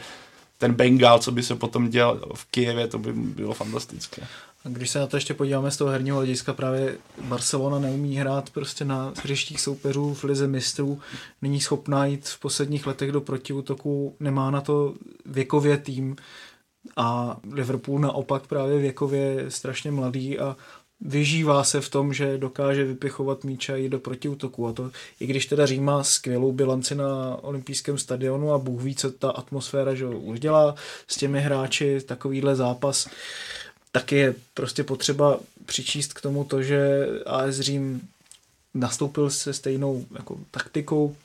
ten 0.59 0.74
Bengal, 0.74 1.18
co 1.18 1.33
by 1.33 1.43
se 1.43 1.55
potom 1.55 1.91
dělal 1.91 2.20
v 2.35 2.45
Kijevě, 2.51 2.87
to 2.87 2.99
by 2.99 3.12
bylo 3.12 3.55
fantastické. 3.55 4.22
A 4.65 4.69
když 4.69 4.91
se 4.91 4.99
na 4.99 5.07
to 5.07 5.17
ještě 5.17 5.35
podíváme 5.35 5.71
z 5.71 5.77
toho 5.77 5.91
herního 5.91 6.17
hlediska, 6.17 6.53
právě 6.53 6.99
Barcelona 7.23 7.79
neumí 7.79 8.17
hrát 8.17 8.51
prostě 8.51 8.85
na 8.85 9.13
hřištích 9.23 9.61
soupeřů 9.61 10.15
v 10.15 10.25
lize 10.25 10.47
mistrů, 10.47 11.01
není 11.43 11.61
schopná 11.61 12.07
jít 12.07 12.29
v 12.29 12.41
posledních 12.41 12.87
letech 12.87 13.13
do 13.13 13.21
protiútoku, 13.21 14.17
nemá 14.21 14.51
na 14.51 14.61
to 14.61 14.95
věkově 15.27 15.77
tým 15.77 16.17
a 16.97 17.37
Liverpool 17.53 17.99
naopak 17.99 18.47
právě 18.47 18.79
věkově 18.79 19.21
je 19.21 19.51
strašně 19.51 19.91
mladý 19.91 20.39
a 20.39 20.57
vyžívá 21.01 21.65
se 21.65 21.81
v 21.81 21.89
tom, 21.89 22.13
že 22.13 22.39
dokáže 22.39 22.85
vypichovat 22.85 23.45
míče 23.45 23.79
jít 23.79 23.89
do 23.89 23.99
protiútoku. 23.99 24.67
A 24.67 24.73
to, 24.73 24.91
i 25.21 25.27
když 25.27 25.47
teda 25.47 25.67
Řím 25.67 25.85
má 25.85 26.05
skvělou 26.05 26.53
bilanci 26.53 26.95
na 26.95 27.37
olympijském 27.43 27.99
stadionu 27.99 28.53
a 28.53 28.59
Bůh 28.59 28.83
ví, 28.83 28.95
co 28.95 29.11
ta 29.11 29.31
atmosféra 29.31 29.95
že 29.95 30.07
už 30.07 30.41
dělá 30.41 30.75
s 31.09 31.17
těmi 31.17 31.41
hráči, 31.41 32.01
takovýhle 32.01 32.57
zápas 32.57 33.09
taky 33.93 34.16
je 34.16 34.34
prostě 34.55 34.84
potřeba 34.84 35.41
přičíst 35.66 36.12
k 36.12 36.20
tomu 36.20 36.45
to, 36.45 36.62
že 36.62 37.07
AS 37.26 37.55
Řím 37.61 38.09
nastoupil 38.74 39.30
se 39.30 39.53
stejnou 39.53 40.07
jako 40.18 40.38
taktikou, 40.51 41.16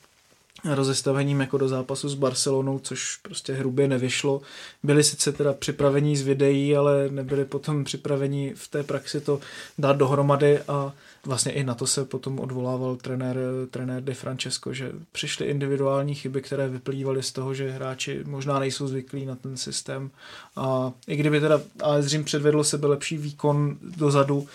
rozestavením 0.74 1.42
jako 1.42 1.58
do 1.58 1.68
zápasu 1.68 2.10
s 2.10 2.16
Barcelonou, 2.16 2.80
což 2.80 3.16
prostě 3.16 3.54
hrubě 3.54 3.88
nevyšlo. 3.88 4.42
Byli 4.84 5.04
sice 5.04 5.32
teda 5.32 5.54
připravení 5.54 6.18
z 6.18 6.22
videí, 6.22 6.76
ale 6.76 7.10
nebyli 7.10 7.46
potom 7.46 7.84
připraveni 7.84 8.54
v 8.56 8.68
té 8.68 8.84
praxi 8.84 9.22
to 9.22 9.40
dát 9.78 9.98
dohromady 9.98 10.60
a 10.60 10.94
vlastně 11.26 11.52
i 11.52 11.64
na 11.64 11.76
to 11.76 11.88
se 11.88 12.06
potom 12.06 12.40
odvolával 12.40 12.96
trenér, 12.96 13.38
trenér 13.72 14.04
De 14.04 14.14
Francesco, 14.14 14.74
že 14.74 14.92
přišly 15.12 15.46
individuální 15.46 16.16
chyby, 16.16 16.42
které 16.42 16.68
vyplývaly 16.68 17.24
z 17.24 17.32
toho, 17.32 17.54
že 17.54 17.72
hráči 17.72 18.24
možná 18.26 18.60
nejsou 18.60 18.88
zvyklí 18.88 19.26
na 19.26 19.36
ten 19.36 19.58
systém 19.58 20.12
a 20.56 20.92
i 21.08 21.16
kdyby 21.16 21.40
teda 21.40 21.62
AS 21.84 22.06
Řím 22.06 22.24
předvedl 22.24 22.64
sebe 22.64 22.88
lepší 22.88 23.18
výkon 23.18 23.78
dozadu, 23.82 24.48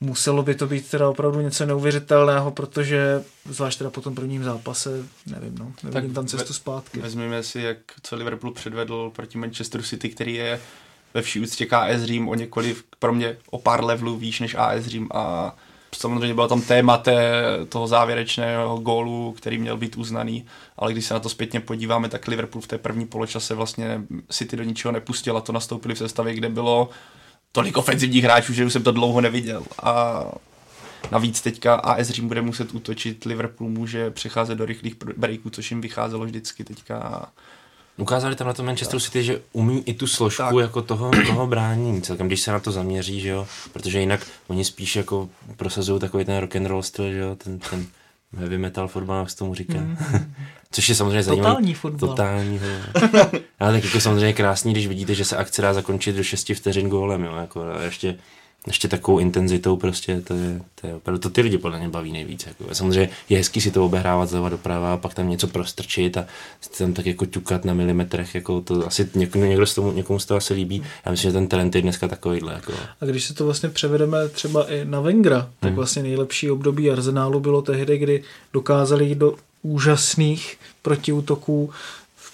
muselo 0.00 0.42
by 0.42 0.54
to 0.54 0.66
být 0.66 0.90
teda 0.90 1.08
opravdu 1.08 1.40
něco 1.40 1.66
neuvěřitelného, 1.66 2.50
protože 2.50 3.24
zvlášť 3.48 3.78
teda 3.78 3.90
po 3.90 4.00
tom 4.00 4.14
prvním 4.14 4.44
zápase, 4.44 5.06
nevím, 5.26 5.58
no, 5.58 5.72
nevidím 5.82 6.10
tak 6.10 6.14
tam 6.14 6.26
cestu 6.26 6.52
zpátky. 6.52 7.00
Vezměme 7.00 7.42
si, 7.42 7.60
jak 7.60 7.78
co 8.02 8.16
Liverpool 8.16 8.52
předvedl 8.52 9.10
proti 9.16 9.38
Manchester 9.38 9.82
City, 9.82 10.08
který 10.08 10.34
je 10.34 10.60
ve 11.14 11.22
vší 11.22 11.40
úctě 11.40 11.66
KS 11.66 12.02
Řím 12.02 12.28
o 12.28 12.34
několik, 12.34 12.84
pro 12.98 13.12
mě 13.12 13.36
o 13.50 13.58
pár 13.58 13.84
levelů 13.84 14.16
výš 14.16 14.40
než 14.40 14.54
AS 14.54 14.84
Řím 14.84 15.08
a 15.14 15.56
samozřejmě 15.94 16.34
bylo 16.34 16.48
tam 16.48 16.62
téma 16.62 16.98
té, 16.98 17.42
toho 17.68 17.86
závěrečného 17.86 18.78
gólu, 18.78 19.32
který 19.32 19.58
měl 19.58 19.76
být 19.76 19.96
uznaný, 19.96 20.46
ale 20.76 20.92
když 20.92 21.06
se 21.06 21.14
na 21.14 21.20
to 21.20 21.28
zpětně 21.28 21.60
podíváme, 21.60 22.08
tak 22.08 22.28
Liverpool 22.28 22.62
v 22.62 22.66
té 22.66 22.78
první 22.78 23.06
poločase 23.06 23.54
vlastně 23.54 24.00
City 24.30 24.56
do 24.56 24.62
ničeho 24.62 24.92
nepustil 24.92 25.36
a 25.36 25.40
to 25.40 25.52
nastoupili 25.52 25.94
v 25.94 25.98
sestavě, 25.98 26.34
kde 26.34 26.48
bylo 26.48 26.90
tolik 27.52 27.76
ofenzivních 27.76 28.24
hráčů, 28.24 28.52
že 28.52 28.64
už 28.64 28.72
jsem 28.72 28.82
to 28.82 28.92
dlouho 28.92 29.20
neviděl. 29.20 29.64
A 29.82 30.24
navíc 31.10 31.40
teďka 31.40 31.74
AS 31.74 32.08
Řím 32.08 32.28
bude 32.28 32.42
muset 32.42 32.74
útočit, 32.74 33.24
Liverpool 33.24 33.70
může 33.70 34.10
přecházet 34.10 34.58
do 34.58 34.66
rychlých 34.66 34.96
breaků, 35.16 35.50
což 35.50 35.70
jim 35.70 35.80
vycházelo 35.80 36.24
vždycky 36.24 36.64
teďka. 36.64 37.28
Ukázali 37.96 38.36
tam 38.36 38.46
na 38.46 38.52
to 38.52 38.62
Manchester 38.62 39.00
City, 39.00 39.22
že 39.22 39.40
umí 39.52 39.82
i 39.86 39.94
tu 39.94 40.06
složku 40.06 40.42
tak. 40.42 40.54
jako 40.54 40.82
toho, 40.82 41.10
toho 41.26 41.46
bránění 41.46 42.02
celkem, 42.02 42.26
když 42.26 42.40
se 42.40 42.52
na 42.52 42.60
to 42.60 42.72
zaměří, 42.72 43.20
že 43.20 43.28
jo, 43.28 43.46
protože 43.72 44.00
jinak 44.00 44.26
oni 44.48 44.64
spíš 44.64 44.96
jako 44.96 45.28
prosazují 45.56 46.00
takový 46.00 46.24
ten 46.24 46.38
rock 46.38 46.56
and 46.56 46.66
roll 46.66 46.82
styl, 46.82 47.12
že 47.12 47.18
jo, 47.18 47.36
ten, 47.36 47.58
ten 47.58 47.86
heavy 48.36 48.58
metal 48.58 48.88
fotbal, 48.88 49.18
jak 49.18 49.30
se 49.30 49.36
tomu 49.36 49.54
říká. 49.54 49.78
Mm. 49.78 49.96
Což 50.70 50.88
je 50.88 50.94
samozřejmě 50.94 51.22
zajímavé. 51.22 51.50
Totální 51.50 51.74
fotbal. 51.74 52.08
Totální 52.08 52.60
Ale 53.60 53.72
tak 53.72 53.84
jako 53.84 54.00
samozřejmě 54.00 54.32
krásný, 54.32 54.72
když 54.72 54.86
vidíte, 54.86 55.14
že 55.14 55.24
se 55.24 55.36
akce 55.36 55.62
dá 55.62 55.74
zakončit 55.74 56.16
do 56.16 56.22
6 56.22 56.52
vteřin 56.54 56.88
gólem, 56.88 57.24
jo, 57.24 57.36
jako 57.36 57.62
a 57.62 57.82
ještě 57.82 58.18
ještě 58.66 58.88
takovou 58.88 59.18
intenzitou 59.18 59.76
prostě, 59.76 60.20
to 60.20 60.34
je, 60.34 60.60
to 60.80 60.86
je 60.86 60.94
opravdu, 60.94 61.18
to 61.18 61.30
ty 61.30 61.40
lidi 61.40 61.58
podle 61.58 61.78
mě 61.78 61.88
baví 61.88 62.12
nejvíc. 62.12 62.46
Jako. 62.46 62.74
Samozřejmě 62.74 63.10
je 63.28 63.38
hezký 63.38 63.60
si 63.60 63.70
to 63.70 63.84
obehrávat 63.84 64.28
zleva 64.28 64.48
doprava 64.48 64.92
a 64.92 64.96
pak 64.96 65.14
tam 65.14 65.28
něco 65.28 65.46
prostrčit 65.46 66.16
a 66.16 66.26
tam 66.78 66.92
tak 66.92 67.06
jako 67.06 67.26
ťukat 67.26 67.64
na 67.64 67.74
milimetrech, 67.74 68.34
jako 68.34 68.60
to 68.60 68.86
asi 68.86 69.08
někdo, 69.14 69.40
někdo 69.40 69.66
z 69.66 69.74
tomu, 69.74 69.92
někomu 69.92 70.18
z 70.18 70.26
toho 70.26 70.38
asi 70.38 70.54
líbí. 70.54 70.82
Já 71.06 71.10
myslím, 71.10 71.30
že 71.30 71.32
ten 71.32 71.46
talent 71.46 71.74
je 71.74 71.82
dneska 71.82 72.08
takovýhle. 72.08 72.52
Jako. 72.52 72.72
A 73.00 73.04
když 73.04 73.24
se 73.24 73.34
to 73.34 73.44
vlastně 73.44 73.68
převedeme 73.68 74.28
třeba 74.28 74.70
i 74.70 74.84
na 74.84 75.00
Vengra, 75.00 75.50
tak 75.60 75.68
hmm. 75.68 75.76
vlastně 75.76 76.02
nejlepší 76.02 76.50
období 76.50 76.90
Arsenálu 76.90 77.40
bylo 77.40 77.62
tehdy, 77.62 77.98
kdy 77.98 78.22
dokázali 78.52 79.04
jít 79.04 79.18
do 79.18 79.34
úžasných 79.62 80.58
protiútoků 80.82 81.70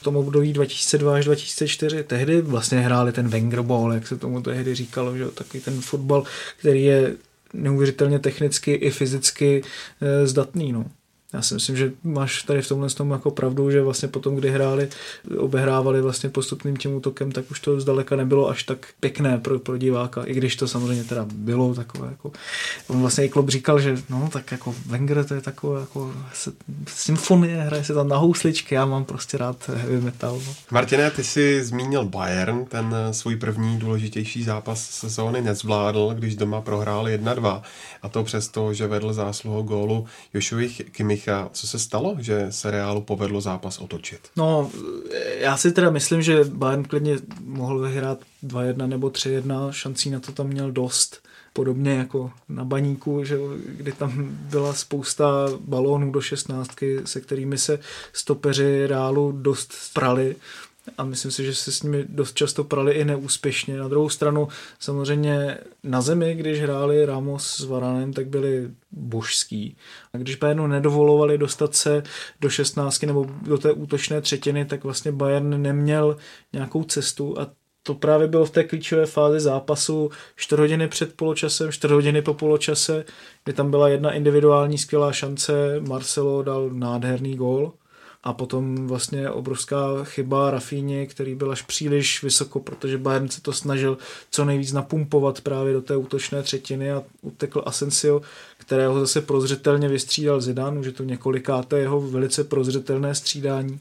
tom 0.02 0.16
období 0.16 0.52
2002 0.52 1.14
až 1.14 1.24
2004. 1.24 2.04
Tehdy 2.04 2.40
vlastně 2.40 2.80
hráli 2.80 3.12
ten 3.12 3.28
Wenger 3.28 3.62
Ball, 3.62 3.92
jak 3.92 4.06
se 4.06 4.16
tomu 4.16 4.42
tehdy 4.42 4.74
říkalo, 4.74 5.16
že 5.16 5.26
takový 5.26 5.60
ten 5.60 5.80
fotbal, 5.80 6.24
který 6.56 6.84
je 6.84 7.16
neuvěřitelně 7.52 8.18
technicky 8.18 8.72
i 8.72 8.90
fyzicky 8.90 9.62
e, 10.00 10.26
zdatný. 10.26 10.72
No. 10.72 10.84
Já 11.32 11.42
si 11.42 11.54
myslím, 11.54 11.76
že 11.76 11.92
máš 12.02 12.42
tady 12.42 12.62
v 12.62 12.68
tomhle 12.68 12.90
tom 12.90 13.10
jako 13.10 13.30
pravdu, 13.30 13.70
že 13.70 13.82
vlastně 13.82 14.08
potom, 14.08 14.36
kdy 14.36 14.50
hráli, 14.50 14.88
obehrávali 15.38 16.02
vlastně 16.02 16.30
postupným 16.30 16.76
tím 16.76 16.94
útokem, 16.94 17.32
tak 17.32 17.50
už 17.50 17.60
to 17.60 17.80
zdaleka 17.80 18.16
nebylo 18.16 18.48
až 18.48 18.62
tak 18.62 18.86
pěkné 19.00 19.38
pro, 19.38 19.58
pro 19.58 19.78
diváka, 19.78 20.24
i 20.24 20.34
když 20.34 20.56
to 20.56 20.68
samozřejmě 20.68 21.04
teda 21.04 21.26
bylo 21.32 21.74
takové 21.74 22.08
jako, 22.08 22.32
on 22.88 23.00
vlastně 23.00 23.24
i 23.24 23.28
Klopp 23.28 23.48
říkal, 23.48 23.80
že 23.80 23.96
no 24.10 24.28
tak 24.32 24.52
jako 24.52 24.74
Wenger 24.86 25.24
to 25.24 25.34
je 25.34 25.40
takové 25.40 25.80
jako 25.80 26.12
symfonie, 26.88 27.56
hraje 27.56 27.84
se 27.84 27.94
tam 27.94 28.08
na 28.08 28.16
housličky, 28.16 28.74
já 28.74 28.86
mám 28.86 29.04
prostě 29.04 29.38
rád 29.38 29.68
heavy 29.68 30.00
metal. 30.00 30.40
No. 30.46 30.54
Martine, 30.70 31.10
ty 31.10 31.24
jsi 31.24 31.64
zmínil 31.64 32.04
Bayern, 32.04 32.64
ten 32.64 32.94
svůj 33.10 33.36
první 33.36 33.78
důležitější 33.78 34.44
zápas 34.44 34.90
sezóny 34.90 35.42
nezvládl, 35.42 36.14
když 36.14 36.36
doma 36.36 36.60
prohrál 36.60 37.04
1-2 37.04 37.62
a 38.02 38.08
to 38.08 38.24
přesto, 38.24 38.74
že 38.74 38.86
vedl 38.86 39.12
zásluhu 39.12 39.62
gólu 39.62 40.06
Jošových 40.34 40.82
Kimi 41.18 41.36
Micha, 41.36 41.50
co 41.52 41.66
se 41.66 41.78
stalo, 41.78 42.16
že 42.18 42.46
se 42.50 42.70
Reálu 42.70 43.00
povedlo 43.00 43.40
zápas 43.40 43.78
otočit? 43.78 44.20
No, 44.36 44.70
já 45.38 45.56
si 45.56 45.72
teda 45.72 45.90
myslím, 45.90 46.22
že 46.22 46.44
Bayern 46.44 46.84
klidně 46.84 47.16
mohl 47.44 47.78
vyhrát 47.78 48.18
2-1 48.46 48.88
nebo 48.88 49.08
3-1, 49.08 49.70
šancí 49.70 50.10
na 50.10 50.20
to 50.20 50.32
tam 50.32 50.46
měl 50.46 50.72
dost. 50.72 51.22
Podobně 51.52 51.90
jako 51.92 52.30
na 52.48 52.64
baníku, 52.64 53.24
že, 53.24 53.38
kdy 53.66 53.92
tam 53.92 54.12
byla 54.30 54.72
spousta 54.72 55.48
balónů 55.60 56.12
do 56.12 56.20
šestnáctky, 56.20 57.00
se 57.04 57.20
kterými 57.20 57.58
se 57.58 57.78
stopeři 58.12 58.86
Reálu 58.86 59.32
dost 59.32 59.74
prali 59.94 60.36
a 60.98 61.04
myslím 61.04 61.30
si, 61.30 61.44
že 61.44 61.54
se 61.54 61.72
s 61.72 61.82
nimi 61.82 62.04
dost 62.08 62.34
často 62.34 62.64
prali 62.64 62.92
i 62.92 63.04
neúspěšně. 63.04 63.76
Na 63.76 63.88
druhou 63.88 64.08
stranu 64.08 64.48
samozřejmě 64.78 65.58
na 65.82 66.00
zemi, 66.00 66.34
když 66.34 66.60
hráli 66.60 67.06
Ramos 67.06 67.56
s 67.56 67.64
Varanem, 67.64 68.12
tak 68.12 68.26
byli 68.26 68.70
božský. 68.90 69.76
A 70.12 70.18
když 70.18 70.36
Bayernu 70.36 70.66
nedovolovali 70.66 71.38
dostat 71.38 71.74
se 71.74 72.02
do 72.40 72.50
16 72.50 73.02
nebo 73.02 73.26
do 73.42 73.58
té 73.58 73.72
útočné 73.72 74.20
třetiny, 74.20 74.64
tak 74.64 74.84
vlastně 74.84 75.12
Bayern 75.12 75.62
neměl 75.62 76.16
nějakou 76.52 76.84
cestu 76.84 77.40
a 77.40 77.50
to 77.82 77.94
právě 77.94 78.28
bylo 78.28 78.44
v 78.44 78.50
té 78.50 78.64
klíčové 78.64 79.06
fázi 79.06 79.40
zápasu 79.40 80.10
4 80.36 80.60
hodiny 80.60 80.88
před 80.88 81.14
poločasem, 81.16 81.72
4 81.72 81.94
hodiny 81.94 82.22
po 82.22 82.34
poločase, 82.34 83.04
kdy 83.44 83.52
tam 83.52 83.70
byla 83.70 83.88
jedna 83.88 84.12
individuální 84.12 84.78
skvělá 84.78 85.12
šance, 85.12 85.80
Marcelo 85.88 86.42
dal 86.42 86.70
nádherný 86.70 87.36
gól 87.36 87.72
a 88.22 88.32
potom 88.32 88.86
vlastně 88.86 89.30
obrovská 89.30 90.04
chyba 90.04 90.50
Rafíně, 90.50 91.06
který 91.06 91.34
byl 91.34 91.50
až 91.50 91.62
příliš 91.62 92.22
vysoko, 92.22 92.60
protože 92.60 92.98
Bayern 92.98 93.28
se 93.28 93.42
to 93.42 93.52
snažil 93.52 93.98
co 94.30 94.44
nejvíc 94.44 94.72
napumpovat 94.72 95.40
právě 95.40 95.72
do 95.72 95.82
té 95.82 95.96
útočné 95.96 96.42
třetiny 96.42 96.92
a 96.92 97.02
utekl 97.22 97.62
Asensio, 97.66 98.22
kterého 98.58 99.00
zase 99.00 99.20
prozřetelně 99.20 99.88
vystřídal 99.88 100.40
Zidane, 100.40 100.80
už 100.80 100.86
je 100.86 100.92
to 100.92 101.04
několikáté 101.04 101.78
jeho 101.78 102.00
velice 102.00 102.44
prozřetelné 102.44 103.14
střídání, 103.14 103.80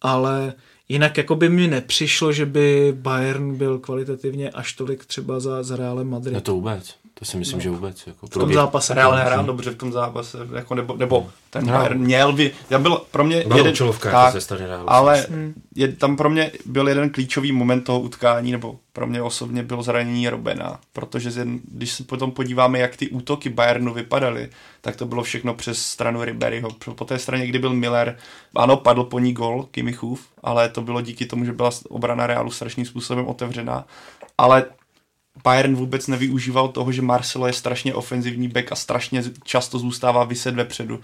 ale 0.00 0.52
jinak 0.88 1.16
jako 1.16 1.34
by 1.34 1.48
mi 1.48 1.68
nepřišlo, 1.68 2.32
že 2.32 2.46
by 2.46 2.96
Bayern 2.96 3.54
byl 3.54 3.78
kvalitativně 3.78 4.50
až 4.50 4.72
tolik 4.72 5.04
třeba 5.04 5.40
za, 5.40 5.62
za 5.62 5.76
Realem 5.76 6.10
Madrid. 6.10 6.34
No 6.34 6.40
to 6.40 6.54
vůbec. 6.54 7.03
To 7.18 7.24
si 7.24 7.36
myslím, 7.36 7.58
no. 7.58 7.62
že 7.62 7.70
vůbec. 7.70 8.06
Jako 8.06 8.26
v 8.26 8.30
tom 8.30 8.52
zápase. 8.52 8.94
Reálně 8.94 9.22
hrál 9.22 9.44
dobře 9.44 9.70
v 9.70 9.76
tom 9.76 9.92
zápase, 9.92 10.38
jako 10.54 10.74
nebo, 10.74 10.96
nebo 10.96 11.30
ten 11.50 11.66
no. 11.66 11.72
Bayern 11.72 12.00
měl 12.00 12.32
by, 12.32 12.52
já 12.70 12.78
byl 12.78 13.02
pro 13.10 13.24
mě 13.24 13.44
byl 13.46 13.56
jeden, 13.56 13.74
tak, 14.00 14.34
ale 14.86 15.26
je, 15.74 15.92
tam 15.92 16.16
pro 16.16 16.30
mě 16.30 16.50
byl 16.66 16.88
jeden 16.88 17.10
klíčový 17.10 17.52
moment 17.52 17.82
toho 17.82 18.00
utkání, 18.00 18.52
nebo 18.52 18.78
pro 18.92 19.06
mě 19.06 19.22
osobně 19.22 19.62
bylo 19.62 19.82
zranění 19.82 20.28
Robena, 20.28 20.80
protože 20.92 21.30
když 21.64 21.92
se 21.92 22.04
potom 22.04 22.30
podíváme, 22.30 22.78
jak 22.78 22.96
ty 22.96 23.08
útoky 23.08 23.48
Bayernu 23.48 23.94
vypadaly, 23.94 24.50
tak 24.80 24.96
to 24.96 25.06
bylo 25.06 25.22
všechno 25.22 25.54
přes 25.54 25.78
stranu 25.78 26.24
Riberyho. 26.24 26.68
Po 26.94 27.04
té 27.04 27.18
straně, 27.18 27.46
kdy 27.46 27.58
byl 27.58 27.74
Miller, 27.74 28.16
ano, 28.54 28.76
padl 28.76 29.04
po 29.04 29.18
ní 29.18 29.32
gol 29.32 29.68
Kimichův, 29.70 30.26
ale 30.42 30.68
to 30.68 30.82
bylo 30.82 31.00
díky 31.00 31.26
tomu, 31.26 31.44
že 31.44 31.52
byla 31.52 31.70
obrana 31.88 32.26
Realu 32.26 32.50
strašným 32.50 32.86
způsobem 32.86 33.26
otevřená. 33.26 33.84
Ale 34.38 34.64
Bayern 35.42 35.74
vůbec 35.74 36.06
nevyužíval 36.06 36.68
toho, 36.68 36.92
že 36.92 37.02
Marcelo 37.02 37.46
je 37.46 37.52
strašně 37.52 37.94
ofenzivní 37.94 38.48
back 38.48 38.72
a 38.72 38.76
strašně 38.76 39.22
často 39.44 39.78
zůstává 39.78 40.24
vyset 40.24 40.54
vepředu. 40.54 41.00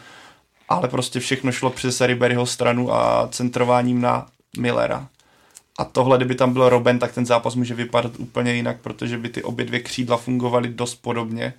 Ale 0.68 0.88
prostě 0.88 1.20
všechno 1.20 1.52
šlo 1.52 1.70
přes 1.70 2.00
Riberyho 2.00 2.46
stranu 2.46 2.94
a 2.94 3.28
centrováním 3.32 4.00
na 4.00 4.26
Millera. 4.58 5.08
A 5.78 5.84
tohle, 5.84 6.16
kdyby 6.16 6.34
tam 6.34 6.52
byl 6.52 6.68
Robben, 6.68 6.98
tak 6.98 7.12
ten 7.12 7.26
zápas 7.26 7.54
může 7.54 7.74
vypadat 7.74 8.12
úplně 8.18 8.54
jinak, 8.54 8.80
protože 8.80 9.18
by 9.18 9.28
ty 9.28 9.42
obě 9.42 9.66
dvě 9.66 9.80
křídla 9.80 10.16
fungovaly 10.16 10.68
dost 10.68 10.94
podobně 10.94 11.54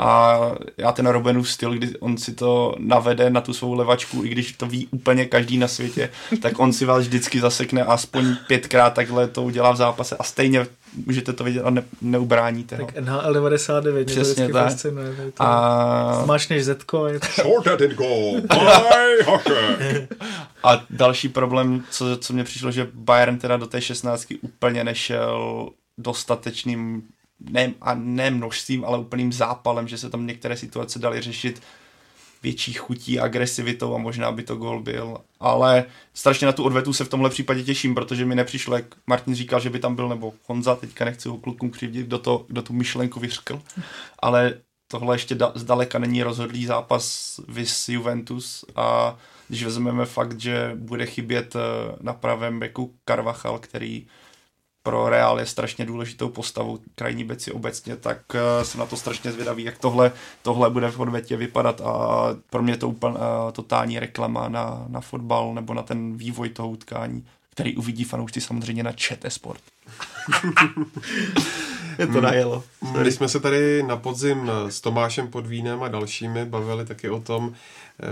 a 0.00 0.40
já 0.76 0.92
ten 0.92 1.06
Robinův 1.06 1.50
styl, 1.50 1.72
kdy 1.72 1.98
on 1.98 2.18
si 2.18 2.34
to 2.34 2.74
navede 2.78 3.30
na 3.30 3.40
tu 3.40 3.52
svou 3.52 3.74
levačku, 3.74 4.24
i 4.24 4.28
když 4.28 4.52
to 4.52 4.66
ví 4.66 4.88
úplně 4.90 5.24
každý 5.24 5.58
na 5.58 5.68
světě, 5.68 6.10
tak 6.42 6.58
on 6.58 6.72
si 6.72 6.84
vás 6.84 7.02
vždycky 7.02 7.40
zasekne 7.40 7.84
a 7.84 7.92
aspoň 7.92 8.36
pětkrát 8.46 8.94
takhle 8.94 9.28
to 9.28 9.42
udělá 9.42 9.72
v 9.72 9.76
zápase 9.76 10.16
a 10.16 10.22
stejně 10.22 10.66
můžete 11.06 11.32
to 11.32 11.44
vidět 11.44 11.62
a 11.62 11.70
ne, 11.70 11.82
neubráníte 12.00 12.76
ho. 12.76 12.86
Tak 12.86 12.96
NHL 12.96 13.32
99 13.32 14.06
Přesně 14.06 14.46
to 14.46 14.52
tak. 14.52 14.64
fascinuje. 14.64 15.14
To 15.34 15.42
a... 15.42 16.24
Máš 16.26 16.48
než 16.48 16.64
Zetko. 16.64 17.06
Je 17.06 17.20
to... 17.20 17.26
Shorter 17.42 17.78
than 17.78 17.96
goal. 17.96 18.40
a 20.64 20.84
další 20.90 21.28
problém, 21.28 21.84
co, 21.90 22.16
co 22.16 22.32
mě 22.32 22.44
přišlo, 22.44 22.70
že 22.70 22.88
Bayern 22.94 23.38
teda 23.38 23.56
do 23.56 23.66
té 23.66 23.80
16 23.80 24.26
úplně 24.42 24.84
nešel 24.84 25.68
dostatečným 25.98 27.02
ne, 27.40 27.74
a 27.80 27.94
ne 27.94 28.30
množstvím, 28.30 28.84
ale 28.84 28.98
úplným 28.98 29.32
zápalem, 29.32 29.88
že 29.88 29.98
se 29.98 30.10
tam 30.10 30.26
některé 30.26 30.56
situace 30.56 30.98
daly 30.98 31.20
řešit 31.20 31.62
větší 32.42 32.72
chutí, 32.72 33.20
agresivitou 33.20 33.94
a 33.94 33.98
možná 33.98 34.32
by 34.32 34.42
to 34.42 34.56
gol 34.56 34.80
byl. 34.82 35.16
Ale 35.40 35.84
strašně 36.14 36.46
na 36.46 36.52
tu 36.52 36.64
odvetu 36.64 36.92
se 36.92 37.04
v 37.04 37.08
tomhle 37.08 37.30
případě 37.30 37.62
těším, 37.62 37.94
protože 37.94 38.24
mi 38.24 38.34
nepřišlo, 38.34 38.76
jak 38.76 38.84
Martin 39.06 39.34
říkal, 39.34 39.60
že 39.60 39.70
by 39.70 39.78
tam 39.78 39.96
byl, 39.96 40.08
nebo 40.08 40.32
Honza, 40.46 40.76
teďka 40.76 41.04
nechci 41.04 41.28
ho 41.28 41.36
klukům 41.36 41.70
křivdit, 41.70 42.06
kdo, 42.06 42.18
to, 42.18 42.44
kdo 42.48 42.62
tu 42.62 42.72
myšlenku 42.72 43.20
vyřkl, 43.20 43.62
ale 44.18 44.54
tohle 44.88 45.14
ještě 45.14 45.34
da, 45.34 45.52
zdaleka 45.54 45.98
není 45.98 46.22
rozhodlý 46.22 46.66
zápas 46.66 47.34
vis 47.48 47.88
Juventus 47.88 48.64
a 48.76 49.16
když 49.48 49.64
vezmeme 49.64 50.06
fakt, 50.06 50.40
že 50.40 50.72
bude 50.74 51.06
chybět 51.06 51.56
eh, 51.56 51.96
na 52.00 52.12
pravém 52.12 52.60
beku 52.60 52.94
Carvachal, 53.08 53.58
který 53.58 54.06
pro 54.88 55.08
Real 55.08 55.40
je 55.40 55.46
strašně 55.46 55.86
důležitou 55.86 56.28
postavou 56.28 56.78
krajní 56.94 57.24
beci 57.24 57.52
obecně, 57.52 57.96
tak 57.96 58.18
uh, 58.34 58.64
jsem 58.64 58.80
na 58.80 58.86
to 58.86 58.96
strašně 58.96 59.32
zvědavý, 59.32 59.64
jak 59.64 59.78
tohle, 59.78 60.12
tohle 60.42 60.70
bude 60.70 60.90
v 60.90 61.00
odvětě 61.00 61.36
vypadat 61.36 61.80
a 61.80 62.26
pro 62.50 62.62
mě 62.62 62.72
je 62.72 62.76
to 62.76 62.88
úplně 62.88 63.14
uh, 63.14 63.22
totální 63.52 63.98
reklama 63.98 64.48
na, 64.48 64.84
na 64.88 65.00
fotbal 65.00 65.54
nebo 65.54 65.74
na 65.74 65.82
ten 65.82 66.16
vývoj 66.16 66.48
toho 66.48 66.68
utkání, 66.68 67.26
který 67.50 67.76
uvidí 67.76 68.04
fanoušci 68.04 68.40
samozřejmě 68.40 68.82
na 68.82 68.92
ČT 68.92 69.32
Sport. 69.32 69.60
je 71.98 72.06
to 72.06 72.20
najelo. 72.20 72.64
Když 73.00 73.14
jsme 73.14 73.28
se 73.28 73.40
tady 73.40 73.82
na 73.82 73.96
podzim 73.96 74.50
s 74.68 74.80
Tomášem 74.80 75.28
Podvínem 75.28 75.82
a 75.82 75.88
dalšími 75.88 76.44
bavili 76.44 76.86
taky 76.86 77.10
o 77.10 77.20
tom, 77.20 77.54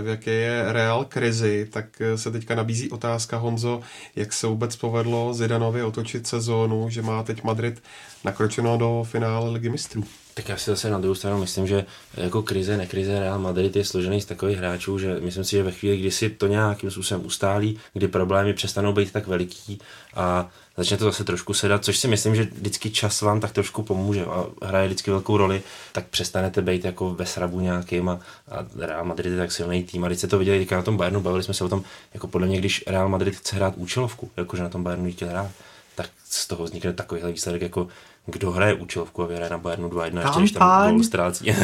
v 0.01 0.07
jaké 0.07 0.31
je 0.31 0.73
reál 0.73 1.05
krizi, 1.05 1.67
tak 1.71 1.85
se 2.15 2.31
teďka 2.31 2.55
nabízí 2.55 2.89
otázka, 2.89 3.37
Honzo, 3.37 3.81
jak 4.15 4.33
se 4.33 4.47
vůbec 4.47 4.75
povedlo 4.75 5.33
Zidanovi 5.33 5.83
otočit 5.83 6.27
sezónu, 6.27 6.89
že 6.89 7.01
má 7.01 7.23
teď 7.23 7.43
Madrid 7.43 7.83
nakročeno 8.23 8.77
do 8.77 9.03
finále 9.09 9.51
ligy 9.51 9.69
mistrů. 9.69 10.03
Tak 10.33 10.49
já 10.49 10.57
si 10.57 10.69
zase 10.69 10.89
na 10.89 10.99
druhou 10.99 11.15
stranu 11.15 11.39
myslím, 11.39 11.67
že 11.67 11.85
jako 12.13 12.41
krize, 12.41 12.77
nekrize 12.77 13.19
Real 13.19 13.39
Madrid 13.39 13.75
je 13.75 13.85
složený 13.85 14.21
z 14.21 14.25
takových 14.25 14.57
hráčů, 14.57 14.99
že 14.99 15.19
myslím 15.19 15.43
si, 15.43 15.51
že 15.51 15.63
ve 15.63 15.71
chvíli, 15.71 15.97
kdy 15.97 16.11
si 16.11 16.29
to 16.29 16.47
nějakým 16.47 16.91
způsobem 16.91 17.25
ustálí, 17.25 17.79
kdy 17.93 18.07
problémy 18.07 18.53
přestanou 18.53 18.93
být 18.93 19.11
tak 19.11 19.27
veliký 19.27 19.79
a 20.15 20.49
začne 20.77 20.97
to 20.97 21.05
zase 21.05 21.23
trošku 21.23 21.53
sedat, 21.53 21.85
což 21.85 21.97
si 21.97 22.07
myslím, 22.07 22.35
že 22.35 22.43
vždycky 22.43 22.89
čas 22.89 23.21
vám 23.21 23.39
tak 23.39 23.51
trošku 23.51 23.83
pomůže 23.83 24.25
a 24.25 24.45
hraje 24.61 24.87
vždycky 24.87 25.11
velkou 25.11 25.37
roli, 25.37 25.61
tak 25.91 26.07
přestanete 26.07 26.61
být 26.61 26.85
jako 26.85 27.13
ve 27.13 27.25
srabu 27.25 27.59
nějakým 27.59 28.09
a, 28.09 28.19
a 28.51 28.65
Real 28.79 29.05
Madrid 29.05 29.31
je 29.31 29.37
tak 29.37 29.51
silný 29.51 29.76
tým. 29.83 30.03
A 30.03 30.07
když 30.07 30.19
se 30.19 30.27
to 30.27 30.39
viděli 30.39 30.59
teďka 30.59 30.75
na 30.75 30.81
tom 30.81 30.97
Bayernu, 30.97 31.21
bavili 31.21 31.43
jsme 31.43 31.53
se 31.53 31.63
o 31.63 31.69
tom, 31.69 31.83
jako 32.13 32.27
podle 32.27 32.47
mě, 32.47 32.57
když 32.57 32.83
Real 32.87 33.09
Madrid 33.09 33.35
chce 33.35 33.55
hrát 33.55 33.73
účelovku, 33.77 34.31
jakože 34.37 34.63
na 34.63 34.69
tom 34.69 34.83
Bayernu 34.83 35.11
chtěl 35.11 35.29
hrát, 35.29 35.51
tak 35.95 36.09
z 36.29 36.47
toho 36.47 36.63
vznikne 36.63 36.93
takovýhle 36.93 37.31
výsledek, 37.31 37.61
jako 37.61 37.87
kdo 38.25 38.51
hraje 38.51 38.73
účelovku 38.73 39.23
a 39.23 39.27
vyhraje 39.27 39.49
na 39.49 39.57
Bayernu 39.57 39.89
2-1, 39.89 40.21
ještě 40.21 40.39
když 40.39 40.51
tam 40.51 40.91
gol 40.91 41.03
ztrácí. 41.03 41.45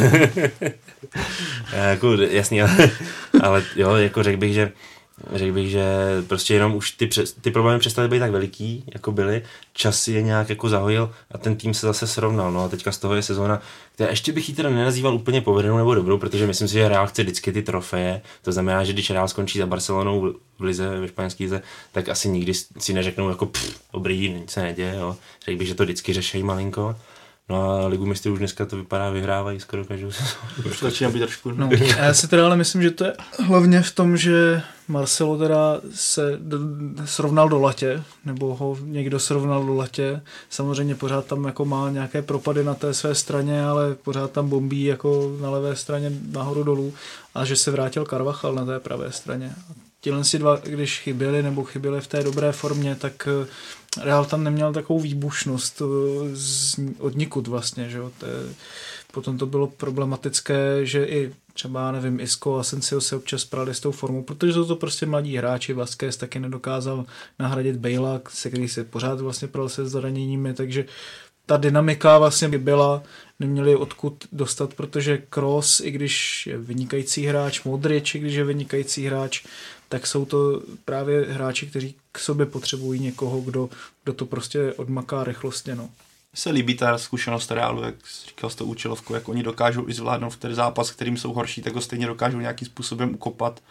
jako, 1.74 2.12
jasný, 2.14 2.62
ale, 2.62 2.90
ale 3.42 3.64
jo, 3.76 3.96
jako 3.96 4.24
řekl 4.24 4.40
bych, 4.40 4.54
že 4.54 4.72
Řekl 5.34 5.54
bych, 5.54 5.70
že 5.70 5.84
prostě 6.28 6.54
jenom 6.54 6.76
už 6.76 6.92
ty, 6.92 7.10
ty 7.42 7.52
problémy 7.52 7.80
přestaly 7.80 8.08
být 8.08 8.20
tak 8.20 8.32
veliký, 8.32 8.84
jako 8.94 9.12
byly, 9.12 9.44
čas 9.74 10.08
je 10.08 10.22
nějak 10.22 10.50
jako 10.50 10.70
zahojil 10.70 11.12
a 11.32 11.38
ten 11.38 11.56
tým 11.56 11.74
se 11.74 11.88
zase 11.88 12.08
srovnal. 12.08 12.52
No 12.52 12.64
a 12.64 12.70
teďka 12.70 12.92
z 12.92 12.98
toho 12.98 13.16
je 13.16 13.22
sezóna, 13.22 13.62
která 13.94 14.10
ještě 14.10 14.32
bych 14.32 14.50
ji 14.50 14.56
teda 14.56 14.70
nenazýval 14.70 15.16
úplně 15.16 15.42
povedenou 15.42 15.78
nebo 15.78 15.96
dobrou, 15.96 16.18
protože 16.18 16.48
myslím 16.48 16.68
si, 16.68 16.74
že 16.74 16.90
Real 16.90 17.08
chce 17.08 17.24
vždycky 17.24 17.52
ty 17.52 17.62
trofeje. 17.62 18.22
To 18.42 18.52
znamená, 18.52 18.84
že 18.84 18.94
když 18.94 19.10
Real 19.10 19.28
skončí 19.28 19.60
za 19.60 19.66
Barcelonou 19.66 20.34
v 20.60 20.64
lize, 20.64 21.00
ve 21.00 21.08
španělské 21.08 21.44
lize, 21.44 21.62
tak 21.92 22.10
asi 22.10 22.30
nikdy 22.30 22.54
si 22.54 22.94
neřeknou 22.94 23.30
jako 23.30 23.46
pff, 23.46 23.82
dobrý, 23.94 24.34
nic 24.34 24.52
se 24.52 24.62
neděje. 24.62 24.96
Řekl 25.46 25.58
bych, 25.58 25.68
že 25.68 25.76
to 25.76 25.84
vždycky 25.84 26.14
řeší 26.14 26.44
malinko. 26.44 26.96
No 27.50 27.72
a 27.72 27.88
Ligu 27.88 28.06
mistrů 28.06 28.34
už 28.34 28.40
dneska 28.40 28.66
to 28.66 28.78
vypadá, 28.78 29.10
vyhrávají 29.10 29.60
skoro 29.60 29.86
každou 29.86 30.10
Už 30.66 30.80
začíná 30.80 31.10
být 31.10 31.20
trošku. 31.20 31.52
No. 31.52 31.70
A 31.98 32.04
já 32.04 32.14
si 32.14 32.28
teda 32.28 32.46
ale 32.46 32.56
myslím, 32.58 32.82
že 32.82 32.92
to 32.92 33.06
je 33.06 33.14
hlavně 33.40 33.82
v 33.82 33.92
tom, 33.92 34.18
že 34.18 34.62
Marcelo 34.88 35.38
teda 35.38 35.82
se 35.94 36.38
do, 36.42 36.58
srovnal 37.06 37.50
do 37.50 37.60
latě, 37.60 38.04
nebo 38.26 38.56
ho 38.56 38.78
někdo 38.82 39.20
srovnal 39.20 39.66
do 39.66 39.74
latě. 39.74 40.22
Samozřejmě 40.50 40.96
pořád 40.96 41.26
tam 41.26 41.46
jako 41.46 41.66
má 41.66 41.90
nějaké 41.90 42.22
propady 42.22 42.64
na 42.64 42.74
té 42.74 42.94
své 42.94 43.16
straně, 43.16 43.66
ale 43.66 43.96
pořád 43.96 44.32
tam 44.32 44.50
bombí 44.50 44.84
jako 44.84 45.38
na 45.42 45.50
levé 45.50 45.76
straně 45.76 46.12
nahoru 46.32 46.64
dolů 46.64 46.94
a 47.36 47.46
že 47.46 47.56
se 47.56 47.72
vrátil 47.72 48.06
Carvachal 48.06 48.56
na 48.56 48.66
té 48.66 48.80
pravé 48.80 49.12
straně. 49.12 49.56
Tihle 50.04 50.24
si 50.24 50.40
dva, 50.40 50.56
když 50.56 51.00
chyběli 51.00 51.44
nebo 51.44 51.64
chyběli 51.64 52.02
v 52.02 52.08
té 52.08 52.24
dobré 52.24 52.52
formě, 52.52 52.96
tak 52.96 53.28
Real 54.02 54.26
tam 54.26 54.44
neměl 54.44 54.74
takovou 54.74 55.00
výbušnost 55.00 55.82
eh, 55.82 55.86
z, 56.34 56.80
od 57.00 57.16
nikud 57.16 57.48
vlastně, 57.48 57.90
že 57.90 57.98
jo. 57.98 58.12
To 58.18 58.26
je, 58.26 58.34
potom 59.12 59.38
to 59.38 59.46
bylo 59.46 59.68
problematické, 59.68 60.86
že 60.86 61.06
i 61.06 61.32
třeba, 61.54 61.92
nevím, 61.92 62.20
Isco 62.20 62.56
a 62.56 62.60
Asensio 62.60 63.02
se 63.02 63.16
občas 63.16 63.46
prali 63.46 63.74
s 63.74 63.80
tou 63.80 63.92
formou, 63.92 64.24
protože 64.24 64.54
jsou 64.54 64.66
to 64.66 64.76
prostě 64.76 65.06
mladí 65.06 65.38
hráči, 65.38 65.74
Vasquez 65.74 66.18
taky 66.18 66.40
nedokázal 66.40 67.06
nahradit 67.40 67.76
Bejla, 67.76 68.22
se 68.30 68.50
který 68.50 68.68
se 68.68 68.84
pořád 68.84 69.22
vlastně 69.22 69.48
pral 69.48 69.70
se 69.70 69.88
zraněními, 69.88 70.54
takže 70.54 70.86
ta 71.46 71.58
dynamika 71.58 72.18
vlastně 72.18 72.50
by 72.50 72.58
byla, 72.58 73.04
neměli 73.40 73.76
odkud 73.76 74.28
dostat, 74.32 74.74
protože 74.74 75.18
Kroos, 75.30 75.80
i 75.80 75.92
když 75.92 76.48
je 76.48 76.58
vynikající 76.58 77.26
hráč, 77.26 77.64
Modrič, 77.64 78.16
i 78.16 78.20
když 78.20 78.34
je 78.34 78.44
vynikající 78.44 79.06
hráč, 79.06 79.44
tak 79.94 80.08
jsou 80.08 80.26
to 80.26 80.62
právě 80.86 81.26
hráči, 81.30 81.68
kteří 81.68 81.96
k 82.12 82.20
sobě 82.20 82.46
potřebují 82.46 83.00
někoho, 83.00 83.42
kdo, 83.42 83.70
kdo 84.04 84.14
to 84.14 84.26
prostě 84.26 84.74
odmaká 84.74 85.24
rychlostně. 85.24 85.76
No. 85.76 85.90
se 86.34 86.50
líbí 86.50 86.76
ta 86.76 86.98
zkušenost 86.98 87.52
Realu, 87.52 87.84
jak 87.84 87.96
říkal 88.28 88.50
jste 88.50 88.64
účelovku, 88.64 89.14
jak 89.14 89.30
oni 89.30 89.44
dokážou 89.44 89.90
i 89.90 89.94
zvládnout 89.94 90.30
v 90.30 90.38
ten 90.38 90.56
zápas, 90.56 90.92
kterým 90.92 91.18
jsou 91.18 91.34
horší, 91.34 91.62
tak 91.62 91.74
ho 91.74 91.82
stejně 91.82 92.08
dokážou 92.08 92.40
nějakým 92.40 92.66
způsobem 92.66 93.14
ukopat. 93.14 93.62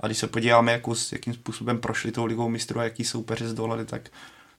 A 0.00 0.06
když 0.06 0.18
se 0.18 0.26
podíváme, 0.26 0.72
jako, 0.72 0.94
s 0.94 1.12
jakým 1.12 1.34
způsobem 1.34 1.78
prošli 1.78 2.12
tou 2.12 2.24
ligou 2.24 2.48
mistrů 2.48 2.80
a 2.80 2.84
jaký 2.84 3.04
soupeři 3.04 3.48
zdolali, 3.48 3.84
tak 3.84 4.10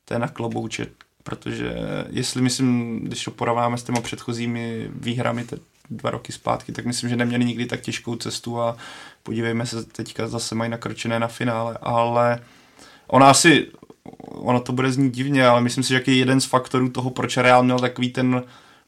to 0.06 0.14
je 0.14 0.20
na 0.20 0.28
klobouče. 0.28 0.88
Protože 1.24 1.76
jestli 2.10 2.42
myslím, 2.42 3.00
když 3.00 3.24
to 3.24 3.32
porovnáme 3.32 3.78
s 3.78 3.84
těma 3.84 4.02
předchozími 4.02 4.90
výhrami, 4.96 5.46
dva 5.90 6.10
roky 6.10 6.32
zpátky, 6.32 6.72
tak 6.72 6.86
myslím, 6.86 7.10
že 7.10 7.16
neměli 7.16 7.46
nikdy 7.46 7.66
tak 7.66 7.82
těžkou 7.82 8.16
cestu 8.16 8.62
a 8.62 8.78
podívejme 9.24 9.66
se, 9.66 9.86
teďka 9.86 10.28
zase 10.28 10.56
mají 10.56 10.72
nakročené 10.72 11.20
na 11.20 11.28
finále, 11.28 11.78
ale 11.82 12.40
ona 13.08 13.30
asi, 13.30 13.68
ono 14.30 14.60
to 14.60 14.72
bude 14.72 14.92
znít 14.92 15.14
divně, 15.14 15.48
ale 15.48 15.62
myslím 15.62 15.84
si, 15.84 15.90
že 15.90 16.04
je 16.08 16.16
jeden 16.16 16.42
z 16.42 16.46
faktorů 16.46 16.90
toho, 16.90 17.10
proč 17.10 17.38
Real 17.38 17.64
měl 17.64 17.80
takový 17.80 18.10
ten 18.10 18.44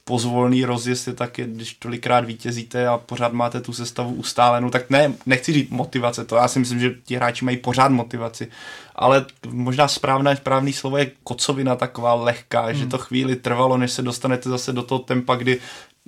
pozvolný 0.06 0.66
rozjezd 0.66 1.08
je 1.08 1.14
taky, 1.14 1.44
když 1.44 1.74
tolikrát 1.74 2.26
vítězíte 2.26 2.88
a 2.88 2.98
pořád 2.98 3.34
máte 3.34 3.62
tu 3.62 3.74
sestavu 3.74 4.14
ustálenou, 4.14 4.70
tak 4.70 4.90
ne, 4.90 5.14
nechci 5.26 5.54
říct 5.54 5.70
motivace, 5.70 6.26
to 6.26 6.36
já 6.36 6.48
si 6.48 6.60
myslím, 6.60 6.80
že 6.80 6.96
ti 7.04 7.16
hráči 7.16 7.46
mají 7.46 7.58
pořád 7.58 7.92
motivaci, 7.92 8.48
ale 8.96 9.26
možná 9.48 9.88
správné, 9.88 10.36
správný 10.36 10.74
slovo 10.74 10.98
je 10.98 11.12
kocovina 11.24 11.76
taková 11.76 12.14
lehká, 12.14 12.62
hmm. 12.62 12.76
že 12.76 12.86
to 12.86 12.98
chvíli 12.98 13.36
trvalo, 13.36 13.78
než 13.78 13.92
se 13.92 14.02
dostanete 14.02 14.50
zase 14.50 14.74
do 14.74 14.84
toho 14.84 15.00
tempa, 15.00 15.36
kdy 15.36 15.60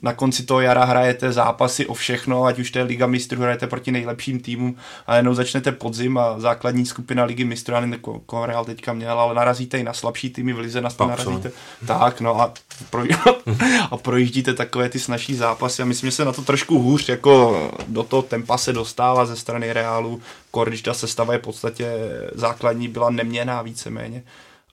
na 0.02 0.14
konci 0.14 0.44
toho 0.44 0.62
jara 0.62 0.86
hrajete 0.86 1.32
zápasy 1.32 1.86
o 1.86 1.94
všechno, 1.94 2.44
ať 2.44 2.60
už 2.60 2.72
to 2.72 2.80
je 2.80 2.84
Liga 2.84 3.08
mistrů, 3.08 3.42
hrajete 3.42 3.68
proti 3.68 3.92
nejlepším 3.92 4.40
týmům 4.40 4.76
a 5.08 5.16
jenom 5.16 5.36
začnete 5.36 5.72
podzim 5.72 6.18
a 6.18 6.40
základní 6.40 6.86
skupina 6.86 7.24
Ligy 7.24 7.44
mistrů, 7.44 7.74
já 7.74 7.80
nevím, 7.80 8.00
koho 8.26 8.46
Real 8.46 8.66
teďka 8.66 8.94
měl, 8.94 9.20
ale 9.20 9.36
narazíte 9.36 9.78
i 9.78 9.84
na 9.84 9.94
slabší 9.94 10.30
týmy 10.30 10.54
v 10.54 10.60
Lize, 10.60 10.82
na 10.82 10.90
narazíte. 11.00 11.52
Tak, 11.88 12.22
no 12.22 12.42
a, 12.42 12.54
pro, 12.90 13.04
a 13.92 13.98
projíždíte 13.98 14.54
takové 14.54 14.90
ty 14.90 15.00
snažší 15.00 15.36
zápasy 15.36 15.82
a 15.82 15.86
myslím, 15.86 16.08
že 16.08 16.16
se 16.16 16.26
na 16.26 16.32
to 16.32 16.42
trošku 16.42 16.80
hůř 16.80 17.10
jako 17.10 17.62
do 17.88 18.04
toho 18.04 18.22
tempa 18.22 18.58
se 18.58 18.74
dostává 18.74 19.26
ze 19.26 19.36
strany 19.36 19.74
Realu, 19.74 20.22
když 20.66 20.82
ta 20.82 20.94
sestava 20.94 21.34
je 21.34 21.40
v 21.40 21.42
podstatě 21.42 21.92
základní, 22.34 22.88
byla 22.88 23.10
neměná 23.10 23.62
víceméně. 23.62 24.24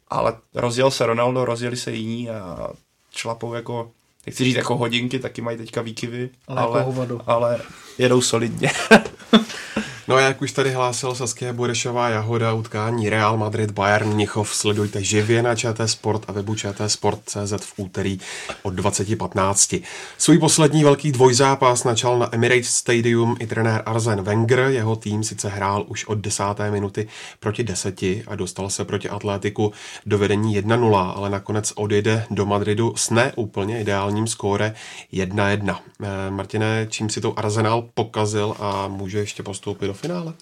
Ale 0.08 0.36
rozjel 0.54 0.90
se 0.90 1.06
Ronaldo, 1.06 1.44
rozjeli 1.44 1.76
se 1.76 1.92
jiní 1.92 2.30
a 2.30 2.68
šlapou 3.10 3.54
jako 3.54 3.90
nechci 4.26 4.44
říct 4.44 4.56
jako 4.56 4.76
hodinky, 4.76 5.18
taky 5.18 5.42
mají 5.42 5.56
teďka 5.58 5.82
výkyvy, 5.82 6.30
ale, 6.48 6.60
ale, 6.62 6.78
jako 6.78 6.92
ale 7.26 7.60
jedou 7.98 8.20
solidně. 8.20 8.70
No 10.08 10.16
a 10.16 10.20
jak 10.20 10.42
už 10.42 10.52
tady 10.52 10.70
hlásil 10.70 11.14
Saskia 11.14 11.52
Burešová 11.52 12.08
Jahoda, 12.08 12.52
utkání 12.52 13.10
Real 13.10 13.36
Madrid 13.36 13.70
Bayern 13.70 14.08
Mnichov 14.08 14.54
sledujte 14.54 15.02
živě 15.02 15.42
na 15.42 15.54
ČT 15.54 15.90
Sport 15.90 16.22
a 16.28 16.32
webu 16.32 16.54
ČT 16.54 16.90
Sport.cz 16.90 17.52
v 17.60 17.72
úterý 17.76 18.18
od 18.62 18.74
20.15. 18.74 19.82
Svůj 20.18 20.38
poslední 20.38 20.84
velký 20.84 21.12
dvojzápas 21.12 21.84
načal 21.84 22.18
na 22.18 22.34
Emirates 22.34 22.70
Stadium 22.70 23.36
i 23.40 23.46
trenér 23.46 23.82
Arzen 23.86 24.22
Wenger. 24.22 24.58
Jeho 24.58 24.96
tým 24.96 25.24
sice 25.24 25.48
hrál 25.48 25.84
už 25.88 26.04
od 26.04 26.18
desáté 26.18 26.70
minuty 26.70 27.08
proti 27.40 27.64
deseti 27.64 28.24
a 28.26 28.34
dostal 28.34 28.70
se 28.70 28.84
proti 28.84 29.08
Atletiku 29.08 29.72
do 30.06 30.18
vedení 30.18 30.60
1-0, 30.60 31.12
ale 31.16 31.30
nakonec 31.30 31.72
odjede 31.76 32.26
do 32.30 32.46
Madridu 32.46 32.92
s 32.96 33.10
neúplně 33.10 33.80
ideálním 33.80 34.26
skóre 34.26 34.74
1-1. 35.12 35.76
Eh, 36.02 36.30
Martine, 36.30 36.86
čím 36.90 37.08
si 37.08 37.20
to 37.20 37.38
Arsenal 37.38 37.84
pokazil 37.94 38.54
a 38.58 38.88
může 38.88 39.18
ještě 39.18 39.42
postoupit 39.42 39.86
do 39.86 39.93
finále? 39.94 40.32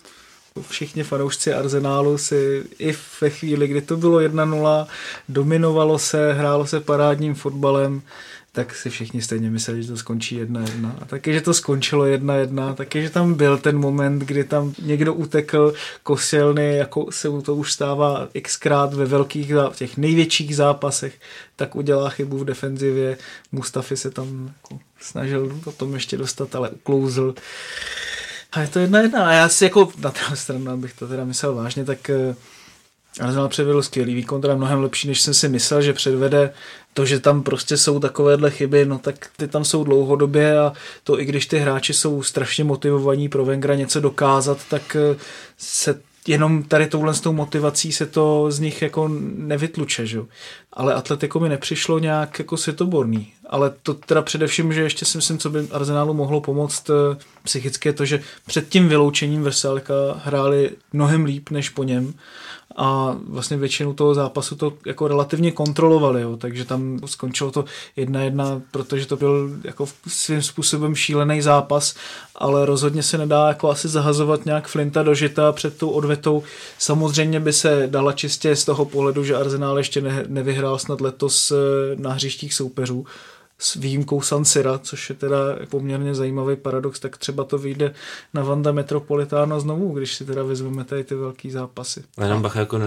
Všichni 0.69 1.03
fanoušci 1.03 1.55
Arsenálu 1.55 2.19
si 2.19 2.65
i 2.79 2.95
ve 3.21 3.31
chvíli, 3.31 3.69
kdy 3.69 3.81
to 3.81 3.97
bylo 3.97 4.19
1-0, 4.19 4.87
dominovalo 5.29 5.99
se, 5.99 6.33
hrálo 6.33 6.67
se 6.67 6.81
parádním 6.81 7.35
fotbalem, 7.35 8.03
tak 8.55 8.75
si 8.75 8.91
všichni 8.91 9.23
stejně 9.23 9.51
mysleli, 9.51 9.83
že 9.83 9.89
to 9.89 9.97
skončí 9.97 10.41
1-1. 10.43 10.95
A 11.01 11.05
taky, 11.05 11.33
že 11.33 11.41
to 11.41 11.55
skončilo 11.55 12.05
1-1, 12.05 12.75
taky, 12.75 13.03
že 13.03 13.11
tam 13.11 13.35
byl 13.35 13.59
ten 13.59 13.79
moment, 13.79 14.19
kdy 14.19 14.45
tam 14.45 14.75
někdo 14.83 15.15
utekl 15.15 15.75
kosilny, 16.03 16.77
jako 16.77 17.13
se 17.13 17.29
to 17.43 17.55
už 17.55 17.73
stává 17.73 18.29
xkrát 18.43 18.95
ve 18.95 19.05
velkých, 19.05 19.53
v 19.53 19.77
těch 19.77 19.97
největších 19.97 20.57
zápasech, 20.57 21.15
tak 21.57 21.77
udělá 21.77 22.11
chybu 22.11 22.39
v 22.39 22.45
defenzivě. 22.45 23.19
Mustafi 23.53 23.97
se 23.97 24.11
tam 24.11 24.53
jako 24.63 24.83
snažil 25.01 25.61
potom 25.65 25.95
ještě 25.95 26.17
dostat, 26.17 26.55
ale 26.55 26.71
uklouzl. 26.71 27.35
A 28.53 28.61
je 28.61 28.69
to 28.69 28.79
jedna 28.79 29.01
jedna. 29.01 29.29
A 29.29 29.33
já 29.33 29.49
si 29.49 29.65
jako 29.65 29.93
na 29.99 30.11
té 30.11 30.37
stranu, 30.37 30.71
abych 30.71 30.93
to 30.93 31.09
teda 31.09 31.25
myslel 31.25 31.55
vážně, 31.55 31.85
tak 31.85 32.11
eh, 32.11 32.35
Arsenal 33.21 33.49
předvedl 33.49 33.83
skvělý 33.83 34.15
výkon, 34.15 34.41
teda 34.41 34.55
mnohem 34.55 34.81
lepší, 34.81 35.09
než 35.09 35.21
jsem 35.21 35.35
si 35.35 35.49
myslel, 35.49 35.83
že 35.83 35.93
předvede 35.93 36.53
to, 36.95 37.07
že 37.07 37.21
tam 37.21 37.43
prostě 37.43 37.77
jsou 37.77 38.01
takovéhle 38.01 38.51
chyby, 38.51 38.85
no 38.85 38.99
tak 38.99 39.31
ty 39.37 39.49
tam 39.49 39.65
jsou 39.65 39.85
dlouhodobě 39.85 40.59
a 40.59 40.73
to 41.05 41.21
i 41.21 41.25
když 41.25 41.47
ty 41.47 41.59
hráči 41.59 41.93
jsou 41.93 42.23
strašně 42.23 42.65
motivovaní 42.65 43.29
pro 43.29 43.45
Vengra 43.45 43.75
něco 43.75 44.01
dokázat, 44.01 44.59
tak 44.71 44.97
eh, 44.97 45.17
se 45.59 46.01
jenom 46.29 46.63
tady 46.63 46.87
touhle 46.87 47.15
s 47.15 47.21
tou 47.21 47.33
motivací 47.33 47.93
se 47.93 48.07
to 48.07 48.51
z 48.51 48.59
nich 48.59 48.83
jako 48.83 49.11
nevytluče, 49.37 50.07
že? 50.07 50.21
Ale 50.73 50.95
Atletico 50.95 51.41
mi 51.41 51.49
nepřišlo 51.49 51.99
nějak 51.99 52.39
jako 52.39 52.57
světoborný. 52.57 53.33
Ale 53.47 53.73
to 53.83 53.95
teda 53.95 54.23
především, 54.23 54.73
že 54.73 54.83
ještě 54.83 55.05
si 55.05 55.19
myslím, 55.19 55.39
co 55.39 55.51
by 55.51 55.69
Arsenálu 55.71 56.15
mohlo 56.15 56.41
pomoct 56.41 56.91
eh, 56.91 57.17
psychicky, 57.43 57.89
je 57.89 57.93
to, 57.93 58.05
že 58.05 58.21
před 58.47 58.69
tím 58.69 58.89
vyloučením 58.89 59.43
Veselka 59.43 59.95
hráli 60.25 60.71
mnohem 60.93 61.25
líp 61.25 61.51
než 61.51 61.69
po 61.69 61.85
něm 61.85 62.15
a 62.77 63.17
vlastně 63.29 63.57
většinu 63.57 63.95
toho 63.95 64.15
zápasu 64.15 64.57
to 64.57 64.73
jako 64.87 65.09
relativně 65.09 65.53
kontrolovali, 65.53 66.23
jo, 66.23 66.37
takže 66.37 66.65
tam 66.65 66.99
skončilo 67.05 67.51
to 67.51 67.65
jedna 67.97 68.23
jedna, 68.23 68.63
protože 68.71 69.07
to 69.07 69.17
byl 69.17 69.51
jako 69.65 69.87
svým 70.07 70.43
způsobem 70.43 70.95
šílený 70.95 71.43
zápas, 71.43 71.95
ale 72.35 72.67
rozhodně 72.67 73.03
se 73.03 73.19
nedá 73.19 73.49
jako 73.49 73.71
asi 73.71 73.89
zahazovat 73.89 74.47
nějak 74.47 74.69
Flinta 74.69 75.03
do 75.03 75.15
žita 75.15 75.53
před 75.53 75.77
tou 75.77 75.91
odvetou. 75.91 76.43
Samozřejmě 76.79 77.41
by 77.41 77.53
se 77.53 77.87
dala 77.87 78.13
čistě 78.13 78.57
z 78.57 78.65
toho 78.65 78.85
pohledu, 78.85 79.25
že 79.25 79.37
Arsenal 79.37 79.79
ještě 79.79 80.01
ne, 80.01 80.25
nevyhrál 80.29 80.79
snad 80.79 81.01
letos 81.01 81.51
eh, 81.51 81.57
na 81.97 82.13
hřištích 82.13 82.55
soupeřů, 82.55 83.07
s 83.63 83.75
výjimkou 83.75 84.21
San 84.21 84.45
Sira, 84.45 84.79
což 84.79 85.09
je 85.09 85.17
teda 85.17 85.37
poměrně 85.71 86.15
zajímavý 86.15 86.57
paradox, 86.57 87.01
tak 87.01 87.17
třeba 87.17 87.45
to 87.45 87.59
vyjde 87.59 87.95
na 88.35 88.43
Vanda 88.43 88.73
Metropolitano 88.73 89.61
znovu, 89.61 89.93
když 89.93 90.15
si 90.15 90.25
teda 90.25 90.43
vezmeme 90.43 90.85
tady 90.85 91.05
ty 91.05 91.15
velký 91.15 91.51
zápasy. 91.51 92.05
A 92.19 92.25
jenom 92.25 92.43
Bach 92.43 92.57
jako 92.57 92.79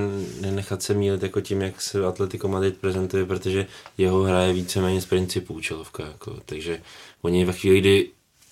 nenechat 0.42 0.84
se 0.84 0.94
mílit 0.94 1.24
jako 1.24 1.42
tím, 1.42 1.62
jak 1.62 1.82
se 1.82 2.06
Atletico 2.06 2.48
Madrid 2.48 2.78
prezentuje, 2.78 3.26
protože 3.26 3.66
jeho 3.98 4.24
hra 4.24 4.42
je 4.42 4.54
víceméně 4.54 5.02
z 5.02 5.06
principu 5.06 5.54
účelovka, 5.54 6.04
jako, 6.04 6.38
takže 6.46 6.82
oni 7.22 7.46
ve 7.46 7.54
chvíli, 7.54 7.80
kdy 7.80 8.10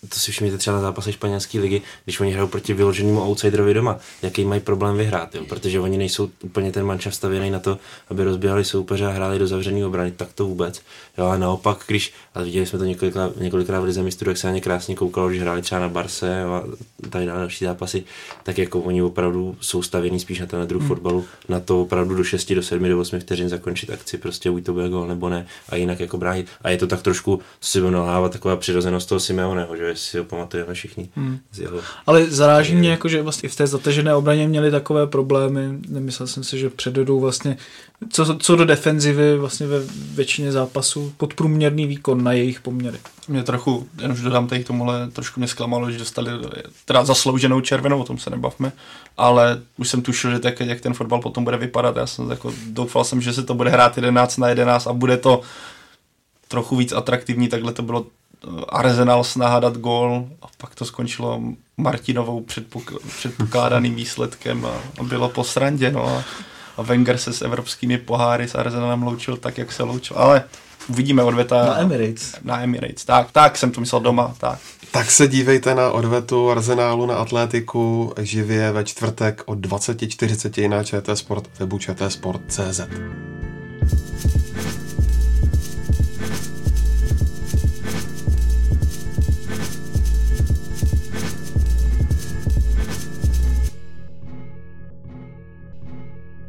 to 0.09 0.19
si 0.19 0.31
všimněte 0.31 0.57
třeba 0.57 0.75
na 0.75 0.81
zápase 0.81 1.13
španělské 1.13 1.59
ligy, 1.59 1.81
když 2.03 2.19
oni 2.19 2.31
hrajou 2.31 2.47
proti 2.47 2.73
vyloženému 2.73 3.21
outsiderovi 3.21 3.73
doma, 3.73 3.99
jaký 4.21 4.45
mají 4.45 4.61
problém 4.61 4.97
vyhrát, 4.97 5.35
jo? 5.35 5.43
protože 5.49 5.79
oni 5.79 5.97
nejsou 5.97 6.29
úplně 6.43 6.71
ten 6.71 6.85
mančav 6.85 7.15
stavěný 7.15 7.51
na 7.51 7.59
to, 7.59 7.77
aby 8.09 8.23
rozběhali 8.23 8.65
soupeře 8.65 9.05
a 9.05 9.09
hráli 9.09 9.39
do 9.39 9.47
zavřené 9.47 9.85
obrany, 9.85 10.11
tak 10.11 10.33
to 10.33 10.45
vůbec. 10.45 10.81
Jo, 11.17 11.25
a 11.25 11.37
naopak, 11.37 11.83
když, 11.87 12.13
a 12.35 12.41
viděli 12.41 12.65
jsme 12.65 12.79
to 12.79 12.85
několikrát, 12.85 13.37
několikrát 13.37 13.79
v 13.79 13.83
Lize 13.83 14.03
mistrů, 14.03 14.29
jak 14.29 14.37
se 14.37 14.47
na 14.47 14.53
ně 14.53 14.61
krásně 14.61 14.95
koukalo, 14.95 15.29
když 15.29 15.41
hráli 15.41 15.61
třeba 15.61 15.81
na 15.81 15.89
Barse 15.89 16.41
jo, 16.43 16.51
a 16.51 16.63
tady 17.09 17.25
na 17.25 17.35
další 17.35 17.65
zápasy, 17.65 18.03
tak 18.43 18.57
jako 18.57 18.79
oni 18.79 19.01
opravdu 19.01 19.57
jsou 19.61 19.81
stavění 19.81 20.19
spíš 20.19 20.39
na 20.39 20.45
ten 20.45 20.67
druh 20.67 20.81
hmm. 20.81 20.87
fotbalu, 20.87 21.25
na 21.49 21.59
to 21.59 21.81
opravdu 21.81 22.15
do 22.15 22.23
6, 22.23 22.53
do 22.53 22.63
7, 22.63 22.89
do 22.89 22.99
8 22.99 23.19
vteřin 23.19 23.49
zakončit 23.49 23.89
akci, 23.89 24.17
prostě 24.17 24.51
buď 24.51 24.65
to 24.65 24.73
bude 24.73 24.89
gol 24.89 25.07
nebo 25.07 25.29
ne, 25.29 25.45
a 25.69 25.75
jinak 25.75 25.99
jako 25.99 26.17
bránit. 26.17 26.47
A 26.61 26.69
je 26.69 26.77
to 26.77 26.87
tak 26.87 27.01
trošku, 27.01 27.41
co 27.59 27.71
si 27.71 27.81
taková 28.29 28.55
přirozenost 28.55 29.09
toho 29.09 29.19
Simeoneho, 29.19 29.75
že 29.75 29.92
si 29.95 30.17
ho 30.17 30.23
pamatujeme 30.23 30.73
všichni. 30.73 31.09
Hmm. 31.15 31.39
Z 31.51 31.59
jeho... 31.59 31.79
Ale 32.05 32.25
zaráží 32.25 32.75
mě, 32.75 32.91
jako, 32.91 33.07
že 33.07 33.21
vlastně 33.21 33.49
v 33.49 33.55
té 33.55 33.67
zatežené 33.67 34.15
obraně 34.15 34.47
měli 34.47 34.71
takové 34.71 35.07
problémy. 35.07 35.79
Nemyslel 35.89 36.27
jsem 36.27 36.43
si, 36.43 36.59
že 36.59 36.69
předvedou 36.69 37.19
vlastně, 37.19 37.57
co, 38.09 38.35
co 38.35 38.55
do 38.55 38.65
defenzivy 38.65 39.37
vlastně 39.37 39.67
ve 39.67 39.79
většině 40.13 40.51
zápasů, 40.51 41.13
podprůměrný 41.17 41.87
výkon 41.87 42.23
na 42.23 42.31
jejich 42.31 42.59
poměry. 42.59 42.97
Mě 43.27 43.43
trochu, 43.43 43.87
jen 44.01 44.11
už 44.11 44.21
dodám 44.21 44.47
tady 44.47 44.63
k 44.63 44.67
tomuhle, 44.67 45.11
trošku 45.11 45.39
mě 45.39 45.47
zklamalo, 45.47 45.91
že 45.91 45.97
dostali 45.97 46.31
teda 46.85 47.05
zaslouženou 47.05 47.61
červenou, 47.61 48.01
o 48.01 48.03
tom 48.03 48.17
se 48.17 48.29
nebavme, 48.29 48.71
ale 49.17 49.61
už 49.77 49.89
jsem 49.89 50.01
tušil, 50.01 50.31
že 50.31 50.39
tak, 50.39 50.59
jak 50.59 50.81
ten 50.81 50.93
fotbal 50.93 51.21
potom 51.21 51.43
bude 51.43 51.57
vypadat. 51.57 51.95
Já 51.95 52.07
jsem 52.07 52.29
jako, 52.29 52.53
doufal 52.67 53.03
jsem, 53.03 53.21
že 53.21 53.33
se 53.33 53.43
to 53.43 53.53
bude 53.53 53.69
hrát 53.69 53.97
11 53.97 54.37
na 54.37 54.49
11 54.49 54.87
a 54.87 54.93
bude 54.93 55.17
to 55.17 55.41
trochu 56.47 56.75
víc 56.75 56.91
atraktivní, 56.91 57.47
takhle 57.47 57.73
to 57.73 57.81
bylo 57.81 58.05
Arsenal 58.69 59.23
snaha 59.23 59.59
dát 59.59 59.77
gól 59.77 60.27
a 60.41 60.45
pak 60.57 60.75
to 60.75 60.85
skončilo 60.85 61.41
Martinovou 61.77 62.41
předpok- 62.41 62.99
předpokládaným 63.17 63.95
výsledkem 63.95 64.65
a, 64.65 64.73
a 64.99 65.03
bylo 65.03 65.29
po 65.29 65.43
srandě, 65.43 65.91
no 65.91 66.07
a, 66.07 66.23
a 66.77 66.81
Wenger 66.81 67.17
se 67.17 67.33
s 67.33 67.41
evropskými 67.41 67.97
poháry 67.97 68.47
s 68.47 68.55
Arsenalem 68.55 69.03
loučil 69.03 69.37
tak, 69.37 69.57
jak 69.57 69.71
se 69.71 69.83
loučil, 69.83 70.17
ale 70.17 70.43
uvidíme 70.87 71.23
odveta. 71.23 71.65
Na 71.65 71.79
Emirates. 71.79 72.35
Na 72.43 72.61
Emirates, 72.61 73.05
tak, 73.05 73.31
tak 73.31 73.57
jsem 73.57 73.71
to 73.71 73.79
myslel 73.81 74.01
doma, 74.01 74.35
tak. 74.37 74.59
Tak 74.91 75.11
se 75.11 75.27
dívejte 75.27 75.75
na 75.75 75.91
odvetu 75.91 76.51
Arsenálu 76.51 77.05
na 77.05 77.15
Atlétiku 77.15 78.13
živě 78.21 78.71
ve 78.71 78.83
čtvrtek 78.83 79.43
od 79.45 79.59
20.40 79.59 80.69
na 80.69 80.83
ČT 80.83 81.17
Sport 81.17 81.49
webu 81.59 81.79
čtsport.cz. 81.79 82.81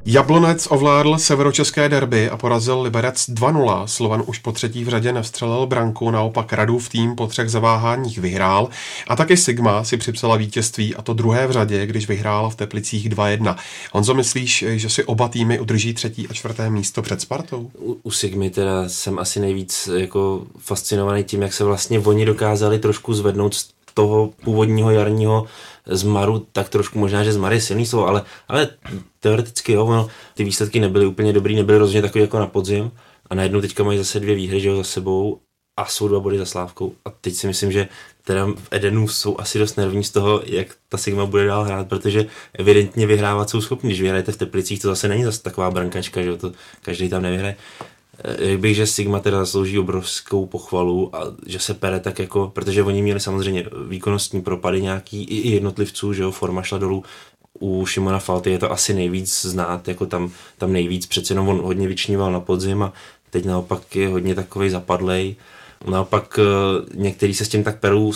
Jablonec 0.07 0.67
ovládl 0.71 1.19
severočeské 1.19 1.89
derby 1.89 2.31
a 2.31 2.37
porazil 2.37 2.81
Liberec 2.81 3.29
2-0. 3.29 3.85
Slovan 3.87 4.23
už 4.27 4.39
po 4.39 4.53
třetí 4.53 4.85
v 4.85 4.89
řadě 4.89 5.13
nevstřelil 5.13 5.67
branku, 5.67 6.11
naopak 6.11 6.53
Radův 6.53 6.89
tým 6.89 7.17
po 7.17 7.27
třech 7.27 7.51
zaváháních 7.51 8.19
vyhrál 8.19 8.69
a 9.09 9.17
taky 9.17 9.37
Sigma 9.37 9.85
si 9.85 9.97
připsala 9.97 10.37
vítězství 10.37 10.95
a 10.95 11.03
to 11.03 11.15
druhé 11.15 11.47
v 11.47 11.51
řadě, 11.51 11.87
když 11.87 12.09
vyhrála 12.09 12.51
v 12.51 12.55
Teplicích 12.55 13.11
2-1. 13.11 13.57
Honzo, 13.93 14.15
myslíš, 14.15 14.65
že 14.69 14.91
si 14.91 15.05
oba 15.05 15.29
týmy 15.29 15.61
udrží 15.61 15.95
třetí 15.95 16.29
a 16.29 16.33
čtvrté 16.33 16.71
místo 16.71 17.03
před 17.03 17.21
Spartou? 17.21 17.71
U, 17.79 17.97
u 18.03 18.11
Sigmy 18.11 18.51
teda 18.51 18.89
jsem 18.89 19.19
asi 19.19 19.41
nejvíc 19.41 19.89
jako 19.97 20.43
fascinovaný 20.59 21.25
tím, 21.25 21.43
jak 21.43 21.53
se 21.53 21.65
vlastně 21.65 21.99
oni 21.99 22.25
dokázali 22.25 22.79
trošku 22.79 23.15
zvednout 23.15 23.55
z 23.55 23.69
toho 23.95 24.31
původního 24.45 24.91
jarního 24.91 25.47
zmaru, 25.87 26.47
tak 26.53 26.69
trošku 26.69 26.99
možná, 26.99 27.25
že 27.25 27.33
zmar 27.33 27.53
je 27.53 27.61
silný 27.61 27.87
slovo, 27.87 28.07
ale, 28.07 28.23
ale 28.49 28.69
teoreticky 29.21 29.73
jo, 29.73 29.87
ono, 29.87 30.09
ty 30.35 30.45
výsledky 30.45 30.81
nebyly 30.81 31.07
úplně 31.07 31.33
dobrý, 31.33 31.57
nebyly 31.57 31.79
rozhodně 31.79 32.03
takový 32.03 32.23
jako 32.23 32.39
na 32.39 32.47
podzim 32.47 32.91
a 33.31 33.35
najednou 33.35 33.61
teďka 33.61 33.85
mají 33.85 33.99
zase 33.99 34.21
dvě 34.21 34.35
výhry, 34.35 34.61
že 34.61 34.69
jo, 34.69 34.77
za 34.77 34.85
sebou 34.85 35.41
a 35.77 35.87
jsou 35.87 36.09
dva 36.09 36.21
body 36.21 36.39
za 36.39 36.45
Slávkou 36.45 36.93
a 37.05 37.11
teď 37.11 37.35
si 37.35 37.47
myslím, 37.47 37.73
že 37.73 37.89
teda 38.25 38.47
v 38.47 38.69
Edenu 38.71 39.09
jsou 39.09 39.41
asi 39.41 39.59
dost 39.59 39.77
nervní 39.77 40.05
z 40.05 40.11
toho, 40.11 40.43
jak 40.47 40.69
ta 40.89 40.99
Sigma 40.99 41.27
bude 41.27 41.47
dál 41.47 41.65
hrát, 41.65 41.89
protože 41.89 42.27
evidentně 42.53 43.07
vyhrávat 43.07 43.51
jsou 43.51 43.61
schopni. 43.61 43.89
Když 43.91 44.01
vyhrajete 44.01 44.33
v 44.33 44.37
Teplicích, 44.37 44.83
to 44.83 44.89
zase 44.89 45.09
není 45.09 45.25
zase 45.25 45.43
taková 45.43 45.71
brankačka, 45.71 46.23
že 46.23 46.29
jo, 46.29 46.37
to 46.37 46.53
každý 46.83 47.09
tam 47.09 47.23
nevyhraje. 47.23 47.57
Jak 48.25 48.37
eh, 48.41 48.57
bych, 48.57 48.77
že 48.77 48.87
Sigma 48.87 49.21
teda 49.21 49.39
zaslouží 49.39 49.79
obrovskou 49.79 50.47
pochvalu 50.47 51.17
a 51.17 51.25
že 51.47 51.59
se 51.59 51.75
pere 51.75 52.01
tak 52.01 52.19
jako, 52.19 52.53
protože 52.55 52.83
oni 52.83 53.03
měli 53.03 53.21
samozřejmě 53.21 53.67
výkonnostní 53.89 54.43
propady 54.43 54.83
nějaký 54.83 55.25
i 55.25 55.51
jednotlivců, 55.51 56.13
že 56.13 56.23
jo, 56.23 56.31
forma 56.31 56.63
šla 56.63 56.79
dolů, 56.79 57.05
u 57.61 57.87
Šimona 57.87 58.19
Falty 58.19 58.51
je 58.51 58.59
to 58.59 58.73
asi 58.73 58.95
nejvíc 58.95 59.43
znát, 59.43 59.89
jako 59.89 60.07
tam, 60.07 60.31
tam 60.59 60.73
nejvíc, 60.73 61.07
přece 61.07 61.33
jenom 61.33 61.49
on 61.49 61.61
hodně 61.61 61.89
vyčníval 61.89 62.33
na 62.33 62.41
podzim 62.41 62.83
a 62.83 62.93
teď 63.31 63.45
naopak 63.45 63.97
je 63.97 64.09
hodně 64.09 64.35
takový 64.35 64.71
zapadlej 64.71 65.37
Naopak 65.91 66.39
eh, 66.39 66.45
některý 66.95 67.35
se 67.35 67.45
s 67.45 67.49
tím 67.49 67.65
tak 67.65 67.79
perou, 67.79 68.13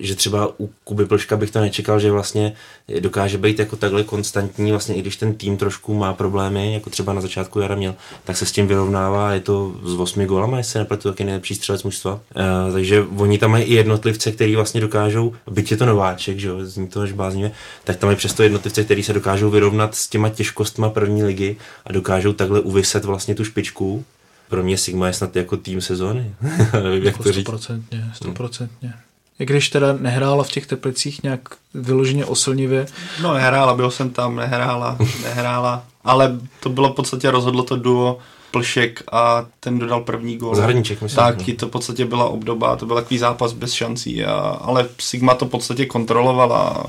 že 0.00 0.14
třeba 0.14 0.60
u 0.60 0.70
Kuby 0.84 1.06
Plška 1.06 1.36
bych 1.36 1.50
to 1.50 1.60
nečekal, 1.60 2.00
že 2.00 2.10
vlastně 2.10 2.52
dokáže 3.00 3.38
být 3.38 3.58
jako 3.58 3.76
takhle 3.76 4.04
konstantní, 4.04 4.70
vlastně 4.70 4.94
i 4.94 5.00
když 5.00 5.16
ten 5.16 5.34
tým 5.34 5.56
trošku 5.56 5.94
má 5.94 6.14
problémy, 6.14 6.74
jako 6.74 6.90
třeba 6.90 7.12
na 7.12 7.20
začátku 7.20 7.60
jara 7.60 7.74
měl, 7.74 7.94
tak 8.24 8.36
se 8.36 8.46
s 8.46 8.52
tím 8.52 8.66
vyrovnává, 8.66 9.32
je 9.32 9.40
to 9.40 9.72
s 9.84 9.94
osmi 9.94 10.26
golama, 10.26 10.58
jestli 10.58 10.78
nepletu, 10.78 11.08
taky 11.08 11.24
nejlepší 11.24 11.54
střelec 11.54 11.82
mužstva. 11.82 12.12
Uh, 12.12 12.72
takže 12.72 13.04
oni 13.16 13.38
tam 13.38 13.50
mají 13.50 13.64
i 13.64 13.74
jednotlivce, 13.74 14.32
který 14.32 14.56
vlastně 14.56 14.80
dokážou, 14.80 15.34
byť 15.50 15.70
je 15.70 15.76
to 15.76 15.86
nováček, 15.86 16.38
že 16.38 16.48
jo, 16.48 16.56
zní 16.62 16.88
to 16.88 17.00
až 17.00 17.12
bázně, 17.12 17.52
tak 17.84 17.96
tam 17.96 18.08
mají 18.08 18.16
přesto 18.16 18.42
jednotlivce, 18.42 18.84
který 18.84 19.02
se 19.02 19.12
dokážou 19.12 19.50
vyrovnat 19.50 19.94
s 19.94 20.08
těma 20.08 20.28
těžkostma 20.28 20.90
první 20.90 21.24
ligy 21.24 21.56
a 21.86 21.92
dokážou 21.92 22.32
takhle 22.32 22.60
uvyset 22.60 23.04
vlastně 23.04 23.34
tu 23.34 23.44
špičku 23.44 24.04
pro 24.50 24.62
mě 24.62 24.78
Sigma 24.78 25.06
je 25.06 25.12
snad 25.12 25.36
jako 25.36 25.56
tým 25.56 25.80
sezóny. 25.80 26.34
Nevím, 26.82 27.04
jak 27.04 27.18
to 27.18 27.32
říct. 27.32 27.44
Stoprocentně, 27.44 28.10
stoprocentně. 28.14 28.94
I 29.38 29.46
když 29.46 29.68
teda 29.68 29.92
nehrála 29.92 30.44
v 30.44 30.52
těch 30.52 30.66
Teplicích 30.66 31.22
nějak 31.22 31.40
vyloženě 31.74 32.24
oslnivě. 32.24 32.86
No 33.22 33.34
nehrála, 33.34 33.74
byl 33.74 33.90
jsem 33.90 34.10
tam, 34.10 34.36
nehrála, 34.36 34.98
nehrála, 35.22 35.84
ale 36.04 36.38
to 36.60 36.68
bylo 36.68 36.92
v 36.92 36.94
podstatě 36.94 37.30
rozhodlo 37.30 37.62
to 37.62 37.76
duo 37.76 38.18
Plšek 38.50 39.02
a 39.12 39.46
ten 39.60 39.78
dodal 39.78 40.00
první 40.00 40.36
gól. 40.36 40.54
Zahraniček, 40.54 41.02
myslím. 41.02 41.24
Tak, 41.24 41.36
to 41.58 41.66
v 41.66 41.70
podstatě 41.70 42.04
byla 42.04 42.28
obdoba, 42.28 42.76
to 42.76 42.86
byl 42.86 42.96
takový 42.96 43.18
zápas 43.18 43.52
bez 43.52 43.72
šancí, 43.72 44.24
a, 44.24 44.32
ale 44.38 44.88
Sigma 44.98 45.34
to 45.34 45.46
v 45.46 45.48
podstatě 45.48 45.86
kontrolovala. 45.86 46.86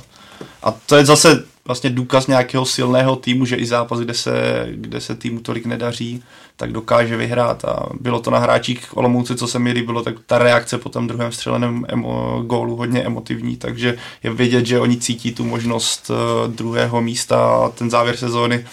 A 0.63 0.71
to 0.71 0.95
je 0.95 1.05
zase 1.05 1.43
vlastně 1.65 1.89
důkaz 1.89 2.27
nějakého 2.27 2.65
silného 2.65 3.15
týmu, 3.15 3.45
že 3.45 3.55
i 3.55 3.65
zápas, 3.65 3.99
kde 3.99 4.13
se, 4.13 4.67
kde 4.71 5.01
se 5.01 5.15
týmu 5.15 5.39
tolik 5.39 5.65
nedaří, 5.65 6.23
tak 6.55 6.71
dokáže 6.71 7.17
vyhrát. 7.17 7.65
A 7.65 7.85
bylo 7.99 8.19
to 8.19 8.31
na 8.31 8.39
hráčích 8.39 8.97
Olomouci, 8.97 9.35
co 9.35 9.47
se 9.47 9.59
mi 9.59 9.71
líbilo, 9.71 10.03
tak 10.03 10.15
ta 10.25 10.37
reakce 10.37 10.77
po 10.77 10.89
tom 10.89 11.07
druhém 11.07 11.31
střeleném 11.31 11.85
emo, 11.87 12.43
gólu 12.45 12.75
hodně 12.75 13.03
emotivní, 13.03 13.57
takže 13.57 13.97
je 14.23 14.33
vidět, 14.33 14.65
že 14.65 14.79
oni 14.79 14.97
cítí 14.97 15.31
tu 15.31 15.43
možnost 15.43 16.09
uh, 16.09 16.53
druhého 16.53 17.01
místa 17.01 17.55
a 17.55 17.69
ten 17.69 17.89
závěr 17.89 18.17
sezóny 18.17 18.65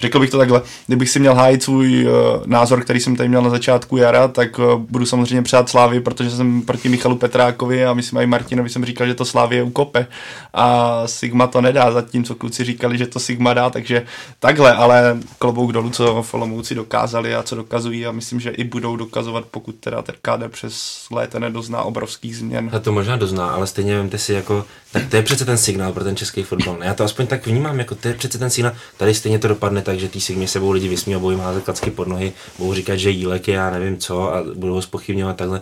Řekl 0.00 0.20
bych 0.20 0.30
to 0.30 0.38
takhle, 0.38 0.62
kdybych 0.86 1.10
si 1.10 1.18
měl 1.18 1.34
hájit 1.34 1.62
svůj 1.62 2.06
uh, 2.06 2.12
názor, 2.46 2.84
který 2.84 3.00
jsem 3.00 3.16
tady 3.16 3.28
měl 3.28 3.42
na 3.42 3.50
začátku 3.50 3.96
jara, 3.96 4.28
tak 4.28 4.58
uh, 4.58 4.74
budu 4.74 5.06
samozřejmě 5.06 5.42
přát 5.42 5.68
Slávy, 5.68 6.00
protože 6.00 6.30
jsem 6.30 6.62
proti 6.62 6.88
Michalu 6.88 7.16
Petrákovi 7.16 7.86
a 7.86 7.94
myslím 7.94 8.18
i 8.18 8.26
Martinovi 8.26 8.68
jsem 8.68 8.84
říkal, 8.84 9.06
že 9.06 9.14
to 9.14 9.24
Slávy 9.24 9.62
ukope 9.62 10.06
a 10.54 11.02
Sigma 11.06 11.46
to 11.46 11.60
nedá, 11.60 11.90
zatímco 11.90 12.34
kluci 12.34 12.64
říkali, 12.64 12.98
že 12.98 13.06
to 13.06 13.18
Sigma 13.20 13.54
dá, 13.54 13.70
takže 13.70 14.06
takhle, 14.38 14.74
ale 14.74 15.18
klobouk 15.38 15.72
dolů, 15.72 15.90
co 15.90 16.22
Folomouci 16.22 16.74
dokázali 16.74 17.34
a 17.34 17.42
co 17.42 17.56
dokazují 17.56 18.06
a 18.06 18.12
myslím, 18.12 18.40
že 18.40 18.50
i 18.50 18.64
budou 18.64 18.96
dokazovat, 18.96 19.44
pokud 19.50 19.74
teda 19.74 20.02
ten 20.02 20.14
kádr 20.22 20.48
přes 20.48 21.04
léta 21.10 21.38
nedozná 21.38 21.82
obrovských 21.82 22.36
změn. 22.36 22.70
A 22.72 22.78
to 22.78 22.92
možná 22.92 23.16
dozná, 23.16 23.50
ale 23.50 23.66
stejně 23.66 23.96
vemte 23.96 24.18
si 24.18 24.32
jako, 24.32 24.64
tak 24.92 25.02
to 25.08 25.16
je 25.16 25.22
přece 25.22 25.44
ten 25.44 25.58
signál 25.58 25.92
pro 25.92 26.04
ten 26.04 26.16
český 26.16 26.42
fotbal. 26.42 26.76
Já 26.82 26.94
to 26.94 27.04
aspoň 27.04 27.26
tak 27.26 27.46
vnímám, 27.46 27.78
jako 27.78 27.94
to 27.94 28.08
je 28.08 28.14
přece 28.14 28.38
ten 28.38 28.50
signál, 28.50 28.72
tady 28.96 29.14
stejně 29.14 29.38
to 29.38 29.48
dopadne 29.48 29.82
tak, 29.90 30.00
že 30.00 30.08
tý 30.08 30.20
sigmě 30.20 30.48
se 30.48 30.60
budou 30.60 30.72
lidi 30.72 30.88
vysmí 30.88 31.14
a 31.14 31.18
budou 31.18 31.30
jim 31.30 31.40
házet 31.40 31.64
klacky 31.64 31.90
pod 31.90 32.08
nohy, 32.08 32.32
budou 32.58 32.74
říkat, 32.74 32.96
že 32.96 33.10
jílek 33.10 33.48
je 33.48 33.54
já 33.54 33.70
nevím 33.70 33.98
co 33.98 34.34
a 34.34 34.42
budou 34.54 34.74
ho 34.74 34.82
spochybňovat 34.82 35.36
takhle. 35.36 35.60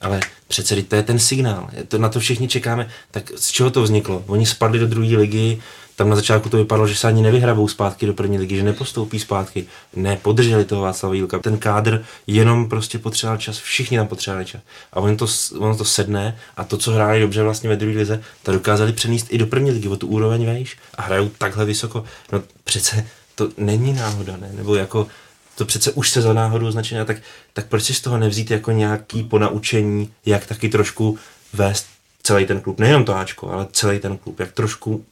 Ale 0.00 0.20
přece 0.48 0.82
to 0.82 0.96
je 0.96 1.02
ten 1.02 1.18
signál, 1.18 1.70
to, 1.88 1.98
na 1.98 2.08
to 2.08 2.20
všichni 2.20 2.48
čekáme. 2.48 2.88
Tak 3.10 3.32
z 3.36 3.50
čeho 3.50 3.70
to 3.70 3.82
vzniklo? 3.82 4.24
Oni 4.26 4.46
spadli 4.46 4.78
do 4.78 4.86
druhé 4.86 5.16
ligy, 5.16 5.58
tam 5.96 6.08
na 6.08 6.16
začátku 6.16 6.48
to 6.48 6.56
vypadalo, 6.56 6.86
že 6.86 6.96
se 6.96 7.08
ani 7.08 7.22
nevyhrabou 7.22 7.68
zpátky 7.68 8.06
do 8.06 8.14
první 8.14 8.38
ligy, 8.38 8.56
že 8.56 8.62
nepostoupí 8.62 9.18
zpátky. 9.18 9.66
Ne, 9.96 10.16
podrželi 10.16 10.64
toho 10.64 10.82
Václava 10.82 11.14
Jílka. 11.14 11.38
Ten 11.38 11.58
kádr 11.58 12.04
jenom 12.26 12.68
prostě 12.68 12.98
potřeboval 12.98 13.38
čas, 13.38 13.58
všichni 13.58 13.96
tam 13.96 14.06
potřebovali 14.06 14.44
čas. 14.44 14.60
A 14.92 15.00
on 15.00 15.16
to, 15.16 15.26
on 15.58 15.76
to 15.76 15.84
sedne 15.84 16.38
a 16.56 16.64
to, 16.64 16.76
co 16.76 16.92
hráli 16.92 17.20
dobře 17.20 17.42
vlastně 17.42 17.68
ve 17.68 17.76
druhé 17.76 17.96
lize, 17.96 18.22
to 18.42 18.52
dokázali 18.52 18.92
přenést 18.92 19.26
i 19.30 19.38
do 19.38 19.46
první 19.46 19.70
ligy, 19.70 19.88
o 19.88 19.96
tu 19.96 20.06
úroveň 20.06 20.46
vejš 20.46 20.76
a 20.94 21.02
hrajou 21.02 21.28
takhle 21.38 21.64
vysoko. 21.64 22.04
No 22.32 22.42
přece 22.64 23.06
to 23.34 23.48
není 23.58 23.92
náhoda, 23.92 24.36
ne? 24.36 24.50
Nebo 24.54 24.74
jako 24.74 25.06
to 25.54 25.64
přece 25.64 25.92
už 25.92 26.10
se 26.10 26.22
za 26.22 26.32
náhodu 26.32 26.66
označené, 26.66 27.04
tak, 27.04 27.16
tak 27.52 27.66
proč 27.66 27.82
si 27.82 27.94
z 27.94 28.00
toho 28.00 28.18
nevzít 28.18 28.50
jako 28.50 28.70
nějaký 28.70 29.22
ponaučení, 29.22 30.10
jak 30.26 30.46
taky 30.46 30.68
trošku 30.68 31.18
vést 31.52 31.86
celý 32.22 32.46
ten 32.46 32.60
klub, 32.60 32.80
nejenom 32.80 33.04
to 33.04 33.16
Ačko, 33.16 33.50
ale 33.50 33.66
celý 33.72 33.98
ten 33.98 34.16
klub, 34.16 34.40
jak 34.40 34.52
trošku 34.52 35.04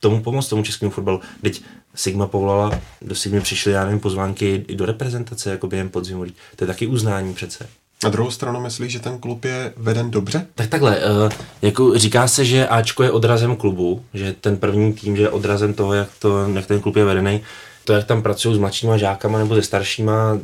tomu 0.00 0.22
pomoct 0.22 0.48
tomu 0.48 0.62
českému 0.62 0.90
fotbalu. 0.90 1.20
Teď 1.42 1.62
Sigma 1.94 2.26
povolala, 2.26 2.80
do 3.02 3.14
Sigmy 3.14 3.40
přišly, 3.40 3.72
já 3.72 3.84
nevím, 3.84 4.00
pozvánky 4.00 4.64
i 4.68 4.76
do 4.76 4.86
reprezentace, 4.86 5.50
jako 5.50 5.66
během 5.66 5.88
podzimu. 5.88 6.24
To 6.56 6.64
je 6.64 6.66
taky 6.66 6.86
uznání 6.86 7.34
přece. 7.34 7.68
Na 8.04 8.10
druhou 8.10 8.30
stranu 8.30 8.60
myslíš, 8.60 8.92
že 8.92 9.00
ten 9.00 9.18
klub 9.18 9.44
je 9.44 9.72
veden 9.76 10.10
dobře? 10.10 10.46
Tak 10.54 10.68
takhle, 10.68 10.96
uh, 10.96 11.30
jako 11.62 11.98
říká 11.98 12.28
se, 12.28 12.44
že 12.44 12.68
Ačko 12.68 13.02
je 13.02 13.10
odrazem 13.10 13.56
klubu, 13.56 14.04
že 14.14 14.32
ten 14.40 14.56
první 14.56 14.92
tým 14.92 15.16
že 15.16 15.22
je 15.22 15.30
odrazem 15.30 15.74
toho, 15.74 15.94
jak, 15.94 16.08
to, 16.18 16.48
jak 16.48 16.66
ten 16.66 16.80
klub 16.80 16.96
je 16.96 17.04
vedený. 17.04 17.40
To, 17.86 17.92
jak 17.92 18.04
tam 18.04 18.22
pracují 18.22 18.54
s 18.54 18.58
mladšíma 18.58 18.96
žákama 18.96 19.38
nebo 19.38 19.54
se 19.54 19.62
staršíma, 19.62 20.38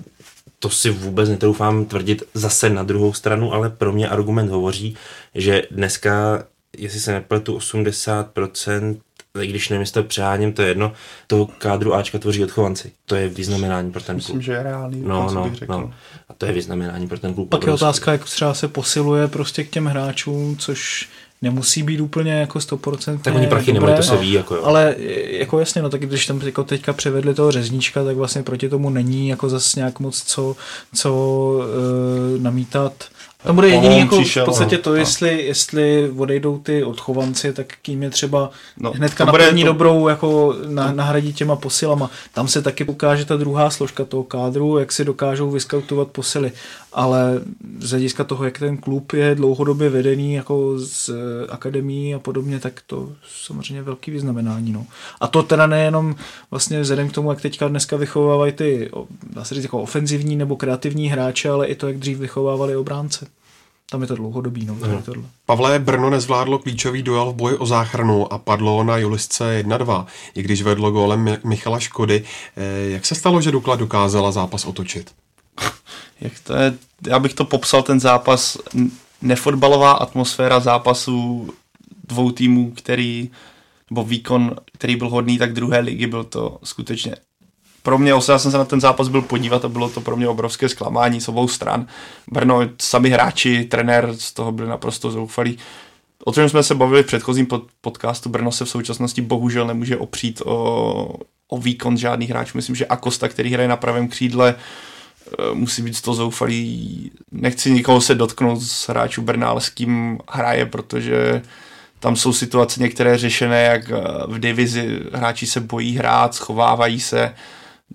to 0.59 0.71
si 0.71 0.91
vůbec 0.91 1.29
netroufám 1.29 1.85
tvrdit 1.85 2.23
zase 2.35 2.71
na 2.71 2.83
druhou 2.83 3.13
stranu, 3.13 3.55
ale 3.55 3.71
pro 3.71 3.93
mě 3.93 4.09
argument 4.09 4.49
hovoří, 4.49 4.97
že 5.35 5.63
dneska, 5.71 6.45
jestli 6.79 7.01
se 7.01 7.13
nepletu, 7.13 7.59
80% 7.59 8.97
i 9.41 9.47
když 9.47 9.69
nevím, 9.69 9.81
jestli 9.81 10.03
to 10.03 10.09
přeháním, 10.09 10.53
to 10.53 10.63
je 10.63 10.69
jedno, 10.69 10.93
toho 11.27 11.47
kádru 11.47 11.95
Ačka 11.95 12.19
tvoří 12.19 12.45
odchovanci. 12.45 12.93
To 13.07 13.15
je 13.15 13.29
vyznamenání 13.29 13.93
pro 13.93 14.03
ten 14.03 14.17
klub. 14.17 14.17
Myslím, 14.17 14.43
že 14.43 14.53
je 14.53 14.63
reálný, 14.63 15.03
no, 15.07 15.31
no, 15.33 15.45
bych 15.45 15.55
řekl. 15.55 15.73
No. 15.73 15.93
A 16.29 16.35
to 16.35 16.47
je 16.47 16.53
vyznamenání 16.53 17.09
pro 17.09 17.19
ten 17.19 17.35
klub. 17.35 17.49
Pak 17.49 17.67
je 17.67 17.73
otázka, 17.73 18.13
jak 18.13 18.25
třeba 18.25 18.55
se 18.55 18.69
posiluje 18.69 19.29
prostě 19.29 19.65
k 19.65 19.71
těm 19.71 19.87
hráčům, 19.87 20.57
což 20.57 21.09
nemusí 21.43 21.83
být 21.83 22.01
úplně 22.01 22.33
jako 22.33 22.59
100% 22.59 23.19
Tak 23.23 23.35
oni 23.35 23.47
prachy 23.47 23.73
nemají, 23.73 23.97
to 23.97 24.03
se 24.03 24.17
ví. 24.17 24.33
Jako 24.33 24.55
jo. 24.55 24.65
Ale 24.65 24.95
jako 25.31 25.61
jasně, 25.61 25.83
no 25.83 25.91
tak 25.91 26.01
když 26.01 26.27
tam 26.27 26.41
jako 26.45 26.65
teďka 26.65 26.93
převedli 26.93 27.35
toho 27.35 27.53
řezníčka, 27.53 28.05
tak 28.05 28.17
vlastně 28.17 28.43
proti 28.43 28.69
tomu 28.69 28.91
není 28.91 29.29
jako 29.29 29.49
zase 29.49 29.81
nějak 29.81 30.01
moc 30.01 30.23
co, 30.23 30.57
co 30.95 31.13
uh, 31.15 32.43
namítat. 32.43 32.93
Tam 33.43 33.55
bude 33.55 33.69
jediný 33.69 33.99
jako 33.99 34.21
přišel, 34.21 34.45
v 34.45 34.47
podstatě 34.47 34.77
no, 34.77 34.83
to, 34.83 34.95
jestli, 34.95 35.43
jestli 35.43 36.11
odejdou 36.17 36.59
ty 36.59 36.85
odchovanci, 36.85 37.53
tak 37.53 37.67
kým 37.83 38.03
je 38.03 38.11
třeba 38.11 38.51
no, 38.81 38.93
hnedka 38.93 39.25
na 39.25 39.33
první 39.33 39.63
to... 39.63 39.69
dobrou 39.69 40.09
jako 40.09 40.57
na, 40.67 40.93
nahradit 40.93 41.37
těma 41.37 41.57
posilama. 41.57 42.11
Tam 42.35 42.49
se 42.49 42.63
taky 42.63 42.85
ukáže 42.85 43.25
ta 43.25 43.37
druhá 43.37 43.71
složka 43.71 44.05
toho 44.05 44.23
kádru, 44.23 44.79
jak 44.79 44.93
si 44.93 45.05
dokážou 45.05 45.51
vyskautovat 45.51 46.09
posily. 46.09 46.53
Ale 46.95 47.41
z 47.79 47.91
hlediska 47.91 48.25
toho, 48.25 48.45
jak 48.45 48.59
ten 48.59 48.77
klub 48.77 49.13
je 49.13 49.35
dlouhodobě 49.35 49.89
vedený 49.89 50.35
jako 50.35 50.79
z 50.79 51.11
akademí 51.49 52.15
a 52.15 52.19
podobně, 52.19 52.61
tak 52.61 52.83
to 52.87 53.13
samozřejmě 53.45 53.83
velký 53.83 54.11
vyznamenání. 54.11 54.73
No. 54.73 54.87
A 55.21 55.27
to 55.27 55.43
teda 55.43 55.67
nejenom 55.67 56.15
vlastně 56.51 56.81
vzhledem 56.81 57.09
k 57.09 57.13
tomu, 57.13 57.31
jak 57.31 57.41
teďka 57.41 57.69
dneska 57.69 57.97
vychovávají 57.97 58.53
ty, 58.53 58.91
dá 59.35 59.45
se 59.45 59.55
říct, 59.55 59.65
jako 59.65 59.83
ofenzivní 59.83 60.37
nebo 60.37 60.57
kreativní 60.57 61.09
hráče, 61.09 61.51
ale 61.51 61.67
i 61.67 61.75
to, 61.75 61.89
jak 61.89 61.99
dřív 61.99 62.19
vychovávali 62.19 62.77
obránce. 62.77 63.27
Tam 63.93 64.03
je 64.03 64.09
to 64.09 64.15
dlouhodobý. 64.15 64.65
No, 64.67 64.77
no. 64.81 65.03
tohle. 65.03 65.25
Pavle, 65.47 65.79
Brno 65.79 66.11
nezvládlo 66.11 66.59
klíčový 66.59 67.03
duel 67.03 67.33
v 67.33 67.35
boji 67.35 67.57
o 67.57 67.67
záchranu 67.67 68.33
a 68.33 68.39
padlo 68.39 68.85
na 68.85 68.97
Julisce 68.97 69.63
1-2, 69.63 70.07
i 70.35 70.43
když 70.43 70.63
vedlo 70.63 70.91
gólem 70.91 71.39
Michala 71.45 71.81
Škody. 71.81 72.25
Eh, 72.57 72.91
jak 72.91 73.07
se 73.07 73.15
stalo, 73.15 73.41
že 73.41 73.51
Dukla 73.51 73.77
dokázala 73.77 74.33
zápas 74.33 74.65
otočit? 74.65 75.11
Jak 76.23 76.33
to 76.45 76.55
je, 76.55 76.75
já 77.07 77.19
bych 77.19 77.35
to 77.35 77.45
popsal 77.45 77.83
ten 77.83 78.01
zápas, 78.01 78.59
nefotbalová 79.23 79.93
atmosféra 79.93 80.61
zápasu 80.61 81.49
dvou 82.09 82.31
týmů, 82.31 82.73
který, 82.77 83.31
nebo 83.91 84.05
výkon, 84.05 84.57
který 84.73 84.97
byl 84.97 85.09
hodný, 85.09 85.39
tak 85.39 85.53
druhé 85.53 85.79
ligy 85.79 86.07
byl 86.07 86.25
to 86.25 86.59
skutečně 86.65 87.15
pro 87.83 87.99
mě, 87.99 88.11
já 88.11 88.21
jsem 88.21 88.51
se 88.51 88.59
na 88.59 88.65
ten 88.65 88.81
zápas 88.81 89.09
byl 89.09 89.23
podívat 89.23 89.65
a 89.65 89.69
bylo 89.69 89.89
to 89.89 90.01
pro 90.01 90.17
mě 90.17 90.29
obrovské 90.29 90.69
zklamání 90.69 91.21
z 91.21 91.29
obou 91.29 91.49
stran. 91.49 91.87
Brno, 92.31 92.61
sami 92.81 93.11
hráči, 93.11 93.65
trenér 93.65 94.15
z 94.19 94.33
toho 94.33 94.53
byli 94.53 94.69
naprosto 94.69 95.11
zoufalí. 95.11 95.59
O 96.25 96.33
čem 96.33 96.49
jsme 96.49 96.63
se 96.63 96.75
bavili 96.75 97.03
v 97.03 97.07
předchozím 97.07 97.47
pod, 97.47 97.65
podcastu, 97.81 98.29
Brno 98.29 98.53
se 98.53 98.65
v 98.65 98.69
současnosti 98.69 99.21
bohužel 99.21 99.67
nemůže 99.67 99.97
opřít 99.97 100.43
o, 100.45 101.15
o 101.49 101.59
výkon 101.59 101.97
žádných 101.97 102.31
hráčů. 102.31 102.59
Myslím, 102.59 102.77
že 102.77 102.87
Akosta, 102.87 103.29
který 103.29 103.53
hraje 103.53 103.69
na 103.69 103.77
pravém 103.77 104.09
křídle, 104.09 104.55
musí 105.55 105.83
být 105.83 105.97
z 105.97 106.03
toho 106.03 106.15
zoufalý. 106.15 107.11
Nechci 107.33 107.71
nikoho 107.71 108.01
se 108.01 108.15
dotknout 108.15 108.61
z 108.63 108.89
hráčů 108.89 109.23
Brna, 109.23 109.49
ale 109.49 109.61
s 109.61 109.69
kým 109.69 110.19
hraje, 110.31 110.67
protože 110.67 111.43
tam 112.01 112.17
jsou 112.17 112.33
situace 112.33 112.81
některé 112.81 113.19
řešené, 113.19 113.63
jak 113.63 113.91
e, 113.91 113.95
v 114.27 114.39
divizi 114.39 115.01
hráči 115.13 115.47
se 115.47 115.61
bojí 115.61 115.97
hrát, 115.97 116.35
schovávají 116.35 117.01
se, 117.01 117.35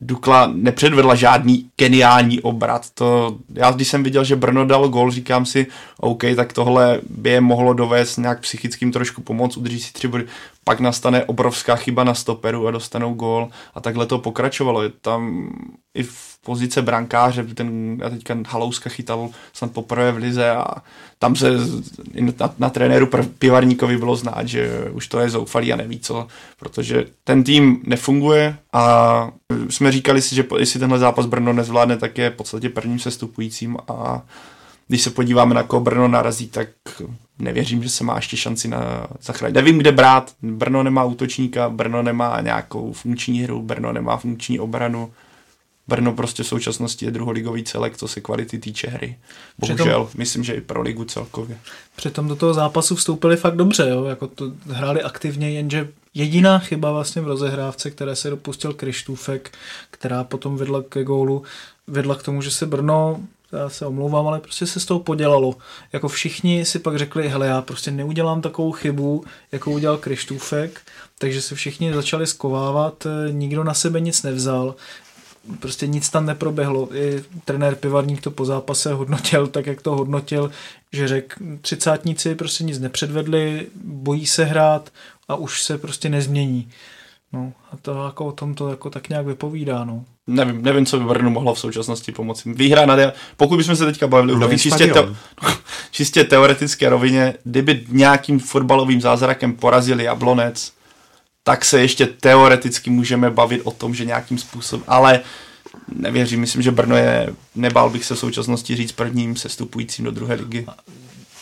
Dukla 0.02 0.52
nepředvedla 0.54 1.16
žádný 1.16 1.70
geniální 1.78 2.42
obrat. 2.42 2.90
To, 2.94 3.38
já 3.54 3.72
když 3.72 3.88
jsem 3.88 4.04
viděl, 4.04 4.24
že 4.24 4.36
Brno 4.36 4.66
dal 4.66 4.88
gol, 4.88 5.12
říkám 5.12 5.46
si, 5.46 5.68
OK, 6.00 6.24
tak 6.36 6.54
tohle 6.54 7.00
by 7.10 7.30
je 7.30 7.42
mohlo 7.42 7.74
dovést 7.74 8.18
nějak 8.18 8.40
psychickým 8.40 8.92
trošku 8.92 9.22
pomoc, 9.22 9.58
udrží 9.58 9.80
si 9.80 9.94
tři 9.94 10.08
body. 10.08 10.26
Pak 10.68 10.80
nastane 10.80 11.26
obrovská 11.26 11.76
chyba 11.76 12.04
na 12.04 12.14
stoperu 12.14 12.68
a 12.68 12.72
dostanou 12.72 13.14
gol 13.14 13.50
a 13.74 13.82
takhle 13.82 14.06
to 14.06 14.20
pokračovalo. 14.20 14.84
Je 14.84 14.90
tam 14.90 15.50
i 15.94 16.04
v 16.04 16.38
pozice 16.46 16.82
brankáře, 16.82 17.44
ten, 17.44 17.98
já 18.02 18.10
teďka 18.10 18.38
Halouska 18.48 18.90
chytal 18.90 19.30
snad 19.54 19.72
poprvé 19.72 20.12
v 20.12 20.18
lize 20.18 20.52
a 20.52 20.66
tam 21.20 21.36
se 21.36 21.52
na, 22.40 22.54
na 22.60 22.70
trenéru 22.70 23.10
Pivarníkovi 23.40 23.98
bylo 23.98 24.16
znát, 24.16 24.48
že 24.48 24.90
už 24.92 25.08
to 25.08 25.20
je 25.20 25.30
zoufalý 25.30 25.74
a 25.74 25.76
neví 25.76 26.00
co, 26.00 26.28
protože 26.60 27.06
ten 27.24 27.44
tým 27.44 27.82
nefunguje 27.86 28.58
a 28.74 29.32
jsme 29.70 29.92
říkali 29.92 30.22
si, 30.22 30.36
že 30.36 30.46
jestli 30.58 30.80
tenhle 30.80 31.00
zápas 31.00 31.26
Brno 31.26 31.54
nezvládne, 31.54 31.98
tak 31.98 32.18
je 32.18 32.30
v 32.30 32.36
podstatě 32.36 32.70
prvním 32.70 33.00
sestupujícím 33.00 33.78
a 33.88 34.22
když 34.88 35.02
se 35.02 35.10
podíváme 35.10 35.56
na 35.56 35.64
koho 35.64 35.80
Brno 35.80 36.08
narazí, 36.08 36.48
tak 36.48 36.68
nevěřím, 37.40 37.84
že 37.84 37.90
se 37.90 38.04
má 38.04 38.16
ještě 38.16 38.38
šanci 38.38 38.68
na 38.68 39.08
zachránit. 39.22 39.56
Nevím, 39.56 39.78
kde 39.78 39.92
brát. 39.92 40.34
Brno 40.42 40.84
nemá 40.84 41.04
útočníka, 41.04 41.70
Brno 41.70 42.04
nemá 42.04 42.42
nějakou 42.42 42.94
funkční 42.94 43.42
hru, 43.42 43.62
Brno 43.62 43.94
nemá 43.94 44.18
funkční 44.18 44.60
obranu. 44.60 45.12
Brno 45.88 46.14
prostě 46.14 46.44
v 46.44 46.48
současnosti 46.48 47.06
je 47.06 47.12
druholigový 47.12 47.64
celek, 47.64 47.98
co 47.98 48.08
se 48.08 48.22
kvality 48.22 48.60
týče 48.60 48.88
hry. 48.88 49.18
Bohužel, 49.58 50.06
přitom, 50.06 50.20
myslím, 50.20 50.44
že 50.44 50.54
i 50.54 50.62
pro 50.62 50.82
ligu 50.82 51.06
celkově. 51.06 51.58
Přitom 51.96 52.28
do 52.28 52.36
toho 52.36 52.54
zápasu 52.54 52.96
vstoupili 52.96 53.38
fakt 53.38 53.56
dobře, 53.56 53.90
jo? 53.90 54.04
Jako 54.04 54.28
to 54.28 54.52
hráli 54.70 55.02
aktivně, 55.02 55.52
jenže 55.52 55.90
jediná 56.14 56.60
chyba 56.60 56.92
vlastně 56.92 57.22
v 57.22 57.28
rozehrávce, 57.28 57.92
které 57.92 58.16
se 58.16 58.30
dopustil 58.30 58.74
Krištůfek, 58.74 59.52
která 59.92 60.24
potom 60.24 60.58
vedla 60.58 60.84
ke 60.90 61.04
gólu, 61.04 61.44
vedla 61.88 62.16
k 62.16 62.24
tomu, 62.24 62.42
že 62.42 62.52
se 62.52 62.66
Brno 62.66 63.20
já 63.52 63.70
se 63.70 63.86
omlouvám, 63.86 64.28
ale 64.28 64.40
prostě 64.40 64.66
se 64.66 64.80
z 64.80 64.86
toho 64.86 65.00
podělalo. 65.00 65.56
Jako 65.94 66.08
všichni 66.08 66.66
si 66.66 66.80
pak 66.80 66.98
řekli, 66.98 67.30
hele, 67.30 67.48
já 67.48 67.62
prostě 67.62 67.92
neudělám 67.92 68.42
takovou 68.42 68.72
chybu, 68.72 69.24
jako 69.52 69.72
udělal 69.72 69.98
Krištůfek, 69.98 70.82
takže 71.18 71.42
se 71.42 71.56
všichni 71.56 71.94
začali 71.94 72.28
skovávat, 72.28 73.08
nikdo 73.32 73.64
na 73.64 73.74
sebe 73.74 74.00
nic 74.00 74.24
nevzal, 74.24 74.76
prostě 75.60 75.88
nic 75.88 76.10
tam 76.10 76.26
neproběhlo. 76.26 76.96
I 76.96 77.24
trenér 77.46 77.76
Pivarník 77.76 78.22
to 78.22 78.32
po 78.32 78.46
zápase 78.46 78.94
hodnotil 78.94 79.48
tak, 79.48 79.66
jak 79.66 79.82
to 79.82 79.96
hodnotil, 79.96 80.52
že 80.94 81.08
řekl, 81.08 81.36
třicátníci 81.62 82.36
prostě 82.36 82.64
nic 82.64 82.80
nepředvedli, 82.80 83.68
bojí 83.84 84.26
se 84.26 84.46
hrát 84.46 84.90
a 85.28 85.36
už 85.36 85.64
se 85.64 85.78
prostě 85.78 86.10
nezmění. 86.10 86.70
No, 87.34 87.54
a 87.72 87.78
to 87.78 88.04
jako 88.06 88.26
o 88.26 88.32
tom 88.32 88.56
to 88.56 88.70
jako 88.70 88.90
tak 88.90 89.10
nějak 89.10 89.26
vypovídá, 89.26 89.86
no. 89.86 90.06
Nevím, 90.28 90.62
nevím, 90.62 90.86
co 90.86 91.00
by 91.00 91.06
Brnu 91.06 91.30
mohlo 91.30 91.54
v 91.54 91.60
současnosti 91.60 92.12
pomoci. 92.12 92.54
Výhra 92.54 92.86
na 92.86 92.96
de- 92.96 93.14
pokud 93.38 93.58
bychom 93.58 93.76
se 93.76 93.86
teďka 93.86 94.08
bavili 94.08 94.34
Nový 94.34 94.46
úplně 94.46 94.58
čistě, 94.60 94.88
te- 94.88 95.16
čistě 95.92 96.24
teoretické 96.24 96.90
rovině, 96.90 97.34
kdyby 97.44 97.86
nějakým 97.88 98.40
fotbalovým 98.40 99.02
zázrakem 99.02 99.54
porazili 99.54 100.04
Jablonec, 100.04 100.74
tak 101.44 101.66
se 101.66 101.82
ještě 101.82 102.06
teoreticky 102.06 102.90
můžeme 102.90 103.30
bavit 103.32 103.62
o 103.64 103.72
tom, 103.72 103.96
že 103.96 104.06
nějakým 104.06 104.38
způsobem, 104.38 104.84
ale 104.88 105.20
nevěřím, 105.96 106.40
myslím, 106.40 106.62
že 106.62 106.72
Brno 106.72 106.96
je, 106.98 107.30
nebál 107.56 107.90
bych 107.90 108.06
se 108.06 108.16
v 108.16 108.20
současnosti 108.20 108.76
říct 108.76 108.92
prvním 108.92 109.36
sestupujícím 109.36 110.06
do 110.06 110.12
druhé 110.12 110.36
ligy. 110.36 110.66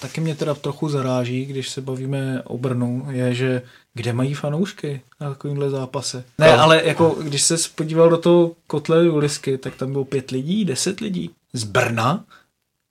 Taky 0.01 0.21
mě 0.21 0.35
teda 0.35 0.53
trochu 0.55 0.89
zaráží, 0.89 1.45
když 1.45 1.69
se 1.69 1.81
bavíme 1.81 2.41
o 2.43 2.57
Brnu, 2.57 3.07
je, 3.09 3.33
že 3.35 3.61
kde 3.93 4.13
mají 4.13 4.33
fanoušky 4.33 5.01
na 5.21 5.29
takovýmhle 5.29 5.69
zápase. 5.69 6.23
Ne, 6.37 6.47
No. 6.57 6.63
ale 6.63 6.81
jako 6.85 7.09
když 7.21 7.41
se 7.41 7.55
podíval 7.75 8.09
do 8.09 8.17
toho 8.17 8.51
kotle 8.67 9.05
Julisky, 9.05 9.57
tak 9.57 9.75
tam 9.75 9.91
bylo 9.91 10.05
pět 10.05 10.31
lidí, 10.31 10.65
deset 10.65 10.99
lidí. 10.99 11.29
Z 11.53 11.63
Brna, 11.63 12.23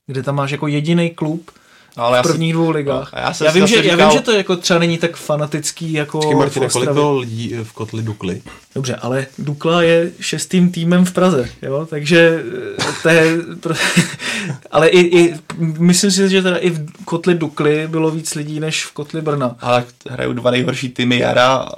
kde 0.06 0.22
tam 0.22 0.34
máš 0.34 0.50
jako 0.50 0.66
jediný 0.66 1.10
klub 1.10 1.50
Ale 1.96 2.12
v 2.12 2.16
já 2.16 2.22
si- 2.22 2.28
prvních 2.28 2.52
dvou 2.52 2.70
ligách. 2.70 3.12
No, 3.12 3.18
a 3.18 3.20
já 3.20 3.34
já, 3.44 3.50
vím, 3.52 3.66
že, 3.66 3.76
já 3.76 3.82
říkal- 3.82 3.96
vím, 4.10 4.18
že 4.18 4.24
to 4.24 4.32
jako 4.32 4.56
třeba 4.56 4.78
není 4.78 4.98
tak 4.98 5.16
fanatický 5.16 5.92
jako 5.92 6.18
Počkej, 6.18 6.34
Martine, 6.36 6.68
v 6.68 6.72
kolik 6.72 6.82
Ostravě. 6.88 7.02
bylo 7.02 7.18
lidí 7.18 7.54
v 7.62 7.72
kotli 7.72 8.02
Dukly? 8.02 8.42
Dobře, 8.74 8.94
ale 8.94 9.26
Dukla 9.38 9.82
je 9.82 10.10
šestým 10.20 10.72
týmem 10.72 11.04
v 11.04 11.12
Praze, 11.12 11.48
jo, 11.62 11.86
takže 11.90 12.42
eh, 12.78 12.82
to 13.02 13.08
je, 13.08 13.36
ale 14.70 14.88
i, 14.88 15.18
i, 15.18 15.34
myslím 15.58 16.10
si, 16.10 16.28
že 16.28 16.42
teda 16.42 16.56
i 16.56 16.70
v 16.70 16.86
kotli 17.04 17.34
Dukly 17.34 17.88
bylo 17.88 18.10
víc 18.10 18.34
lidí 18.34 18.60
než 18.60 18.84
v 18.84 18.92
kotli 18.92 19.22
Brna. 19.22 19.56
Ale 19.60 19.84
hrajou 20.10 20.32
dva 20.32 20.50
nejhorší 20.50 20.88
týmy 20.88 21.18
jara 21.18 21.68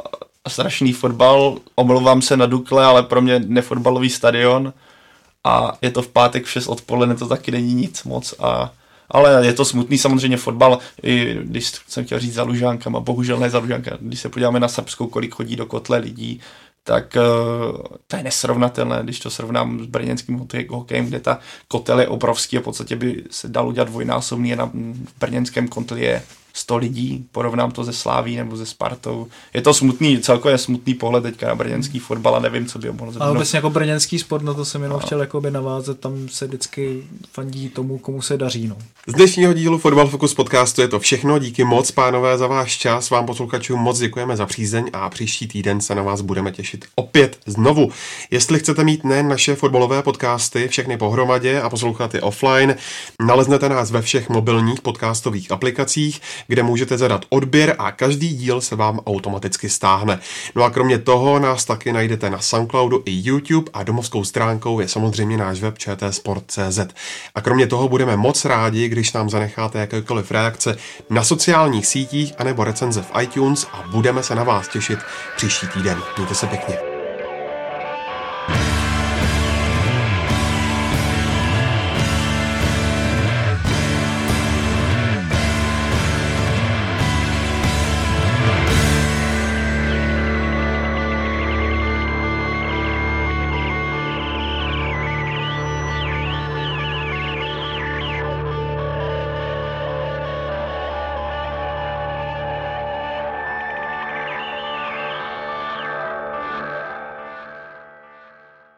a 0.44 0.50
strašný 0.50 0.92
fotbal. 0.92 1.58
Omlouvám 1.74 2.22
se 2.22 2.36
na 2.36 2.46
Dukle, 2.46 2.84
ale 2.84 3.02
pro 3.02 3.20
mě 3.22 3.40
nefotbalový 3.46 4.10
stadion 4.10 4.72
a 5.44 5.72
je 5.82 5.90
to 5.90 6.02
v 6.02 6.08
pátek 6.08 6.44
v 6.44 6.50
6 6.50 6.66
odpoledne, 6.68 7.14
to 7.14 7.26
taky 7.26 7.50
není 7.50 7.74
nic 7.74 8.04
moc 8.04 8.34
a 8.38 8.72
ale 9.10 9.46
je 9.46 9.52
to 9.52 9.64
smutný 9.64 9.98
samozřejmě 9.98 10.36
fotbal, 10.36 10.78
i 11.02 11.38
když 11.42 11.72
jsem 11.88 12.04
chtěl 12.04 12.18
říct 12.18 12.34
za 12.34 12.42
Lužánkama, 12.42 13.00
bohužel 13.00 13.38
ne 13.38 13.50
za 13.50 13.58
Lužánka, 13.58 13.98
když 14.00 14.20
se 14.20 14.28
podíváme 14.28 14.60
na 14.60 14.68
Srbskou, 14.68 15.06
kolik 15.06 15.34
chodí 15.34 15.56
do 15.56 15.66
kotle 15.66 15.98
lidí, 15.98 16.40
tak 16.84 17.16
uh, 17.16 17.82
to 18.06 18.16
je 18.16 18.22
nesrovnatelné, 18.22 19.00
když 19.02 19.20
to 19.20 19.30
srovnám 19.30 19.80
s 19.80 19.86
brněnským 19.86 20.38
hokej- 20.38 20.68
hokejem, 20.70 21.06
kde 21.06 21.20
ta 21.20 21.38
kotel 21.68 22.00
je 22.00 22.08
obrovský 22.08 22.58
a 22.58 22.60
v 22.60 22.64
podstatě 22.64 22.96
by 22.96 23.24
se 23.30 23.48
dalo 23.48 23.68
udělat 23.68 23.88
dvojnásobný, 23.88 24.56
na 24.56 24.70
brněnském 25.20 25.68
kotli 25.68 26.00
je 26.00 26.22
100 26.56 26.76
lidí, 26.76 27.24
porovnám 27.32 27.70
to 27.70 27.84
ze 27.84 27.92
Sláví 27.92 28.36
nebo 28.36 28.56
ze 28.56 28.66
Spartou. 28.66 29.26
Je 29.54 29.62
to 29.62 29.74
smutný, 29.74 30.18
celkově 30.18 30.58
smutný 30.58 30.94
pohled 30.94 31.22
teďka 31.22 31.48
na 31.48 31.54
brněnský 31.54 31.98
fotbal 31.98 32.36
a 32.36 32.38
nevím, 32.38 32.66
co 32.66 32.78
by 32.78 32.88
ho 32.88 32.94
mohlo 32.94 33.06
Ale 33.06 33.12
změnit. 33.14 33.36
obecně 33.36 33.56
jako 33.56 33.70
brněnský 33.70 34.18
sport, 34.18 34.42
na 34.42 34.54
to 34.54 34.64
jsem 34.64 34.82
jenom 34.82 34.98
chtěl 35.00 35.20
jakoby 35.20 35.50
navázat, 35.50 35.98
tam 35.98 36.28
se 36.28 36.46
vždycky 36.46 37.02
fandí 37.32 37.68
tomu, 37.68 37.98
komu 37.98 38.22
se 38.22 38.36
daří. 38.36 38.68
No. 38.68 38.76
Z 39.06 39.12
dnešního 39.12 39.52
dílu 39.52 39.78
Fotbal 39.78 40.08
Focus 40.08 40.34
podcastu 40.34 40.80
je 40.80 40.88
to 40.88 41.00
všechno. 41.00 41.38
Díky 41.38 41.64
moc, 41.64 41.90
pánové, 41.90 42.38
za 42.38 42.46
váš 42.46 42.78
čas. 42.78 43.10
Vám 43.10 43.26
posluchačům 43.26 43.80
moc 43.80 43.98
děkujeme 43.98 44.36
za 44.36 44.46
přízeň 44.46 44.90
a 44.92 45.10
příští 45.10 45.48
týden 45.48 45.80
se 45.80 45.94
na 45.94 46.02
vás 46.02 46.20
budeme 46.20 46.52
těšit 46.52 46.84
opět 46.94 47.38
znovu. 47.46 47.90
Jestli 48.30 48.58
chcete 48.58 48.84
mít 48.84 49.04
nejen 49.04 49.28
naše 49.28 49.54
fotbalové 49.54 50.02
podcasty, 50.02 50.68
všechny 50.68 50.96
pohromadě 50.96 51.60
a 51.60 51.70
poslouchat 51.70 52.14
je 52.14 52.20
offline, 52.22 52.76
naleznete 53.20 53.68
nás 53.68 53.90
ve 53.90 54.02
všech 54.02 54.28
mobilních 54.28 54.80
podcastových 54.80 55.52
aplikacích, 55.52 56.20
kde 56.46 56.62
můžete 56.62 56.98
zadat 56.98 57.24
odběr 57.28 57.74
a 57.78 57.92
každý 57.92 58.36
díl 58.36 58.60
se 58.60 58.76
vám 58.76 59.00
automaticky 59.06 59.68
stáhne. 59.68 60.20
No 60.54 60.62
a 60.62 60.70
kromě 60.70 60.98
toho 60.98 61.38
nás 61.38 61.64
taky 61.64 61.92
najdete 61.92 62.30
na 62.30 62.40
Soundcloudu 62.40 63.02
i 63.04 63.22
YouTube 63.24 63.70
a 63.74 63.82
domovskou 63.82 64.24
stránkou 64.24 64.80
je 64.80 64.88
samozřejmě 64.88 65.36
náš 65.36 65.60
web 65.60 65.78
čtsport.cz. 65.78 66.78
A 67.34 67.40
kromě 67.40 67.66
toho 67.66 67.88
budeme 67.88 68.16
moc 68.16 68.44
rádi, 68.44 68.88
když 68.88 69.12
nám 69.12 69.30
zanecháte 69.30 69.78
jakékoliv 69.78 70.30
reakce 70.30 70.76
na 71.10 71.24
sociálních 71.24 71.86
sítích 71.86 72.32
anebo 72.38 72.64
recenze 72.64 73.02
v 73.02 73.22
iTunes 73.22 73.66
a 73.72 73.84
budeme 73.90 74.22
se 74.22 74.34
na 74.34 74.44
vás 74.44 74.68
těšit 74.68 74.98
příští 75.36 75.66
týden. 75.66 75.98
Mějte 76.16 76.34
se 76.34 76.46
pěkně. 76.46 76.95